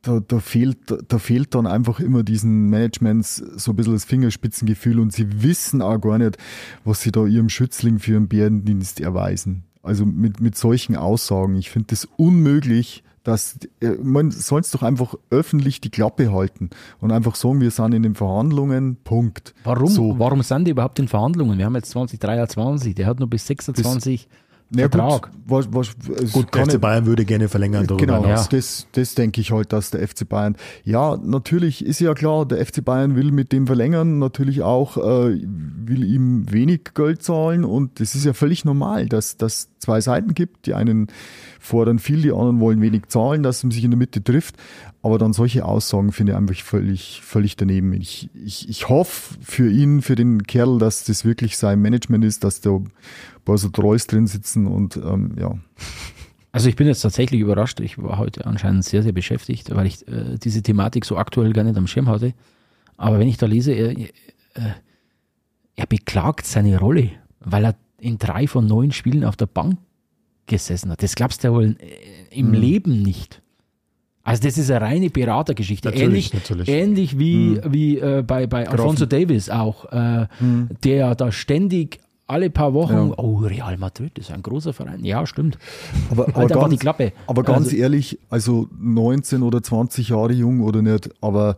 da, 0.06 0.19
da, 0.19 0.40
fehlt, 0.40 0.77
da 1.07 1.18
fehlt 1.18 1.56
dann 1.56 1.65
einfach 1.65 1.99
immer 1.99 2.23
diesen 2.23 2.69
Managements 2.69 3.38
so 3.38 3.72
ein 3.72 3.76
bisschen 3.76 3.94
das 3.94 4.06
Fingerspitzengefühl 4.06 4.99
und 4.99 5.11
sie 5.11 5.44
wissen 5.44 5.82
auch 5.82 5.99
gar 5.99 6.18
nicht, 6.18 6.38
was 6.84 7.02
sie 7.02 7.11
da 7.11 7.26
ihrem 7.26 7.49
Schützling 7.49 7.99
für 7.99 8.15
einen 8.15 8.27
Bärendienst 8.27 8.99
erweisen. 8.99 9.64
Also 9.82 10.06
mit, 10.06 10.41
mit 10.41 10.56
solchen 10.56 10.95
Aussagen. 10.95 11.56
Ich 11.56 11.69
finde 11.69 11.88
das 11.90 12.07
unmöglich, 12.18 13.03
dass 13.23 13.57
äh, 13.82 13.90
man 14.02 14.32
soll 14.32 14.61
es 14.61 14.72
doch 14.72 14.84
einfach 14.84 15.15
öffentlich 15.32 15.82
die 15.82 15.90
Klappe 15.90 16.32
halten 16.32 16.69
und 17.02 17.11
einfach 17.11 17.36
sagen, 17.36 17.60
wir 17.60 17.72
sind 17.72 17.94
in 17.94 18.03
den 18.03 18.15
Verhandlungen, 18.15 18.98
Punkt. 19.03 19.56
Warum, 19.64 19.88
so. 19.88 20.19
warum 20.19 20.44
sind 20.44 20.65
die 20.65 20.72
überhaupt 20.72 20.99
in 20.99 21.07
Verhandlungen? 21.07 21.57
Wir 21.57 21.65
haben 21.65 21.76
jetzt 21.76 21.90
2023, 21.91 22.94
der 22.94 23.07
hat 23.07 23.19
nur 23.19 23.30
bis 23.30 23.48
26 23.48 24.27
bis 24.27 24.38
ja, 24.71 24.89
Vertrag. 24.89 25.31
Gut, 25.31 25.31
was, 25.45 25.67
was, 25.71 26.31
gut 26.31 26.53
der 26.53 26.65
FC 26.65 26.81
Bayern 26.81 27.05
würde 27.05 27.23
gerne 27.23 27.49
verlängern. 27.49 27.85
Genau, 27.85 28.25
ja. 28.25 28.43
das, 28.49 28.87
das 28.91 29.15
denke 29.15 29.41
ich 29.41 29.51
halt, 29.51 29.71
dass 29.71 29.91
der 29.91 30.07
FC 30.07 30.27
Bayern, 30.27 30.55
ja, 30.83 31.17
natürlich 31.17 31.85
ist 31.85 31.99
ja 31.99 32.13
klar, 32.13 32.45
der 32.45 32.65
FC 32.65 32.83
Bayern 32.83 33.15
will 33.15 33.31
mit 33.31 33.51
dem 33.51 33.67
verlängern, 33.67 34.17
natürlich 34.17 34.63
auch 34.63 34.97
äh, 34.97 35.39
will 35.39 36.03
ihm 36.03 36.51
wenig 36.51 36.93
Geld 36.95 37.21
zahlen 37.21 37.63
und 37.63 37.99
das 37.99 38.15
ist 38.15 38.25
ja 38.25 38.33
völlig 38.33 38.65
normal, 38.65 39.07
dass 39.07 39.37
das 39.37 39.69
zwei 39.77 40.01
Seiten 40.01 40.33
gibt. 40.33 40.65
Die 40.65 40.73
einen 40.73 41.07
fordern 41.59 41.99
viel, 41.99 42.21
die 42.21 42.31
anderen 42.31 42.59
wollen 42.59 42.81
wenig 42.81 43.07
zahlen, 43.07 43.43
dass 43.43 43.63
man 43.63 43.71
sich 43.71 43.83
in 43.83 43.91
der 43.91 43.97
Mitte 43.97 44.23
trifft. 44.23 44.55
Aber 45.06 45.19
dann 45.19 45.34
solche 45.34 45.64
Aussagen 45.64 46.11
finde 46.11 46.32
ich 46.32 46.36
einfach 46.36 46.56
völlig, 46.56 47.22
völlig 47.22 47.56
daneben. 47.56 47.94
Ich, 47.94 48.27
ich, 48.34 48.68
ich 48.68 48.90
hoffe 48.90 49.36
für 49.40 49.69
ihn, 49.69 50.02
für 50.02 50.15
den 50.15 50.41
Kerl, 50.41 50.80
dass 50.80 51.03
das 51.03 51.23
wirklich 51.23 51.57
sein 51.57 51.80
Management 51.80 52.26
ist, 52.26 52.44
dass 52.44 52.60
da 52.60 52.82
paar 53.45 53.60
so 53.60 53.69
Trolls 53.69 54.07
drin 54.07 54.26
sitzen 54.26 54.65
und 54.65 54.98
ähm, 54.98 55.36
ja. 55.40 55.56
Also 56.52 56.69
ich 56.69 56.76
bin 56.76 56.88
jetzt 56.88 57.02
tatsächlich 57.02 57.40
überrascht. 57.40 57.82
Ich 57.82 58.02
war 58.02 58.18
heute 58.18 58.48
anscheinend 58.48 58.84
sehr, 58.84 59.03
sehr 59.03 59.11
beschäftigt, 59.11 59.76
weil 59.76 59.86
ich 59.86 60.07
äh, 60.07 60.40
diese 60.40 60.64
Thematik 60.64 61.06
so 61.06 61.18
aktuell 61.18 61.53
gar 61.53 61.65
nicht 61.65 61.77
am 61.77 61.86
Schirm 61.86 62.10
hatte. 62.10 62.34
Aber 62.98 63.19
wenn 63.19 63.27
ich 63.27 63.38
da 63.38 63.45
lese, 63.45 63.73
er, 63.73 63.91
äh, 63.91 64.10
er 65.76 65.86
beklagt 65.86 66.48
seine 66.48 66.80
Rolle, 66.80 67.11
weil 67.41 67.64
er 67.64 67.76
in 67.99 68.18
drei 68.18 68.48
von 68.48 68.65
neun 68.65 68.91
Spielen 68.91 69.23
auf 69.23 69.36
der 69.36 69.45
Bank 69.45 69.77
gesessen 70.48 70.90
hat. 70.90 71.03
Das 71.03 71.14
glaubst 71.14 71.44
du 71.44 71.49
ja 71.49 71.53
wohl 71.53 71.77
äh, 71.80 72.36
im 72.36 72.48
hm. 72.48 72.53
Leben 72.56 73.02
nicht. 73.03 73.44
Also 74.26 74.41
das 74.41 74.57
ist 74.57 74.72
eine 74.72 74.81
reine 74.81 75.10
Beratergeschichte. 75.11 75.89
Natürlich, 75.89 76.34
ähnlich, 76.34 76.34
natürlich. 76.34 76.68
ähnlich 76.68 77.19
wie, 77.19 77.61
hm. 77.61 77.73
wie 77.73 77.99
äh, 77.99 78.23
bei, 78.26 78.47
bei 78.47 78.68
Alfonso 78.68 79.06
Davis 79.06 79.52
auch, 79.52 79.85
äh, 79.91 80.27
hm. 80.39 80.69
der 80.84 81.14
da 81.14 81.31
ständig 81.31 81.99
alle 82.26 82.49
paar 82.49 82.73
Wochen, 82.73 82.93
ja. 82.93 83.14
oh, 83.18 83.38
Real 83.38 83.77
Madrid 83.77 84.18
ist 84.18 84.31
ein 84.31 84.41
großer 84.41 84.73
Verein. 84.73 85.06
Ja, 85.06 85.27
stimmt. 85.27 85.60
Aber, 86.10 86.26
halt 86.26 86.52
aber 86.52 86.61
ganz, 86.61 86.72
die 86.72 86.77
Klappe. 86.77 87.14
Aber 87.27 87.43
ganz 87.43 87.68
also, 87.68 87.77
ehrlich, 87.77 88.18
also 88.31 88.68
19 88.80 89.43
oder 89.43 89.61
20 89.61 90.10
Jahre 90.10 90.34
jung 90.34 90.61
oder 90.61 90.81
nicht, 90.81 91.11
aber 91.22 91.57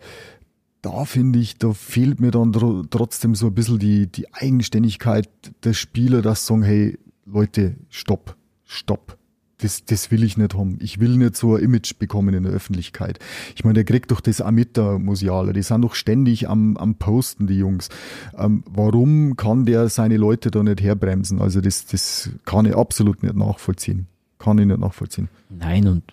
da 0.82 1.06
finde 1.06 1.40
ich, 1.40 1.58
da 1.58 1.72
fehlt 1.72 2.20
mir 2.20 2.32
dann 2.32 2.52
trotzdem 2.90 3.34
so 3.34 3.48
ein 3.48 3.54
bisschen 3.54 3.80
die, 3.80 4.08
die 4.08 4.34
Eigenständigkeit 4.34 5.30
der 5.64 5.72
Spieler, 5.74 6.22
dass 6.22 6.46
sagen, 6.46 6.64
hey, 6.64 7.00
Leute, 7.26 7.78
stopp, 7.90 8.36
stopp 8.66 9.17
das, 9.60 9.86
das 9.86 10.12
will 10.12 10.24
ich 10.24 10.38
nicht 10.38 10.54
haben. 10.54 10.78
Ich 10.82 11.00
will 11.00 11.18
nicht 11.18 11.36
so 11.36 11.56
ein 11.56 11.64
Image 11.64 11.98
bekommen 11.98 12.34
in 12.36 12.44
der 12.44 12.52
Öffentlichkeit. 12.52 13.18
Ich 13.56 13.64
meine, 13.64 13.74
der 13.76 13.86
kriegt 13.86 14.12
doch 14.12 14.22
das 14.22 14.40
auch 14.40 14.52
mit, 14.52 14.78
der 14.78 15.00
Musialer. 15.00 15.54
Die 15.54 15.64
sind 15.64 15.82
doch 15.82 15.96
ständig 15.96 16.48
am, 16.48 16.78
am 16.78 16.96
Posten, 16.96 17.48
die 17.48 17.58
Jungs. 17.58 17.90
Ähm, 18.38 18.64
warum 18.70 19.36
kann 19.36 19.66
der 19.66 19.90
seine 19.90 20.18
Leute 20.18 20.52
da 20.52 20.62
nicht 20.62 20.82
herbremsen? 20.82 21.42
Also 21.42 21.60
das, 21.62 21.88
das 21.88 22.30
kann 22.46 22.66
ich 22.66 22.76
absolut 22.76 23.24
nicht 23.24 23.36
nachvollziehen. 23.36 24.08
Kann 24.38 24.60
ich 24.60 24.68
nicht 24.68 24.80
nachvollziehen. 24.80 25.28
Nein, 25.50 25.88
und 25.88 26.04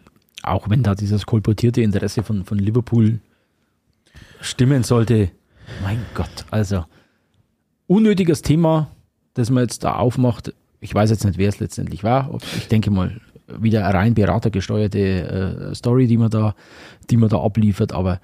auch 0.42 0.70
wenn 0.70 0.82
da 0.82 0.94
dieses 0.94 1.26
kolportierte 1.26 1.82
Interesse 1.82 2.22
von, 2.22 2.44
von 2.44 2.58
Liverpool 2.58 3.20
stimmen 4.40 4.84
sollte, 4.84 5.30
mein 5.82 6.00
Gott, 6.14 6.46
also 6.50 6.84
unnötiges 7.86 8.40
Thema, 8.40 8.90
das 9.34 9.50
man 9.50 9.64
jetzt 9.64 9.84
da 9.84 9.96
aufmacht. 9.96 10.54
Ich 10.80 10.94
weiß 10.94 11.10
jetzt 11.10 11.24
nicht, 11.24 11.38
wer 11.38 11.48
es 11.48 11.60
letztendlich 11.60 12.04
war. 12.04 12.30
Ich 12.56 12.68
denke 12.68 12.90
mal, 12.90 13.20
wieder 13.46 13.86
eine 13.86 13.94
rein 13.94 14.14
beratergesteuerte 14.14 14.98
äh, 15.70 15.74
Story, 15.74 16.06
die 16.06 16.16
man, 16.16 16.30
da, 16.30 16.54
die 17.10 17.16
man 17.16 17.28
da 17.28 17.42
abliefert. 17.42 17.92
Aber 17.92 18.20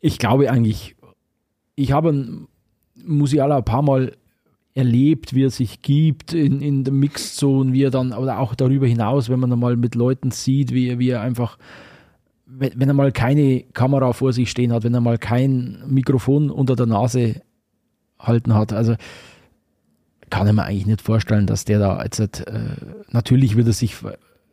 ich 0.00 0.18
glaube 0.18 0.50
eigentlich, 0.50 0.96
ich 1.74 1.92
habe 1.92 2.46
Musiala 3.04 3.58
ein 3.58 3.64
paar 3.64 3.82
Mal 3.82 4.12
erlebt, 4.74 5.34
wie 5.34 5.44
er 5.44 5.50
sich 5.50 5.80
gibt 5.82 6.34
in, 6.34 6.60
in 6.60 6.84
der 6.84 6.92
Mixzone, 6.92 7.72
wie 7.72 7.82
er 7.82 7.90
dann, 7.90 8.12
oder 8.12 8.38
auch 8.38 8.54
darüber 8.54 8.86
hinaus, 8.86 9.28
wenn 9.28 9.40
man 9.40 9.50
dann 9.50 9.58
mal 9.58 9.76
mit 9.76 9.94
Leuten 9.94 10.30
sieht, 10.30 10.72
wie, 10.72 10.98
wie 10.98 11.10
er 11.10 11.22
einfach, 11.22 11.56
wenn, 12.44 12.72
wenn 12.76 12.88
er 12.88 12.94
mal 12.94 13.10
keine 13.10 13.62
Kamera 13.72 14.12
vor 14.12 14.34
sich 14.34 14.50
stehen 14.50 14.72
hat, 14.72 14.84
wenn 14.84 14.92
er 14.92 15.00
mal 15.00 15.18
kein 15.18 15.82
Mikrofon 15.86 16.50
unter 16.50 16.76
der 16.76 16.86
Nase 16.86 17.40
halten 18.18 18.54
hat. 18.54 18.74
Also 18.74 18.96
kann 20.28 20.46
ich 20.46 20.52
mir 20.52 20.64
eigentlich 20.64 20.86
nicht 20.86 21.02
vorstellen, 21.02 21.46
dass 21.46 21.64
der 21.64 21.78
da 21.78 22.02
jetzt, 22.02 22.20
äh, 22.20 22.76
natürlich 23.10 23.56
wird 23.56 23.68
er 23.68 23.72
sich 23.72 23.96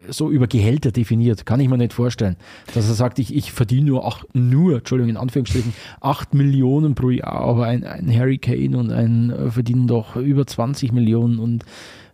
so 0.09 0.29
über 0.29 0.47
Gehälter 0.47 0.91
definiert, 0.91 1.45
kann 1.45 1.59
ich 1.59 1.69
mir 1.69 1.77
nicht 1.77 1.93
vorstellen. 1.93 2.35
Dass 2.73 2.87
er 2.87 2.95
sagt, 2.95 3.19
ich, 3.19 3.33
ich 3.35 3.51
verdiene 3.51 3.87
nur 3.87 4.05
acht, 4.05 4.27
nur, 4.33 4.77
Entschuldigung, 4.77 5.09
in 5.09 5.17
Anführungsstrichen, 5.17 5.73
acht 6.01 6.33
Millionen 6.33 6.95
pro 6.95 7.09
Jahr, 7.09 7.33
aber 7.33 7.65
ein, 7.65 7.83
ein 7.83 8.13
Harry 8.15 8.37
Kane 8.37 8.77
und 8.77 8.91
ein 8.91 9.29
äh, 9.29 9.51
verdienen 9.51 9.87
doch 9.87 10.15
über 10.15 10.45
20 10.45 10.91
Millionen 10.91 11.39
und 11.39 11.65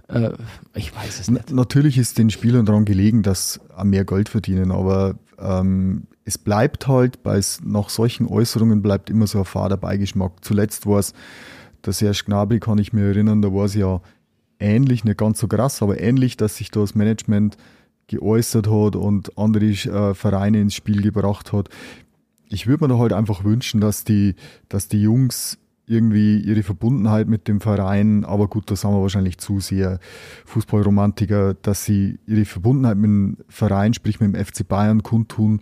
äh, 0.08 0.32
ich 0.76 0.96
weiß 0.96 1.20
es 1.20 1.30
nicht. 1.30 1.52
Natürlich 1.52 1.98
ist 1.98 2.18
den 2.18 2.30
Spielern 2.30 2.66
daran 2.66 2.86
gelegen, 2.86 3.24
dass 3.24 3.54
sie 3.54 3.86
mehr 3.86 4.06
Geld 4.06 4.30
verdienen, 4.30 4.72
aber 4.72 5.16
ähm, 5.40 6.08
es 6.26 6.38
bleibt 6.38 6.88
halt, 6.88 7.24
bei 7.24 7.40
nach 7.64 7.90
solchen 7.90 8.28
Äußerungen 8.28 8.82
bleibt 8.82 9.10
immer 9.10 9.28
so 9.28 9.40
ein 9.40 9.46
fader 9.46 9.78
Beigeschmack. 9.78 10.34
Zuletzt 10.42 10.86
war 10.86 11.00
es 11.00 11.14
der 11.86 11.94
Serge 11.94 12.24
Gnabry, 12.26 12.60
kann 12.60 12.78
ich 12.78 12.94
mir 12.94 13.06
erinnern, 13.06 13.42
da 13.42 13.54
war 13.54 13.66
es 13.66 13.74
ja 13.74 14.02
ähnlich, 14.60 15.04
nicht 15.04 15.18
ganz 15.18 15.40
so 15.40 15.48
krass, 15.48 15.82
aber 15.82 16.00
ähnlich, 16.00 16.38
dass 16.38 16.58
sich 16.58 16.72
da 16.72 16.82
das 16.82 16.96
Management 16.96 17.58
geäußert 18.10 18.68
hat 18.68 18.96
und 18.96 19.38
andere 19.38 19.66
äh, 19.66 20.14
Vereine 20.14 20.60
ins 20.60 20.76
Spiel 20.76 21.02
gebracht 21.02 21.54
hat. 21.54 21.70
Ich 22.50 22.68
würde 22.68 22.84
mir 22.84 22.90
da 22.90 23.00
halt 23.00 23.14
einfach 23.14 23.44
wünschen, 23.44 23.80
dass 23.80 24.04
die, 24.04 24.36
dass 24.68 24.88
die 24.88 25.02
Jungs 25.02 25.58
irgendwie 25.90 26.40
ihre 26.40 26.62
Verbundenheit 26.62 27.28
mit 27.28 27.48
dem 27.48 27.62
Verein, 27.62 28.24
aber 28.24 28.48
gut, 28.48 28.70
da 28.70 28.76
sind 28.76 28.92
wir 28.92 29.02
wahrscheinlich 29.02 29.40
zu 29.40 29.60
sehr 29.60 30.00
Fußballromantiker, 30.46 31.56
dass 31.56 31.84
sie 31.84 32.20
ihre 32.28 32.46
Verbundenheit 32.46 32.98
mit 32.98 33.10
dem 33.10 33.38
Verein, 33.48 33.94
sprich 33.94 34.20
mit 34.20 34.36
dem 34.36 34.46
FC 34.46 34.68
Bayern 34.68 35.02
kundtun. 35.02 35.62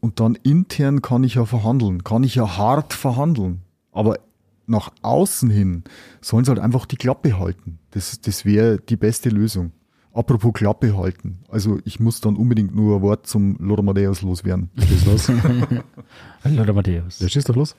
Und 0.00 0.20
dann 0.20 0.36
intern 0.36 1.02
kann 1.02 1.24
ich 1.24 1.34
ja 1.34 1.44
verhandeln, 1.46 2.04
kann 2.04 2.22
ich 2.22 2.36
ja 2.36 2.56
hart 2.56 2.92
verhandeln. 2.92 3.62
Aber 3.90 4.18
nach 4.66 4.90
außen 5.02 5.50
hin 5.50 5.82
sollen 6.20 6.44
sie 6.44 6.50
halt 6.50 6.60
einfach 6.60 6.86
die 6.86 6.96
Klappe 6.96 7.38
halten. 7.38 7.78
Das, 7.90 8.20
das 8.20 8.44
wäre 8.44 8.78
die 8.78 8.96
beste 8.96 9.30
Lösung. 9.30 9.72
Apropos 10.16 10.54
Klappe 10.54 10.96
halten. 10.96 11.40
Also 11.50 11.78
ich 11.84 12.00
muss 12.00 12.22
dann 12.22 12.36
unbedingt 12.36 12.74
nur 12.74 12.96
ein 12.96 13.02
Wort 13.02 13.26
zum 13.26 13.56
Lord 13.58 13.80
Amadeus 13.80 14.22
loswerden. 14.22 14.70
Schieß 14.78 15.04
los. 15.04 15.30
Lord 16.44 16.70
Amadeus. 16.70 17.20
Ja, 17.20 17.28
schieß 17.28 17.44
doch 17.44 17.54
los. 17.54 17.76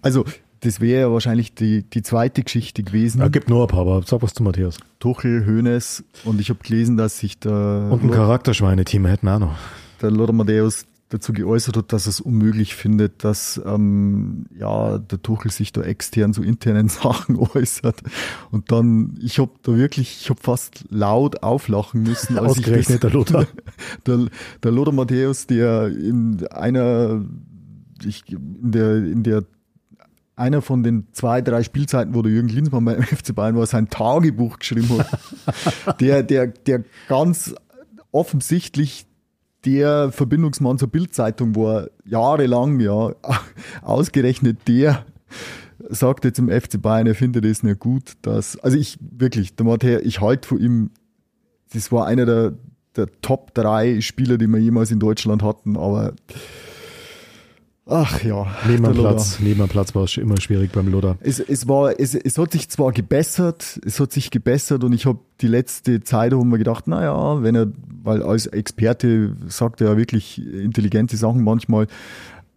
Also 0.00 0.24
das 0.60 0.80
wäre 0.80 1.02
ja 1.02 1.12
wahrscheinlich 1.12 1.54
die, 1.54 1.82
die 1.82 2.02
zweite 2.02 2.42
Geschichte 2.42 2.82
gewesen. 2.82 3.20
Ja, 3.20 3.28
gibt 3.28 3.50
nur 3.50 3.62
ein 3.62 3.68
paar, 3.68 3.80
aber 3.80 4.02
sag 4.06 4.22
was 4.22 4.32
zu 4.32 4.42
Matthäus. 4.42 4.78
Tuchel, 5.00 5.44
Hönes 5.44 6.02
und 6.24 6.40
ich 6.40 6.48
habe 6.48 6.60
gelesen, 6.62 6.96
dass 6.96 7.18
sich 7.18 7.38
der... 7.38 7.88
Und 7.90 8.04
ein 8.04 8.10
Charakterschweine-Team 8.10 9.04
hätten 9.04 9.28
auch 9.28 9.38
noch. 9.38 9.56
Der 10.00 10.10
Lord 10.10 10.30
Amadeus 10.30 10.86
dazu 11.10 11.32
geäußert 11.32 11.76
hat, 11.76 11.92
dass 11.92 12.06
es 12.06 12.20
unmöglich 12.20 12.74
findet, 12.74 13.24
dass 13.24 13.60
ähm, 13.66 14.46
ja 14.56 14.98
der 14.98 15.20
Tuchel 15.20 15.50
sich 15.50 15.72
da 15.72 15.82
extern 15.82 16.32
zu 16.32 16.42
internen 16.42 16.88
Sachen 16.88 17.36
äußert. 17.36 18.00
Und 18.50 18.72
dann, 18.72 19.18
ich 19.20 19.38
habe 19.38 19.50
da 19.62 19.76
wirklich, 19.76 20.22
ich 20.22 20.30
habe 20.30 20.40
fast 20.40 20.84
laut 20.88 21.42
auflachen 21.42 22.02
müssen. 22.02 22.38
Als 22.38 22.52
Ausgerechnet 22.52 22.96
ich 22.96 23.00
das, 23.00 23.00
der 23.00 23.10
Lothar. 23.10 23.46
Der, 24.06 24.26
der 24.62 24.70
Lothar 24.70 24.94
Matthäus, 24.94 25.46
der 25.46 25.88
in 25.88 26.46
einer, 26.48 27.24
ich, 28.04 28.30
in 28.30 28.70
der, 28.70 28.96
in 28.96 29.22
der 29.22 29.44
einer 30.36 30.62
von 30.62 30.82
den 30.82 31.06
zwei, 31.12 31.42
drei 31.42 31.62
Spielzeiten, 31.62 32.14
wo 32.14 32.22
der 32.22 32.32
Jürgen 32.32 32.48
Klinsmann 32.48 32.84
beim 32.84 33.02
FC 33.02 33.34
Bayern 33.34 33.56
war, 33.56 33.66
sein 33.66 33.88
Tagebuch 33.90 34.58
geschrieben 34.58 34.98
hat, 34.98 36.00
der, 36.00 36.22
der, 36.22 36.46
der 36.46 36.84
ganz 37.08 37.54
offensichtlich 38.12 39.06
der 39.64 40.10
Verbindungsmann 40.12 40.78
zur 40.78 40.88
Bildzeitung 40.88 41.54
war, 41.56 41.88
jahrelang, 42.04 42.80
ja, 42.80 43.12
ausgerechnet 43.82 44.58
der 44.66 45.04
sagt 45.88 46.24
jetzt 46.24 46.38
im 46.38 46.48
FC 46.48 46.80
Bayern, 46.80 47.06
er 47.06 47.14
findet 47.14 47.44
es 47.44 47.62
nicht 47.62 47.80
gut, 47.80 48.12
dass, 48.22 48.58
also 48.58 48.76
ich 48.76 48.98
wirklich, 49.00 49.54
der 49.56 49.66
Matthäus, 49.66 50.02
ich 50.04 50.20
halte 50.20 50.48
von 50.48 50.60
ihm, 50.60 50.90
das 51.72 51.90
war 51.90 52.06
einer 52.06 52.26
der, 52.26 52.52
der 52.96 53.06
Top 53.22 53.54
drei 53.54 54.00
Spieler, 54.00 54.36
die 54.36 54.46
wir 54.46 54.58
jemals 54.58 54.90
in 54.90 54.98
Deutschland 54.98 55.42
hatten, 55.42 55.76
aber 55.76 56.14
Ach 57.90 58.22
ja. 58.22 58.46
Neben 58.68 58.86
am 58.86 59.68
Platz, 59.68 59.94
war 59.96 60.04
es 60.04 60.16
immer 60.16 60.40
schwierig 60.40 60.70
beim 60.70 60.88
Loder. 60.88 61.18
Es, 61.20 61.40
es, 61.40 61.66
war, 61.66 61.98
es, 61.98 62.14
es 62.14 62.38
hat 62.38 62.52
sich 62.52 62.68
zwar 62.68 62.92
gebessert, 62.92 63.80
es 63.84 63.98
hat 63.98 64.12
sich 64.12 64.30
gebessert 64.30 64.84
und 64.84 64.92
ich 64.92 65.06
habe 65.06 65.18
die 65.40 65.48
letzte 65.48 66.00
Zeit 66.00 66.32
haben 66.32 66.50
wir 66.50 66.58
gedacht, 66.58 66.86
naja, 66.86 67.42
wenn 67.42 67.56
er, 67.56 67.66
weil 68.04 68.22
als 68.22 68.46
Experte 68.46 69.34
sagt 69.48 69.80
er 69.80 69.90
ja 69.90 69.96
wirklich 69.96 70.40
intelligente 70.40 71.16
Sachen 71.16 71.42
manchmal, 71.42 71.88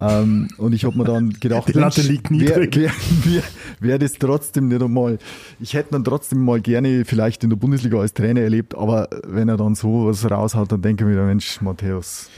ähm, 0.00 0.48
und 0.58 0.72
ich 0.72 0.84
habe 0.84 0.98
mir 0.98 1.04
dann 1.04 1.30
gedacht, 1.30 1.68
die 1.72 1.72
Latte 1.72 2.02
liegt 2.02 2.30
niedrig. 2.30 2.76
Wäre 2.76 2.92
wär, 3.24 3.42
wär 3.80 3.98
das 3.98 4.14
trotzdem 4.14 4.68
nicht 4.68 4.82
einmal. 4.82 5.18
Ich 5.60 5.74
hätte 5.74 5.92
dann 5.92 6.04
trotzdem 6.04 6.44
mal 6.44 6.60
gerne 6.60 7.04
vielleicht 7.04 7.44
in 7.44 7.50
der 7.50 7.56
Bundesliga 7.56 7.98
als 7.98 8.12
Trainer 8.12 8.40
erlebt, 8.40 8.74
aber 8.74 9.08
wenn 9.26 9.48
er 9.48 9.56
dann 9.56 9.74
so 9.74 10.06
was 10.06 10.28
raushaut, 10.28 10.70
dann 10.72 10.82
denke 10.82 11.04
ich 11.04 11.10
mir, 11.10 11.22
Mensch, 11.22 11.60
Matthäus, 11.60 12.28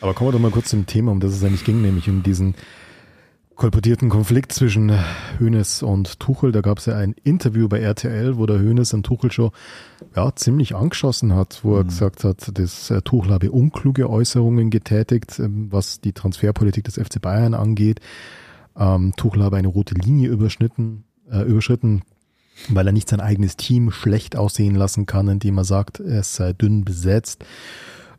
aber 0.00 0.14
kommen 0.14 0.28
wir 0.28 0.32
doch 0.32 0.40
mal 0.40 0.50
kurz 0.50 0.70
zum 0.70 0.86
Thema, 0.86 1.12
um 1.12 1.20
das 1.20 1.32
es 1.32 1.42
eigentlich 1.42 1.64
ging, 1.64 1.82
nämlich 1.82 2.08
um 2.08 2.22
diesen 2.22 2.54
kolportierten 3.56 4.10
Konflikt 4.10 4.52
zwischen 4.52 4.92
Hoeneß 5.40 5.82
und 5.82 6.20
Tuchel. 6.20 6.52
Da 6.52 6.60
gab 6.60 6.78
es 6.78 6.86
ja 6.86 6.96
ein 6.96 7.14
Interview 7.24 7.68
bei 7.68 7.80
RTL, 7.80 8.36
wo 8.36 8.44
der 8.44 8.58
Hoeneß 8.58 8.92
an 8.92 9.02
Tuchel 9.02 9.32
schon 9.32 9.50
ja, 10.14 10.34
ziemlich 10.36 10.74
angeschossen 10.74 11.34
hat, 11.34 11.60
wo 11.62 11.76
er 11.76 11.84
mhm. 11.84 11.88
gesagt 11.88 12.24
hat, 12.24 12.58
dass 12.58 12.90
äh, 12.90 13.00
Tuchel 13.00 13.32
habe 13.32 13.50
unkluge 13.50 14.10
Äußerungen 14.10 14.68
getätigt, 14.68 15.38
ähm, 15.38 15.68
was 15.70 16.02
die 16.02 16.12
Transferpolitik 16.12 16.84
des 16.84 16.96
FC 16.96 17.20
Bayern 17.20 17.54
angeht. 17.54 18.00
Ähm, 18.76 19.14
Tuchel 19.16 19.42
habe 19.42 19.56
eine 19.56 19.68
rote 19.68 19.94
Linie 19.94 20.28
überschnitten, 20.28 21.04
äh, 21.30 21.40
überschritten, 21.40 22.02
weil 22.68 22.86
er 22.86 22.92
nicht 22.92 23.08
sein 23.08 23.20
eigenes 23.20 23.56
Team 23.56 23.90
schlecht 23.90 24.36
aussehen 24.36 24.74
lassen 24.74 25.06
kann, 25.06 25.28
indem 25.28 25.56
er 25.56 25.64
sagt, 25.64 25.98
es 25.98 26.36
sei 26.36 26.52
dünn 26.52 26.84
besetzt. 26.84 27.42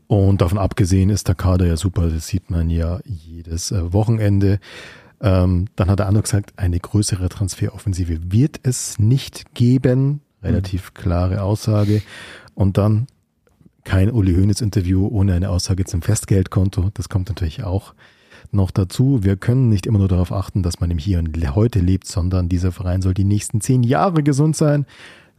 Und 0.07 0.41
davon 0.41 0.57
abgesehen 0.57 1.09
ist 1.09 1.27
der 1.27 1.35
Kader 1.35 1.67
ja 1.67 1.77
super, 1.77 2.09
das 2.09 2.27
sieht 2.27 2.49
man 2.49 2.69
ja 2.69 2.99
jedes 3.03 3.71
äh, 3.71 3.93
Wochenende. 3.93 4.59
Ähm, 5.21 5.65
dann 5.75 5.89
hat 5.89 5.99
der 5.99 6.07
andere 6.07 6.23
gesagt, 6.23 6.53
eine 6.57 6.79
größere 6.79 7.27
Transferoffensive 7.27 8.31
wird 8.31 8.59
es 8.63 8.99
nicht 8.99 9.53
geben. 9.53 10.21
Relativ 10.41 10.91
mhm. 10.91 11.01
klare 11.01 11.41
Aussage. 11.41 12.01
Und 12.53 12.77
dann 12.77 13.07
kein 13.83 14.11
Uli 14.11 14.35
Hoeneß 14.35 14.61
Interview 14.61 15.07
ohne 15.07 15.33
eine 15.33 15.49
Aussage 15.49 15.85
zum 15.85 16.01
Festgeldkonto. 16.01 16.91
Das 16.93 17.09
kommt 17.09 17.29
natürlich 17.29 17.63
auch 17.63 17.93
noch 18.51 18.71
dazu. 18.71 19.23
Wir 19.23 19.35
können 19.35 19.69
nicht 19.69 19.85
immer 19.85 19.99
nur 19.99 20.07
darauf 20.07 20.31
achten, 20.31 20.63
dass 20.63 20.79
man 20.79 20.91
im 20.91 20.97
Hier 20.99 21.19
und 21.19 21.55
Heute 21.55 21.79
lebt, 21.79 22.07
sondern 22.07 22.47
dieser 22.47 22.71
Verein 22.71 23.01
soll 23.01 23.13
die 23.13 23.23
nächsten 23.23 23.59
zehn 23.59 23.83
Jahre 23.83 24.23
gesund 24.23 24.55
sein 24.55 24.85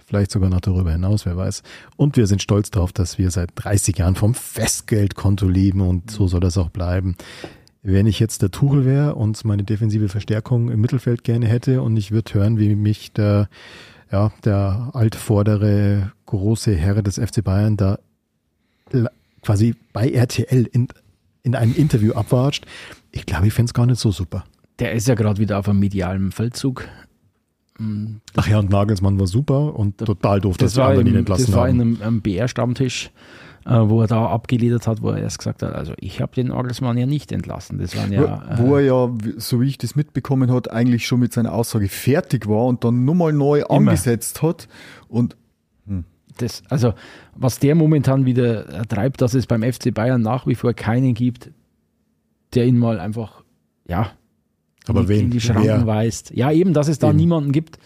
vielleicht 0.08 0.30
sogar 0.30 0.48
noch 0.48 0.60
darüber 0.60 0.90
hinaus, 0.90 1.26
wer 1.26 1.36
weiß. 1.36 1.62
Und 1.96 2.16
wir 2.16 2.26
sind 2.26 2.40
stolz 2.40 2.70
darauf, 2.70 2.92
dass 2.92 3.18
wir 3.18 3.30
seit 3.30 3.50
30 3.56 3.98
Jahren 3.98 4.14
vom 4.14 4.34
Festgeldkonto 4.34 5.46
leben 5.46 5.82
und 5.82 6.10
so 6.10 6.26
soll 6.28 6.40
das 6.40 6.56
auch 6.56 6.70
bleiben. 6.70 7.14
Wenn 7.82 8.06
ich 8.06 8.18
jetzt 8.18 8.40
der 8.40 8.50
Tuchel 8.50 8.86
wäre 8.86 9.14
und 9.14 9.44
meine 9.44 9.64
defensive 9.64 10.08
Verstärkung 10.08 10.70
im 10.70 10.80
Mittelfeld 10.80 11.24
gerne 11.24 11.46
hätte 11.46 11.82
und 11.82 11.96
ich 11.96 12.10
würde 12.10 12.34
hören, 12.34 12.58
wie 12.58 12.74
mich 12.74 13.12
der, 13.12 13.48
ja, 14.10 14.32
der 14.44 14.90
altvordere 14.94 16.12
große 16.24 16.74
Herr 16.74 17.02
des 17.02 17.16
FC 17.18 17.44
Bayern 17.44 17.76
da 17.76 17.98
quasi 19.42 19.74
bei 19.92 20.10
RTL 20.10 20.66
in, 20.72 20.88
in 21.42 21.54
einem 21.54 21.74
Interview 21.74 22.14
abwatscht, 22.14 22.66
ich 23.12 23.26
glaube, 23.26 23.46
ich 23.46 23.52
fände 23.52 23.68
es 23.68 23.74
gar 23.74 23.84
nicht 23.84 24.00
so 24.00 24.10
super. 24.10 24.44
Der 24.78 24.92
ist 24.92 25.06
ja 25.06 25.14
gerade 25.14 25.38
wieder 25.38 25.58
auf 25.58 25.68
einem 25.68 25.80
medialen 25.80 26.32
Feldzug. 26.32 26.88
Ach 28.36 28.48
ja, 28.48 28.58
und 28.58 28.70
Nagelsmann 28.70 29.20
war 29.20 29.26
super 29.26 29.76
und 29.76 29.98
total 29.98 30.40
doof, 30.40 30.56
das 30.56 30.72
dass 30.72 30.74
die 30.74 30.80
anderen 30.80 31.06
ihn 31.06 31.16
entlassen 31.16 31.46
haben. 31.46 31.52
Das 31.52 31.58
war 31.60 31.68
in 31.68 31.80
einem, 31.80 32.02
einem 32.02 32.20
BR-Stammtisch, 32.22 33.10
äh, 33.66 33.70
wo 33.70 34.00
er 34.00 34.08
da 34.08 34.26
abgeledert 34.26 34.88
hat, 34.88 35.00
wo 35.00 35.10
er 35.10 35.18
erst 35.18 35.38
gesagt 35.38 35.62
hat, 35.62 35.74
also 35.74 35.92
ich 35.98 36.20
habe 36.20 36.34
den 36.34 36.48
Nagelsmann 36.48 36.98
ja 36.98 37.06
nicht 37.06 37.30
entlassen. 37.30 37.78
Das 37.78 37.96
waren 37.96 38.10
ja, 38.10 38.42
wo, 38.56 38.68
wo, 38.68 38.76
er 38.76 38.82
ja, 38.82 39.12
so 39.36 39.60
wie 39.60 39.68
ich 39.68 39.78
das 39.78 39.94
mitbekommen 39.94 40.50
hat, 40.50 40.70
eigentlich 40.70 41.06
schon 41.06 41.20
mit 41.20 41.32
seiner 41.32 41.52
Aussage 41.52 41.88
fertig 41.88 42.48
war 42.48 42.66
und 42.66 42.82
dann 42.82 43.04
nur 43.04 43.14
mal 43.14 43.32
neu 43.32 43.60
immer. 43.60 43.70
angesetzt 43.70 44.42
hat 44.42 44.66
und 45.08 45.36
hm. 45.86 46.04
das, 46.38 46.64
also 46.68 46.94
was 47.36 47.60
der 47.60 47.76
momentan 47.76 48.26
wieder 48.26 48.88
treibt, 48.88 49.20
dass 49.20 49.34
es 49.34 49.46
beim 49.46 49.62
FC 49.62 49.94
Bayern 49.94 50.20
nach 50.20 50.48
wie 50.48 50.56
vor 50.56 50.74
keinen 50.74 51.14
gibt, 51.14 51.52
der 52.54 52.66
ihn 52.66 52.78
mal 52.78 52.98
einfach, 52.98 53.44
ja, 53.86 54.10
aber 54.88 55.08
wen? 55.08 55.24
in 55.26 55.30
die 55.30 55.40
Schranken 55.40 55.64
Wer? 55.64 55.86
weist. 55.86 56.32
Ja, 56.34 56.50
eben, 56.50 56.72
dass 56.72 56.88
es 56.88 56.98
da 56.98 57.08
eben. 57.08 57.16
niemanden 57.16 57.52
gibt. 57.52 57.78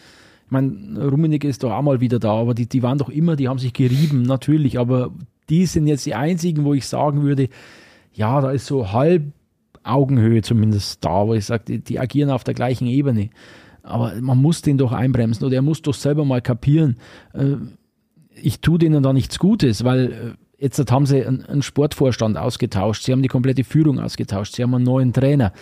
Ich 0.47 0.51
meine, 0.51 1.09
Rummenigge 1.09 1.49
ist 1.49 1.63
doch 1.63 1.73
auch 1.73 1.83
mal 1.83 2.01
wieder 2.01 2.19
da, 2.19 2.33
aber 2.33 2.55
die, 2.55 2.69
die 2.69 2.83
waren 2.83 2.99
doch 2.99 3.09
immer, 3.09 3.37
die 3.37 3.49
haben 3.49 3.59
sich 3.59 3.73
gerieben, 3.73 4.23
natürlich, 4.23 4.79
aber 4.79 5.13
die 5.49 5.67
sind 5.67 5.87
jetzt 5.87 6.07
die 6.07 6.15
einzigen, 6.15 6.65
wo 6.65 6.75
ich 6.75 6.87
sagen 6.87 7.23
würde, 7.23 7.49
ja, 8.13 8.41
da 8.41 8.51
ist 8.51 8.67
so 8.67 8.93
halb 8.93 9.25
Augenhöhe 9.85 10.43
zumindest 10.43 11.05
da, 11.05 11.27
wo 11.27 11.35
ich 11.35 11.45
sage, 11.47 11.65
die, 11.67 11.79
die 11.79 11.99
agieren 11.99 12.31
auf 12.31 12.45
der 12.45 12.55
gleichen 12.55 12.87
Ebene. 12.87 13.31
Aber 13.83 14.15
man 14.21 14.39
muss 14.39 14.63
den 14.63 14.79
doch 14.79 14.93
einbremsen 14.93 15.45
oder 15.45 15.57
er 15.57 15.63
muss 15.63 15.83
doch 15.83 15.95
selber 15.95 16.25
mal 16.25 16.41
kapieren. 16.41 16.97
Äh, 17.33 17.57
ich 18.41 18.61
tue 18.61 18.79
denen 18.79 19.03
da 19.03 19.13
nichts 19.13 19.39
Gutes, 19.39 19.85
weil 19.85 20.13
äh, 20.13 20.63
jetzt 20.63 20.91
haben 20.91 21.07
sie 21.07 21.25
einen 21.27 21.63
Sportvorstand 21.63 22.37
ausgetauscht, 22.37 23.03
sie 23.03 23.13
haben 23.13 23.23
die 23.23 23.29
komplette 23.29 23.65
Führung 23.65 23.99
ausgetauscht, 23.99 24.55
sie 24.55 24.63
haben 24.63 24.75
einen 24.75 24.85
neuen 24.85 25.13
Trainer. 25.13 25.53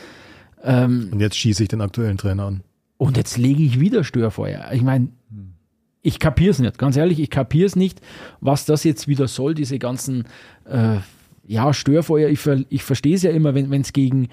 Ähm, 0.62 1.08
und 1.12 1.20
jetzt 1.20 1.36
schieße 1.36 1.62
ich 1.62 1.68
den 1.68 1.80
aktuellen 1.80 2.18
Trainer 2.18 2.44
an. 2.44 2.62
Und 2.96 3.16
jetzt 3.16 3.38
lege 3.38 3.62
ich 3.62 3.80
wieder 3.80 4.04
Störfeuer. 4.04 4.70
Ich 4.72 4.82
meine, 4.82 5.08
ich 6.02 6.18
kapiere 6.18 6.50
es 6.50 6.58
nicht. 6.58 6.78
Ganz 6.78 6.96
ehrlich, 6.96 7.20
ich 7.20 7.30
kapiere 7.30 7.66
es 7.66 7.76
nicht, 7.76 8.00
was 8.40 8.64
das 8.64 8.84
jetzt 8.84 9.08
wieder 9.08 9.28
soll, 9.28 9.54
diese 9.54 9.78
ganzen 9.78 10.24
äh, 10.66 10.96
ja, 11.46 11.72
Störfeuer. 11.72 12.28
Ich, 12.28 12.40
ver, 12.40 12.64
ich 12.68 12.82
verstehe 12.82 13.14
es 13.14 13.22
ja 13.22 13.30
immer, 13.30 13.54
wenn 13.54 13.80
es 13.80 13.92
gegen, 13.92 14.28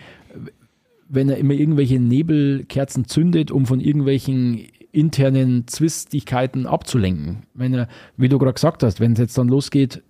wenn 1.08 1.30
er 1.30 1.38
immer 1.38 1.54
irgendwelche 1.54 2.00
Nebelkerzen 2.00 3.08
zündet, 3.08 3.52
um 3.52 3.66
von 3.66 3.80
irgendwelchen 3.80 4.68
internen 4.92 5.68
Zwistigkeiten 5.68 6.66
abzulenken. 6.66 7.44
Wenn 7.54 7.74
er, 7.74 7.88
wie 8.18 8.30
du 8.30 8.38
gerade 8.38 8.54
gesagt 8.54 8.84
hast, 8.84 9.00
wenn 9.00 9.14
es 9.14 9.20
jetzt 9.20 9.38
dann 9.38 9.48
losgeht, 9.48 10.04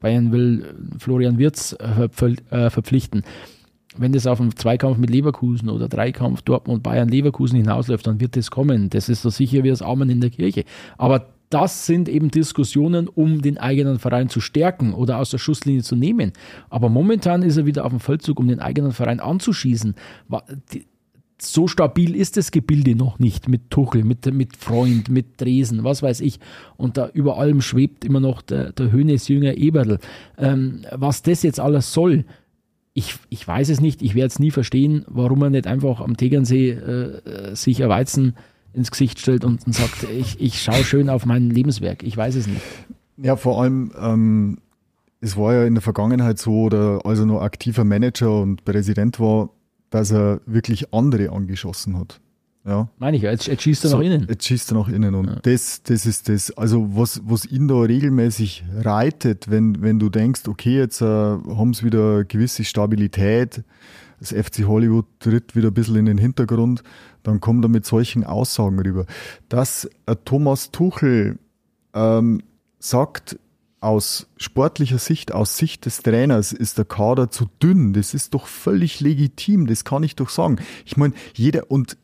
Bayern 0.00 0.30
will 0.30 0.74
Florian 0.98 1.38
Wirz 1.38 1.74
äh, 1.80 2.08
verpflichten 2.08 3.24
wenn 3.98 4.12
das 4.12 4.26
auf 4.26 4.40
einen 4.40 4.56
Zweikampf 4.56 4.98
mit 4.98 5.10
Leverkusen 5.10 5.68
oder 5.68 5.88
Dreikampf 5.88 6.42
Dortmund, 6.42 6.82
Bayern, 6.82 7.08
Leverkusen 7.08 7.56
hinausläuft, 7.56 8.06
dann 8.06 8.20
wird 8.20 8.36
das 8.36 8.50
kommen. 8.50 8.90
Das 8.90 9.08
ist 9.08 9.22
so 9.22 9.30
sicher 9.30 9.64
wie 9.64 9.70
das 9.70 9.82
Amen 9.82 10.10
in 10.10 10.20
der 10.20 10.30
Kirche. 10.30 10.64
Aber 10.96 11.26
das 11.50 11.86
sind 11.86 12.08
eben 12.08 12.30
Diskussionen, 12.30 13.08
um 13.08 13.40
den 13.40 13.58
eigenen 13.58 13.98
Verein 13.98 14.28
zu 14.28 14.40
stärken 14.40 14.92
oder 14.92 15.18
aus 15.18 15.30
der 15.30 15.38
Schusslinie 15.38 15.82
zu 15.82 15.96
nehmen. 15.96 16.32
Aber 16.68 16.88
momentan 16.88 17.42
ist 17.42 17.56
er 17.56 17.66
wieder 17.66 17.84
auf 17.84 17.90
dem 17.90 18.00
Feldzug, 18.00 18.38
um 18.38 18.48
den 18.48 18.60
eigenen 18.60 18.92
Verein 18.92 19.20
anzuschießen. 19.20 19.94
So 21.40 21.68
stabil 21.68 22.16
ist 22.16 22.36
das 22.36 22.50
Gebilde 22.50 22.96
noch 22.96 23.18
nicht 23.18 23.48
mit 23.48 23.70
Tuchel, 23.70 24.04
mit, 24.04 24.26
mit 24.34 24.56
Freund, 24.56 25.08
mit 25.08 25.40
Dresen, 25.40 25.84
was 25.84 26.02
weiß 26.02 26.20
ich. 26.20 26.38
Und 26.76 26.96
da 26.96 27.08
über 27.08 27.38
allem 27.38 27.62
schwebt 27.62 28.04
immer 28.04 28.20
noch 28.20 28.42
der, 28.42 28.72
der 28.72 28.92
Hönes 28.92 29.28
Jünger 29.28 29.56
Eberl. 29.56 30.00
Ähm, 30.36 30.82
was 30.90 31.22
das 31.22 31.44
jetzt 31.44 31.60
alles 31.60 31.92
soll, 31.92 32.24
ich, 32.98 33.14
ich 33.28 33.46
weiß 33.46 33.68
es 33.68 33.80
nicht, 33.80 34.02
ich 34.02 34.16
werde 34.16 34.26
es 34.26 34.40
nie 34.40 34.50
verstehen, 34.50 35.04
warum 35.06 35.40
er 35.42 35.50
nicht 35.50 35.68
einfach 35.68 36.00
am 36.00 36.16
Tegernsee 36.16 36.70
äh, 36.70 37.54
sich 37.54 37.82
ein 37.82 37.88
Weizen 37.88 38.34
ins 38.72 38.90
Gesicht 38.90 39.20
stellt 39.20 39.44
und, 39.44 39.64
und 39.64 39.72
sagt, 39.72 40.02
ich, 40.18 40.40
ich 40.40 40.60
schaue 40.60 40.82
schön 40.82 41.08
auf 41.08 41.24
mein 41.24 41.48
Lebenswerk. 41.48 42.02
Ich 42.02 42.16
weiß 42.16 42.34
es 42.34 42.48
nicht. 42.48 42.60
Ja, 43.16 43.36
vor 43.36 43.62
allem, 43.62 43.92
ähm, 44.00 44.58
es 45.20 45.36
war 45.36 45.54
ja 45.54 45.64
in 45.64 45.74
der 45.74 45.82
Vergangenheit 45.82 46.38
so, 46.38 46.62
oder 46.62 47.00
als 47.04 47.20
er 47.20 47.26
noch 47.26 47.40
aktiver 47.40 47.84
Manager 47.84 48.40
und 48.40 48.64
Präsident 48.64 49.20
war, 49.20 49.50
dass 49.90 50.10
er 50.10 50.40
wirklich 50.46 50.92
andere 50.92 51.30
angeschossen 51.30 51.96
hat. 51.98 52.20
Ja. 52.68 52.88
Meine 52.98 53.16
ich, 53.16 53.22
jetzt, 53.22 53.46
jetzt 53.46 53.62
schießt 53.62 53.84
er 53.86 53.92
nach 53.92 54.00
innen. 54.00 54.26
Jetzt 54.28 54.44
schießt 54.46 54.72
er 54.72 54.74
nach 54.74 54.88
innen. 54.88 55.14
Und 55.14 55.26
Ja. 55.28 55.36
das, 55.42 55.82
das 55.84 56.04
ist 56.04 56.28
das. 56.28 56.50
Also, 56.50 56.94
was, 56.94 57.22
was 57.24 57.46
ihn 57.46 57.66
da 57.66 57.80
regelmäßig 57.80 58.62
reitet, 58.76 59.50
wenn, 59.50 59.80
wenn 59.80 59.98
du 59.98 60.10
denkst, 60.10 60.42
okay, 60.48 60.76
jetzt 60.76 61.00
äh, 61.00 61.04
haben 61.06 61.72
sie 61.72 61.84
wieder 61.84 62.24
gewisse 62.24 62.64
Stabilität, 62.64 63.64
das 64.20 64.32
FC 64.32 64.66
Hollywood 64.66 65.06
tritt 65.18 65.56
wieder 65.56 65.68
ein 65.68 65.74
bisschen 65.74 65.96
in 65.96 66.06
den 66.06 66.18
Hintergrund, 66.18 66.82
dann 67.22 67.40
kommt 67.40 67.64
er 67.64 67.68
mit 67.68 67.86
solchen 67.86 68.24
Aussagen 68.24 68.78
rüber. 68.80 69.06
Dass 69.48 69.88
äh, 70.04 70.16
Thomas 70.26 70.70
Tuchel 70.70 71.38
ähm, 71.94 72.42
sagt, 72.78 73.38
aus 73.80 74.26
sportlicher 74.36 74.98
Sicht, 74.98 75.32
aus 75.32 75.56
Sicht 75.56 75.86
des 75.86 76.02
Trainers 76.02 76.52
ist 76.52 76.78
der 76.78 76.84
Kader 76.84 77.30
zu 77.30 77.46
dünn. 77.62 77.92
Das 77.92 78.12
ist 78.12 78.34
doch 78.34 78.46
völlig 78.46 79.00
legitim, 79.00 79.66
das 79.68 79.84
kann 79.84 80.02
ich 80.02 80.16
doch 80.16 80.28
sagen. 80.30 80.56
Ich 80.84 80.96
meine, 80.96 81.14
jeder 81.34 81.70
und 81.70 81.96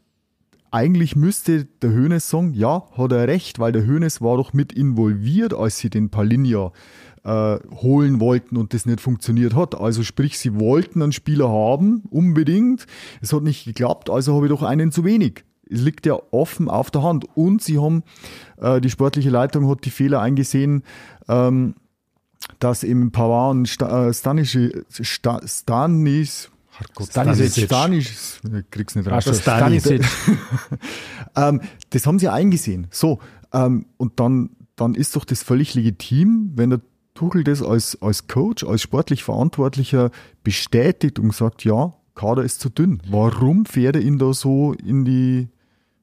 eigentlich 0.75 1.15
müsste 1.15 1.67
der 1.67 1.91
Hönes 1.91 2.29
sagen, 2.29 2.53
ja, 2.53 2.83
hat 2.97 3.13
er 3.13 3.29
recht, 3.29 3.61
weil 3.61 3.71
der 3.71 3.87
Hönes 3.87 4.21
war 4.21 4.37
doch 4.37 4.53
mit 4.53 4.73
involviert, 4.73 5.55
als 5.55 5.79
sie 5.79 5.89
den 5.89 6.11
Palinja 6.11 6.73
äh, 7.23 7.59
holen 7.77 8.19
wollten 8.19 8.57
und 8.57 8.75
das 8.75 8.85
nicht 8.85 9.01
funktioniert 9.01 9.55
hat. 9.55 9.77
Also 9.77 10.03
sprich, 10.03 10.37
sie 10.37 10.59
wollten 10.59 11.01
einen 11.01 11.13
Spieler 11.13 11.49
haben, 11.49 12.03
unbedingt. 12.11 12.89
Es 13.23 13.33
hat 13.33 13.45
nicht 13.45 13.65
geklappt, 13.65 14.11
also 14.11 14.35
habe 14.35 14.47
ich 14.47 14.51
doch 14.51 14.65
einen 14.65 14.91
zu 14.91 15.05
wenig. 15.05 15.45
Es 15.71 15.81
liegt 15.81 16.07
ja 16.07 16.19
offen 16.33 16.69
auf 16.69 16.91
der 16.91 17.05
Hand. 17.05 17.25
Und 17.37 17.63
sie 17.63 17.79
haben, 17.79 18.03
äh, 18.57 18.81
die 18.81 18.91
sportliche 18.91 19.31
Leitung 19.31 19.69
hat 19.69 19.85
die 19.85 19.91
Fehler 19.91 20.21
eingesehen, 20.21 20.83
ähm, 21.29 21.77
dass 22.59 22.83
eben 22.83 23.13
Pavard 23.13 23.53
und 23.53 23.81
äh, 23.81 24.13
Stanis, 24.13 24.59
Sta 24.91 25.41
Stanis, 25.47 26.51
Stanisic. 27.01 27.67
Stanis, 27.67 28.41
ich 28.45 28.71
krieg's 28.71 28.95
nicht 28.95 29.07
raus. 29.07 29.27
Also 29.27 29.41
Stanisic. 29.41 30.03
Ähm, 31.37 31.63
das 31.91 32.07
haben 32.07 32.21
sie 32.21 32.29
eingesehen. 32.29 32.87
So, 32.91 33.19
ähm, 33.53 33.87
und 33.97 34.21
dann, 34.21 34.51
dann 34.77 34.95
ist 34.95 35.17
doch 35.17 35.25
das 35.25 35.43
völlig 35.43 35.75
legitim, 35.75 36.53
wenn 36.55 36.71
der 36.71 36.81
Tuchel 37.15 37.45
das 37.45 37.63
als, 37.63 38.01
als 38.01 38.27
Coach, 38.27 38.65
als 38.65 38.83
sportlich 38.83 39.25
Verantwortlicher 39.25 40.11
bestätigt 40.43 41.19
und 41.19 41.35
sagt, 41.35 41.65
ja, 41.65 41.95
Kader 42.15 42.45
ist 42.45 42.61
zu 42.61 42.69
dünn. 42.69 43.03
Warum 43.09 43.67
fährt 43.67 43.97
er 43.97 44.03
ihn 44.03 44.19
da 44.19 44.33
so 44.33 44.73
in 44.73 45.05
die 45.05 45.49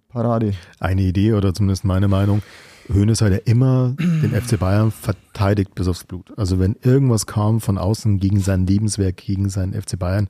Parade? 0.09 0.53
Eine 0.79 1.03
Idee 1.03 1.33
oder 1.33 1.53
zumindest 1.53 1.85
meine 1.85 2.07
Meinung. 2.07 2.41
Hoeneß 2.89 3.21
hat 3.21 3.31
ja 3.31 3.39
immer 3.45 3.95
den 3.97 4.31
FC 4.31 4.59
Bayern 4.59 4.91
verteidigt 4.91 5.75
bis 5.75 5.87
aufs 5.87 6.03
Blut. 6.03 6.37
Also 6.37 6.59
wenn 6.59 6.75
irgendwas 6.81 7.25
kam 7.25 7.61
von 7.61 7.77
außen 7.77 8.19
gegen 8.19 8.39
sein 8.39 8.65
Lebenswerk, 8.65 9.17
gegen 9.17 9.49
seinen 9.49 9.73
FC 9.79 9.97
Bayern, 9.97 10.27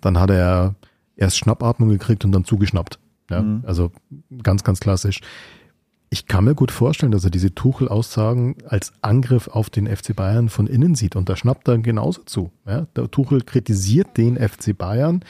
dann 0.00 0.18
hat 0.18 0.30
er 0.30 0.74
erst 1.16 1.38
Schnappatmung 1.38 1.88
gekriegt 1.88 2.24
und 2.24 2.32
dann 2.32 2.44
zugeschnappt. 2.44 2.98
Ja, 3.30 3.44
also 3.64 3.92
ganz, 4.42 4.62
ganz 4.64 4.80
klassisch. 4.80 5.20
Ich 6.10 6.26
kann 6.26 6.44
mir 6.44 6.54
gut 6.54 6.70
vorstellen, 6.70 7.12
dass 7.12 7.24
er 7.24 7.30
diese 7.30 7.54
Tuchel-Aussagen 7.54 8.56
als 8.68 8.92
Angriff 9.00 9.48
auf 9.48 9.70
den 9.70 9.86
FC 9.86 10.14
Bayern 10.14 10.50
von 10.50 10.66
innen 10.66 10.94
sieht 10.94 11.16
und 11.16 11.30
da 11.30 11.36
schnappt 11.36 11.66
er 11.68 11.78
genauso 11.78 12.22
zu. 12.24 12.50
Ja, 12.66 12.86
der 12.94 13.10
Tuchel 13.10 13.40
kritisiert 13.40 14.18
den 14.18 14.36
FC 14.36 14.76
Bayern, 14.76 15.24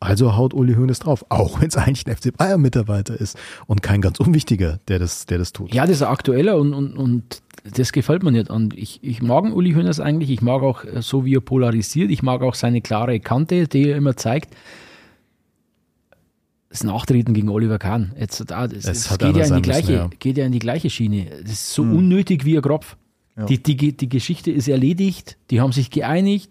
also 0.00 0.36
haut 0.36 0.54
Uli 0.54 0.74
Hoeneß 0.74 1.00
drauf, 1.00 1.24
auch 1.28 1.60
wenn 1.60 1.68
es 1.68 1.76
eigentlich 1.76 2.06
ein 2.06 2.16
FC 2.16 2.36
Bayern 2.36 2.60
Mitarbeiter 2.60 3.20
ist 3.20 3.36
und 3.66 3.82
kein 3.82 4.00
ganz 4.00 4.20
unwichtiger, 4.20 4.78
der 4.88 4.98
das, 4.98 5.26
der 5.26 5.38
das 5.38 5.52
tut. 5.52 5.74
Ja, 5.74 5.86
das 5.86 5.96
ist 5.96 6.02
aktueller 6.02 6.56
und, 6.56 6.72
und, 6.72 6.96
und 6.96 7.42
das 7.64 7.92
gefällt 7.92 8.22
mir 8.22 8.32
nicht. 8.32 8.50
Und 8.50 8.76
ich, 8.76 9.02
ich 9.02 9.22
mag 9.22 9.44
Uli 9.44 9.72
Hoeneß 9.72 10.00
eigentlich. 10.00 10.30
Ich 10.30 10.42
mag 10.42 10.62
auch 10.62 10.84
äh, 10.84 11.02
so, 11.02 11.24
wie 11.24 11.34
er 11.34 11.40
polarisiert. 11.40 12.10
Ich 12.10 12.22
mag 12.22 12.42
auch 12.42 12.54
seine 12.54 12.80
klare 12.80 13.18
Kante, 13.20 13.66
die 13.68 13.88
er 13.88 13.96
immer 13.96 14.16
zeigt. 14.16 14.54
Das 16.70 16.84
Nachtreten 16.84 17.34
gegen 17.34 17.48
Oliver 17.48 17.78
Kahn. 17.78 18.12
Jetzt, 18.18 18.44
da, 18.50 18.68
das, 18.68 18.84
Es 18.84 19.08
geht, 19.18 19.22
ja 19.22 19.28
in 19.28 19.34
die 19.34 19.40
sein 19.40 19.50
müssen, 19.50 19.62
gleiche, 19.62 19.92
ja. 19.92 20.10
geht 20.18 20.36
ja 20.36 20.46
in 20.46 20.52
die 20.52 20.58
gleiche 20.58 20.90
Schiene. 20.90 21.26
Das 21.42 21.52
ist 21.52 21.72
so 21.72 21.82
unnötig 21.82 22.44
wie 22.44 22.56
ein 22.56 22.62
Kropf. 22.62 22.96
Ja. 23.36 23.46
Die, 23.46 23.62
die, 23.62 23.96
die 23.96 24.08
Geschichte 24.08 24.50
ist 24.50 24.68
erledigt. 24.68 25.38
Die 25.50 25.60
haben 25.60 25.72
sich 25.72 25.90
geeinigt. 25.90 26.50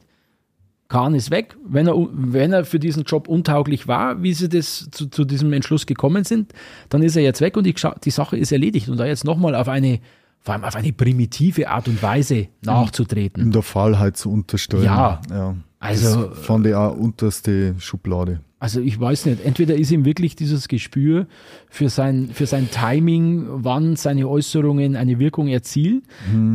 Kahn 0.89 1.14
ist 1.15 1.31
weg. 1.31 1.57
Wenn 1.68 1.88
er, 1.88 1.95
wenn 2.11 2.53
er 2.53 2.64
für 2.65 2.80
diesen 2.80 3.03
Job 3.03 3.27
untauglich 3.27 3.88
war, 3.88 4.22
wie 4.23 4.34
sie 4.34 4.47
das 4.49 4.88
zu, 4.91 5.07
zu 5.07 5.26
diesem 5.26 5.51
Entschluss 5.53 5.85
gekommen 5.85 6.23
sind, 6.23 6.53
dann 6.89 7.01
ist 7.03 7.15
er 7.15 7.23
jetzt 7.23 7.41
weg 7.41 7.57
und 7.57 7.65
die, 7.65 7.76
die 8.03 8.11
Sache 8.11 8.38
ist 8.38 8.51
erledigt. 8.51 8.88
Und 8.89 8.97
da 8.97 9.05
jetzt 9.05 9.26
nochmal 9.26 9.53
auf 9.55 9.68
eine, 9.68 9.99
vor 10.39 10.53
allem 10.53 10.64
auf 10.64 10.76
eine 10.76 10.93
primitive 10.93 11.69
Art 11.69 11.88
und 11.88 12.01
Weise 12.01 12.47
nachzutreten. 12.64 13.43
In 13.43 13.51
der 13.51 13.64
Fallheit 13.64 14.15
zu 14.18 14.31
unterstellen. 14.31 14.84
Ja. 14.85 15.22
ja. 15.30 15.55
Also- 15.80 16.27
Das 16.27 16.39
fand 16.39 16.65
ich 16.68 16.73
auch 16.73 16.95
unterste 16.95 17.76
Schublade. 17.80 18.39
Also 18.59 18.80
ich 18.81 18.99
weiß 18.99 19.27
nicht, 19.27 19.45
entweder 19.45 19.76
ist 19.76 19.91
ihm 19.91 20.03
wirklich 20.03 20.35
dieses 20.35 20.68
Gespür 20.68 21.27
für 21.69 21.89
sein, 21.89 22.30
für 22.34 22.47
sein 22.47 22.69
Timing, 22.72 23.45
wann 23.49 23.95
seine 23.97 24.27
Äußerungen 24.27 24.95
eine 24.95 25.19
Wirkung 25.19 25.47
erzielen, 25.47 26.01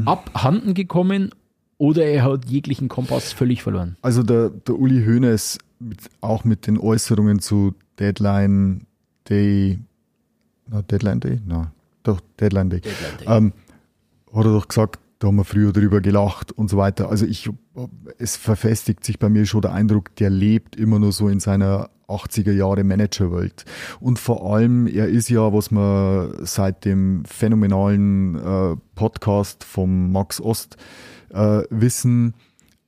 abhanden 0.05 0.75
gekommen 0.75 1.31
oder 1.83 2.05
er 2.05 2.23
hat 2.23 2.45
jeglichen 2.49 2.87
Kompass 2.87 3.33
völlig 3.33 3.65
verloren. 3.65 3.97
Also 4.03 4.23
der, 4.23 4.51
der 4.51 4.79
Uli 4.79 5.05
Hoeneß, 5.05 5.59
mit, 5.81 5.99
auch 6.21 6.45
mit 6.45 6.69
den 6.69 6.79
Äußerungen 6.79 7.41
zu 7.41 7.75
Deadline 7.99 8.87
Day, 9.29 9.81
na, 10.69 10.83
Deadline 10.83 11.19
Day? 11.19 11.41
Na, 11.45 11.73
doch, 12.05 12.21
Deadline 12.39 12.71
Day. 12.71 12.83
Ähm, 13.27 13.53
hat 14.33 14.45
er 14.45 14.53
doch 14.53 14.69
gesagt, 14.69 15.01
da 15.19 15.27
haben 15.27 15.35
wir 15.35 15.45
früher 15.45 15.73
drüber 15.73 16.01
gelacht 16.01 16.53
und 16.53 16.71
so 16.71 16.77
weiter. 16.77 17.09
Also 17.09 17.27
ich, 17.27 17.51
es 18.17 18.37
verfestigt 18.37 19.05
sich 19.05 19.19
bei 19.19 19.29
mir 19.29 19.45
schon 19.45 19.63
der 19.63 19.73
Eindruck, 19.73 20.15
der 20.15 20.31
lebt 20.31 20.77
immer 20.77 21.01
nur 21.01 21.11
so 21.11 21.29
in 21.29 21.41
seiner 21.41 21.91
80er 22.07 22.53
Jahre 22.53 22.85
Managerwelt. 22.85 23.65
Und 23.99 24.21
vor 24.21 24.55
allem, 24.55 24.87
er 24.87 25.09
ist 25.09 25.29
ja, 25.31 25.53
was 25.53 25.73
wir 25.73 26.33
seit 26.43 26.85
dem 26.85 27.25
phänomenalen 27.25 28.37
äh, 28.37 28.77
Podcast 28.95 29.65
vom 29.65 30.13
Max 30.13 30.41
Ost 30.41 30.77
äh, 31.33 31.63
wissen, 31.71 32.35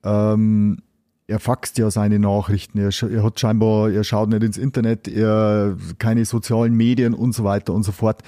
ähm, 0.03 0.79
er 1.27 1.41
faxt 1.41 1.79
ja 1.79 1.91
seine 1.91 2.19
Nachrichten, 2.19 2.79
er, 2.79 2.91
er 3.11 3.23
hat 3.23 3.41
scheinbar, 3.41 3.91
er 3.91 4.05
schaut 4.05 4.29
nicht 4.29 4.43
ins 4.43 4.59
Internet, 4.59 5.09
er 5.09 5.77
keine 5.99 6.25
sozialen 6.25 6.75
Medien 6.75 7.15
und 7.15 7.35
so 7.35 7.45
weiter 7.45 7.73
und 7.73 7.83
so 7.83 7.93
fort. 7.93 8.23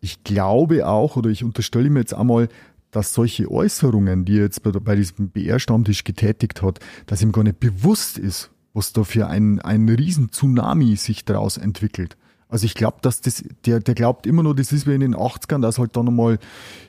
Ich 0.00 0.24
glaube 0.24 0.86
auch, 0.88 1.16
oder 1.16 1.30
ich 1.30 1.44
unterstelle 1.44 1.88
mir 1.88 2.00
jetzt 2.00 2.14
einmal, 2.14 2.48
dass 2.90 3.14
solche 3.14 3.50
Äußerungen, 3.50 4.24
die 4.24 4.38
er 4.38 4.44
jetzt 4.44 4.62
bei, 4.62 4.70
bei 4.72 4.96
diesem 4.96 5.30
BR-Stammtisch 5.30 6.04
getätigt 6.04 6.62
hat, 6.62 6.80
dass 7.06 7.22
ihm 7.22 7.32
gar 7.32 7.44
nicht 7.44 7.60
bewusst 7.60 8.18
ist, 8.18 8.50
was 8.74 8.92
da 8.92 9.04
für 9.04 9.28
ein, 9.28 9.60
ein 9.60 9.88
riesen 9.88 10.32
Tsunami 10.32 10.96
sich 10.96 11.24
daraus 11.24 11.56
entwickelt. 11.56 12.16
Also 12.52 12.66
ich 12.66 12.74
glaube, 12.74 12.98
dass 13.00 13.22
das, 13.22 13.42
der, 13.64 13.80
der 13.80 13.94
glaubt 13.94 14.26
immer 14.26 14.42
nur, 14.42 14.54
das 14.54 14.72
ist 14.72 14.86
wie 14.86 14.92
in 14.92 15.00
den 15.00 15.16
80ern, 15.16 15.62
dass 15.62 15.78
halt 15.78 15.96
dann 15.96 16.04
nochmal 16.04 16.38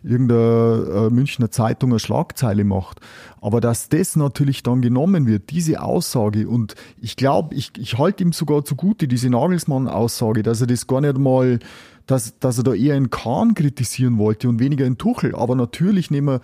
irgendeine 0.04 1.08
äh, 1.08 1.10
Münchner 1.10 1.52
Zeitung 1.52 1.92
eine 1.92 2.00
Schlagzeile 2.00 2.66
macht. 2.66 3.00
Aber 3.40 3.62
dass 3.62 3.88
das 3.88 4.18
natürlich 4.18 4.64
dann 4.64 4.82
genommen 4.82 5.26
wird, 5.26 5.52
diese 5.52 5.82
Aussage, 5.82 6.50
und 6.50 6.76
ich 7.00 7.16
glaube, 7.16 7.56
ich, 7.56 7.72
ich 7.78 7.98
halte 7.98 8.26
ihm 8.26 8.34
sogar 8.34 8.66
zugute, 8.66 9.08
diese 9.08 9.30
Nagelsmann-Aussage, 9.30 10.44
dass 10.44 10.60
er 10.60 10.68
das 10.68 10.86
gar 10.86 11.00
nicht 11.00 11.18
mal, 11.18 11.60
dass, 12.08 12.38
dass 12.40 12.58
er 12.58 12.66
da 12.66 12.74
eher 12.74 12.98
in 12.98 13.10
Kahn 13.10 13.54
kritisieren 13.54 14.18
wollte 14.18 14.50
und 14.50 14.60
weniger 14.60 14.86
in 14.86 14.98
Tuchel. 14.98 15.34
Aber 15.34 15.56
natürlich 15.56 16.12
nehmen 16.12 16.42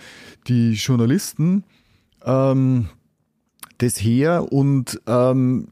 die 0.48 0.76
Journalisten 0.76 1.66
ähm, 2.24 2.88
das 3.80 3.98
her 3.98 4.50
und 4.50 5.02
ähm, 5.08 5.68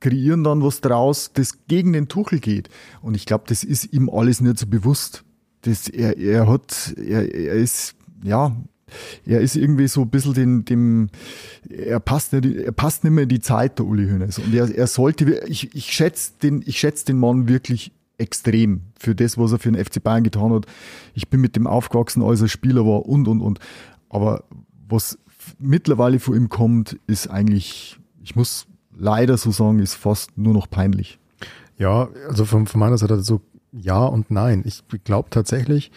kreieren 0.00 0.44
dann 0.44 0.62
was 0.62 0.80
draus, 0.80 1.30
das 1.34 1.66
gegen 1.66 1.92
den 1.92 2.08
Tuchel 2.08 2.40
geht. 2.40 2.68
Und 3.02 3.14
ich 3.14 3.26
glaube, 3.26 3.44
das 3.48 3.64
ist 3.64 3.92
ihm 3.92 4.08
alles 4.10 4.40
nicht 4.40 4.58
so 4.58 4.66
bewusst. 4.66 5.24
Das, 5.62 5.88
er, 5.88 6.16
er 6.18 6.48
hat, 6.48 6.94
er, 6.96 7.34
er 7.34 7.54
ist, 7.54 7.94
ja, 8.22 8.54
er 9.24 9.40
ist 9.40 9.56
irgendwie 9.56 9.88
so 9.88 10.02
ein 10.02 10.10
bisschen 10.10 10.34
den, 10.34 10.64
dem, 10.64 11.08
er 11.68 12.00
passt 12.00 12.32
nicht, 12.32 12.44
er 12.44 12.72
passt 12.72 13.04
nicht 13.04 13.12
mehr 13.12 13.24
in 13.24 13.28
die 13.28 13.40
Zeit, 13.40 13.78
der 13.78 13.86
Uli 13.86 14.08
Hoeneß. 14.08 14.38
Und 14.38 14.54
er, 14.54 14.72
er 14.72 14.86
sollte, 14.86 15.42
ich, 15.46 15.74
ich 15.74 15.92
schätze 15.92 16.32
den, 16.42 16.62
ich 16.64 16.78
schätze 16.78 17.06
den 17.06 17.18
Mann 17.18 17.48
wirklich 17.48 17.92
extrem 18.18 18.82
für 18.98 19.14
das, 19.14 19.36
was 19.36 19.52
er 19.52 19.58
für 19.58 19.70
den 19.70 19.84
FC 19.84 20.02
Bayern 20.02 20.24
getan 20.24 20.52
hat. 20.52 20.66
Ich 21.14 21.28
bin 21.28 21.40
mit 21.40 21.56
dem 21.56 21.66
aufgewachsen, 21.66 22.22
als 22.22 22.40
er 22.40 22.48
Spieler 22.48 22.86
war 22.86 23.06
und, 23.06 23.28
und, 23.28 23.40
und. 23.40 23.58
Aber 24.08 24.44
was 24.88 25.18
mittlerweile 25.58 26.18
von 26.18 26.36
ihm 26.36 26.48
kommt, 26.48 26.98
ist 27.06 27.28
eigentlich, 27.28 27.98
ich 28.22 28.36
muss 28.36 28.66
leider 28.98 29.36
so 29.36 29.50
sagen, 29.50 29.78
ist 29.78 29.94
fast 29.94 30.36
nur 30.36 30.54
noch 30.54 30.68
peinlich. 30.68 31.18
Ja, 31.78 32.08
also 32.28 32.44
von, 32.44 32.66
von 32.66 32.80
meiner 32.80 32.98
Seite 32.98 33.20
so 33.20 33.40
ja 33.72 34.04
und 34.04 34.30
nein. 34.30 34.62
Ich 34.64 34.82
glaube 35.04 35.30
tatsächlich 35.30 35.90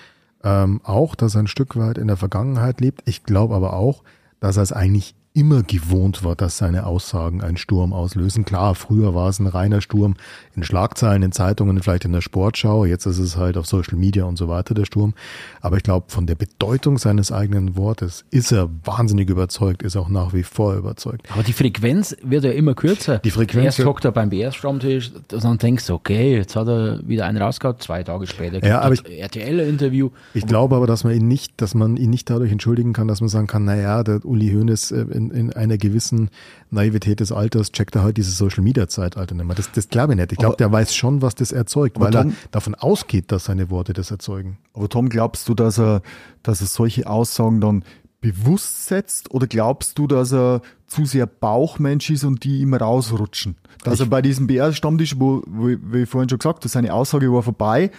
ähm, 0.43 0.81
auch, 0.83 1.15
dass 1.15 1.35
er 1.35 1.41
ein 1.41 1.47
Stück 1.47 1.75
weit 1.77 1.97
in 1.97 2.07
der 2.07 2.17
Vergangenheit 2.17 2.81
lebt. 2.81 3.01
Ich 3.05 3.23
glaube 3.23 3.55
aber 3.55 3.73
auch, 3.73 4.03
dass 4.39 4.57
er 4.57 4.63
es 4.63 4.73
eigentlich 4.73 5.15
immer 5.39 5.63
gewohnt 5.63 6.25
war, 6.25 6.35
dass 6.35 6.57
seine 6.57 6.85
Aussagen 6.85 7.41
einen 7.41 7.55
Sturm 7.55 7.93
auslösen. 7.93 8.43
Klar, 8.43 8.75
früher 8.75 9.15
war 9.15 9.29
es 9.29 9.39
ein 9.39 9.47
reiner 9.47 9.79
Sturm 9.79 10.15
in 10.53 10.63
Schlagzeilen, 10.63 11.23
in 11.23 11.31
Zeitungen, 11.31 11.81
vielleicht 11.81 12.03
in 12.03 12.11
der 12.11 12.19
Sportschau. 12.19 12.83
Jetzt 12.83 13.05
ist 13.05 13.19
es 13.19 13.37
halt 13.37 13.55
auf 13.55 13.65
Social 13.65 13.97
Media 13.97 14.25
und 14.25 14.37
so 14.37 14.49
weiter 14.49 14.73
der 14.73 14.83
Sturm. 14.83 15.13
Aber 15.61 15.77
ich 15.77 15.83
glaube, 15.83 16.07
von 16.09 16.27
der 16.27 16.35
Bedeutung 16.35 16.97
seines 16.97 17.31
eigenen 17.31 17.77
Wortes 17.77 18.25
ist 18.31 18.51
er 18.51 18.69
wahnsinnig 18.83 19.29
überzeugt, 19.29 19.81
ist 19.81 19.95
auch 19.95 20.09
nach 20.09 20.33
wie 20.33 20.43
vor 20.43 20.75
überzeugt. 20.75 21.25
Aber 21.31 21.43
die 21.43 21.53
Frequenz 21.53 22.17
wird 22.21 22.43
ja 22.43 22.51
immer 22.51 22.73
kürzer. 22.73 23.19
Die 23.19 23.31
Frequenz 23.31 23.77
Erst 23.77 23.85
hockt 23.85 24.03
er 24.03 24.11
beim 24.11 24.29
BS-Stammtisch, 24.29 25.13
dann 25.29 25.57
denkst 25.57 25.87
du, 25.87 25.93
okay, 25.93 26.35
jetzt 26.35 26.57
hat 26.57 26.67
er 26.67 26.99
wieder 27.07 27.25
einen 27.25 27.41
rausgehauen, 27.41 27.79
zwei 27.79 28.03
Tage 28.03 28.27
später. 28.27 28.61
Ja, 28.65 28.81
aber 28.81 28.95
das 28.95 29.05
RTL-Interview. 29.05 30.09
Ich 30.33 30.45
glaube 30.45 30.75
aber, 30.75 30.85
dass 30.85 31.05
man 31.05 31.13
ihn 31.13 31.29
nicht, 31.29 31.61
dass 31.61 31.75
man 31.75 31.95
ihn 31.95 32.09
nicht 32.09 32.29
dadurch 32.29 32.51
entschuldigen 32.51 32.91
kann, 32.91 33.07
dass 33.07 33.21
man 33.21 33.29
sagen 33.29 33.47
kann, 33.47 33.63
naja, 33.63 34.03
der 34.03 34.25
Uli 34.25 34.51
Hoeneß 34.51 34.91
äh, 34.91 35.05
in, 35.31 35.49
in 35.49 35.53
einer 35.53 35.77
gewissen 35.77 36.29
Naivität 36.71 37.19
des 37.19 37.31
Alters 37.31 37.71
checkt 37.71 37.95
er 37.95 38.03
halt 38.03 38.17
dieses 38.17 38.37
Social 38.37 38.63
Media 38.63 38.87
Zeitalter 38.87 39.35
nicht 39.35 39.45
mehr. 39.45 39.55
Das, 39.55 39.71
das 39.71 39.89
glaube 39.89 40.13
ich 40.13 40.17
nicht. 40.19 40.31
Ich 40.31 40.37
glaube, 40.37 40.57
der 40.57 40.71
weiß 40.71 40.93
schon, 40.95 41.21
was 41.21 41.35
das 41.35 41.51
erzeugt, 41.51 41.99
weil 41.99 42.13
er 42.15 42.23
Tom- 42.23 42.33
davon 42.51 42.75
ausgeht, 42.75 43.31
dass 43.31 43.45
seine 43.45 43.69
Worte 43.69 43.93
das 43.93 44.11
erzeugen. 44.11 44.57
Aber 44.73 44.89
Tom, 44.89 45.09
glaubst 45.09 45.47
du, 45.49 45.53
dass 45.53 45.79
er, 45.79 46.01
dass 46.43 46.61
er 46.61 46.67
solche 46.67 47.07
Aussagen 47.07 47.61
dann 47.61 47.83
bewusst 48.21 48.87
setzt 48.87 49.31
oder 49.31 49.47
glaubst 49.47 49.97
du, 49.97 50.05
dass 50.05 50.33
er 50.33 50.61
zu 50.87 51.05
sehr 51.05 51.25
Bauchmensch 51.25 52.09
ist 52.09 52.23
und 52.25 52.43
die 52.43 52.59
ihm 52.59 52.73
rausrutschen? 52.73 53.55
Dass 53.83 54.01
er 54.01 54.07
bei 54.07 54.21
diesem 54.21 54.45
BR-Stammtisch, 54.47 55.15
wo, 55.19 55.41
wo, 55.47 55.67
wie 55.67 56.01
ich 56.03 56.09
vorhin 56.09 56.27
schon 56.29 56.39
gesagt 56.39 56.57
habe, 56.59 56.67
seine 56.67 56.93
Aussage 56.93 57.31
war 57.31 57.43
vorbei 57.43 57.91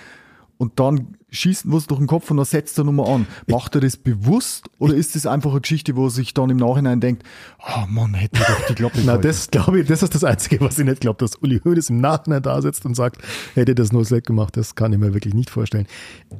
und 0.60 0.78
dann 0.78 1.16
schießt 1.30 1.72
was 1.72 1.86
durch 1.86 2.00
den 2.00 2.06
Kopf 2.06 2.30
und 2.30 2.36
dann 2.36 2.44
setzt 2.44 2.76
er 2.76 2.84
nochmal 2.84 3.10
an. 3.10 3.26
Macht 3.46 3.76
er 3.76 3.80
das 3.80 3.96
bewusst 3.96 4.68
oder 4.78 4.94
ist 4.94 5.14
das 5.14 5.24
einfach 5.24 5.52
eine 5.52 5.62
Geschichte, 5.62 5.96
wo 5.96 6.04
er 6.04 6.10
sich 6.10 6.34
dann 6.34 6.50
im 6.50 6.58
Nachhinein 6.58 7.00
denkt, 7.00 7.22
ah 7.60 7.86
Mann, 7.88 8.12
hätte 8.12 8.38
ich 8.38 8.46
doch 8.46 8.66
die 8.66 8.74
Klappe 8.74 8.98
Na, 9.06 9.16
das 9.16 9.50
glaube 9.50 9.80
ich, 9.80 9.88
das 9.88 10.02
ist 10.02 10.14
das 10.14 10.22
Einzige, 10.22 10.60
was 10.60 10.78
ich 10.78 10.84
nicht 10.84 11.00
glaube, 11.00 11.16
dass 11.16 11.36
Uli 11.36 11.60
Hoeneß 11.64 11.88
im 11.88 12.02
Nachhinein 12.02 12.42
da 12.42 12.60
sitzt 12.60 12.84
und 12.84 12.94
sagt, 12.94 13.22
hätte 13.54 13.74
das 13.74 13.90
nur 13.90 14.04
Slack 14.04 14.26
gemacht, 14.26 14.54
das 14.54 14.74
kann 14.74 14.92
ich 14.92 14.98
mir 14.98 15.14
wirklich 15.14 15.32
nicht 15.32 15.48
vorstellen. 15.48 15.86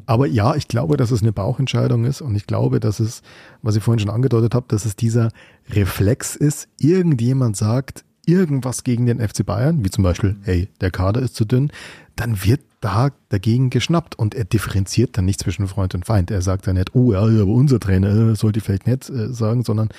Aber 0.05 0.27
ja, 0.27 0.55
ich 0.55 0.69
glaube, 0.69 0.99
dass 0.99 1.13
es 1.13 1.23
eine 1.23 1.33
Bauchentscheidung 1.33 2.05
ist 2.05 2.21
und 2.21 2.37
ich 2.37 2.47
glaube, 2.47 2.79
dass 2.79 3.01
es, 3.01 3.23
was 3.63 3.77
ich 3.77 3.83
vorhin 3.83 4.01
schon 4.01 4.11
angedeutet 4.11 4.55
habe, 4.55 4.67
dass 4.69 4.85
es 4.85 4.97
dieser 4.97 5.31
Reflex 5.71 6.37
ist, 6.37 6.69
irgendjemand 6.79 7.57
sagt, 7.57 8.05
irgendwas 8.27 8.85
gegen 8.85 9.07
den 9.07 9.27
FC 9.27 9.47
Bayern, 9.47 9.83
wie 9.83 9.89
zum 9.89 10.05
Beispiel, 10.05 10.37
hey, 10.43 10.69
der 10.83 10.91
Kader 10.91 11.23
ist 11.23 11.37
zu 11.37 11.47
dünn, 11.47 11.73
dann 12.17 12.45
wird 12.45 12.61
da 12.81 13.11
dagegen 13.29 13.71
geschnappt 13.71 14.19
und 14.19 14.35
er 14.35 14.45
differenziert 14.45 15.17
dann 15.17 15.27
nicht 15.27 15.41
zwischen 15.41 15.69
Freund 15.69 15.95
und 15.95 16.07
Feind. 16.07 16.31
Er 16.31 16.43
sagt 16.43 16.67
dann 16.67 16.77
nicht, 16.77 16.95
oh 16.95 17.13
ja, 17.13 17.21
aber 17.21 17.53
unser 17.53 17.79
Trainer 17.79 18.31
äh, 18.31 18.35
sollte 18.35 18.59
ich 18.59 18.65
vielleicht 18.65 18.87
nicht 18.87 19.11
äh, 19.11 19.33
sagen, 19.33 19.63
sondern 19.63 19.91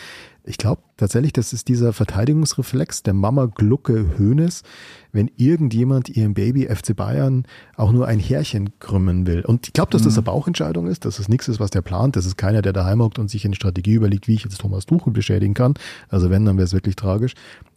ich 0.44 0.58
glaube 0.58 0.82
tatsächlich, 0.98 1.34
das 1.34 1.54
ist 1.54 1.68
dieser 1.68 1.94
Verteidigungsreflex 1.94 3.04
der 3.04 3.14
Mama 3.14 3.46
Glucke 3.46 4.18
Hönes, 4.18 4.64
wenn 5.12 5.30
irgendjemand 5.38 6.10
ihrem 6.10 6.34
Baby 6.34 6.66
FC 6.66 6.96
Bayern 6.96 7.46
auch 7.76 7.92
nur 7.92 8.08
ein 8.08 8.20
Härchen 8.20 8.72
krümmen 8.80 9.28
will. 9.28 9.46
Und 9.46 9.68
ich 9.68 9.74
glaube, 9.74 9.92
dass 9.92 10.02
das 10.02 10.16
eine 10.16 10.24
Bauchentscheidung 10.24 10.88
ist, 10.88 11.06
dass 11.06 11.20
es 11.20 11.30
nichts 11.30 11.48
ist, 11.48 11.60
was 11.60 11.70
der 11.70 11.84
plant. 11.84 12.16
Das 12.16 12.26
ist 12.26 12.38
keiner, 12.38 12.64
der 12.64 12.74
daheim 12.74 13.04
hockt 13.04 13.20
und 13.20 13.30
sich 13.30 13.46
eine 13.46 13.56
Strategie 13.56 13.94
überlegt, 13.94 14.28
wie 14.28 14.34
ich 14.34 14.44
jetzt 14.44 14.60
Thomas 14.60 14.88
Tuchel 14.88 15.14
beschädigen 15.14 15.54
kann. 15.54 15.76
Also 16.10 16.32
wenn, 16.32 16.46
dann 16.46 16.58
wäre 16.58 16.66
es 16.66 16.74
wirklich 16.74 16.96
tragisch. 16.96 17.34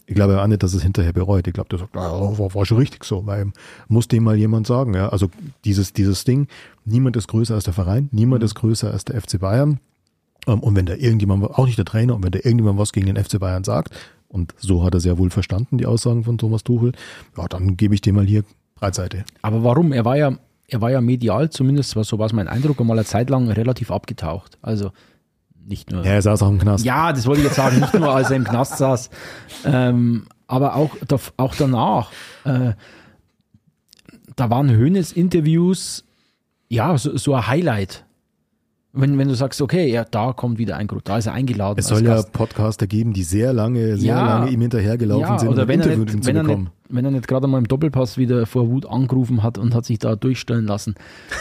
Ich 0.06 0.14
glaube 0.14 0.40
auch 0.40 0.46
nicht, 0.46 0.62
dass 0.62 0.74
es 0.74 0.82
hinterher 0.82 1.12
bereut. 1.12 1.46
Ich 1.46 1.54
glaube, 1.54 1.68
der 1.70 1.78
sagt, 1.78 1.94
ja, 1.94 2.00
war, 2.02 2.54
war 2.54 2.66
schon 2.66 2.78
richtig 2.78 3.04
so, 3.04 3.24
weil 3.26 3.52
muss 3.88 4.08
dem 4.08 4.24
mal 4.24 4.36
jemand 4.36 4.66
sagen. 4.66 4.94
Ja. 4.94 5.08
Also 5.08 5.30
dieses, 5.64 5.92
dieses 5.92 6.24
Ding, 6.24 6.48
niemand 6.84 7.16
ist 7.16 7.28
größer 7.28 7.54
als 7.54 7.64
der 7.64 7.72
Verein, 7.72 8.08
niemand 8.12 8.42
ist 8.42 8.54
größer 8.54 8.90
als 8.90 9.04
der 9.04 9.20
FC 9.20 9.40
Bayern. 9.40 9.80
Ähm, 10.46 10.60
Und 10.60 10.76
wenn 10.76 10.86
da 10.86 10.94
irgendjemand, 10.94 11.44
auch 11.44 11.66
nicht 11.66 11.78
der 11.78 11.86
Trainer, 11.86 12.14
und 12.14 12.22
wenn 12.22 12.32
da 12.32 12.38
irgendjemand 12.38 12.78
was 12.78 12.92
gegen 12.92 13.06
den 13.06 13.22
FC 13.22 13.38
Bayern 13.38 13.64
sagt, 13.64 13.94
und 14.28 14.52
so 14.58 14.84
hat 14.84 14.94
er 14.94 15.00
sehr 15.00 15.16
wohl 15.16 15.30
verstanden, 15.30 15.78
die 15.78 15.86
Aussagen 15.86 16.24
von 16.24 16.38
Thomas 16.38 16.64
Tuchel, 16.64 16.92
ja, 17.38 17.46
dann 17.46 17.76
gebe 17.76 17.94
ich 17.94 18.00
dem 18.00 18.16
mal 18.16 18.26
hier 18.26 18.42
Breitseite. 18.74 19.24
Aber 19.42 19.64
warum? 19.64 19.92
Er 19.92 20.04
war 20.04 20.16
ja, 20.16 20.36
er 20.68 20.80
war 20.80 20.90
ja 20.90 21.00
medial, 21.00 21.50
zumindest 21.50 21.96
war 21.96 22.04
so 22.04 22.18
war 22.18 22.26
es 22.26 22.32
mein 22.32 22.48
Eindruck, 22.48 22.80
einmal 22.80 22.98
eine 22.98 23.06
Zeit 23.06 23.30
lang 23.30 23.48
relativ 23.48 23.90
abgetaucht. 23.90 24.58
Also 24.60 24.90
nicht 25.66 25.90
nur. 25.90 26.04
Ja, 26.04 26.12
er 26.12 26.22
saß 26.22 26.42
auch 26.42 26.48
im 26.48 26.58
Knast. 26.58 26.84
Ja, 26.84 27.12
das 27.12 27.26
wollte 27.26 27.42
ich 27.42 27.46
jetzt 27.46 27.56
sagen, 27.56 27.80
nicht 27.80 27.94
nur 27.94 28.14
als 28.14 28.30
er 28.30 28.36
im 28.36 28.44
Knast 28.44 28.78
saß, 28.78 29.10
ähm, 29.64 30.26
aber 30.46 30.76
auch, 30.76 30.90
auch 31.36 31.54
danach. 31.54 32.10
Äh, 32.44 32.72
da 34.36 34.50
waren 34.50 34.70
Hönes 34.70 35.12
Interviews, 35.12 36.04
ja, 36.68 36.96
so, 36.98 37.16
so 37.16 37.34
ein 37.34 37.46
Highlight. 37.46 38.03
Wenn, 38.96 39.18
wenn 39.18 39.26
du 39.26 39.34
sagst, 39.34 39.60
okay, 39.60 39.90
ja, 39.92 40.04
da 40.04 40.32
kommt 40.32 40.56
wieder 40.58 40.76
ein 40.76 40.86
Grund, 40.86 41.08
da 41.08 41.18
ist 41.18 41.26
er 41.26 41.32
eingeladen. 41.32 41.78
Es 41.80 41.88
soll 41.88 42.04
ja 42.04 42.14
Gast. 42.14 42.32
Podcaster 42.32 42.86
geben, 42.86 43.12
die 43.12 43.24
sehr 43.24 43.52
lange, 43.52 43.96
sehr 43.96 44.14
Ja. 44.14 44.24
lange 44.38 44.50
ihm 44.52 44.60
hinterhergelaufen 44.60 45.20
ja, 45.22 45.38
sind, 45.38 45.48
oder 45.48 45.62
um 45.62 45.68
wenn 45.68 45.80
er, 45.80 45.86
Interview 45.86 46.04
nicht, 46.04 46.22
zu 46.22 46.28
wenn, 46.28 46.36
er 46.36 46.42
nicht, 46.44 46.70
wenn 46.90 47.04
er 47.04 47.10
nicht 47.10 47.26
gerade 47.26 47.46
mal 47.48 47.58
im 47.58 47.66
Doppelpass 47.66 48.18
wieder 48.18 48.46
vor 48.46 48.68
Wut 48.70 48.86
angerufen 48.86 49.42
hat 49.42 49.58
und 49.58 49.74
hat 49.74 49.84
sich 49.84 49.98
da 49.98 50.14
durchstellen 50.14 50.66
lassen, 50.66 50.94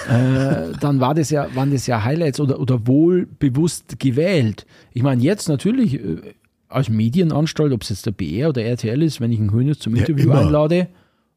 äh, 0.09 0.71
dann 0.81 0.99
war 0.99 1.13
das 1.13 1.29
ja, 1.29 1.47
waren 1.55 1.69
das 1.71 1.85
ja 1.85 2.03
Highlights 2.03 2.39
oder, 2.39 2.59
oder 2.59 2.87
wohl 2.87 3.27
bewusst 3.37 3.99
gewählt. 3.99 4.65
Ich 4.91 5.03
meine, 5.03 5.21
jetzt 5.21 5.47
natürlich 5.47 5.93
äh, 6.03 6.21
als 6.69 6.89
Medienanstalt, 6.89 7.71
ob 7.71 7.83
es 7.83 7.89
jetzt 7.89 8.07
der 8.07 8.11
BR 8.13 8.49
oder 8.49 8.63
RTL 8.63 9.03
ist, 9.03 9.21
wenn 9.21 9.31
ich 9.31 9.39
einen 9.39 9.51
Hönes 9.53 9.77
zum 9.77 9.95
Ja, 9.95 10.01
Interview 10.01 10.31
immer. 10.31 10.39
einlade, 10.39 10.87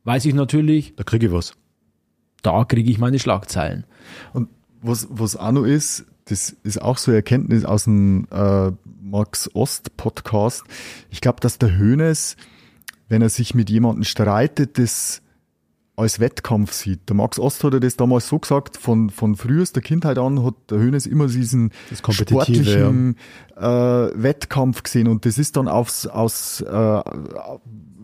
weiß 0.04 0.24
ich 0.24 0.32
natürlich, 0.32 0.94
Da 0.96 1.04
kriege 1.04 1.26
ich 1.26 1.32
was. 1.32 1.52
da 2.42 2.64
kriege 2.64 2.90
ich 2.90 2.98
meine 2.98 3.18
Schlagzeilen. 3.18 3.84
Und 4.32 4.48
was, 4.82 5.08
was 5.10 5.36
auch 5.36 5.52
noch 5.52 5.64
ist, 5.64 6.04
das 6.26 6.50
ist 6.62 6.82
auch 6.82 6.98
so 6.98 7.10
eine 7.10 7.16
Erkenntnis 7.18 7.64
aus 7.64 7.84
dem 7.84 8.26
äh, 8.30 8.72
Max 9.00 9.48
Ost 9.54 9.96
Podcast. 9.96 10.64
Ich 11.10 11.20
glaube, 11.20 11.40
dass 11.40 11.58
der 11.58 11.76
Hönes, 11.76 12.36
wenn 13.08 13.22
er 13.22 13.28
sich 13.28 13.54
mit 13.54 13.70
jemandem 13.70 14.04
streitet, 14.04 14.78
das 14.78 15.22
als 15.96 16.20
Wettkampf 16.20 16.72
sieht. 16.72 17.08
Der 17.08 17.16
Max 17.16 17.38
Ost 17.38 17.64
hat 17.64 17.72
ja 17.72 17.80
das 17.80 17.96
damals 17.96 18.28
so 18.28 18.38
gesagt, 18.38 18.76
von, 18.76 19.08
von 19.08 19.34
frühester 19.34 19.80
Kindheit 19.80 20.18
an 20.18 20.44
hat 20.44 20.54
der 20.70 20.78
Hönes 20.78 21.06
immer 21.06 21.26
diesen 21.26 21.72
sportlichen 21.94 23.16
äh, 23.56 23.62
Wettkampf 23.62 24.82
gesehen 24.82 25.08
und 25.08 25.24
das 25.24 25.38
ist 25.38 25.56
dann 25.56 25.68
aufs, 25.68 26.06
aus, 26.06 26.60
äh, 26.60 27.02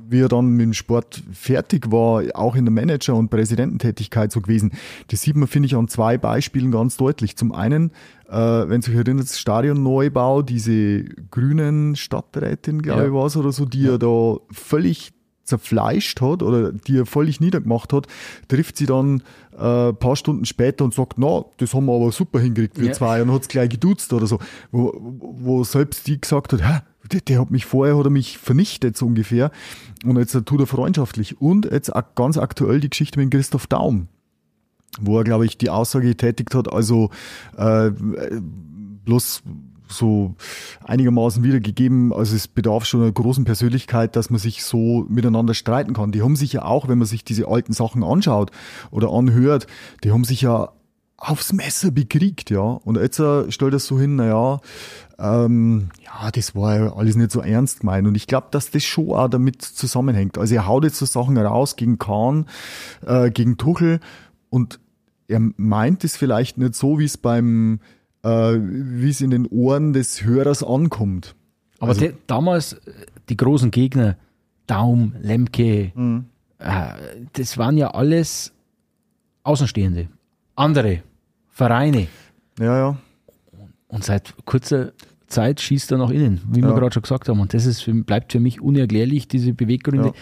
wie 0.09 0.21
er 0.21 0.29
dann 0.29 0.49
mit 0.51 0.65
dem 0.67 0.75
Sport 0.75 1.23
fertig 1.33 1.91
war, 1.91 2.23
auch 2.35 2.55
in 2.55 2.65
der 2.65 2.73
Manager- 2.73 3.15
und 3.15 3.31
Präsidententätigkeit 3.31 4.31
so 4.33 4.41
gewesen. 4.41 4.73
Das 5.09 5.23
sieht 5.23 5.37
man, 5.37 5.49
finde 5.49 5.67
ich, 5.67 5.77
an 5.77 5.89
zwei 5.89 6.19
Beispielen 6.19 6.71
ganz 6.71 6.97
deutlich. 6.97 7.37
Zum 7.37 7.53
einen, 7.53 7.91
äh, 8.29 8.37
wenn 8.37 8.83
sich 8.83 8.95
erinnert, 8.95 9.25
das 9.25 9.39
Stadionneubau, 9.39 10.43
diese 10.43 11.05
grünen 11.31 11.97
Stadträtin, 11.97 12.83
glaube 12.83 13.01
Ja. 13.03 13.07
ich, 13.09 13.13
war 13.13 13.27
es 13.27 13.37
oder 13.37 13.53
so, 13.53 13.65
die 13.65 13.87
er 13.87 13.99
da 13.99 14.37
völlig 14.51 15.13
zerfleischt 15.45 16.21
hat 16.21 16.43
oder 16.43 16.73
die 16.73 16.99
er 16.99 17.05
völlig 17.07 17.41
niedergemacht 17.41 17.93
hat, 17.93 18.07
trifft 18.49 18.77
sie 18.77 18.87
dann 18.87 19.23
äh, 19.59 19.89
ein 19.89 19.97
paar 19.97 20.15
Stunden 20.17 20.45
später 20.45 20.85
und 20.85 20.95
sagt, 20.95 21.15
na, 21.19 21.45
das 21.59 21.75
haben 21.75 21.87
wir 21.87 21.95
aber 21.95 22.13
super 22.13 22.39
hingekriegt, 22.41 22.79
wir 22.79 22.87
Ja. 22.87 22.93
zwei, 22.93 23.21
und 23.23 23.33
hat 23.33 23.43
es 23.43 23.49
gleich 23.49 23.69
geduzt 23.69 24.13
oder 24.13 24.27
so. 24.27 24.39
Wo, 24.71 24.93
wo 25.01 25.65
selbst 25.65 26.07
die 26.07 26.21
gesagt 26.21 26.53
hat, 26.53 26.63
Hä, 26.63 26.81
der, 27.13 27.21
der 27.21 27.41
hat 27.41 27.51
mich 27.51 27.67
vorher, 27.67 27.97
hat 27.97 28.07
er 28.07 28.11
mich 28.11 28.39
vernichtet, 28.39 28.97
so 28.97 29.07
ungefähr. 29.07 29.51
Und 30.05 30.19
jetzt 30.19 30.33
tut 30.47 30.61
er 30.61 30.67
freundschaftlich. 30.67 31.41
Und 31.41 31.67
jetzt 31.67 31.93
ganz 32.15 32.39
aktuell 32.39 32.81
die 32.81 32.91
Geschichte 32.91 33.19
mit 33.19 33.31
Christoph 33.31 33.67
Daum, 33.67 34.09
wo 35.01 35.19
er, 35.19 35.25
glaube 35.25 35.47
ich, 35.47 35.59
die 35.59 35.71
Aussage 35.71 36.09
getätigt 36.09 36.55
hat, 36.55 36.73
also 36.73 37.11
äh, 37.57 37.91
bloß 39.05 39.43
so 39.93 40.35
einigermaßen 40.85 41.43
wiedergegeben. 41.43 42.13
Also 42.13 42.35
es 42.35 42.49
bedarf 42.49 42.85
schon 42.85 43.03
einer 43.03 43.13
großen 43.13 43.45
Persönlichkeit, 43.45 44.17
dass 44.17 44.31
man 44.31 44.41
sich 44.41 44.65
so 44.65 45.05
miteinander 45.09 45.55
streiten 45.55 45.93
kann. 45.93 46.13
Die 46.13 46.23
haben 46.23 46.37
sich 46.37 46.55
ja 46.55 46.65
auch, 46.65 46.89
wenn 46.89 46.99
man 46.99 47.07
sich 47.07 47.25
diese 47.25 47.47
alten 47.47 47.73
Sachen 47.73 48.03
anschaut 48.03 48.51
oder 48.91 49.11
anhört, 49.11 49.67
die 50.03 50.11
haben 50.11 50.25
sich 50.25 50.43
ja 50.43 50.71
aufs 51.19 51.53
Messer 51.53 51.93
bekriegt, 51.93 52.51
ja. 52.51 52.61
Und 52.61 52.97
jetzt 52.97 53.21
äh, 53.21 53.51
stellt 53.53 53.75
das 53.75 53.87
so 53.87 53.99
hin, 53.99 54.17
naja, 54.17 54.61
ähm, 55.23 55.89
ja, 56.05 56.31
das 56.33 56.55
war 56.57 56.77
ja 56.77 56.93
alles 56.97 57.15
nicht 57.17 57.31
so 57.31 57.41
ernst 57.41 57.81
gemeint. 57.81 58.07
Und 58.09 58.17
ich 58.17 58.27
glaube, 58.27 58.49
dass 58.51 58.71
das 58.71 58.83
schon 58.85 59.11
auch 59.11 59.29
damit 59.29 59.63
zusammenhängt. 59.63 60.37
Also 60.37 60.55
er 60.57 60.67
haut 60.67 60.85
jetzt 60.85 60.97
so 60.99 61.07
Sachen 61.07 61.39
raus 61.39 61.77
gegen 61.77 61.99
Kahn, 61.99 62.47
äh, 63.07 63.31
gegen 63.31 63.57
Tuchel 63.57 64.01
und 64.51 64.81
er 65.29 65.41
meint 65.57 66.03
es 66.05 66.17
vielleicht 66.17 66.59
nicht 66.59 66.75
so, 66.75 66.99
wie 66.99 67.05
es 67.05 67.17
beim, 67.17 67.81
äh, 68.25 68.29
wie 68.59 69.09
es 69.11 69.21
in 69.21 69.31
den 69.31 69.47
Ohren 69.47 69.93
des 69.93 70.25
Hörers 70.25 70.63
ankommt. 70.65 71.35
Aber 71.79 71.91
Also 71.91 72.01
de, 72.01 72.15
damals, 72.27 72.73
äh, 72.75 72.79
die 73.29 73.37
großen 73.37 73.71
Gegner, 73.71 74.17
Daum, 74.67 75.15
Lemke, 75.21 75.93
Mhm. 75.95 76.25
äh, 76.59 76.89
das 77.35 77.59
waren 77.59 77.77
ja 77.77 77.93
alles 77.93 78.53
Außenstehende, 79.45 80.09
andere 80.55 81.03
Vereine. 81.49 82.09
Ja, 82.59 82.77
ja. 82.79 82.97
Und 83.89 84.05
seit 84.05 84.35
kurzer 84.45 84.93
Zeit 85.33 85.61
schießt 85.61 85.91
er 85.93 85.99
nach 85.99 86.11
innen, 86.11 86.41
wie 86.51 86.63
wir 86.63 86.69
Ja. 86.71 86.79
gerade 86.79 86.93
schon 86.95 87.03
gesagt 87.03 87.29
haben. 87.29 87.41
Und 87.41 87.55
das 87.55 87.67
ist 87.67 87.81
für, 87.83 87.93
bleibt 87.93 88.33
für 88.33 88.41
mich 88.41 88.61
unerklärlich, 88.61 89.29
diese 89.29 89.53
Beweggründe. 89.53 90.09
Ja. 90.09 90.15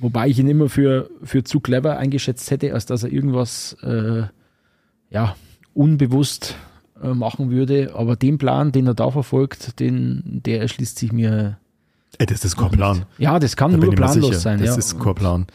Wobei 0.00 0.28
ich 0.28 0.38
ihn 0.38 0.48
immer 0.48 0.68
für, 0.68 1.08
für 1.22 1.44
zu 1.44 1.60
clever 1.60 1.96
eingeschätzt 1.96 2.50
hätte, 2.50 2.74
als 2.74 2.86
dass 2.86 3.04
er 3.04 3.12
irgendwas 3.12 3.76
äh, 3.82 4.24
ja, 5.10 5.36
unbewusst 5.74 6.56
äh, 7.02 7.14
machen 7.14 7.50
würde. 7.50 7.92
Aber 7.94 8.16
den 8.16 8.36
Plan, 8.38 8.72
den 8.72 8.86
er 8.88 8.94
da 8.94 9.10
verfolgt, 9.10 9.78
den, 9.80 10.40
der 10.44 10.60
erschließt 10.60 10.98
sich 10.98 11.12
mir. 11.12 11.58
Ey, 12.18 12.26
das 12.26 12.44
ist 12.44 12.56
kein 12.56 12.70
Plan. 12.72 13.04
Ja, 13.18 13.38
das 13.38 13.56
kann 13.56 13.70
Da 13.72 13.76
nur 13.78 13.94
planlos 13.94 14.42
sein. 14.42 14.58
Das 14.58 14.70
ja. 14.70 14.76
ist 14.76 14.98
kein 15.00 15.14
Plan. 15.14 15.46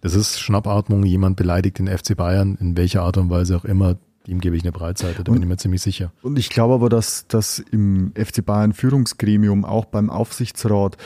Das 0.00 0.14
ist 0.14 0.40
Schnappatmung, 0.40 1.04
jemand 1.04 1.36
beleidigt 1.36 1.78
den 1.78 1.86
FC 1.86 2.16
Bayern, 2.16 2.56
in 2.58 2.76
welcher 2.76 3.02
Art 3.02 3.18
und 3.18 3.28
Weise 3.28 3.56
auch 3.56 3.66
immer, 3.66 3.96
dem 4.26 4.40
gebe 4.40 4.56
ich 4.56 4.62
eine 4.62 4.72
Breitseite, 4.72 5.24
da 5.24 5.32
bin 5.32 5.42
ich 5.42 5.48
mir 5.48 5.56
ziemlich 5.56 5.82
sicher. 5.82 6.12
Und 6.22 6.38
ich 6.38 6.50
glaube 6.50 6.74
aber, 6.74 6.88
dass 6.88 7.26
das 7.28 7.58
im 7.58 8.12
FC 8.14 8.44
Bayern 8.44 8.72
Führungsgremium, 8.72 9.64
auch 9.64 9.86
beim 9.86 10.10
Aufsichtsrat, 10.10 10.96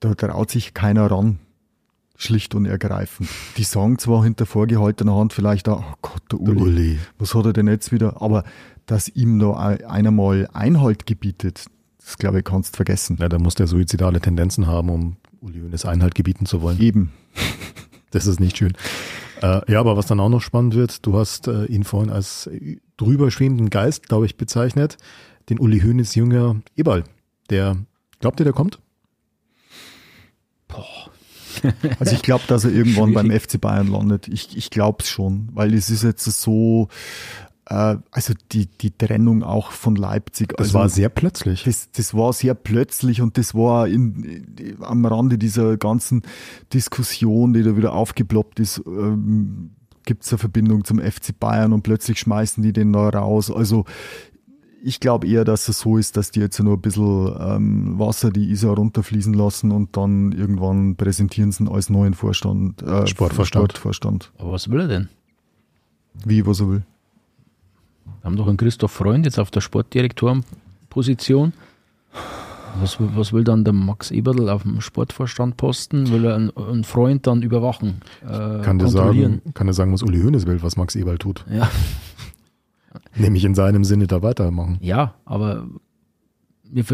da 0.00 0.14
traut 0.14 0.50
sich 0.50 0.72
keiner 0.74 1.10
ran. 1.10 1.38
Schlicht 2.16 2.54
und 2.54 2.66
ergreifend. 2.66 3.30
Die 3.56 3.64
sagen 3.64 3.98
zwar 3.98 4.24
hinter 4.24 4.44
vorgehaltener 4.44 5.14
Hand 5.16 5.32
vielleicht, 5.32 5.68
auch, 5.70 5.82
oh 5.82 5.94
Gott, 6.02 6.22
der 6.30 6.38
Der 6.38 6.48
Uli, 6.54 6.60
Uli. 6.62 6.98
was 7.18 7.34
hat 7.34 7.46
er 7.46 7.52
denn 7.54 7.66
jetzt 7.66 7.92
wieder? 7.92 8.20
Aber 8.20 8.44
dass 8.84 9.08
ihm 9.08 9.38
da 9.38 9.52
ein- 9.56 9.84
einer 9.86 10.10
mal 10.10 10.46
Einhalt 10.52 11.06
gebietet, 11.06 11.64
das 11.98 12.18
glaube 12.18 12.38
ich, 12.40 12.44
kannst 12.44 12.76
vergessen. 12.76 13.16
Ja, 13.20 13.28
da 13.30 13.38
muss 13.38 13.54
der 13.54 13.66
suizidale 13.66 14.20
Tendenzen 14.20 14.66
haben, 14.66 14.90
um 14.90 15.16
Uli 15.40 15.60
Hoeneß 15.60 15.86
Einhalt 15.86 16.14
gebieten 16.14 16.44
zu 16.44 16.60
wollen. 16.60 16.78
Eben. 16.80 17.10
Das 18.10 18.26
ist 18.26 18.40
nicht 18.40 18.56
schön. 18.56 18.72
Äh, 19.42 19.72
ja, 19.72 19.80
aber 19.80 19.96
was 19.96 20.06
dann 20.06 20.20
auch 20.20 20.28
noch 20.28 20.42
spannend 20.42 20.74
wird, 20.74 21.06
du 21.06 21.16
hast 21.16 21.48
äh, 21.48 21.64
ihn 21.66 21.84
vorhin 21.84 22.10
als 22.10 22.50
drüber 22.96 23.30
schwebenden 23.30 23.70
Geist, 23.70 24.08
glaube 24.08 24.26
ich, 24.26 24.36
bezeichnet, 24.36 24.98
den 25.48 25.58
Uli 25.58 25.80
Hoeneß 25.80 26.14
Jünger 26.14 26.60
Eberl. 26.76 27.04
Der, 27.48 27.76
glaubt 28.20 28.40
ihr, 28.40 28.44
der 28.44 28.52
kommt? 28.52 28.78
Also 31.98 32.14
ich 32.14 32.22
glaube, 32.22 32.44
dass 32.46 32.64
er 32.64 32.70
irgendwann 32.70 33.12
beim 33.12 33.26
Schwierig. 33.30 33.42
FC 33.42 33.60
Bayern 33.60 33.88
landet. 33.88 34.28
Ich, 34.28 34.56
ich 34.56 34.70
glaube 34.70 34.98
es 35.02 35.10
schon, 35.10 35.48
weil 35.52 35.74
es 35.74 35.90
ist 35.90 36.04
jetzt 36.04 36.24
so, 36.24 36.88
also 37.70 38.34
die, 38.50 38.66
die 38.66 38.90
Trennung 38.90 39.44
auch 39.44 39.70
von 39.70 39.94
Leipzig. 39.94 40.54
Das 40.56 40.68
also 40.68 40.78
war 40.80 40.88
sehr 40.88 41.08
plötzlich. 41.08 41.62
Das, 41.62 41.90
das 41.92 42.14
war 42.14 42.32
sehr 42.32 42.54
plötzlich 42.54 43.20
und 43.22 43.38
das 43.38 43.54
war 43.54 43.86
in, 43.86 44.24
in, 44.58 44.82
am 44.82 45.06
Rande 45.06 45.38
dieser 45.38 45.76
ganzen 45.76 46.22
Diskussion, 46.72 47.52
die 47.52 47.62
da 47.62 47.76
wieder 47.76 47.92
aufgeploppt 47.92 48.58
ist, 48.58 48.82
ähm, 48.86 49.70
gibt 50.04 50.24
es 50.24 50.32
eine 50.32 50.38
Verbindung 50.38 50.84
zum 50.84 50.98
FC 50.98 51.38
Bayern 51.38 51.72
und 51.72 51.82
plötzlich 51.82 52.18
schmeißen 52.18 52.60
die 52.60 52.72
den 52.72 52.92
da 52.92 53.08
raus. 53.08 53.52
Also 53.52 53.84
ich 54.82 54.98
glaube 54.98 55.28
eher, 55.28 55.44
dass 55.44 55.68
es 55.68 55.78
so 55.78 55.96
ist, 55.96 56.16
dass 56.16 56.32
die 56.32 56.40
jetzt 56.40 56.58
nur 56.58 56.76
ein 56.76 56.80
bisschen 56.80 57.36
ähm, 57.38 57.98
Wasser 58.00 58.30
die 58.30 58.50
Isar 58.50 58.74
runterfließen 58.74 59.34
lassen 59.34 59.70
und 59.70 59.96
dann 59.96 60.32
irgendwann 60.32 60.96
präsentieren 60.96 61.52
sie 61.52 61.64
ihn 61.64 61.68
als 61.68 61.88
neuen 61.88 62.14
Vorstand. 62.14 62.82
Äh, 62.82 63.06
Sportvorstand. 63.06 63.72
Sportvorstand. 63.72 64.32
Aber 64.38 64.50
was 64.52 64.68
will 64.70 64.80
er 64.80 64.88
denn? 64.88 65.08
Wie, 66.24 66.44
was 66.46 66.60
er 66.60 66.68
will. 66.68 66.82
Wir 68.20 68.24
haben 68.24 68.36
doch 68.36 68.46
einen 68.48 68.56
Christoph 68.56 68.92
Freund 68.92 69.24
jetzt 69.26 69.38
auf 69.38 69.50
der 69.50 69.60
Sportdirektorenposition. 69.60 71.52
Was, 72.80 73.00
will- 73.00 73.10
was 73.14 73.32
will 73.32 73.42
dann 73.44 73.64
der 73.64 73.72
Max 73.72 74.10
Eberl 74.10 74.48
auf 74.48 74.62
dem 74.62 74.80
Sportvorstand 74.80 75.56
posten? 75.56 76.10
Will 76.10 76.24
er 76.24 76.36
einen, 76.36 76.56
einen 76.56 76.84
Freund 76.84 77.26
dann 77.26 77.42
überwachen? 77.42 78.00
Äh, 78.22 78.60
Kann 78.62 78.78
dir 78.78 78.88
sagen, 78.88 79.42
kann 79.54 79.66
dir 79.66 79.72
sagen, 79.72 79.92
was 79.92 80.02
Uli 80.02 80.20
Hoeneß 80.22 80.46
will, 80.46 80.62
was 80.62 80.76
Max 80.76 80.94
Eberl 80.94 81.18
tut. 81.18 81.44
Ja, 81.50 81.68
Nämlich 83.16 83.44
in 83.44 83.54
seinem 83.54 83.84
Sinne 83.84 84.06
da 84.06 84.22
weitermachen. 84.22 84.78
ja, 84.80 85.14
aber 85.24 85.66
mir 86.72 86.84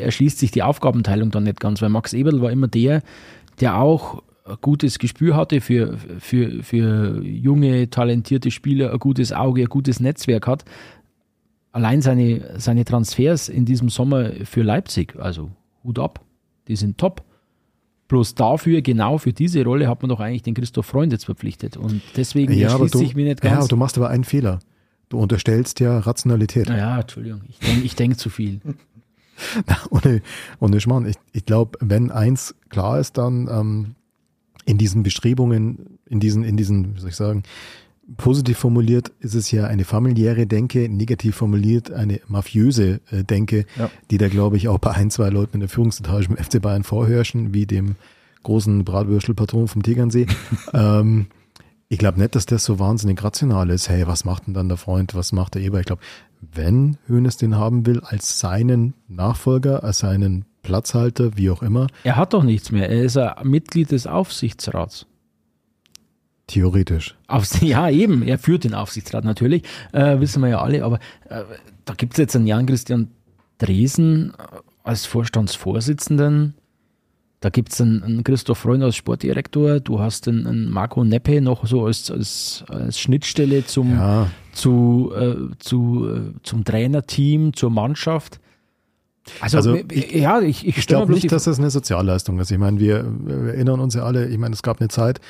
erschließt 0.00 0.38
sich 0.38 0.50
die 0.52 0.62
Aufgabenteilung 0.62 1.30
dann 1.32 1.42
nicht 1.44 1.58
ganz, 1.58 1.82
weil 1.82 1.88
Max 1.88 2.12
Eberl 2.12 2.40
war 2.40 2.52
immer 2.52 2.68
der, 2.68 3.02
der 3.60 3.76
auch 3.78 4.22
ein 4.48 4.56
gutes 4.60 4.98
Gespür 4.98 5.36
hatte 5.36 5.60
für, 5.60 5.98
für, 6.18 6.62
für 6.62 7.22
junge, 7.22 7.90
talentierte 7.90 8.50
Spieler, 8.50 8.92
ein 8.92 8.98
gutes 8.98 9.32
Auge, 9.32 9.62
ein 9.62 9.68
gutes 9.68 10.00
Netzwerk 10.00 10.46
hat. 10.46 10.64
Allein 11.72 12.00
seine, 12.00 12.58
seine 12.58 12.84
Transfers 12.84 13.48
in 13.48 13.64
diesem 13.64 13.88
Sommer 13.88 14.30
für 14.44 14.62
Leipzig, 14.62 15.16
also 15.16 15.50
Hut 15.84 15.98
ab, 15.98 16.24
die 16.66 16.76
sind 16.76 16.98
top. 16.98 17.22
Bloß 18.08 18.34
dafür, 18.34 18.80
genau 18.80 19.18
für 19.18 19.34
diese 19.34 19.62
Rolle, 19.62 19.86
hat 19.86 20.00
man 20.00 20.08
doch 20.08 20.20
eigentlich 20.20 20.42
den 20.42 20.54
Christoph 20.54 20.86
Freund 20.86 21.12
jetzt 21.12 21.26
verpflichtet. 21.26 21.76
Und 21.76 22.00
deswegen 22.16 22.58
erschließt 22.58 22.96
sich 22.96 23.14
mir 23.14 23.26
nicht 23.26 23.44
ja, 23.44 23.50
ganz. 23.50 23.60
aber 23.60 23.68
du 23.68 23.76
machst 23.76 23.98
aber 23.98 24.08
einen 24.08 24.24
Fehler. 24.24 24.60
Du 25.10 25.18
unterstellst 25.18 25.80
ja 25.80 25.98
Rationalität. 25.98 26.68
ja, 26.68 27.00
Entschuldigung, 27.00 27.42
ich 27.48 27.58
denke 27.58 27.84
ich 27.84 27.96
denk 27.96 28.18
zu 28.18 28.30
viel. 28.30 28.60
ohne, 29.90 30.22
ohne 30.58 30.80
Schmarrn. 30.80 31.06
Ich, 31.06 31.16
ich 31.32 31.44
glaube, 31.44 31.78
wenn 31.80 32.10
eins 32.10 32.54
klar 32.70 32.98
ist, 32.98 33.18
dann 33.18 33.48
ähm, 33.50 33.94
in 34.68 34.76
diesen 34.76 35.02
Bestrebungen, 35.02 35.98
in 36.06 36.20
diesen, 36.20 36.44
in 36.44 36.58
diesen, 36.58 36.94
wie 36.94 37.00
soll 37.00 37.08
ich 37.08 37.16
sagen, 37.16 37.42
positiv 38.18 38.58
formuliert 38.58 39.12
ist 39.20 39.34
es 39.34 39.50
ja 39.50 39.66
eine 39.66 39.86
familiäre 39.86 40.46
Denke, 40.46 40.90
negativ 40.90 41.36
formuliert 41.36 41.90
eine 41.90 42.20
mafiöse 42.28 43.00
äh, 43.10 43.24
Denke, 43.24 43.64
Ja. 43.78 43.90
die 44.10 44.18
da, 44.18 44.28
glaube 44.28 44.58
ich, 44.58 44.68
auch 44.68 44.78
bei 44.78 44.90
ein, 44.90 45.10
zwei 45.10 45.30
Leuten 45.30 45.54
in 45.54 45.60
der 45.60 45.70
Führungsetage 45.70 46.26
im 46.28 46.36
FC 46.36 46.60
Bayern 46.60 46.84
vorherrschen, 46.84 47.54
wie 47.54 47.64
dem 47.64 47.96
großen 48.42 48.84
Bratwürstelpatron 48.84 49.68
vom 49.68 49.82
Tegernsee. 49.82 50.26
ähm, 50.74 51.28
ich 51.88 51.98
glaube 51.98 52.20
nicht, 52.20 52.34
dass 52.34 52.44
das 52.44 52.62
so 52.62 52.78
wahnsinnig 52.78 53.24
rational 53.24 53.70
ist. 53.70 53.88
Hey, 53.88 54.06
was 54.06 54.26
macht 54.26 54.46
denn 54.46 54.52
dann 54.52 54.68
der 54.68 54.76
Freund, 54.76 55.14
was 55.14 55.32
macht 55.32 55.54
der 55.54 55.62
Eber? 55.62 55.80
Ich 55.80 55.86
glaube, 55.86 56.02
wenn 56.42 56.98
Hönes 57.06 57.38
den 57.38 57.56
haben 57.56 57.86
will, 57.86 58.00
als 58.00 58.38
seinen 58.38 58.92
Nachfolger, 59.08 59.82
als 59.82 60.00
seinen 60.00 60.44
Platzhalter, 60.62 61.36
wie 61.36 61.50
auch 61.50 61.62
immer, 61.62 61.86
Er 62.04 62.16
hat 62.16 62.32
doch 62.34 62.42
nichts 62.42 62.70
mehr. 62.72 62.88
Er 62.90 63.02
ist 63.02 63.16
ein 63.16 63.48
Mitglied 63.48 63.90
des 63.90 64.06
Aufsichtsrats. 64.06 65.06
theoretisch. 66.46 67.16
Aufs 67.26 67.60
ja, 67.62 67.88
eben. 67.90 68.22
Er 68.22 68.38
führt 68.38 68.64
den 68.64 68.74
Aufsichtsrat 68.74 69.24
natürlich. 69.24 69.62
Äh, 69.92 70.18
wissen 70.20 70.42
wir 70.42 70.48
ja 70.48 70.60
alle. 70.60 70.84
Aber 70.84 70.98
äh, 71.28 71.44
da 71.84 71.94
gibt 71.94 72.14
es 72.14 72.18
jetzt 72.18 72.36
einen 72.36 72.46
Jan-Christian 72.46 73.08
Dresen 73.58 74.32
äh, 74.38 74.42
als 74.84 75.06
Vorstandsvorsitzenden. 75.06 76.54
Da 77.40 77.50
gibt 77.50 77.72
es 77.72 77.80
einen, 77.80 78.02
einen 78.02 78.24
Christoph 78.24 78.58
Freund 78.58 78.82
als 78.82 78.96
Sportdirektor. 78.96 79.78
Du 79.80 80.00
hast 80.00 80.26
einen, 80.26 80.46
einen 80.46 80.70
Marco 80.70 81.04
Neppe 81.04 81.40
noch 81.40 81.66
so 81.66 81.86
als, 81.86 82.10
als, 82.10 82.64
als 82.68 82.98
Schnittstelle 82.98 83.64
zum, 83.64 83.92
Ja, 83.92 84.28
zu, 84.52 85.12
äh, 85.14 85.36
zu, 85.58 86.08
äh, 86.08 86.32
zum 86.42 86.64
Trainerteam, 86.64 87.52
zur 87.54 87.70
Mannschaft. 87.70 88.40
Also, 89.40 89.58
Also, 89.58 89.74
w- 89.74 90.18
ja, 90.18 90.40
ich, 90.40 90.66
ich, 90.66 90.78
Ich 90.78 90.86
glaube 90.86 91.12
nicht, 91.12 91.30
dass 91.32 91.44
das 91.44 91.58
eine 91.58 91.70
Sozialleistung 91.70 92.38
ist. 92.38 92.50
Ich 92.50 92.58
meine, 92.58 92.78
wir, 92.80 93.04
erinnern 93.48 93.80
uns 93.80 93.94
ja 93.94 94.02
alle, 94.04 94.28
ich 94.28 94.38
meine, 94.38 94.54
es 94.54 94.62
gab 94.62 94.80
eine 94.80 94.88
Zeit, 94.88 95.20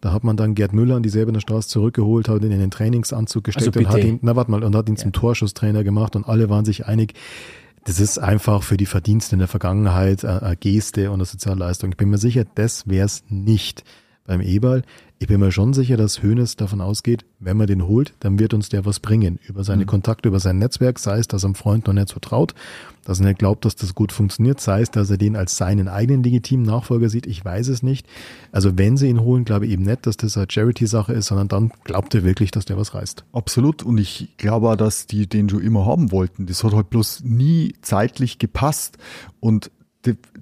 da 0.00 0.12
hat 0.12 0.24
man 0.24 0.36
dann 0.36 0.54
Gerd 0.54 0.72
Müller 0.72 0.96
an 0.96 1.02
die 1.02 1.08
Säbener 1.08 1.40
Straße 1.40 1.68
zurückgeholt, 1.68 2.28
hat 2.28 2.42
ihn 2.42 2.52
in 2.52 2.60
den 2.60 2.70
Trainingsanzug 2.70 3.44
gesteckt 3.44 3.68
Also 3.76 3.80
und 3.80 3.88
hat 3.88 4.04
ihn, 4.04 4.18
na 4.22 4.36
warte 4.36 4.50
mal, 4.50 4.62
und 4.62 4.74
hat 4.76 4.88
ihn 4.88 4.96
zum 4.96 5.12
Torschusstrainer 5.12 5.82
gemacht 5.84 6.14
und 6.16 6.28
alle 6.28 6.48
waren 6.48 6.64
sich 6.64 6.86
einig, 6.86 7.14
das 7.84 8.00
ist 8.00 8.18
einfach 8.18 8.62
für 8.62 8.76
die 8.76 8.86
Verdienste 8.86 9.34
in 9.34 9.38
der 9.38 9.48
Vergangenheit 9.48 10.22
äh, 10.24 10.26
eine 10.28 10.56
Geste 10.56 11.08
und 11.10 11.14
eine 11.16 11.24
Sozialleistung. 11.24 11.90
Ich 11.90 11.96
bin 11.96 12.10
mir 12.10 12.18
sicher, 12.18 12.44
das 12.54 12.86
wäre 12.88 13.06
es 13.06 13.24
nicht 13.28 13.82
beim 14.26 14.42
Eberl. 14.42 14.82
Ich 15.20 15.26
bin 15.26 15.40
mir 15.40 15.50
schon 15.50 15.72
sicher, 15.72 15.96
dass 15.96 16.22
Hoeneß 16.22 16.56
davon 16.56 16.80
ausgeht, 16.82 17.24
wenn 17.40 17.56
man 17.56 17.66
den 17.66 17.86
holt, 17.88 18.12
dann 18.20 18.38
wird 18.38 18.52
uns 18.54 18.68
der 18.68 18.84
was 18.84 19.00
bringen. 19.00 19.38
Über 19.48 19.64
seine 19.64 19.86
Kontakte, 19.86 20.28
über 20.28 20.38
sein 20.38 20.58
Netzwerk, 20.58 20.98
sei 20.98 21.18
es, 21.18 21.26
dass 21.28 21.44
er 21.44 21.46
einem 21.46 21.54
Freund 21.54 21.86
noch 21.86 21.94
nicht 21.94 22.08
so 22.10 22.20
traut, 22.20 22.54
dass 23.08 23.20
er 23.20 23.32
glaubt, 23.32 23.64
dass 23.64 23.74
das 23.74 23.94
gut 23.94 24.12
funktioniert, 24.12 24.60
sei 24.60 24.82
es, 24.82 24.90
dass 24.90 25.08
er 25.08 25.16
den 25.16 25.34
als 25.34 25.56
seinen 25.56 25.88
eigenen 25.88 26.22
legitimen 26.22 26.66
Nachfolger 26.66 27.08
sieht, 27.08 27.26
ich 27.26 27.42
weiß 27.42 27.68
es 27.68 27.82
nicht. 27.82 28.06
Also 28.52 28.76
wenn 28.76 28.98
sie 28.98 29.08
ihn 29.08 29.20
holen, 29.20 29.46
glaube 29.46 29.64
ich 29.64 29.72
eben 29.72 29.84
nicht, 29.84 30.06
dass 30.06 30.18
das 30.18 30.36
eine 30.36 30.46
Charity-Sache 30.46 31.14
ist, 31.14 31.28
sondern 31.28 31.48
dann 31.48 31.72
glaubt 31.84 32.14
er 32.14 32.22
wirklich, 32.22 32.50
dass 32.50 32.66
der 32.66 32.76
was 32.76 32.92
reißt. 32.92 33.24
Absolut. 33.32 33.82
Und 33.82 33.96
ich 33.96 34.36
glaube 34.36 34.68
auch, 34.68 34.76
dass 34.76 35.06
die 35.06 35.26
den 35.26 35.48
schon 35.48 35.62
immer 35.62 35.86
haben 35.86 36.12
wollten. 36.12 36.44
Das 36.44 36.62
hat 36.64 36.74
halt 36.74 36.90
bloß 36.90 37.22
nie 37.24 37.72
zeitlich 37.80 38.38
gepasst. 38.38 38.98
Und 39.40 39.70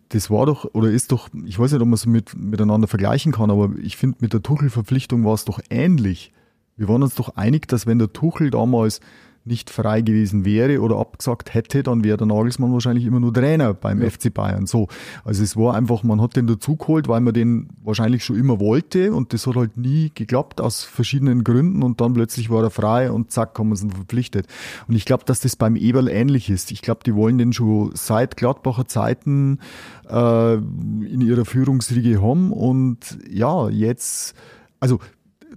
das 0.09 0.29
war 0.29 0.45
doch, 0.47 0.65
oder 0.75 0.91
ist 0.91 1.13
doch, 1.13 1.29
ich 1.45 1.61
weiß 1.61 1.71
nicht, 1.71 1.81
ob 1.81 1.87
man 1.87 1.95
es 1.95 2.05
mit, 2.05 2.37
miteinander 2.37 2.89
vergleichen 2.89 3.31
kann, 3.31 3.53
aber 3.53 3.71
ich 3.81 3.97
finde, 3.97 4.19
mit 4.23 4.33
der 4.33 4.43
Tuchel-Verpflichtung 4.43 5.25
war 5.25 5.35
es 5.35 5.45
doch 5.45 5.61
ähnlich. 5.71 6.33
Wir 6.77 6.89
waren 6.89 7.05
uns 7.05 7.15
doch 7.15 7.37
einig, 7.37 7.69
dass 7.69 7.87
wenn 7.87 8.01
der 8.01 8.13
Tuchel 8.13 8.51
damals 8.51 9.01
nicht 9.47 9.70
frei 9.70 10.01
gewesen 10.01 10.44
wäre 10.44 10.81
oder 10.81 10.97
abgesagt 10.98 11.55
hätte, 11.55 11.82
dann 11.82 12.05
wäre 12.05 12.16
der 12.16 12.27
Nagelsmann 12.27 12.73
wahrscheinlich 12.73 13.05
immer 13.05 13.20
nur 13.20 13.32
Trainer 13.32 13.74
beim 13.74 14.01
FC 14.02 14.32
Bayern. 14.32 14.66
So. 14.66 14.89
Also 15.24 15.43
es 15.43 15.56
war 15.56 15.74
einfach, 15.74 16.02
man 16.02 16.20
hat 16.20 16.36
den 16.36 16.47
dazugeholt, 16.47 17.09
weil 17.09 17.20
man 17.20 17.32
den 17.32 17.68
wahrscheinlich 17.82 18.24
schon 18.24 18.36
immer 18.36 18.60
wollte 18.60 19.12
und 19.12 19.32
das 19.32 19.47
hat 19.47 19.56
halt 19.56 19.77
nie 19.77 20.10
geklappt 20.14 20.60
aus 20.60 20.82
verschiedenen 20.82 21.44
Gründen 21.44 21.82
und 21.82 22.01
dann 22.01 22.14
plötzlich 22.14 22.51
war 22.51 22.62
er 22.62 22.70
frei 22.70 23.10
und 23.10 23.31
zack, 23.31 23.59
haben 23.59 23.68
wir 23.70 23.81
ihn 23.81 23.90
verpflichtet. 23.90 24.47
Und 24.89 24.97
ich 24.97 25.05
glaube, 25.05 25.24
dass 25.24 25.40
das 25.40 25.56
beim 25.56 25.77
Eberl 25.77 26.09
ähnlich 26.09 26.51
ist. 26.51 26.70
Ich 26.73 26.82
glaube, 26.82 27.01
die 27.05 27.14
wollen 27.14 27.39
den 27.39 27.52
schon 27.52 27.93
seit 27.94 28.36
Gladbacher 28.36 28.86
Zeiten 28.86 29.60
äh, 30.09 30.55
in 30.55 31.20
ihrer 31.20 31.44
Führungsriege 31.44 32.20
haben 32.20 32.52
und 32.52 33.18
ja, 33.31 33.68
jetzt, 33.68 34.35
also 34.81 34.98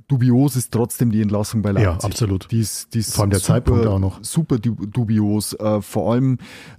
dubios 0.10 0.58
ist 0.58 0.72
trotzdem 0.74 1.12
die 1.12 1.22
Entlassung 1.22 1.62
bei 1.62 1.72
Leipzig. 1.72 2.02
Ja, 2.04 2.06
absolut. 2.10 2.52
Die 2.52 2.60
ist, 2.60 2.94
die 2.94 3.00
ist 3.00 3.16
Vor 3.16 3.24
allem 3.24 3.32
der 3.32 3.40
Zeitpunkt 3.40 3.86
auch 3.88 4.00
noch. 4.00 4.22
Super 4.22 4.60
du- 4.60 4.76
dubios. 4.86 5.54
Äh, 5.54 5.82
vor 5.82 6.12
allem 6.12 6.38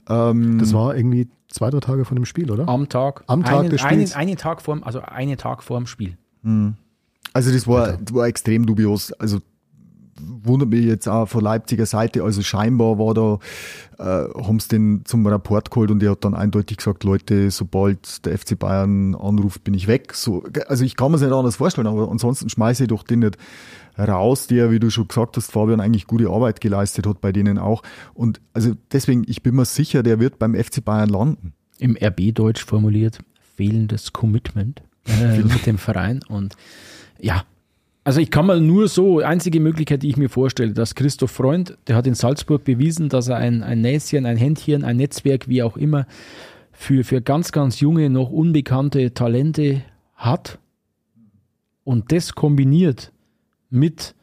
ähm, 0.09 0.59
Das 0.59 0.75
war 0.75 0.95
irgendwie 0.95 1.29
zwei, 1.49 1.71
drei 1.71 1.81
Tage 1.81 2.05
vor 2.05 2.15
dem 2.17 2.27
Spiel, 2.27 2.51
oder? 2.51 2.69
am 2.69 2.89
Tag. 2.89 3.25
Am 3.27 3.43
Tag 3.43 3.61
einen, 3.61 3.71
des 3.71 3.81
Spiels? 3.81 4.13
Einen, 4.15 4.29
einen 4.29 4.37
Tag 4.37 4.61
vorm, 4.61 4.83
also 4.83 5.01
einen 5.01 5.39
Tag 5.39 5.63
vorm 5.63 5.87
Spiel. 5.87 6.19
Also 7.33 7.53
das 7.53 7.67
war, 7.67 7.93
das 7.97 8.15
war 8.15 8.27
extrem 8.27 8.67
dubios. 8.67 9.13
Also 9.13 9.39
wundert 10.43 10.71
mich 10.71 10.85
jetzt 10.85 11.09
auch 11.09 11.27
von 11.27 11.43
Leipziger 11.43 11.87
Seite. 11.87 12.23
Also 12.23 12.43
scheinbar 12.43 12.99
war 12.99 13.15
da, 13.15 13.39
äh, 13.99 14.29
haben 14.45 14.61
sie 14.61 14.69
den 14.69 15.03
zum 15.05 15.27
Rapport 15.27 15.71
geholt 15.71 15.91
und 15.91 16.03
er 16.03 16.13
hat 16.13 16.25
dann 16.25 16.35
eindeutig 16.35 16.79
gesagt, 16.79 17.05
Leute, 17.05 17.51
sobald 17.51 18.25
der 18.27 18.39
FC 18.39 18.59
Bayern 18.59 19.15
anruft, 19.15 19.65
bin 19.65 19.75
ich 19.75 19.87
weg. 19.87 20.15
So, 20.15 20.45
also 20.69 20.85
ich 20.85 20.97
kann 20.97 21.11
mir 21.11 21.17
es 21.17 21.23
nicht 21.23 21.33
anders 21.33 21.57
vorstellen, 21.57 21.87
aber 21.87 22.11
ansonsten 22.11 22.49
schmeiße 22.49 22.85
ich 22.85 22.89
doch 22.89 23.03
den 23.03 23.21
nicht 23.21 23.37
raus, 23.99 24.47
der, 24.47 24.71
wie 24.71 24.79
du 24.79 24.91
schon 24.91 25.09
gesagt 25.09 25.37
hast, 25.37 25.53
Fabian, 25.53 25.81
eigentlich 25.81 26.07
gute 26.07 26.29
Arbeit 26.29 26.61
geleistet 26.61 27.07
hat 27.07 27.21
bei 27.21 27.33
denen 27.33 27.59
auch. 27.59 27.83
Und 28.15 28.41
also 28.53 28.73
deswegen, 28.93 29.25
ich 29.27 29.43
bin 29.43 29.55
mir 29.55 29.65
sicher, 29.65 30.03
der 30.03 30.21
wird 30.21 30.39
beim 30.39 30.55
FC 30.55 30.85
Bayern 30.85 31.09
landen. 31.09 31.53
Im 31.79 31.97
RB-Deutsch 31.97 32.65
formuliert, 32.65 33.21
fehlendes 33.57 34.13
Commitment 34.13 34.83
äh, 35.07 35.39
mit 35.43 35.67
dem 35.67 35.79
Verein. 35.79 36.21
Und 36.29 36.57
ja, 37.19 37.45
also 38.11 38.21
ich 38.21 38.33
kann 38.33 38.47
mal 38.47 38.61
nur 38.61 38.89
so, 38.89 39.21
einzige 39.21 39.61
Möglichkeit, 39.61 40.03
die 40.03 40.09
ich 40.09 40.17
mir 40.17 40.29
vorstelle, 40.29 40.73
dass 40.73 40.97
Christoph 40.97 41.31
Freund, 41.31 41.79
der 41.87 41.95
hat 41.95 42.09
in 42.09 42.15
Salzburg 42.15 42.65
bewiesen, 42.65 43.09
dass 43.09 43.29
er 43.29 43.37
ein, 43.37 43.63
ein 43.63 43.83
Näschen, 43.83 44.27
ein 44.27 44.37
Händchen, 44.37 44.83
ein 44.83 44.97
Netzwerk, 44.97 45.47
wie 45.47 45.63
auch 45.63 45.77
immer, 45.77 46.09
für, 46.73 47.05
für 47.05 47.23
ganz, 47.23 47.53
ganz 47.53 47.79
junge, 47.79 48.11
noch 48.11 48.29
unbekannte 48.29 49.15
Talente 49.15 49.85
hat. 50.17 50.59
Und 51.85 52.11
das 52.11 52.35
kombiniert 52.35 53.13
mit 53.69 54.17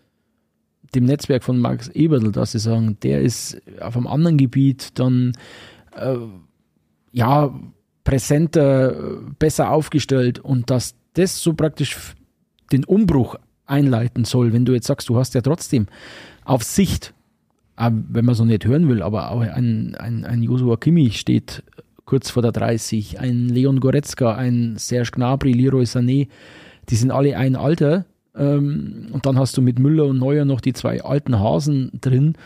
dem 0.93 1.05
Netzwerk 1.05 1.45
von 1.45 1.57
Max 1.57 1.87
Eberl, 1.87 2.33
dass 2.33 2.51
sie 2.51 2.59
sagen, 2.59 2.97
der 3.03 3.21
ist 3.21 3.61
auf 3.79 3.95
einem 3.95 4.07
anderen 4.07 4.35
Gebiet 4.35 4.99
dann 4.99 5.31
äh, 5.95 6.17
ja 7.13 7.57
präsenter, 8.03 9.21
besser 9.39 9.71
aufgestellt 9.71 10.39
und 10.39 10.69
dass 10.71 10.95
das 11.13 11.41
so 11.41 11.53
praktisch 11.53 12.15
den 12.73 12.83
Umbruch 12.83 13.37
einleiten 13.67 14.25
soll, 14.25 14.53
wenn 14.53 14.65
du 14.65 14.73
jetzt 14.73 14.87
sagst, 14.87 15.09
du 15.09 15.17
hast 15.17 15.35
ja 15.35 15.41
trotzdem 15.41 15.87
auf 16.45 16.63
Sicht, 16.63 17.13
äh, 17.77 17.91
wenn 17.91 18.25
man 18.25 18.35
so 18.35 18.45
nicht 18.45 18.65
hören 18.65 18.89
will, 18.89 19.01
aber 19.01 19.31
auch 19.31 19.41
ein, 19.41 19.95
ein, 19.95 20.25
ein 20.25 20.43
Joshua 20.43 20.77
Kimmich 20.77 21.19
steht 21.19 21.63
kurz 22.05 22.29
vor 22.29 22.41
der 22.41 22.53
30, 22.53 23.19
ein 23.19 23.49
Leon 23.49 23.79
Goretzka, 23.79 24.35
ein 24.35 24.75
Serge 24.77 25.11
Gnabry, 25.11 25.51
Leroy 25.51 25.83
Sané, 25.83 26.29
die 26.89 26.95
sind 26.95 27.11
alle 27.11 27.37
ein 27.37 27.55
Alter 27.55 28.05
ähm, 28.35 29.09
und 29.11 29.25
dann 29.25 29.37
hast 29.37 29.57
du 29.57 29.61
mit 29.61 29.77
Müller 29.77 30.05
und 30.05 30.17
Neuer 30.17 30.45
noch 30.45 30.61
die 30.61 30.73
zwei 30.73 31.03
alten 31.03 31.39
Hasen 31.39 31.91
drin 31.99 32.37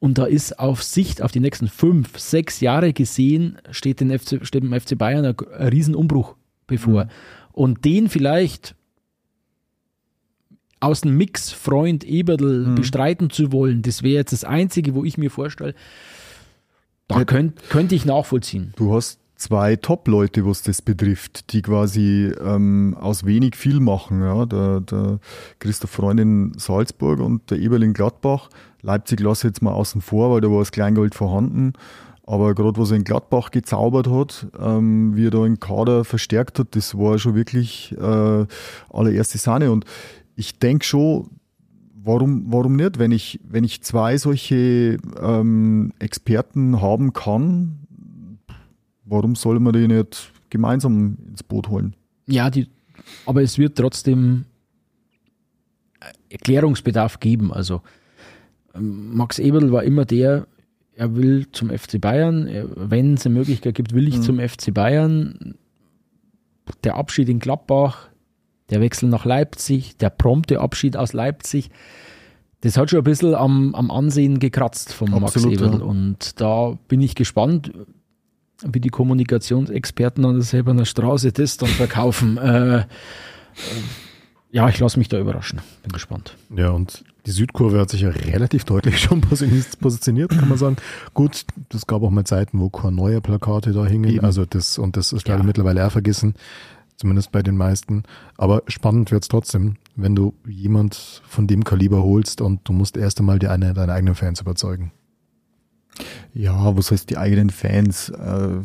und 0.00 0.18
da 0.18 0.26
ist 0.26 0.58
auf 0.58 0.82
Sicht 0.82 1.22
auf 1.22 1.32
die 1.32 1.40
nächsten 1.40 1.66
fünf, 1.66 2.18
sechs 2.18 2.60
Jahre 2.60 2.92
gesehen, 2.92 3.58
steht, 3.70 4.00
den 4.00 4.16
FC, 4.16 4.46
steht 4.46 4.62
dem 4.62 4.78
FC 4.78 4.96
Bayern 4.96 5.24
ein, 5.24 5.34
ein 5.58 5.68
Riesenumbruch 5.68 6.36
bevor. 6.66 7.04
Mhm. 7.04 7.10
Und 7.52 7.84
den 7.84 8.08
vielleicht 8.08 8.76
aus 10.80 11.02
dem 11.02 11.16
Mix 11.16 11.50
Freund 11.50 12.04
Eberl 12.04 12.66
mhm. 12.66 12.74
bestreiten 12.76 13.30
zu 13.30 13.52
wollen, 13.52 13.82
das 13.82 14.02
wäre 14.02 14.16
jetzt 14.16 14.32
das 14.32 14.44
Einzige, 14.44 14.94
wo 14.94 15.04
ich 15.04 15.18
mir 15.18 15.30
vorstelle, 15.30 15.74
da 17.08 17.24
könnte 17.24 17.62
könnt 17.70 17.92
ich 17.92 18.04
nachvollziehen. 18.04 18.74
Du 18.76 18.94
hast 18.94 19.18
zwei 19.38 19.76
Top-Leute, 19.76 20.44
was 20.44 20.62
das 20.62 20.82
betrifft, 20.82 21.52
die 21.52 21.62
quasi 21.62 22.32
ähm, 22.44 22.96
aus 23.00 23.24
wenig 23.24 23.56
viel 23.56 23.80
machen. 23.80 24.20
Ja? 24.20 24.44
Der, 24.44 24.80
der 24.80 25.20
Christoph 25.58 25.90
Freund 25.90 26.20
in 26.20 26.52
Salzburg 26.58 27.20
und 27.20 27.50
der 27.50 27.58
Eberl 27.58 27.82
in 27.82 27.94
Gladbach. 27.94 28.50
Leipzig 28.82 29.20
lasse 29.20 29.46
ich 29.46 29.52
jetzt 29.52 29.62
mal 29.62 29.72
außen 29.72 30.02
vor, 30.02 30.32
weil 30.32 30.40
da 30.40 30.50
war 30.50 30.58
das 30.58 30.72
Kleingeld 30.72 31.14
vorhanden. 31.14 31.72
Aber 32.26 32.54
gerade 32.54 32.78
was 32.78 32.90
er 32.90 32.98
in 32.98 33.04
Gladbach 33.04 33.50
gezaubert 33.50 34.06
hat, 34.10 34.48
ähm, 34.60 35.16
wie 35.16 35.28
er 35.28 35.30
da 35.30 35.44
den 35.44 35.60
Kader 35.60 36.04
verstärkt 36.04 36.58
hat, 36.58 36.76
das 36.76 36.98
war 36.98 37.18
schon 37.18 37.34
wirklich 37.34 37.96
äh, 37.98 38.46
allererste 38.90 39.38
Sahne. 39.38 39.72
Und 39.72 39.86
ich 40.38 40.60
denke 40.60 40.84
schon, 40.84 41.30
warum, 42.04 42.44
warum 42.46 42.76
nicht? 42.76 43.00
Wenn 43.00 43.10
ich, 43.10 43.40
wenn 43.42 43.64
ich 43.64 43.82
zwei 43.82 44.16
solche 44.16 44.98
ähm, 45.20 45.92
Experten 45.98 46.80
haben 46.80 47.12
kann, 47.12 47.80
warum 49.04 49.34
soll 49.34 49.58
man 49.58 49.72
die 49.72 49.88
nicht 49.88 50.32
gemeinsam 50.48 51.18
ins 51.28 51.42
Boot 51.42 51.68
holen? 51.68 51.96
Ja, 52.26 52.50
die, 52.50 52.68
aber 53.26 53.42
es 53.42 53.58
wird 53.58 53.76
trotzdem 53.76 54.44
Erklärungsbedarf 56.30 57.18
geben. 57.18 57.52
Also 57.52 57.82
ähm, 58.76 59.16
Max 59.16 59.40
Eberl 59.40 59.72
war 59.72 59.82
immer 59.82 60.04
der, 60.04 60.46
er 60.94 61.16
will 61.16 61.48
zum 61.50 61.70
FC 61.70 62.00
Bayern, 62.00 62.48
wenn 62.76 63.14
es 63.14 63.26
eine 63.26 63.34
Möglichkeit 63.34 63.74
gibt, 63.74 63.92
will 63.92 64.06
ich 64.06 64.18
mhm. 64.18 64.22
zum 64.22 64.38
FC 64.38 64.72
Bayern. 64.72 65.56
Der 66.84 66.94
Abschied 66.94 67.28
in 67.28 67.40
Gladbach, 67.40 68.07
der 68.70 68.80
Wechsel 68.80 69.08
nach 69.08 69.24
Leipzig, 69.24 69.96
der 69.96 70.10
prompte 70.10 70.60
Abschied 70.60 70.96
aus 70.96 71.12
Leipzig, 71.12 71.70
das 72.60 72.76
hat 72.76 72.90
schon 72.90 73.00
ein 73.00 73.04
bisschen 73.04 73.34
am, 73.34 73.74
am 73.74 73.90
Ansehen 73.90 74.40
gekratzt 74.40 74.92
vom 74.92 75.14
Absolut, 75.14 75.50
Max 75.50 75.62
Eberl. 75.62 75.78
Ja. 75.80 75.84
Und 75.84 76.40
da 76.40 76.76
bin 76.88 77.00
ich 77.00 77.14
gespannt, 77.14 77.72
wie 78.66 78.80
die 78.80 78.88
Kommunikationsexperten 78.88 80.24
an 80.24 80.34
der 80.34 80.42
selber 80.42 80.84
Straße 80.84 81.32
das 81.32 81.56
dann 81.56 81.68
verkaufen. 81.68 82.36
äh, 82.38 82.84
ja, 84.50 84.68
ich 84.68 84.78
lasse 84.80 84.98
mich 84.98 85.08
da 85.08 85.20
überraschen. 85.20 85.60
Bin 85.82 85.92
gespannt. 85.92 86.36
Ja, 86.56 86.70
und 86.70 87.04
die 87.26 87.30
Südkurve 87.30 87.78
hat 87.78 87.90
sich 87.90 88.00
ja 88.00 88.08
relativ 88.08 88.64
deutlich 88.64 88.98
schon 89.02 89.20
positioniert, 89.20 90.30
kann 90.30 90.48
man 90.48 90.58
sagen. 90.58 90.76
Gut, 91.14 91.44
es 91.72 91.86
gab 91.86 92.02
auch 92.02 92.10
mal 92.10 92.24
Zeiten, 92.24 92.58
wo 92.58 92.70
keine 92.70 92.96
neue 92.96 93.20
Plakate 93.20 93.72
da 93.72 93.86
hingen. 93.86 94.10
Eben. 94.10 94.24
Also 94.24 94.44
das, 94.46 94.78
und 94.78 94.96
das 94.96 95.12
ist 95.12 95.24
glaube 95.24 95.40
ich 95.40 95.46
mittlerweile 95.46 95.80
eher 95.80 95.90
vergessen 95.90 96.34
zumindest 96.98 97.32
bei 97.32 97.42
den 97.42 97.56
meisten. 97.56 98.02
Aber 98.36 98.62
spannend 98.66 99.10
wird's 99.10 99.28
trotzdem, 99.28 99.76
wenn 99.96 100.14
du 100.14 100.34
jemand 100.46 101.22
von 101.26 101.46
dem 101.46 101.64
Kaliber 101.64 102.02
holst 102.02 102.40
und 102.40 102.60
du 102.64 102.72
musst 102.72 102.96
erst 102.96 103.20
einmal 103.20 103.38
die 103.38 103.48
eine, 103.48 103.72
deine 103.72 103.92
eigenen 103.92 104.14
Fans 104.14 104.40
überzeugen. 104.40 104.92
Ja, 106.34 106.76
was 106.76 106.90
heißt 106.90 107.08
die 107.08 107.16
eigenen 107.16 107.50
Fans? 107.50 108.10
Äh, 108.10 108.58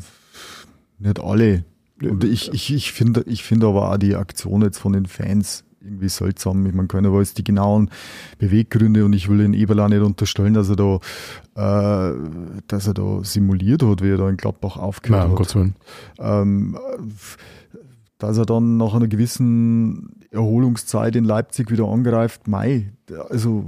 nicht 1.00 1.20
alle. 1.20 1.64
Und 2.02 2.24
ich, 2.24 2.52
ich, 2.52 2.74
ich 2.74 2.92
finde 2.92 3.24
ich 3.28 3.44
finde 3.44 3.68
aber 3.68 3.92
auch 3.92 3.98
die 3.98 4.16
Aktion 4.16 4.62
jetzt 4.62 4.80
von 4.80 4.94
den 4.94 5.06
Fans 5.06 5.64
irgendwie 5.82 6.10
seltsam. 6.10 6.66
Ich 6.66 6.74
meine, 6.74 6.88
keiner 6.88 7.14
weiß 7.14 7.34
die 7.34 7.44
genauen 7.44 7.90
Beweggründe 8.38 9.06
und 9.06 9.14
ich 9.14 9.30
will 9.30 9.40
den 9.40 9.54
Eberl 9.54 9.80
auch 9.82 9.90
nicht 9.90 10.02
unterstellen, 10.02 10.54
dass 10.54 10.70
er 10.70 10.76
da, 10.76 11.00
äh, 11.56 12.16
dass 12.68 12.88
er 12.88 12.94
da 12.94 13.24
simuliert 13.24 13.84
hat, 13.84 14.02
wie 14.02 14.12
er 14.12 14.18
da 14.18 14.30
in 14.30 14.38
Gladbach 14.38 14.78
aufgehört 14.78 15.24
Nein, 15.24 15.32
hat. 15.32 15.38
Gottes 15.38 15.56
Willen. 15.56 15.76
Ähm, 16.20 16.78
dass 18.24 18.38
er 18.38 18.46
dann 18.46 18.78
nach 18.78 18.94
einer 18.94 19.10
gewissen 19.10 20.22
Erholungszeit 20.32 21.18
in 21.18 21.26
Leipzig 21.26 21.70
wieder 21.70 21.90
angreift, 21.90 22.48
Mai, 22.48 22.94
also 23.30 23.66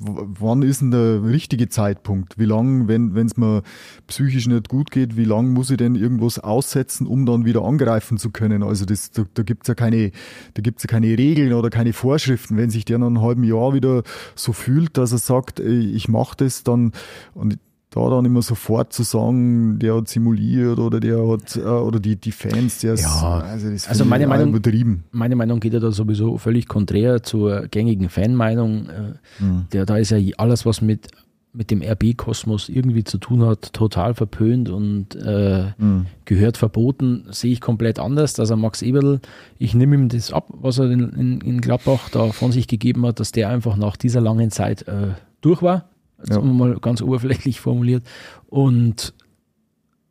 wann 0.00 0.62
ist 0.62 0.80
denn 0.80 0.90
der 0.90 1.22
richtige 1.22 1.68
Zeitpunkt? 1.68 2.40
Wie 2.40 2.44
lange, 2.44 2.88
wenn 2.88 3.14
es 3.24 3.36
mir 3.36 3.62
psychisch 4.08 4.48
nicht 4.48 4.68
gut 4.68 4.90
geht, 4.90 5.16
wie 5.16 5.24
lange 5.24 5.50
muss 5.50 5.70
ich 5.70 5.76
denn 5.76 5.94
irgendwas 5.94 6.40
aussetzen, 6.40 7.06
um 7.06 7.24
dann 7.24 7.44
wieder 7.44 7.62
angreifen 7.62 8.18
zu 8.18 8.30
können? 8.30 8.64
Also 8.64 8.84
das, 8.84 9.12
da, 9.12 9.22
da 9.32 9.44
gibt 9.44 9.62
es 9.62 9.68
ja 9.68 9.74
keine, 9.74 10.10
ja 10.56 10.72
keine 10.88 11.16
Regeln 11.16 11.52
oder 11.52 11.70
keine 11.70 11.92
Vorschriften. 11.92 12.56
Wenn 12.56 12.70
sich 12.70 12.84
der 12.84 12.98
nach 12.98 13.06
einem 13.06 13.22
halben 13.22 13.44
Jahr 13.44 13.74
wieder 13.74 14.02
so 14.34 14.52
fühlt, 14.52 14.96
dass 14.96 15.12
er 15.12 15.18
sagt, 15.18 15.60
ich 15.60 16.08
mache 16.08 16.36
das, 16.38 16.64
dann 16.64 16.90
und 17.32 17.58
da 17.90 18.10
dann 18.10 18.24
immer 18.24 18.42
sofort 18.42 18.92
zu 18.92 19.02
sagen, 19.02 19.78
der 19.78 19.96
hat 19.96 20.08
simuliert 20.08 20.78
oder 20.78 21.00
der 21.00 21.26
hat, 21.26 21.56
äh, 21.56 21.60
oder 21.60 21.98
die, 22.00 22.16
die 22.16 22.32
Fans, 22.32 22.80
der 22.80 22.94
ist, 22.94 23.02
ja. 23.02 23.40
also, 23.40 23.70
das 23.70 23.88
also 23.88 24.04
meine 24.04 24.26
Meinung, 24.26 24.50
übertrieben. 24.50 25.04
Meine 25.10 25.36
Meinung 25.36 25.58
geht 25.58 25.72
ja 25.72 25.80
da 25.80 25.90
sowieso 25.90 26.36
völlig 26.36 26.68
konträr 26.68 27.22
zur 27.22 27.66
gängigen 27.68 28.10
Fanmeinung. 28.10 28.88
Äh, 28.88 29.42
mhm. 29.42 29.66
Der, 29.72 29.86
da 29.86 29.96
ist 29.96 30.10
ja 30.10 30.18
alles, 30.36 30.66
was 30.66 30.82
mit, 30.82 31.08
mit 31.54 31.70
dem 31.70 31.80
RB-Kosmos 31.80 32.68
irgendwie 32.68 33.04
zu 33.04 33.16
tun 33.16 33.46
hat, 33.46 33.72
total 33.72 34.12
verpönt 34.12 34.68
und 34.68 35.16
äh, 35.16 35.72
mhm. 35.78 36.06
gehört 36.26 36.58
verboten, 36.58 37.24
sehe 37.30 37.52
ich 37.52 37.62
komplett 37.62 37.98
anders. 37.98 38.38
Also 38.38 38.54
Max 38.56 38.82
Eberl, 38.82 39.20
ich 39.58 39.72
nehme 39.72 39.94
ihm 39.94 40.10
das 40.10 40.30
ab, 40.30 40.46
was 40.50 40.78
er 40.78 40.90
in, 40.90 41.08
in, 41.14 41.40
in 41.40 41.60
Gladbach 41.62 42.10
da 42.10 42.32
von 42.32 42.52
sich 42.52 42.66
gegeben 42.68 43.06
hat, 43.06 43.18
dass 43.18 43.32
der 43.32 43.48
einfach 43.48 43.78
nach 43.78 43.96
dieser 43.96 44.20
langen 44.20 44.50
Zeit 44.50 44.86
äh, 44.88 45.14
durch 45.40 45.62
war 45.62 45.88
ja. 46.26 46.40
mal 46.40 46.78
ganz 46.80 47.02
oberflächlich 47.02 47.60
formuliert. 47.60 48.04
Und 48.46 49.14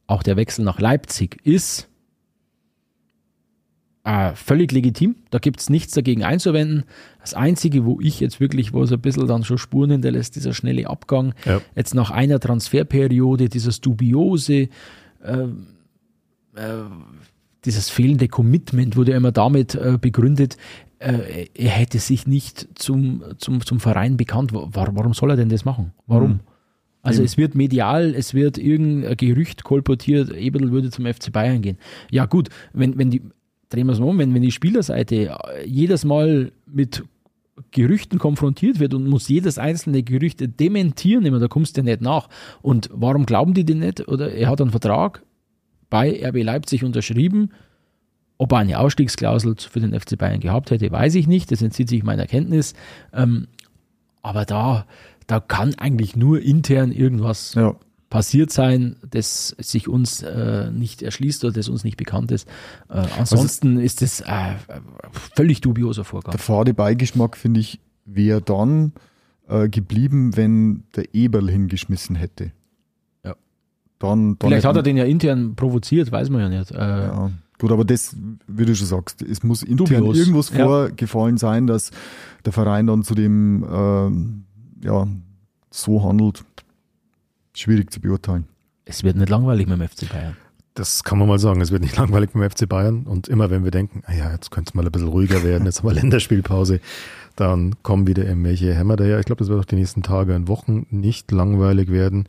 auch 0.08 0.24
der 0.24 0.38
Wechsel 0.38 0.64
nach 0.64 0.80
Leipzig 0.80 1.40
ist 1.44 1.90
äh, 4.08 4.34
völlig 4.36 4.72
legitim. 4.72 5.18
Da 5.32 5.40
gibt 5.40 5.60
es 5.60 5.70
nichts 5.70 5.94
dagegen 5.94 6.24
einzuwenden. 6.24 6.86
Das 7.20 7.34
Einzige, 7.34 7.84
wo 7.84 8.00
ich 8.00 8.22
jetzt 8.22 8.40
wirklich, 8.40 8.72
wo 8.72 8.84
es 8.84 8.92
ein 8.94 9.02
bisschen 9.02 9.28
dann 9.28 9.44
schon 9.44 9.58
Spuren 9.58 9.92
hinterlässt, 9.92 10.38
dieser 10.38 10.54
schnelle 10.54 10.90
Abgang. 10.90 11.34
Ja. 11.44 11.60
Jetzt 11.76 11.94
nach 11.94 12.10
einer 12.10 12.40
Transferperiode, 12.40 13.50
dieses 13.50 13.82
dubiose, 13.82 14.70
äh, 15.24 15.48
äh, 16.56 16.86
dieses 17.66 17.90
fehlende 17.90 18.30
Commitment 18.30 18.96
wurde 18.96 19.12
immer 19.12 19.34
damit 19.34 19.76
äh, 19.76 19.98
begründet, 20.00 20.56
äh, 20.99 21.48
er 21.53 21.69
hätte 21.69 21.99
sich 21.99 22.28
nicht 22.28 22.68
zum, 22.76 23.24
zum, 23.38 23.65
zum 23.65 23.80
Verein 23.80 24.18
bekannt. 24.18 24.52
Warum 24.53 25.14
soll 25.14 25.32
er 25.32 25.38
denn 25.38 25.49
das 25.49 25.65
machen? 25.65 25.94
Warum? 26.06 26.32
Mhm. 26.32 26.40
Also 27.03 27.24
es 27.24 27.38
wird 27.38 27.56
medial, 27.56 28.14
es 28.15 28.34
wird 28.34 28.57
irgendein 28.57 29.15
Gerücht 29.15 29.64
kolportiert, 29.64 30.30
Eberl 30.36 30.72
würde 30.72 30.91
zum 30.91 31.06
FC 31.06 31.32
Bayern 31.32 31.61
gehen. 31.61 31.78
Ja 32.11 32.26
gut, 32.26 32.49
wenn, 32.74 32.98
wenn 32.98 33.11
die, 33.11 33.22
drehen 33.69 33.88
wir 33.88 33.94
es 33.94 33.99
mal 33.99 34.07
um, 34.07 34.18
wenn, 34.18 34.34
wenn 34.34 34.41
die 34.41 34.52
Spielerseite 34.52 35.38
jedes 35.65 36.03
Mal 36.03 36.52
mit 36.65 37.03
Gerüchten 37.72 38.19
konfrontiert 38.19 38.80
wird 38.80 38.94
und 38.94 39.07
muss 39.07 39.30
jedes 39.30 39.57
einzelne 39.57 40.03
Gerüchte 40.03 40.48
dementieren, 40.49 41.26
immer, 41.26 41.40
da 41.40 41.48
kommst 41.48 41.78
du 41.78 41.84
nicht 41.84 42.02
nach. 42.02 42.30
Und 42.61 42.90
warum 42.91 43.26
glauben 43.26 43.53
die 43.53 43.65
denn 43.65 43.80
nicht? 43.80 44.07
Oder 44.07 44.34
er 44.34 44.49
hat 44.49 44.61
einen 44.61 44.72
Vertrag 44.72 45.24
bei 45.90 46.24
RB 46.28 46.44
Leipzig 46.44 46.84
unterschrieben. 46.84 47.52
Ob 48.39 48.51
er 48.51 48.59
eine 48.59 48.80
Ausstiegsklausel 48.80 49.55
für 49.57 49.80
den 49.80 49.99
FC 49.99 50.18
Bayern 50.18 50.39
gehabt 50.39 50.69
hätte, 50.72 50.91
weiß 50.91 51.15
ich 51.15 51.27
nicht. 51.27 51.51
Das 51.51 51.61
entzieht 51.61 51.89
sich 51.89 52.03
meiner 52.03 52.27
Kenntnis. 52.27 52.73
Ähm, 53.14 53.47
aber 54.22 54.45
da, 54.45 54.85
da 55.26 55.39
kann 55.39 55.73
eigentlich 55.76 56.15
nur 56.15 56.41
intern 56.41 56.91
irgendwas 56.91 57.55
Ja. 57.55 57.76
passiert 58.09 58.51
sein, 58.51 58.95
das 59.09 59.55
sich 59.59 59.88
uns 59.88 60.22
äh, 60.22 60.69
nicht 60.72 61.01
erschließt 61.01 61.43
oder 61.45 61.53
das 61.53 61.68
uns 61.68 61.84
nicht 61.84 61.97
bekannt 61.97 62.31
ist. 62.31 62.47
Äh, 62.89 63.03
ansonsten 63.18 63.80
ist 63.80 64.01
das 64.01 64.22
äh, 64.22 64.53
völlig 65.35 65.61
dubioser 65.61 66.03
Vorgang. 66.03 66.31
Der 66.31 66.39
fade 66.39 66.73
Beigeschmack, 66.73 67.38
finde 67.38 67.59
ich, 67.59 67.80
wäre 68.05 68.41
dann 68.41 68.93
äh, 69.49 69.68
geblieben, 69.68 70.35
wenn 70.38 70.84
der 70.95 71.14
Eberl 71.15 71.49
hingeschmissen 71.49 72.15
hätte. 72.15 72.51
Ja. 73.26 73.35
Dann, 73.99 74.38
dann 74.38 74.49
Vielleicht 74.49 74.65
hat 74.65 74.76
er 74.76 74.84
den 74.84 74.95
ja 74.97 75.05
intern 75.05 75.55
provoziert, 75.55 76.11
weiß 76.11 76.30
man 76.30 76.41
ja 76.41 76.49
nicht. 76.49 76.72
Äh, 76.72 76.76
Ja. 76.77 77.31
Gut, 77.60 77.72
aber 77.72 77.86
das, 77.86 78.16
wie 78.48 78.66
du 78.66 78.76
schon 78.76 78.86
sagst, 78.88 79.22
es 79.24 79.42
muss 79.44 79.64
intern 79.64 80.04
Dubios. 80.04 80.18
irgendwas 80.18 80.50
Ja. 80.52 80.66
vorgefallen 80.66 81.38
sein, 81.38 81.66
dass 81.68 81.92
der 82.46 82.54
Verein 82.54 82.86
dann 82.88 83.04
zu 83.04 83.16
dem 83.16 83.66
ähm, 83.72 84.44
ja, 84.84 85.08
so 85.72 86.04
handelt. 86.04 86.44
Schwierig 87.56 87.92
zu 87.92 88.00
beurteilen. 88.00 88.46
Es 88.86 89.04
wird 89.04 89.18
nicht 89.18 89.30
langweilig 89.30 89.68
mit 89.68 89.80
dem 89.80 89.88
FC 89.88 90.08
Bayern. 90.10 90.38
Das 90.76 91.04
kann 91.04 91.18
man 91.18 91.28
mal 91.28 91.40
sagen. 91.40 91.60
Es 91.62 91.72
wird 91.72 91.82
nicht 91.82 91.98
langweilig 91.98 92.30
beim 92.34 92.48
FC 92.48 92.70
Bayern. 92.70 93.04
Und 93.08 93.28
immer 93.28 93.50
wenn 93.50 93.64
wir 93.64 93.72
denken, 93.72 94.04
ah 94.06 94.14
ja, 94.14 94.32
jetzt 94.32 94.52
könnte 94.52 94.70
es 94.70 94.74
mal 94.76 94.86
ein 94.86 94.92
bisschen 94.92 95.08
ruhiger 95.08 95.44
werden, 95.44 95.66
jetzt 95.66 95.80
haben 95.80 95.90
wir 95.90 95.94
Länderspielpause, 96.02 96.80
dann 97.36 97.74
kommen 97.82 98.06
wieder 98.06 98.26
irgendwelche 98.26 98.76
Hämmer 98.76 98.96
daher. 98.96 99.20
Ich 99.20 99.26
glaube, 99.26 99.40
das 99.40 99.50
wird 99.50 99.60
auch 99.60 99.66
die 99.66 99.76
nächsten 99.76 100.04
Tage 100.04 100.36
und 100.36 100.48
Wochen 100.48 100.86
nicht 100.92 101.32
langweilig 101.32 101.90
werden. 101.90 102.28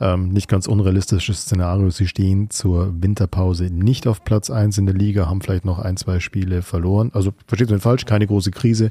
Ähm, 0.00 0.28
nicht 0.28 0.48
ganz 0.48 0.66
unrealistisches 0.68 1.40
Szenario. 1.42 1.90
Sie 1.90 2.06
stehen 2.06 2.50
zur 2.50 2.92
Winterpause 3.02 3.64
nicht 3.64 4.06
auf 4.06 4.22
Platz 4.24 4.48
eins 4.48 4.78
in 4.78 4.86
der 4.86 4.94
Liga, 4.94 5.28
haben 5.28 5.40
vielleicht 5.40 5.64
noch 5.64 5.80
ein, 5.80 5.96
zwei 5.96 6.20
Spiele 6.20 6.62
verloren. 6.62 7.10
Also 7.14 7.32
versteht 7.48 7.70
mich 7.70 7.82
falsch, 7.82 8.04
keine 8.04 8.26
große 8.26 8.52
Krise, 8.52 8.90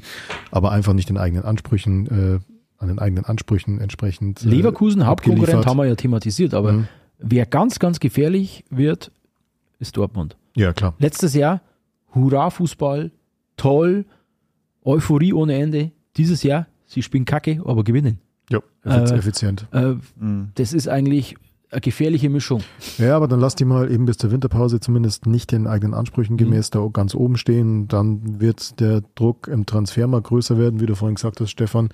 aber 0.50 0.70
einfach 0.70 0.92
nicht 0.92 1.08
den 1.08 1.16
eigenen 1.16 1.44
Ansprüchen, 1.44 2.06
äh, 2.06 2.38
an 2.78 2.88
den 2.88 2.98
eigenen 2.98 3.24
Ansprüchen 3.24 3.80
entsprechend. 3.80 4.44
äh, 4.44 4.48
Leverkusen, 4.48 5.06
Hauptkonkurrent, 5.06 5.64
haben 5.66 5.78
wir 5.78 5.86
ja 5.86 5.94
thematisiert, 5.94 6.52
aber 6.52 6.72
Mhm. 6.72 6.88
wer 7.18 7.46
ganz, 7.46 7.78
ganz 7.78 8.00
gefährlich 8.00 8.64
wird, 8.68 9.10
ist 9.78 9.96
Dortmund. 9.96 10.36
Ja, 10.56 10.72
klar. 10.74 10.92
Letztes 10.98 11.34
Jahr, 11.34 11.62
Hurra-Fußball, 12.14 13.10
toll, 13.56 14.04
Euphorie 14.84 15.32
ohne 15.32 15.54
Ende. 15.54 15.90
Dieses 16.16 16.42
Jahr, 16.42 16.66
sie 16.86 17.02
spielen 17.02 17.24
Kacke, 17.24 17.60
aber 17.64 17.82
gewinnen. 17.84 18.18
Ja, 18.50 18.60
effiz- 18.84 19.10
Äh, 19.12 19.16
effizient. 19.16 19.66
Äh, 19.72 19.94
Das 20.54 20.72
ist 20.72 20.88
eigentlich 20.88 21.36
eine 21.70 21.80
gefährliche 21.82 22.30
Mischung. 22.30 22.62
Ja, 22.96 23.14
aber 23.14 23.28
dann 23.28 23.40
lass 23.40 23.54
die 23.54 23.66
mal 23.66 23.90
eben 23.92 24.06
bis 24.06 24.16
zur 24.16 24.30
Winterpause 24.30 24.80
zumindest 24.80 25.26
nicht 25.26 25.52
den 25.52 25.66
eigenen 25.66 25.92
Ansprüchen 25.92 26.34
Mhm. 26.34 26.38
gemäß 26.38 26.70
da 26.70 26.86
ganz 26.92 27.14
oben 27.14 27.36
stehen. 27.36 27.88
Dann 27.88 28.40
wird 28.40 28.80
der 28.80 29.02
Druck 29.16 29.48
im 29.48 29.66
Transfermarkt 29.66 30.28
größer 30.28 30.56
werden, 30.58 30.80
wie 30.80 30.86
du 30.86 30.94
vorhin 30.94 31.16
gesagt 31.16 31.40
hast, 31.40 31.50
Stefan. 31.50 31.90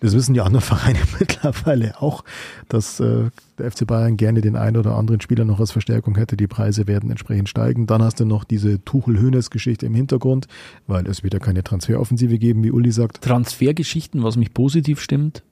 Das 0.00 0.12
wissen 0.14 0.32
die 0.34 0.40
anderen 0.40 0.60
Vereine 0.64 0.98
mittlerweile 1.18 2.00
auch, 2.00 2.24
dass 2.68 2.98
äh, 3.00 3.28
der 3.58 3.70
FC 3.70 3.86
Bayern 3.86 4.16
gerne 4.16 4.40
den 4.40 4.56
einen 4.56 4.78
oder 4.78 4.96
anderen 4.96 5.20
Spieler 5.20 5.44
noch 5.44 5.60
als 5.60 5.72
Verstärkung 5.72 6.14
hätte. 6.16 6.36
Die 6.38 6.46
Preise 6.46 6.86
werden 6.86 7.10
entsprechend 7.10 7.48
steigen. 7.50 7.86
Dann 7.86 8.02
hast 8.02 8.20
du 8.20 8.24
noch 8.24 8.44
diese 8.44 8.82
Tuchel-Hönes-Geschichte 8.84 9.84
im 9.84 9.94
Hintergrund, 9.94 10.46
weil 10.86 11.06
es 11.06 11.22
wieder 11.22 11.40
keine 11.40 11.62
Transferoffensive 11.62 12.38
geben, 12.38 12.64
wie 12.64 12.70
Uli 12.70 12.90
sagt. 12.90 13.20
Transfergeschichten, 13.22 14.22
was 14.22 14.36
mich 14.36 14.52
positiv 14.54 15.00
stimmt, 15.00 15.42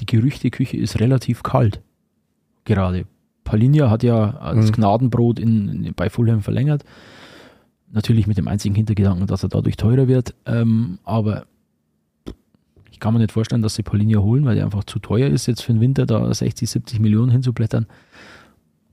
die 0.00 0.06
Gerüchteküche 0.06 0.76
ist 0.76 0.98
relativ 1.00 1.42
kalt. 1.42 1.80
Gerade. 2.64 3.04
Palinja 3.44 3.90
hat 3.90 4.02
ja 4.02 4.36
als 4.38 4.68
Mhm. 4.68 4.72
Gnadenbrot 4.72 5.38
in, 5.38 5.84
in, 5.84 5.94
bei 5.94 6.08
Fulham 6.10 6.40
verlängert. 6.42 6.84
Natürlich 7.92 8.26
mit 8.26 8.38
dem 8.38 8.46
einzigen 8.48 8.74
Hintergedanken, 8.74 9.26
dass 9.26 9.42
er 9.42 9.48
dadurch 9.48 9.76
teurer 9.76 10.06
wird. 10.06 10.34
Ähm, 10.46 10.98
aber 11.04 11.46
ich 12.90 13.00
kann 13.00 13.12
mir 13.14 13.20
nicht 13.20 13.32
vorstellen, 13.32 13.62
dass 13.62 13.74
sie 13.74 13.82
Palinja 13.82 14.18
holen, 14.20 14.44
weil 14.44 14.54
der 14.54 14.64
einfach 14.64 14.84
zu 14.84 14.98
teuer 14.98 15.28
ist, 15.28 15.46
jetzt 15.46 15.62
für 15.62 15.72
den 15.72 15.80
Winter 15.80 16.06
da 16.06 16.32
60, 16.32 16.68
70 16.70 17.00
Millionen 17.00 17.30
hinzublättern. 17.32 17.86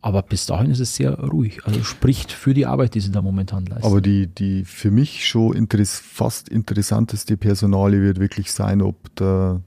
Aber 0.02 0.22
bis 0.22 0.46
dahin 0.46 0.72
ist 0.72 0.80
es 0.80 0.96
sehr 0.96 1.20
ruhig. 1.20 1.66
Also 1.66 1.84
spricht 1.84 2.32
für 2.32 2.54
die 2.54 2.66
Arbeit, 2.66 2.96
die 2.96 3.02
sie 3.02 3.12
da 3.12 3.22
momentan 3.22 3.66
leisten. 3.66 3.86
Aber 3.86 4.00
die, 4.00 4.28
die 4.28 4.64
für 4.64 4.90
mich 4.90 5.28
schon 5.28 5.54
interess 5.56 6.00
fast 6.00 6.50
interessanteste 6.50 7.36
Personale 7.36 8.02
wird 8.02 8.20
wirklich 8.20 8.52
sein, 8.52 8.82
ob 8.82 9.14
der 9.16 9.62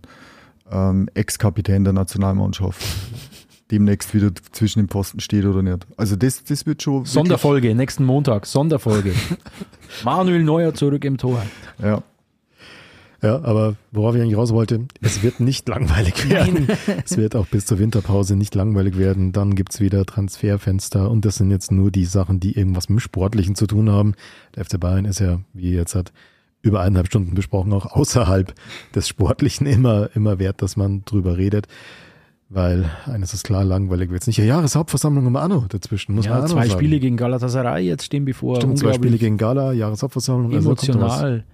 ähm, 0.71 1.09
Ex-Kapitän 1.15 1.85
der 1.85 1.93
Nationalmannschaft 1.93 2.81
demnächst 3.71 4.15
wieder 4.15 4.33
zwischen 4.53 4.81
den 4.81 4.89
Pfosten 4.89 5.21
steht 5.21 5.45
oder 5.45 5.63
nicht. 5.63 5.87
Also 5.97 6.17
das, 6.17 6.45
das 6.45 6.67
wird 6.67 6.83
schon 6.83 7.05
Sonderfolge, 7.05 7.75
nächsten 7.75 8.05
Montag, 8.05 8.47
Sonderfolge. 8.47 9.15
Manuel 10.05 10.43
Neuer 10.43 10.75
zurück 10.75 11.05
im 11.05 11.19
Tor. 11.19 11.43
Ja. 11.83 12.03
Ja, 13.23 13.43
aber 13.45 13.77
worauf 13.93 14.15
ich 14.15 14.23
eigentlich 14.23 14.39
raus 14.39 14.53
wollte, 14.55 14.87
es 15.03 15.23
wird 15.23 15.41
nicht 15.41 15.69
langweilig 15.69 16.31
werden. 16.31 16.69
es 17.05 17.19
wird 17.19 17.37
auch 17.37 17.47
bis 17.47 17.67
zur 17.67 17.79
Winterpause 17.79 18.35
nicht 18.35 18.55
langweilig 18.55 18.97
werden. 18.97 19.33
Dann 19.33 19.55
gibt's 19.55 19.81
wieder 19.81 20.07
Transferfenster 20.07 21.11
und 21.11 21.27
das 21.27 21.37
sind 21.37 21.51
jetzt 21.51 21.71
nur 21.71 21.91
die 21.91 22.07
Sachen, 22.07 22.41
die 22.41 22.57
irgendwas 22.57 22.89
mit 22.89 22.99
dem 22.99 23.01
Sportlichen 23.01 23.55
zu 23.57 23.67
tun 23.67 23.91
haben. 23.91 24.15
Der 24.57 24.65
FC 24.65 24.81
Bayern 24.81 25.05
ist 25.05 25.21
ja, 25.21 25.41
wie 25.53 25.73
ihr 25.73 25.81
jetzt 25.81 25.95
hat, 25.95 26.13
über 26.63 26.81
eineinhalb 26.81 27.07
Stunden 27.07 27.35
besprochen, 27.35 27.73
auch 27.73 27.87
außerhalb 27.87 28.55
des 28.95 29.09
Sportlichen 29.09 29.67
immer, 29.67 30.11
immer 30.15 30.39
wert, 30.39 30.63
dass 30.63 30.77
man 30.77 31.05
drüber 31.05 31.37
redet. 31.37 31.67
Weil 32.53 32.91
eines 33.07 33.33
ist 33.33 33.45
klar, 33.45 33.65
langweilig 33.65 34.11
wird's 34.11 34.27
nicht. 34.27 34.39
Ja, 34.39 34.45
Jahreshauptversammlung 34.45 35.25
im 35.27 35.37
Anno 35.37 35.67
dazwischen, 35.69 36.17
muss 36.17 36.25
man 36.27 36.33
Ja, 36.33 36.39
auch 36.39 36.43
noch 36.49 36.55
zwei 36.55 36.67
sagen. 36.67 36.81
Spiele 36.81 36.99
gegen 36.99 37.17
Galatasaray 37.17 37.87
jetzt 37.87 38.05
stehen 38.05 38.25
bevor. 38.25 38.57
Stimmt, 38.57 38.77
zwei 38.79 38.93
Spiele 38.93 39.19
gegen 39.19 39.39
Gala, 39.39 39.73
Jahreshauptversammlung. 39.73 40.53
also 40.53 40.75
kommt 40.75 40.83
da 40.89 40.95
was. 40.95 40.97
emotional. 40.97 41.45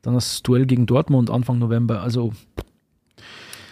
Dann 0.00 0.14
das 0.14 0.42
Duell 0.42 0.64
gegen 0.64 0.86
Dortmund 0.86 1.28
Anfang 1.28 1.58
November. 1.58 2.00
Also 2.02 2.32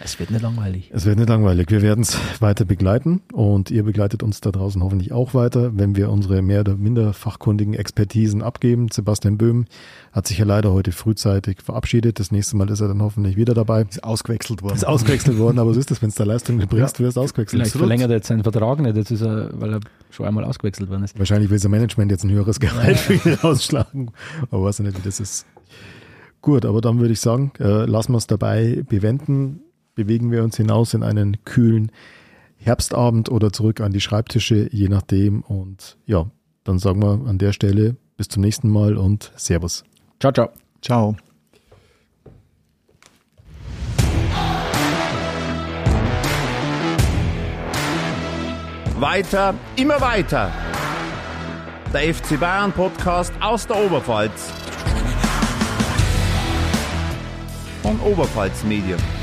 es 0.03 0.19
wird 0.19 0.29
nicht 0.31 0.41
langweilig. 0.43 0.91
Es 0.93 1.05
wird 1.05 1.17
nicht 1.17 1.27
langweilig. 1.29 1.71
Wir 1.71 1.81
werden 1.81 2.01
es 2.01 2.17
weiter 2.39 2.65
begleiten 2.65 3.21
und 3.33 3.71
ihr 3.71 3.83
begleitet 3.83 4.21
uns 4.21 4.41
da 4.41 4.51
draußen 4.51 4.81
hoffentlich 4.83 5.11
auch 5.11 5.33
weiter, 5.33 5.75
wenn 5.77 5.95
wir 5.95 6.11
unsere 6.11 6.41
mehr 6.41 6.61
oder 6.61 6.75
minder 6.75 7.13
fachkundigen 7.13 7.73
Expertisen 7.73 8.41
abgeben. 8.43 8.89
Sebastian 8.91 9.37
Böhm 9.37 9.65
hat 10.11 10.27
sich 10.27 10.37
ja 10.37 10.45
leider 10.45 10.71
heute 10.71 10.91
frühzeitig 10.91 11.61
verabschiedet. 11.63 12.19
Das 12.19 12.31
nächste 12.31 12.55
Mal 12.57 12.69
ist 12.69 12.79
er 12.79 12.87
dann 12.89 13.01
hoffentlich 13.01 13.37
wieder 13.37 13.53
dabei. 13.53 13.83
Ist 13.89 14.03
ausgewechselt 14.03 14.61
worden. 14.61 14.75
Ist 14.75 14.85
ausgewechselt 14.87 15.37
worden, 15.39 15.57
aber 15.59 15.73
so 15.73 15.79
ist 15.79 15.89
es, 15.89 16.01
wenn 16.01 16.09
es 16.09 16.15
da 16.15 16.23
Leistung 16.23 16.57
bringst, 16.57 16.99
Ja. 16.99 17.05
wirst 17.05 17.17
du 17.17 17.21
ausgewechselt. 17.21 17.61
Vielleicht 17.61 17.75
verlängert 17.77 18.09
er 18.11 18.17
jetzt 18.17 18.27
seinen 18.27 18.43
Vertrag 18.43 18.79
nicht, 18.79 18.95
jetzt 18.95 19.11
ist 19.11 19.21
er, 19.21 19.49
weil 19.59 19.73
er 19.73 19.79
schon 20.11 20.25
einmal 20.25 20.43
ausgewechselt 20.43 20.89
worden 20.89 21.03
ist. 21.03 21.17
Wahrscheinlich 21.17 21.49
will 21.49 21.59
sein 21.59 21.71
Management 21.71 22.11
jetzt 22.11 22.23
ein 22.23 22.29
höheres 22.31 22.59
Gehalt 22.59 22.97
für 22.97 23.13
ihn 23.13 23.33
rausschlagen. 23.35 24.11
Aber 24.51 24.63
weiß 24.63 24.79
ich 24.79 24.85
nicht, 24.85 24.97
wie 24.99 25.01
das 25.03 25.19
ist. 25.19 25.45
Gut, 26.41 26.65
aber 26.65 26.81
dann 26.81 26.99
würde 26.99 27.13
ich 27.13 27.19
sagen, 27.19 27.51
äh, 27.59 27.85
lassen 27.85 28.13
wir 28.13 28.17
es 28.19 28.27
dabei 28.27 28.83
bewenden. 28.87 29.61
Bewegen 29.97 30.29
wir 30.31 30.43
uns 30.43 30.55
hinaus 30.55 30.93
in 30.93 31.01
einen 31.01 31.43
kühlen 31.43 31.91
Herbstabend 32.57 33.29
oder 33.29 33.51
zurück 33.51 33.81
an 33.81 33.91
die 33.91 33.99
Schreibtische, 33.99 34.69
je 34.71 34.89
nachdem. 34.89 35.41
Und 35.41 35.97
ja, 36.05 36.29
dann 36.63 36.77
sagen 36.77 37.01
wir 37.01 37.27
an 37.27 37.39
der 37.39 37.51
Stelle 37.51 37.95
bis 38.15 38.27
zum 38.27 38.43
nächsten 38.43 38.69
Mal 38.69 38.95
und 38.95 39.31
Servus. 39.35 39.83
Ciao, 40.19 40.31
ciao. 40.31 40.49
Ciao. 40.83 41.15
Weiter, 48.99 49.55
immer 49.77 49.99
weiter. 49.99 50.51
Der 51.91 52.13
FC 52.13 52.39
Bayern 52.39 52.71
Podcast 52.71 53.33
aus 53.41 53.65
der 53.65 53.83
Oberpfalz. 53.83 54.51
Von 57.81 57.99
Oberpfalz 58.01 58.63
Medien. 58.63 59.16